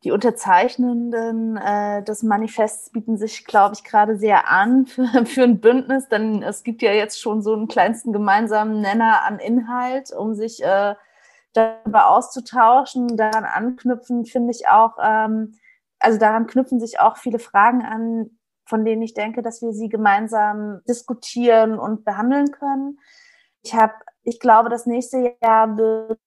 die 0.04 0.12
Unterzeichnenden 0.12 1.56
äh, 1.56 2.04
des 2.04 2.22
Manifests 2.22 2.92
bieten 2.92 3.18
sich, 3.18 3.46
glaube 3.46 3.76
ich, 3.76 3.86
gerade 3.86 4.18
sehr 4.18 4.50
an 4.52 4.86
für, 4.88 5.26
für 5.26 5.44
ein 5.44 5.62
Bündnis, 5.62 6.10
denn 6.10 6.44
es 6.44 6.64
gibt 6.64 6.82
ja 6.82 6.92
jetzt 6.92 7.20
schon 7.22 7.42
so 7.42 7.54
einen 7.54 7.70
kleinsten 7.70 8.12
gemeinsamen 8.12 8.82
Nenner 8.82 9.24
an 9.24 9.40
Inhalt, 9.40 10.12
um 10.12 10.36
sich 10.36 10.62
äh, 10.64 10.96
darüber 11.54 12.10
auszutauschen. 12.10 13.16
Daran 13.16 13.46
anknüpfen 13.46 14.26
finde 14.26 14.52
ich 14.52 14.68
auch, 14.68 14.98
ähm, 15.02 15.54
also 16.00 16.20
daran 16.20 16.48
knüpfen 16.48 16.82
sich 16.82 17.00
auch 17.00 17.16
viele 17.16 17.40
Fragen 17.40 17.84
an, 17.84 18.32
von 18.66 18.84
denen 18.84 19.02
ich 19.02 19.14
denke, 19.14 19.42
dass 19.42 19.62
wir 19.62 19.72
sie 19.72 19.88
gemeinsam 19.88 20.82
diskutieren 20.90 21.80
und 21.80 22.04
behandeln 22.04 22.52
können. 22.52 23.00
Ich 23.64 23.74
habe, 23.74 23.94
ich 24.24 24.42
glaube, 24.42 24.70
das 24.70 24.86
nächste 24.86 25.36
Jahr 25.42 25.78
wird 25.78 26.20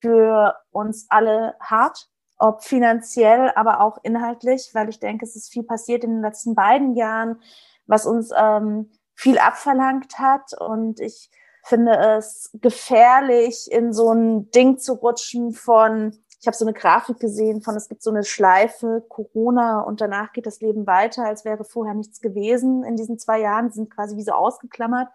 für 0.00 0.56
uns 0.70 1.06
alle 1.08 1.54
hart, 1.60 2.08
ob 2.38 2.64
finanziell, 2.64 3.52
aber 3.54 3.80
auch 3.80 3.98
inhaltlich, 4.02 4.70
weil 4.72 4.88
ich 4.88 4.98
denke, 4.98 5.24
es 5.24 5.36
ist 5.36 5.52
viel 5.52 5.62
passiert 5.62 6.04
in 6.04 6.10
den 6.10 6.22
letzten 6.22 6.54
beiden 6.54 6.96
Jahren, 6.96 7.40
was 7.86 8.06
uns 8.06 8.30
ähm, 8.36 8.90
viel 9.14 9.38
abverlangt 9.38 10.18
hat. 10.18 10.54
Und 10.58 11.00
ich 11.00 11.30
finde 11.64 11.92
es 11.92 12.50
gefährlich, 12.54 13.70
in 13.70 13.92
so 13.92 14.12
ein 14.12 14.50
Ding 14.50 14.78
zu 14.78 14.94
rutschen 14.94 15.52
von, 15.52 16.16
ich 16.40 16.46
habe 16.46 16.56
so 16.56 16.64
eine 16.64 16.72
Grafik 16.72 17.18
gesehen 17.18 17.60
von, 17.60 17.76
es 17.76 17.90
gibt 17.90 18.02
so 18.02 18.10
eine 18.10 18.24
Schleife 18.24 19.04
Corona 19.10 19.80
und 19.80 20.00
danach 20.00 20.32
geht 20.32 20.46
das 20.46 20.62
Leben 20.62 20.86
weiter, 20.86 21.26
als 21.26 21.44
wäre 21.44 21.64
vorher 21.64 21.94
nichts 21.94 22.22
gewesen 22.22 22.82
in 22.84 22.96
diesen 22.96 23.18
zwei 23.18 23.40
Jahren, 23.40 23.70
sind 23.70 23.90
quasi 23.94 24.16
wie 24.16 24.24
so 24.24 24.32
ausgeklammert 24.32 25.08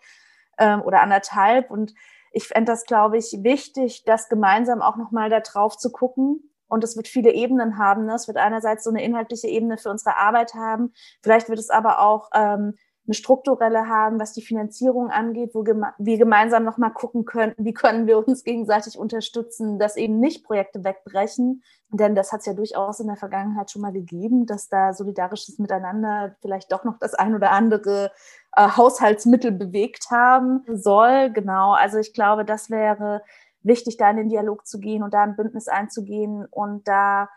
ähm, 0.59 0.83
oder 0.83 1.01
anderthalb. 1.01 1.71
Und 1.71 1.95
ich 2.35 2.49
fände 2.49 2.69
das, 2.71 2.83
glaube 2.83 3.17
ich, 3.17 3.43
wichtig, 3.43 4.03
das 4.03 4.27
gemeinsam 4.27 4.81
auch 4.81 4.97
nochmal 4.97 5.29
da 5.29 5.39
drauf 5.39 5.77
zu 5.77 5.89
gucken. 5.89 6.51
Und 6.67 6.83
es 6.83 6.97
wird 6.97 7.07
viele 7.07 7.31
Ebenen 7.31 7.77
haben. 7.77 8.05
Ne? 8.05 8.13
Es 8.13 8.27
wird 8.27 8.37
einerseits 8.37 8.83
so 8.83 8.89
eine 8.89 9.03
inhaltliche 9.03 9.47
Ebene 9.47 9.77
für 9.77 9.89
unsere 9.89 10.17
Arbeit 10.17 10.53
haben. 10.53 10.91
Vielleicht 11.23 11.47
wird 11.47 11.59
es 11.59 11.69
aber 11.69 12.01
auch 12.01 12.29
ähm, 12.33 12.73
eine 13.07 13.13
strukturelle 13.13 13.87
haben, 13.87 14.19
was 14.19 14.33
die 14.33 14.41
Finanzierung 14.41 15.11
angeht, 15.11 15.51
wo 15.53 15.63
geme 15.63 15.93
wir 15.97 16.17
gemeinsam 16.17 16.65
nochmal 16.65 16.91
gucken 16.91 17.23
könnten, 17.23 17.63
wie 17.63 17.73
können 17.73 18.07
wir 18.07 18.17
uns 18.17 18.43
gegenseitig 18.43 18.97
unterstützen, 18.97 19.79
dass 19.79 19.95
eben 19.95 20.19
nicht 20.19 20.43
Projekte 20.43 20.83
wegbrechen. 20.83 21.63
Denn 21.89 22.15
das 22.15 22.33
hat 22.33 22.41
es 22.41 22.47
ja 22.47 22.53
durchaus 22.53 22.99
in 22.99 23.07
der 23.07 23.15
Vergangenheit 23.15 23.71
schon 23.71 23.83
mal 23.83 23.93
gegeben, 23.93 24.45
dass 24.45 24.67
da 24.67 24.91
solidarisches 24.91 25.59
Miteinander 25.59 26.35
vielleicht 26.41 26.71
doch 26.71 26.83
noch 26.83 26.97
das 26.99 27.13
ein 27.13 27.35
oder 27.35 27.51
andere 27.51 28.11
äh, 28.56 28.69
Haushaltsmittel 28.69 29.52
bewegt 29.52 30.11
haben 30.11 30.64
soll. 30.68 31.32
Genau, 31.32 31.73
also 31.73 31.98
ich 31.98 32.14
glaube, 32.14 32.45
das 32.45 32.69
wäre 32.69 33.22
wichtig, 33.61 33.98
da 33.98 34.10
in 34.10 34.18
den 34.18 34.30
Dialog 34.30 34.65
zu 34.65 34.80
gehen 34.80 35.03
und 35.03 35.14
da 35.14 35.23
ein 35.23 35.36
Bündnis 35.36 35.68
einzugehen 35.68 36.45
und 36.45 36.88
da 36.88 37.30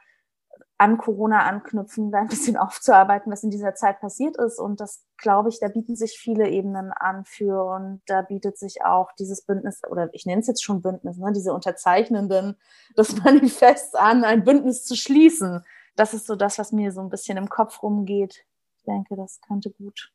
an 0.79 0.97
Corona 0.97 1.45
anknüpfen, 1.45 2.13
da 2.13 2.21
ein 2.21 2.29
bisschen 2.29 2.57
aufzuarbeiten, 2.57 3.33
was 3.33 3.43
in 3.43 3.51
dieser 3.51 3.75
Zeit 3.75 4.01
passiert 4.01 4.37
ist. 4.37 4.59
Und 4.59 4.81
das, 4.81 5.05
glaube 5.17 5.49
ich, 5.49 5.59
da 5.59 5.69
bieten 5.69 5.97
sich 5.97 6.19
viele 6.19 6.49
Ebenen 6.49 6.93
an 6.93 7.25
für 7.25 7.65
und 7.65 8.01
da 8.07 8.23
bietet 8.23 8.57
sich 8.59 8.85
auch 8.85 9.11
dieses 9.19 9.43
Bündnis, 9.43 9.83
oder 9.91 10.09
ich 10.13 10.25
nenne 10.25 10.41
es 10.41 10.47
jetzt 10.47 10.63
schon 10.63 10.81
Bündnis, 10.81 11.19
ne, 11.19 11.33
diese 11.33 11.53
Unterzeichnenden, 11.53 12.57
das 12.97 13.17
Manifest 13.17 13.99
an, 13.99 14.25
ein 14.25 14.45
Bündnis 14.45 14.85
zu 14.85 14.95
schließen. 14.95 15.65
Das 15.97 16.15
ist 16.15 16.27
so 16.27 16.37
das, 16.37 16.59
was 16.59 16.71
mir 16.71 16.93
so 16.93 17.01
ein 17.01 17.11
bisschen 17.11 17.37
im 17.37 17.49
Kopf 17.49 17.83
rumgeht. 17.83 18.45
Ich 18.77 18.85
denke, 18.85 19.17
das 19.17 19.41
könnte 19.41 19.71
gut, 19.71 20.13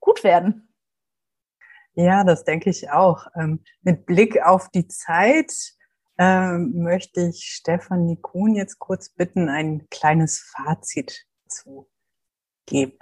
gut 0.00 0.24
werden. 0.24 0.68
Ja, 1.94 2.24
das 2.24 2.44
denke 2.44 2.70
ich 2.70 2.90
auch. 2.90 3.26
Ähm, 3.34 3.62
mit 3.82 4.06
Blick 4.06 4.40
auf 4.42 4.68
die 4.70 4.88
Zeit, 4.88 5.52
ähm, 6.18 6.72
möchte 6.74 7.28
ich 7.28 7.44
Stefanie 7.44 8.20
Kuhn 8.20 8.54
jetzt 8.54 8.78
kurz 8.78 9.10
bitten, 9.10 9.48
ein 9.48 9.88
kleines 9.90 10.40
Fazit 10.40 11.26
zu 11.48 11.90
geben. 12.66 12.98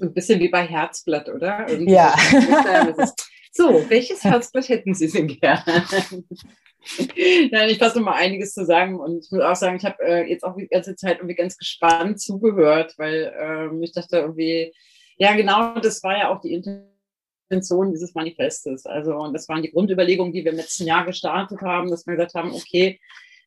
Ein 0.00 0.12
bisschen 0.12 0.38
wie 0.40 0.48
bei 0.48 0.66
Herzblatt, 0.66 1.28
oder? 1.28 1.68
Irgendwie 1.68 1.92
ja. 1.92 2.14
So, 3.52 3.84
welches 3.88 4.22
Herzblatt 4.22 4.68
hätten 4.68 4.94
Sie 4.94 5.08
denn 5.08 5.26
gerne? 5.26 5.62
Nein, 7.50 7.68
ich 7.68 7.78
fasse 7.78 7.98
noch 7.98 8.04
mal 8.04 8.14
einiges 8.14 8.54
zu 8.54 8.64
sagen 8.64 9.00
und 9.00 9.24
ich 9.24 9.30
muss 9.32 9.42
auch 9.42 9.56
sagen, 9.56 9.76
ich 9.76 9.84
habe 9.84 10.02
äh, 10.04 10.30
jetzt 10.30 10.44
auch 10.44 10.56
die 10.56 10.68
ganze 10.68 10.94
Zeit 10.94 11.18
irgendwie 11.18 11.34
ganz 11.34 11.58
gespannt 11.58 12.20
zugehört, 12.20 12.94
weil 12.96 13.34
ähm, 13.38 13.82
ich 13.82 13.92
dachte 13.92 14.18
irgendwie, 14.18 14.72
ja 15.20 15.36
genau, 15.36 15.78
das 15.78 16.02
war 16.02 16.16
ja 16.18 16.30
auch 16.30 16.40
die 16.40 16.54
Intention 16.54 17.92
dieses 17.92 18.14
Manifestes. 18.14 18.86
Also, 18.86 19.14
und 19.14 19.34
das 19.34 19.48
waren 19.48 19.62
die 19.62 19.70
Grundüberlegungen, 19.70 20.32
die 20.32 20.44
wir 20.44 20.52
im 20.52 20.56
letzten 20.56 20.86
Jahr 20.86 21.04
gestartet 21.04 21.60
haben, 21.60 21.90
dass 21.90 22.06
wir 22.06 22.16
gesagt 22.16 22.34
haben, 22.34 22.52
okay, 22.52 22.98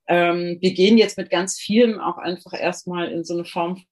ähm, 0.08 0.58
wir 0.62 0.74
gehen 0.74 0.98
jetzt 0.98 1.18
mit 1.18 1.30
ganz 1.30 1.60
vielem 1.60 2.00
auch 2.00 2.18
einfach 2.18 2.54
erstmal 2.54 3.12
in 3.12 3.24
so 3.24 3.34
eine 3.34 3.45
Form 3.45 3.78
von 3.78 3.86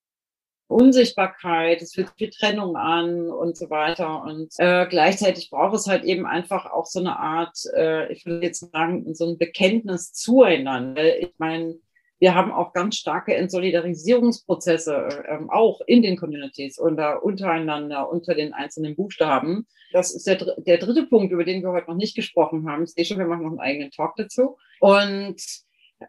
Unsichtbarkeit, 0.68 1.82
es 1.82 1.98
wird 1.98 2.12
viel 2.18 2.30
Trennung 2.30 2.76
an 2.78 3.30
und 3.30 3.58
so 3.58 3.70
weiter. 3.70 4.24
Und 4.24 4.54
äh, 4.58 4.86
gleichzeitig 4.88 5.50
braucht 5.50 5.76
es 5.76 5.88
halt 5.88 6.04
eben 6.04 6.26
einfach 6.26 6.66
auch 6.66 6.86
so 6.86 7.00
eine 7.00 7.18
Art, 7.18 7.58
äh, 7.76 8.12
ich 8.12 8.26
würde 8.26 8.46
jetzt 8.46 8.72
sagen, 8.72 9.14
so 9.16 9.28
ein 9.28 9.38
Bekenntnis 9.38 10.14
zueinander. 10.14 11.20
Ich 11.20 11.34
meine, 11.40 11.76
wir 12.22 12.36
haben 12.36 12.52
auch 12.52 12.72
ganz 12.72 12.98
starke 12.98 13.34
Entsolidarisierungsprozesse, 13.34 15.24
ähm, 15.28 15.50
auch 15.50 15.82
in 15.88 16.04
den 16.04 16.18
Communities 16.18 16.80
oder 16.80 17.24
untereinander, 17.24 18.12
unter 18.12 18.36
den 18.36 18.54
einzelnen 18.54 18.96
Buchstaben. 18.96 19.66
Das 19.92 20.14
ist 20.14 20.28
der, 20.28 20.38
der 20.58 20.78
dritte 20.78 21.08
Punkt, 21.08 21.34
über 21.34 21.44
den 21.44 21.64
wir 21.64 21.72
heute 21.72 21.90
noch 21.90 21.98
nicht 21.98 22.16
gesprochen 22.16 22.70
haben. 22.70 22.84
Ich 22.84 22.92
sehe 22.92 23.06
schon, 23.06 23.18
wir 23.18 23.26
machen 23.26 23.42
noch 23.42 23.50
einen 23.50 23.60
eigenen 23.60 23.90
Talk 23.90 24.16
dazu. 24.18 24.58
Und 24.80 25.42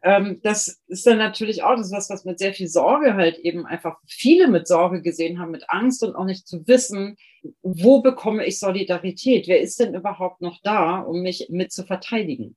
ähm, 0.02 0.40
das 0.42 0.82
ist 0.86 1.06
dann 1.06 1.16
natürlich 1.16 1.62
auch 1.62 1.76
das 1.76 1.90
was, 1.90 2.10
was 2.10 2.26
mit 2.26 2.38
sehr 2.38 2.52
viel 2.52 2.68
Sorge 2.68 3.14
halt 3.14 3.38
eben 3.38 3.64
einfach 3.64 3.96
viele 4.06 4.48
mit 4.48 4.68
Sorge 4.68 5.00
gesehen 5.00 5.38
haben, 5.38 5.50
mit 5.50 5.64
Angst 5.68 6.04
und 6.04 6.14
auch 6.14 6.26
nicht 6.26 6.46
zu 6.46 6.66
wissen, 6.66 7.16
wo 7.62 8.02
bekomme 8.02 8.44
ich 8.44 8.58
Solidarität? 8.58 9.48
Wer 9.48 9.62
ist 9.62 9.80
denn 9.80 9.94
überhaupt 9.94 10.42
noch 10.42 10.58
da, 10.62 11.00
um 11.00 11.22
mich 11.22 11.46
mit 11.48 11.72
zu 11.72 11.84
verteidigen? 11.84 12.56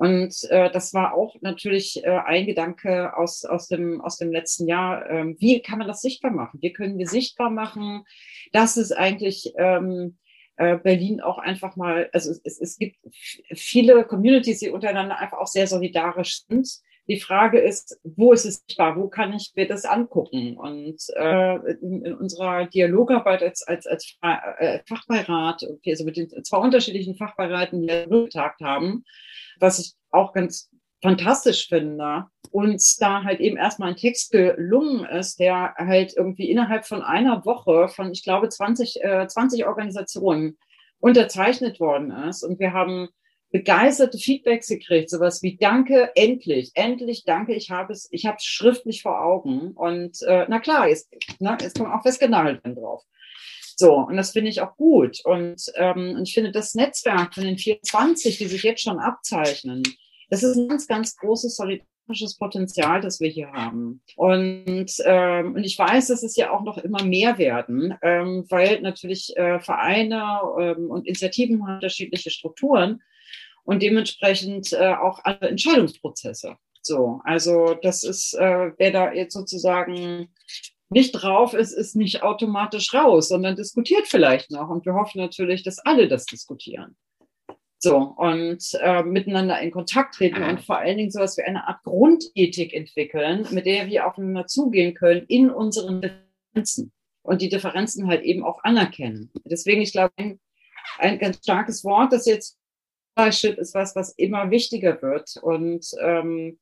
Und 0.00 0.34
äh, 0.48 0.70
das 0.70 0.94
war 0.94 1.12
auch 1.12 1.36
natürlich 1.42 2.02
äh, 2.02 2.08
ein 2.08 2.46
Gedanke 2.46 3.14
aus, 3.18 3.44
aus, 3.44 3.68
dem, 3.68 4.00
aus 4.00 4.16
dem 4.16 4.32
letzten 4.32 4.66
Jahr. 4.66 5.06
Ähm, 5.10 5.36
wie 5.40 5.60
kann 5.60 5.78
man 5.78 5.88
das 5.88 6.00
sichtbar 6.00 6.30
machen? 6.30 6.58
Wie 6.62 6.72
können 6.72 6.96
wir 6.96 7.06
sichtbar 7.06 7.50
machen, 7.50 8.04
dass 8.50 8.78
es 8.78 8.92
eigentlich 8.92 9.52
ähm, 9.58 10.16
äh, 10.56 10.78
Berlin 10.78 11.20
auch 11.20 11.36
einfach 11.36 11.76
mal, 11.76 12.08
also 12.14 12.30
es, 12.44 12.58
es 12.58 12.78
gibt 12.78 12.96
viele 13.52 14.06
Communities, 14.06 14.60
die 14.60 14.70
untereinander 14.70 15.18
einfach 15.18 15.36
auch 15.36 15.46
sehr 15.46 15.66
solidarisch 15.66 16.46
sind. 16.48 16.66
Die 17.10 17.18
Frage 17.18 17.58
ist, 17.58 17.98
wo 18.04 18.32
ist 18.32 18.44
es 18.44 18.62
sichtbar? 18.64 18.94
Wo 18.94 19.08
kann 19.08 19.32
ich 19.32 19.50
mir 19.56 19.66
das 19.66 19.84
angucken? 19.84 20.56
Und 20.56 20.96
äh, 21.16 21.56
in, 21.82 22.04
in 22.04 22.14
unserer 22.14 22.66
Dialogarbeit 22.66 23.42
als, 23.42 23.66
als, 23.66 23.84
als 23.88 24.16
äh, 24.22 24.78
Fachbeirat, 24.86 25.64
okay, 25.64 25.90
also 25.90 26.04
mit 26.04 26.16
den 26.16 26.28
zwei 26.44 26.58
unterschiedlichen 26.58 27.16
Fachbeiraten, 27.16 27.82
die 27.82 27.88
wir 27.88 28.06
getagt 28.06 28.60
haben, 28.60 29.04
was 29.58 29.80
ich 29.80 29.94
auch 30.12 30.32
ganz 30.32 30.70
fantastisch 31.02 31.66
finde, 31.66 32.26
uns 32.52 32.96
da 32.96 33.24
halt 33.24 33.40
eben 33.40 33.56
erstmal 33.56 33.88
ein 33.88 33.96
Text 33.96 34.30
gelungen 34.30 35.04
ist, 35.04 35.40
der 35.40 35.74
halt 35.78 36.14
irgendwie 36.16 36.48
innerhalb 36.48 36.86
von 36.86 37.02
einer 37.02 37.44
Woche 37.44 37.88
von, 37.88 38.12
ich 38.12 38.22
glaube, 38.22 38.48
20, 38.48 39.02
äh, 39.02 39.26
20 39.26 39.66
Organisationen 39.66 40.58
unterzeichnet 41.00 41.80
worden 41.80 42.12
ist. 42.28 42.44
Und 42.44 42.60
wir 42.60 42.72
haben 42.72 43.08
begeisterte 43.50 44.18
Feedbacks 44.18 44.68
gekriegt, 44.68 45.10
sowas 45.10 45.42
wie 45.42 45.56
Danke, 45.56 46.10
endlich, 46.14 46.70
endlich, 46.74 47.24
danke, 47.24 47.54
ich 47.54 47.70
habe 47.70 47.92
es, 47.92 48.08
ich 48.12 48.26
habe 48.26 48.36
es 48.38 48.44
schriftlich 48.44 49.02
vor 49.02 49.20
Augen. 49.20 49.72
Und 49.72 50.22
äh, 50.22 50.46
na 50.48 50.60
klar, 50.60 50.88
jetzt, 50.88 51.12
na, 51.40 51.58
jetzt 51.60 51.78
kommt 51.78 51.92
auch 51.92 52.02
festgenagelt 52.02 52.60
drauf. 52.64 53.02
So, 53.76 53.94
und 53.94 54.16
das 54.16 54.32
finde 54.32 54.50
ich 54.50 54.60
auch 54.60 54.76
gut. 54.76 55.24
Und, 55.24 55.60
ähm, 55.74 56.20
ich 56.22 56.34
finde, 56.34 56.52
das 56.52 56.74
Netzwerk 56.74 57.34
von 57.34 57.44
den 57.44 57.58
24, 57.58 58.38
die 58.38 58.46
sich 58.46 58.62
jetzt 58.62 58.82
schon 58.82 58.98
abzeichnen, 58.98 59.82
das 60.28 60.42
ist 60.42 60.56
ein 60.56 60.68
ganz, 60.68 60.86
ganz 60.86 61.16
großes 61.16 61.56
solidarisches 61.56 62.36
Potenzial, 62.36 63.00
das 63.00 63.20
wir 63.20 63.30
hier 63.30 63.50
haben. 63.50 64.02
Und, 64.16 64.92
ähm, 65.04 65.54
und 65.54 65.64
ich 65.64 65.76
weiß, 65.76 66.08
dass 66.08 66.22
es 66.22 66.36
ja 66.36 66.52
auch 66.52 66.62
noch 66.62 66.78
immer 66.78 67.02
mehr 67.02 67.38
werden, 67.38 67.94
ähm, 68.02 68.44
weil 68.48 68.80
natürlich 68.80 69.36
äh, 69.36 69.58
Vereine 69.58 70.40
ähm, 70.60 70.90
und 70.90 71.06
Initiativen 71.06 71.66
haben 71.66 71.76
unterschiedliche 71.76 72.30
Strukturen 72.30 73.00
und 73.64 73.82
dementsprechend 73.82 74.72
äh, 74.72 74.94
auch 74.94 75.24
andere 75.24 75.50
Entscheidungsprozesse. 75.50 76.56
So, 76.82 77.20
also 77.24 77.74
das 77.82 78.04
ist, 78.04 78.34
äh, 78.34 78.72
wer 78.78 78.90
da 78.90 79.12
jetzt 79.12 79.34
sozusagen 79.34 80.32
nicht 80.88 81.12
drauf 81.12 81.54
ist, 81.54 81.72
ist 81.72 81.94
nicht 81.94 82.22
automatisch 82.22 82.92
raus, 82.92 83.28
sondern 83.28 83.54
diskutiert 83.56 84.08
vielleicht 84.08 84.50
noch. 84.50 84.68
Und 84.68 84.84
wir 84.86 84.94
hoffen 84.94 85.18
natürlich, 85.20 85.62
dass 85.62 85.78
alle 85.78 86.08
das 86.08 86.24
diskutieren. 86.24 86.96
So, 87.82 87.96
und 87.96 88.62
äh, 88.82 89.02
miteinander 89.04 89.58
in 89.60 89.70
Kontakt 89.70 90.16
treten 90.16 90.42
und 90.42 90.60
vor 90.60 90.78
allen 90.78 90.98
Dingen 90.98 91.10
sowas 91.10 91.38
wie 91.38 91.42
eine 91.42 91.66
Art 91.66 91.82
Grundethik 91.82 92.74
entwickeln, 92.74 93.46
mit 93.52 93.64
der 93.64 93.86
wir 93.86 94.06
aufeinander 94.06 94.46
zugehen 94.46 94.92
können 94.94 95.24
in 95.28 95.48
unseren 95.48 96.02
Differenzen 96.02 96.92
und 97.22 97.40
die 97.40 97.48
Differenzen 97.48 98.06
halt 98.06 98.22
eben 98.22 98.44
auch 98.44 98.62
anerkennen. 98.64 99.30
Deswegen, 99.44 99.80
ich 99.80 99.92
glaube, 99.92 100.12
ein, 100.16 100.38
ein 100.98 101.18
ganz 101.18 101.38
starkes 101.38 101.82
Wort, 101.82 102.12
das 102.12 102.26
jetzt 102.26 102.59
Allyship 103.14 103.58
ist 103.58 103.74
was, 103.74 103.96
was 103.96 104.12
immer 104.12 104.50
wichtiger 104.50 105.00
wird 105.02 105.36
und 105.42 105.86
ähm, 106.00 106.58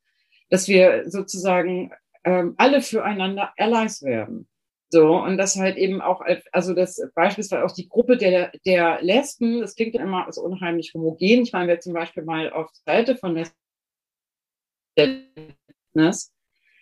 dass 0.51 0.69
wir 0.69 1.09
sozusagen 1.09 1.93
ähm, 2.25 2.55
alle 2.57 2.81
füreinander 2.81 3.53
Allies 3.57 4.03
werden. 4.03 4.49
So, 4.91 5.17
und 5.17 5.37
das 5.37 5.57
halt 5.57 5.77
eben 5.77 6.01
auch, 6.01 6.23
also 6.51 6.73
das 6.73 7.01
beispielsweise 7.15 7.65
auch 7.65 7.73
die 7.73 7.89
Gruppe 7.89 8.17
der, 8.17 8.53
der 8.65 9.03
Lesben, 9.03 9.61
das 9.61 9.75
klingt 9.75 9.95
immer 9.95 10.33
so 10.33 10.43
unheimlich 10.43 10.95
homogen. 10.95 11.43
Ich 11.43 11.53
meine, 11.53 11.69
wer 11.69 11.81
zum 11.81 11.93
Beispiel 11.93 12.23
mal 12.23 12.51
auf 12.51 12.71
Seite 12.87 13.17
von 13.17 13.35
Lesben, 13.35 13.55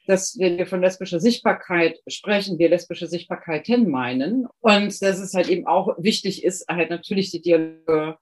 dass 0.06 0.38
wenn 0.38 0.58
wir 0.58 0.66
von 0.66 0.80
lesbischer 0.80 1.18
Sichtbarkeit 1.18 2.00
sprechen, 2.06 2.58
wir 2.60 2.68
lesbische 2.68 3.08
Sichtbarkeiten 3.08 3.90
meinen. 3.90 4.46
Und 4.60 5.02
dass 5.02 5.18
es 5.18 5.34
halt 5.34 5.48
eben 5.48 5.66
auch 5.66 5.96
wichtig 5.98 6.44
ist, 6.44 6.68
halt 6.68 6.90
natürlich 6.90 7.32
die 7.32 7.42
Dialoge 7.42 8.18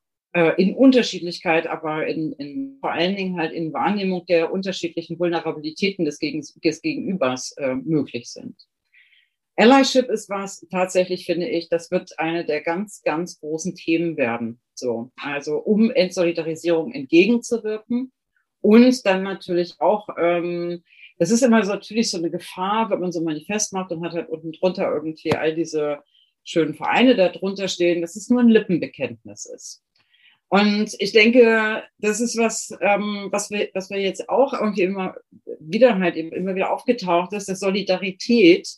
in 0.56 0.74
Unterschiedlichkeit, 0.74 1.66
aber 1.66 2.06
in, 2.06 2.32
in, 2.32 2.78
vor 2.80 2.92
allen 2.92 3.16
Dingen 3.16 3.38
halt 3.38 3.52
in 3.52 3.72
Wahrnehmung 3.72 4.26
der 4.26 4.52
unterschiedlichen 4.52 5.18
Vulnerabilitäten 5.18 6.04
des, 6.04 6.18
Gegen, 6.18 6.44
des 6.62 6.82
Gegenübers 6.82 7.52
äh, 7.56 7.74
möglich 7.74 8.30
sind. 8.30 8.56
Allyship 9.56 10.08
ist 10.08 10.28
was, 10.28 10.66
tatsächlich 10.70 11.26
finde 11.26 11.48
ich, 11.48 11.68
das 11.68 11.90
wird 11.90 12.18
eine 12.18 12.44
der 12.44 12.60
ganz, 12.60 13.02
ganz 13.02 13.38
großen 13.38 13.76
Themen 13.76 14.16
werden. 14.16 14.60
So, 14.74 15.12
also 15.16 15.58
um 15.58 15.90
Entsolidarisierung 15.90 16.92
entgegenzuwirken 16.92 18.10
und 18.60 19.06
dann 19.06 19.22
natürlich 19.22 19.80
auch, 19.80 20.08
ähm, 20.18 20.82
das 21.18 21.30
ist 21.30 21.42
immer 21.42 21.62
so 21.64 21.72
natürlich 21.72 22.10
so 22.10 22.18
eine 22.18 22.30
Gefahr, 22.30 22.90
wenn 22.90 22.98
man 22.98 23.12
so 23.12 23.20
ein 23.20 23.24
Manifest 23.24 23.72
macht 23.72 23.92
und 23.92 24.04
hat 24.04 24.14
halt 24.14 24.28
unten 24.28 24.50
drunter 24.50 24.92
irgendwie 24.92 25.32
all 25.34 25.54
diese 25.54 26.00
schönen 26.42 26.74
Vereine 26.74 27.14
da 27.14 27.28
drunter 27.28 27.68
stehen, 27.68 28.02
dass 28.02 28.16
es 28.16 28.28
nur 28.28 28.40
ein 28.40 28.48
Lippenbekenntnis 28.48 29.46
ist. 29.46 29.84
Und 30.48 30.94
ich 30.98 31.12
denke, 31.12 31.82
das 31.98 32.20
ist 32.20 32.36
was, 32.36 32.76
ähm, 32.80 33.28
was 33.30 33.50
wir, 33.50 33.70
was 33.74 33.90
wir 33.90 34.00
jetzt 34.00 34.28
auch 34.28 34.52
irgendwie 34.52 34.82
immer 34.82 35.16
wieder 35.58 35.98
halt 35.98 36.16
immer 36.16 36.54
wieder 36.54 36.72
aufgetaucht 36.72 37.32
ist, 37.32 37.48
dass 37.48 37.60
Solidarität 37.60 38.68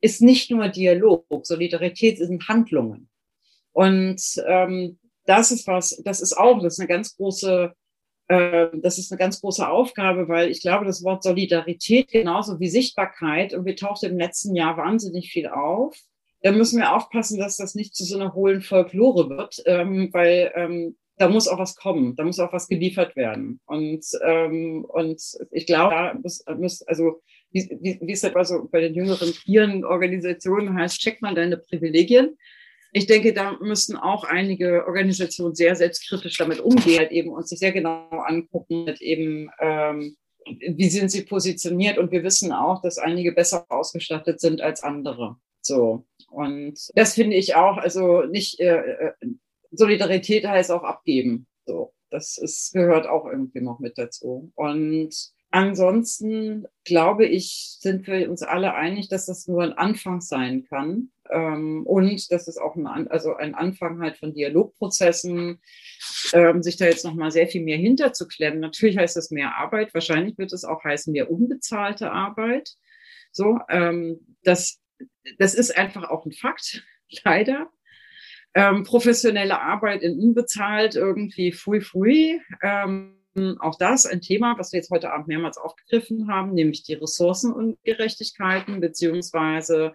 ist 0.00 0.20
nicht 0.20 0.50
nur 0.50 0.68
Dialog. 0.68 1.24
Solidarität 1.42 2.18
sind 2.18 2.48
Handlungen. 2.48 3.08
Und 3.72 4.20
ähm, 4.46 4.98
das 5.24 5.50
ist 5.50 5.66
was, 5.66 6.00
das 6.04 6.20
ist 6.20 6.36
auch, 6.36 6.62
das 6.62 6.74
ist 6.74 6.80
eine 6.80 6.88
ganz 6.88 7.16
große, 7.16 7.72
äh, 8.28 8.66
das 8.74 8.98
ist 8.98 9.10
eine 9.10 9.18
ganz 9.18 9.40
große 9.40 9.68
Aufgabe, 9.68 10.28
weil 10.28 10.50
ich 10.50 10.62
glaube, 10.62 10.84
das 10.84 11.02
Wort 11.02 11.22
Solidarität 11.22 12.08
genauso 12.08 12.60
wie 12.60 12.68
Sichtbarkeit 12.68 13.54
und 13.54 13.64
wir 13.64 13.76
taucht 13.76 14.02
im 14.04 14.18
letzten 14.18 14.54
Jahr 14.54 14.76
wahnsinnig 14.76 15.30
viel 15.30 15.48
auf. 15.48 15.96
Da 16.46 16.52
müssen 16.52 16.78
wir 16.78 16.94
aufpassen, 16.94 17.40
dass 17.40 17.56
das 17.56 17.74
nicht 17.74 17.96
zu 17.96 18.04
so 18.04 18.14
einer 18.14 18.32
hohlen 18.32 18.62
Folklore 18.62 19.28
wird, 19.30 19.60
ähm, 19.66 20.10
weil 20.12 20.52
ähm, 20.54 20.96
da 21.16 21.28
muss 21.28 21.48
auch 21.48 21.58
was 21.58 21.74
kommen, 21.74 22.14
da 22.14 22.22
muss 22.22 22.38
auch 22.38 22.52
was 22.52 22.68
geliefert 22.68 23.16
werden. 23.16 23.58
Und, 23.66 24.06
ähm, 24.24 24.84
und 24.84 25.20
ich 25.50 25.66
glaube, 25.66 25.92
da 25.92 26.14
muss, 26.14 26.44
muss 26.56 26.82
also 26.82 27.20
wie, 27.50 27.98
wie, 28.00 28.12
es 28.12 28.22
halt 28.22 28.36
also 28.36 28.68
bei 28.70 28.80
den 28.80 28.94
jüngeren 28.94 29.32
Vieren 29.32 29.84
Organisationen 29.84 30.72
heißt, 30.78 31.00
check 31.00 31.20
mal 31.20 31.34
deine 31.34 31.56
Privilegien. 31.56 32.38
Ich 32.92 33.06
denke, 33.06 33.32
da 33.32 33.58
müssen 33.60 33.96
auch 33.96 34.22
einige 34.22 34.86
Organisationen 34.86 35.56
sehr 35.56 35.74
selbstkritisch 35.74 36.38
damit 36.38 36.60
umgehen, 36.60 37.00
halt 37.00 37.10
eben 37.10 37.30
und 37.30 37.48
sich 37.48 37.58
sehr 37.58 37.72
genau 37.72 38.06
angucken, 38.10 38.86
halt 38.86 39.02
eben, 39.02 39.50
ähm, 39.58 40.16
wie 40.44 40.90
sind 40.90 41.10
sie 41.10 41.24
positioniert. 41.24 41.98
Und 41.98 42.12
wir 42.12 42.22
wissen 42.22 42.52
auch, 42.52 42.82
dass 42.82 42.98
einige 42.98 43.32
besser 43.32 43.66
ausgestattet 43.68 44.38
sind 44.38 44.60
als 44.60 44.84
andere. 44.84 45.40
So. 45.66 46.06
Und 46.30 46.90
das 46.94 47.14
finde 47.14 47.36
ich 47.36 47.54
auch, 47.54 47.76
also 47.76 48.22
nicht, 48.22 48.60
äh, 48.60 48.76
äh 48.76 49.12
Solidarität 49.72 50.46
heißt 50.46 50.70
auch 50.70 50.84
abgeben. 50.84 51.46
So, 51.66 51.92
das 52.10 52.38
ist, 52.38 52.72
gehört 52.72 53.06
auch 53.06 53.26
irgendwie 53.26 53.60
noch 53.60 53.78
mit 53.78 53.98
dazu. 53.98 54.52
Und 54.54 55.10
ansonsten 55.50 56.66
glaube 56.84 57.26
ich, 57.26 57.76
sind 57.80 58.06
wir 58.06 58.30
uns 58.30 58.42
alle 58.42 58.74
einig, 58.74 59.08
dass 59.08 59.26
das 59.26 59.48
nur 59.48 59.62
ein 59.62 59.72
Anfang 59.72 60.20
sein 60.20 60.64
kann. 60.64 61.10
Ähm, 61.30 61.84
und 61.84 62.30
dass 62.30 62.46
es 62.46 62.58
auch 62.58 62.76
ein, 62.76 63.08
also 63.08 63.34
ein 63.34 63.54
Anfang 63.54 64.00
halt 64.00 64.16
von 64.16 64.32
Dialogprozessen, 64.32 65.60
ähm, 66.32 66.62
sich 66.62 66.76
da 66.76 66.84
jetzt 66.84 67.04
nochmal 67.04 67.32
sehr 67.32 67.48
viel 67.48 67.62
mehr 67.62 67.78
hinterzuklemmen. 67.78 68.60
Natürlich 68.60 68.96
heißt 68.96 69.16
das 69.16 69.30
mehr 69.30 69.56
Arbeit. 69.56 69.92
Wahrscheinlich 69.94 70.38
wird 70.38 70.52
es 70.52 70.64
auch 70.64 70.84
heißen 70.84 71.12
mehr 71.12 71.30
unbezahlte 71.30 72.12
Arbeit. 72.12 72.76
So, 73.32 73.58
ähm, 73.68 74.36
das, 74.42 74.80
das 75.38 75.54
ist 75.54 75.76
einfach 75.76 76.08
auch 76.08 76.26
ein 76.26 76.32
Fakt, 76.32 76.84
leider 77.24 77.70
ähm, 78.56 78.84
professionelle 78.84 79.60
Arbeit 79.60 80.02
in 80.02 80.18
unbezahlt 80.18 80.96
irgendwie 80.96 81.52
fui 81.52 81.82
fui. 81.82 82.40
Ähm, 82.62 83.12
auch 83.60 83.76
das 83.76 84.06
ein 84.06 84.22
Thema, 84.22 84.58
was 84.58 84.72
wir 84.72 84.78
jetzt 84.78 84.90
heute 84.90 85.12
Abend 85.12 85.28
mehrmals 85.28 85.58
aufgegriffen 85.58 86.32
haben, 86.32 86.54
nämlich 86.54 86.84
die 86.84 86.94
Ressourcenungerechtigkeiten, 86.94 88.80
beziehungsweise 88.80 89.94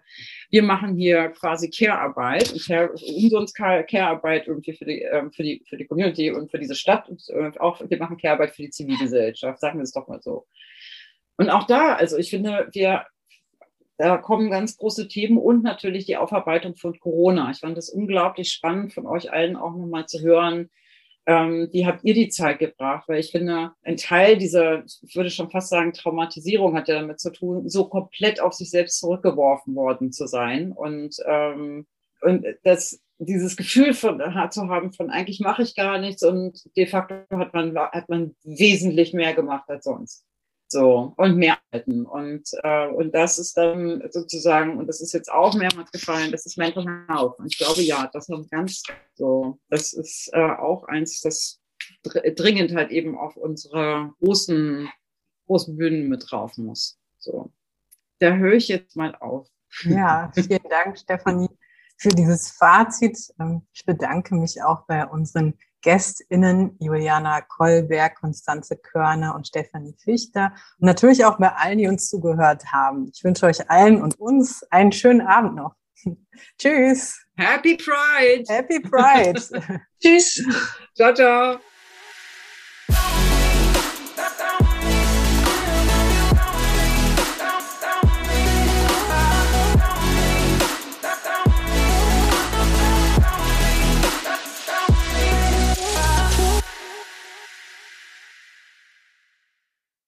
wir 0.52 0.62
machen 0.62 0.96
hier 0.96 1.30
quasi 1.30 1.72
Care-Arbeit 1.72 2.54
umsonst 2.54 3.56
Care-Arbeit 3.56 4.46
irgendwie 4.46 4.74
für 4.74 4.86
die, 4.86 5.02
ähm, 5.02 5.32
für, 5.32 5.42
die, 5.42 5.64
für 5.68 5.78
die 5.78 5.88
Community 5.88 6.30
und 6.30 6.52
für 6.52 6.60
diese 6.60 6.76
Stadt 6.76 7.10
und 7.10 7.28
äh, 7.30 7.52
auch 7.58 7.82
wir 7.84 7.98
machen 7.98 8.18
Care-Arbeit 8.18 8.52
für 8.52 8.62
die 8.62 8.70
Zivilgesellschaft, 8.70 9.60
sagen 9.60 9.80
wir 9.80 9.84
es 9.84 9.92
doch 9.92 10.08
mal 10.08 10.22
so. 10.22 10.46
Und 11.38 11.50
auch 11.50 11.66
da, 11.66 11.96
also 11.96 12.18
ich 12.18 12.30
finde, 12.30 12.70
wir 12.74 13.08
da 14.08 14.18
kommen 14.18 14.50
ganz 14.50 14.78
große 14.78 15.08
Themen 15.08 15.38
und 15.38 15.64
natürlich 15.64 16.06
die 16.06 16.18
Aufarbeitung 16.18 16.76
von 16.76 17.00
Corona. 17.00 17.52
Ich 17.52 17.60
fand 17.60 17.78
das 17.78 17.90
unglaublich 17.90 18.52
spannend 18.52 18.94
von 18.94 19.06
euch 19.06 19.32
allen 19.32 19.56
auch 19.56 19.76
nochmal 19.76 20.08
zu 20.08 20.22
hören. 20.22 20.70
Ähm, 21.28 21.70
wie 21.72 21.86
habt 21.86 22.04
ihr 22.04 22.16
die 22.16 22.30
Zeit 22.30 22.60
gebracht? 22.60 23.08
Weil 23.08 23.20
ich 23.20 23.32
finde, 23.32 23.74
ein 23.84 23.98
Teil 23.98 24.38
dieser, 24.38 24.84
ich 24.86 25.16
würde 25.16 25.30
schon 25.30 25.52
fast 25.52 25.70
sagen, 25.70 25.94
Traumatisierung 25.94 26.76
hat 26.76 26.88
ja 26.88 26.96
damit 26.96 27.20
zu 27.20 27.32
tun, 27.32 27.70
so 27.70 27.90
komplett 27.90 28.42
auf 28.42 28.54
sich 28.54 28.72
selbst 28.72 29.00
zurückgeworfen 29.00 29.76
worden 29.76 30.12
zu 30.12 30.26
sein. 30.26 30.72
Und, 30.72 31.18
ähm, 31.28 31.86
und 32.22 32.46
das, 32.64 33.00
dieses 33.20 33.56
Gefühl 33.56 33.94
von, 33.94 34.20
zu 34.50 34.68
haben 34.68 34.94
von 34.94 35.12
eigentlich 35.12 35.40
mache 35.40 35.62
ich 35.62 35.76
gar 35.76 36.00
nichts 36.00 36.24
und 36.24 36.60
de 36.76 36.88
facto 36.88 37.38
hat 37.38 37.54
man, 37.54 37.78
hat 37.78 38.10
man 38.10 38.36
wesentlich 38.44 39.14
mehr 39.14 39.36
gemacht 39.36 39.70
als 39.70 39.84
sonst. 39.84 40.26
So, 40.72 41.14
und 41.18 41.36
mehr 41.36 41.58
halten. 41.74 42.06
Und, 42.06 42.50
äh, 42.64 42.88
und 42.88 43.14
das 43.14 43.38
ist 43.40 43.58
dann 43.58 44.02
sozusagen, 44.10 44.78
und 44.78 44.88
das 44.88 45.02
ist 45.02 45.12
jetzt 45.12 45.30
auch 45.30 45.54
mehrmals 45.54 45.92
gefallen, 45.92 46.32
das 46.32 46.46
ist 46.46 46.58
Mental 46.58 46.86
Health. 47.10 47.38
Und 47.40 47.48
ich 47.48 47.58
glaube, 47.58 47.82
ja, 47.82 48.10
das 48.14 48.30
ist 48.30 48.50
ganz 48.50 48.82
so, 49.14 49.60
das 49.70 49.92
ist 49.92 50.30
äh, 50.32 50.40
auch 50.40 50.86
eins, 50.86 51.20
das 51.20 51.60
dringend 52.06 52.74
halt 52.74 52.90
eben 52.90 53.18
auf 53.18 53.36
unsere 53.36 54.14
großen, 54.22 54.90
großen 55.46 55.76
Bühnen 55.76 56.08
mit 56.08 56.32
drauf 56.32 56.58
muss. 56.58 56.98
So. 57.18 57.52
Da 58.20 58.36
höre 58.36 58.54
ich 58.54 58.70
jetzt 58.70 58.96
mal 58.96 59.14
auf. 59.16 59.50
Ja, 59.84 60.32
vielen 60.34 60.64
Dank, 60.70 60.98
Stefanie, 60.98 61.50
für 61.98 62.10
dieses 62.16 62.50
Fazit. 62.52 63.18
Ähm, 63.42 63.68
ich 63.74 63.84
bedanke 63.86 64.36
mich 64.36 64.64
auch 64.64 64.86
bei 64.86 65.06
unseren 65.06 65.54
GästInnen 65.82 66.78
Juliana 66.80 67.42
Kolberg, 67.42 68.20
Konstanze 68.20 68.78
Körner 68.78 69.36
und 69.36 69.48
Stefanie 69.48 69.96
Fichter 70.04 70.54
und 70.80 70.86
natürlich 70.86 71.26
auch 71.26 71.38
bei 71.38 71.52
allen, 71.54 71.78
die 71.78 71.88
uns 71.88 72.10
zugehört 72.10 72.72
haben. 72.72 73.12
Ich 73.14 73.24
wünsche 73.24 73.46
euch 73.46 73.70
allen 73.70 74.02
und 74.02 74.20
uns 74.20 74.64
einen 74.72 74.92
schönen 74.92 75.22
Abend 75.22 75.56
noch. 75.56 75.76
Tschüss. 76.58 77.26
Happy 77.38 77.76
Pride. 77.76 78.44
Happy 78.48 78.80
Pride. 78.80 79.42
Tschüss. 80.02 80.44
Ciao, 80.96 81.14
ciao. 81.14 81.60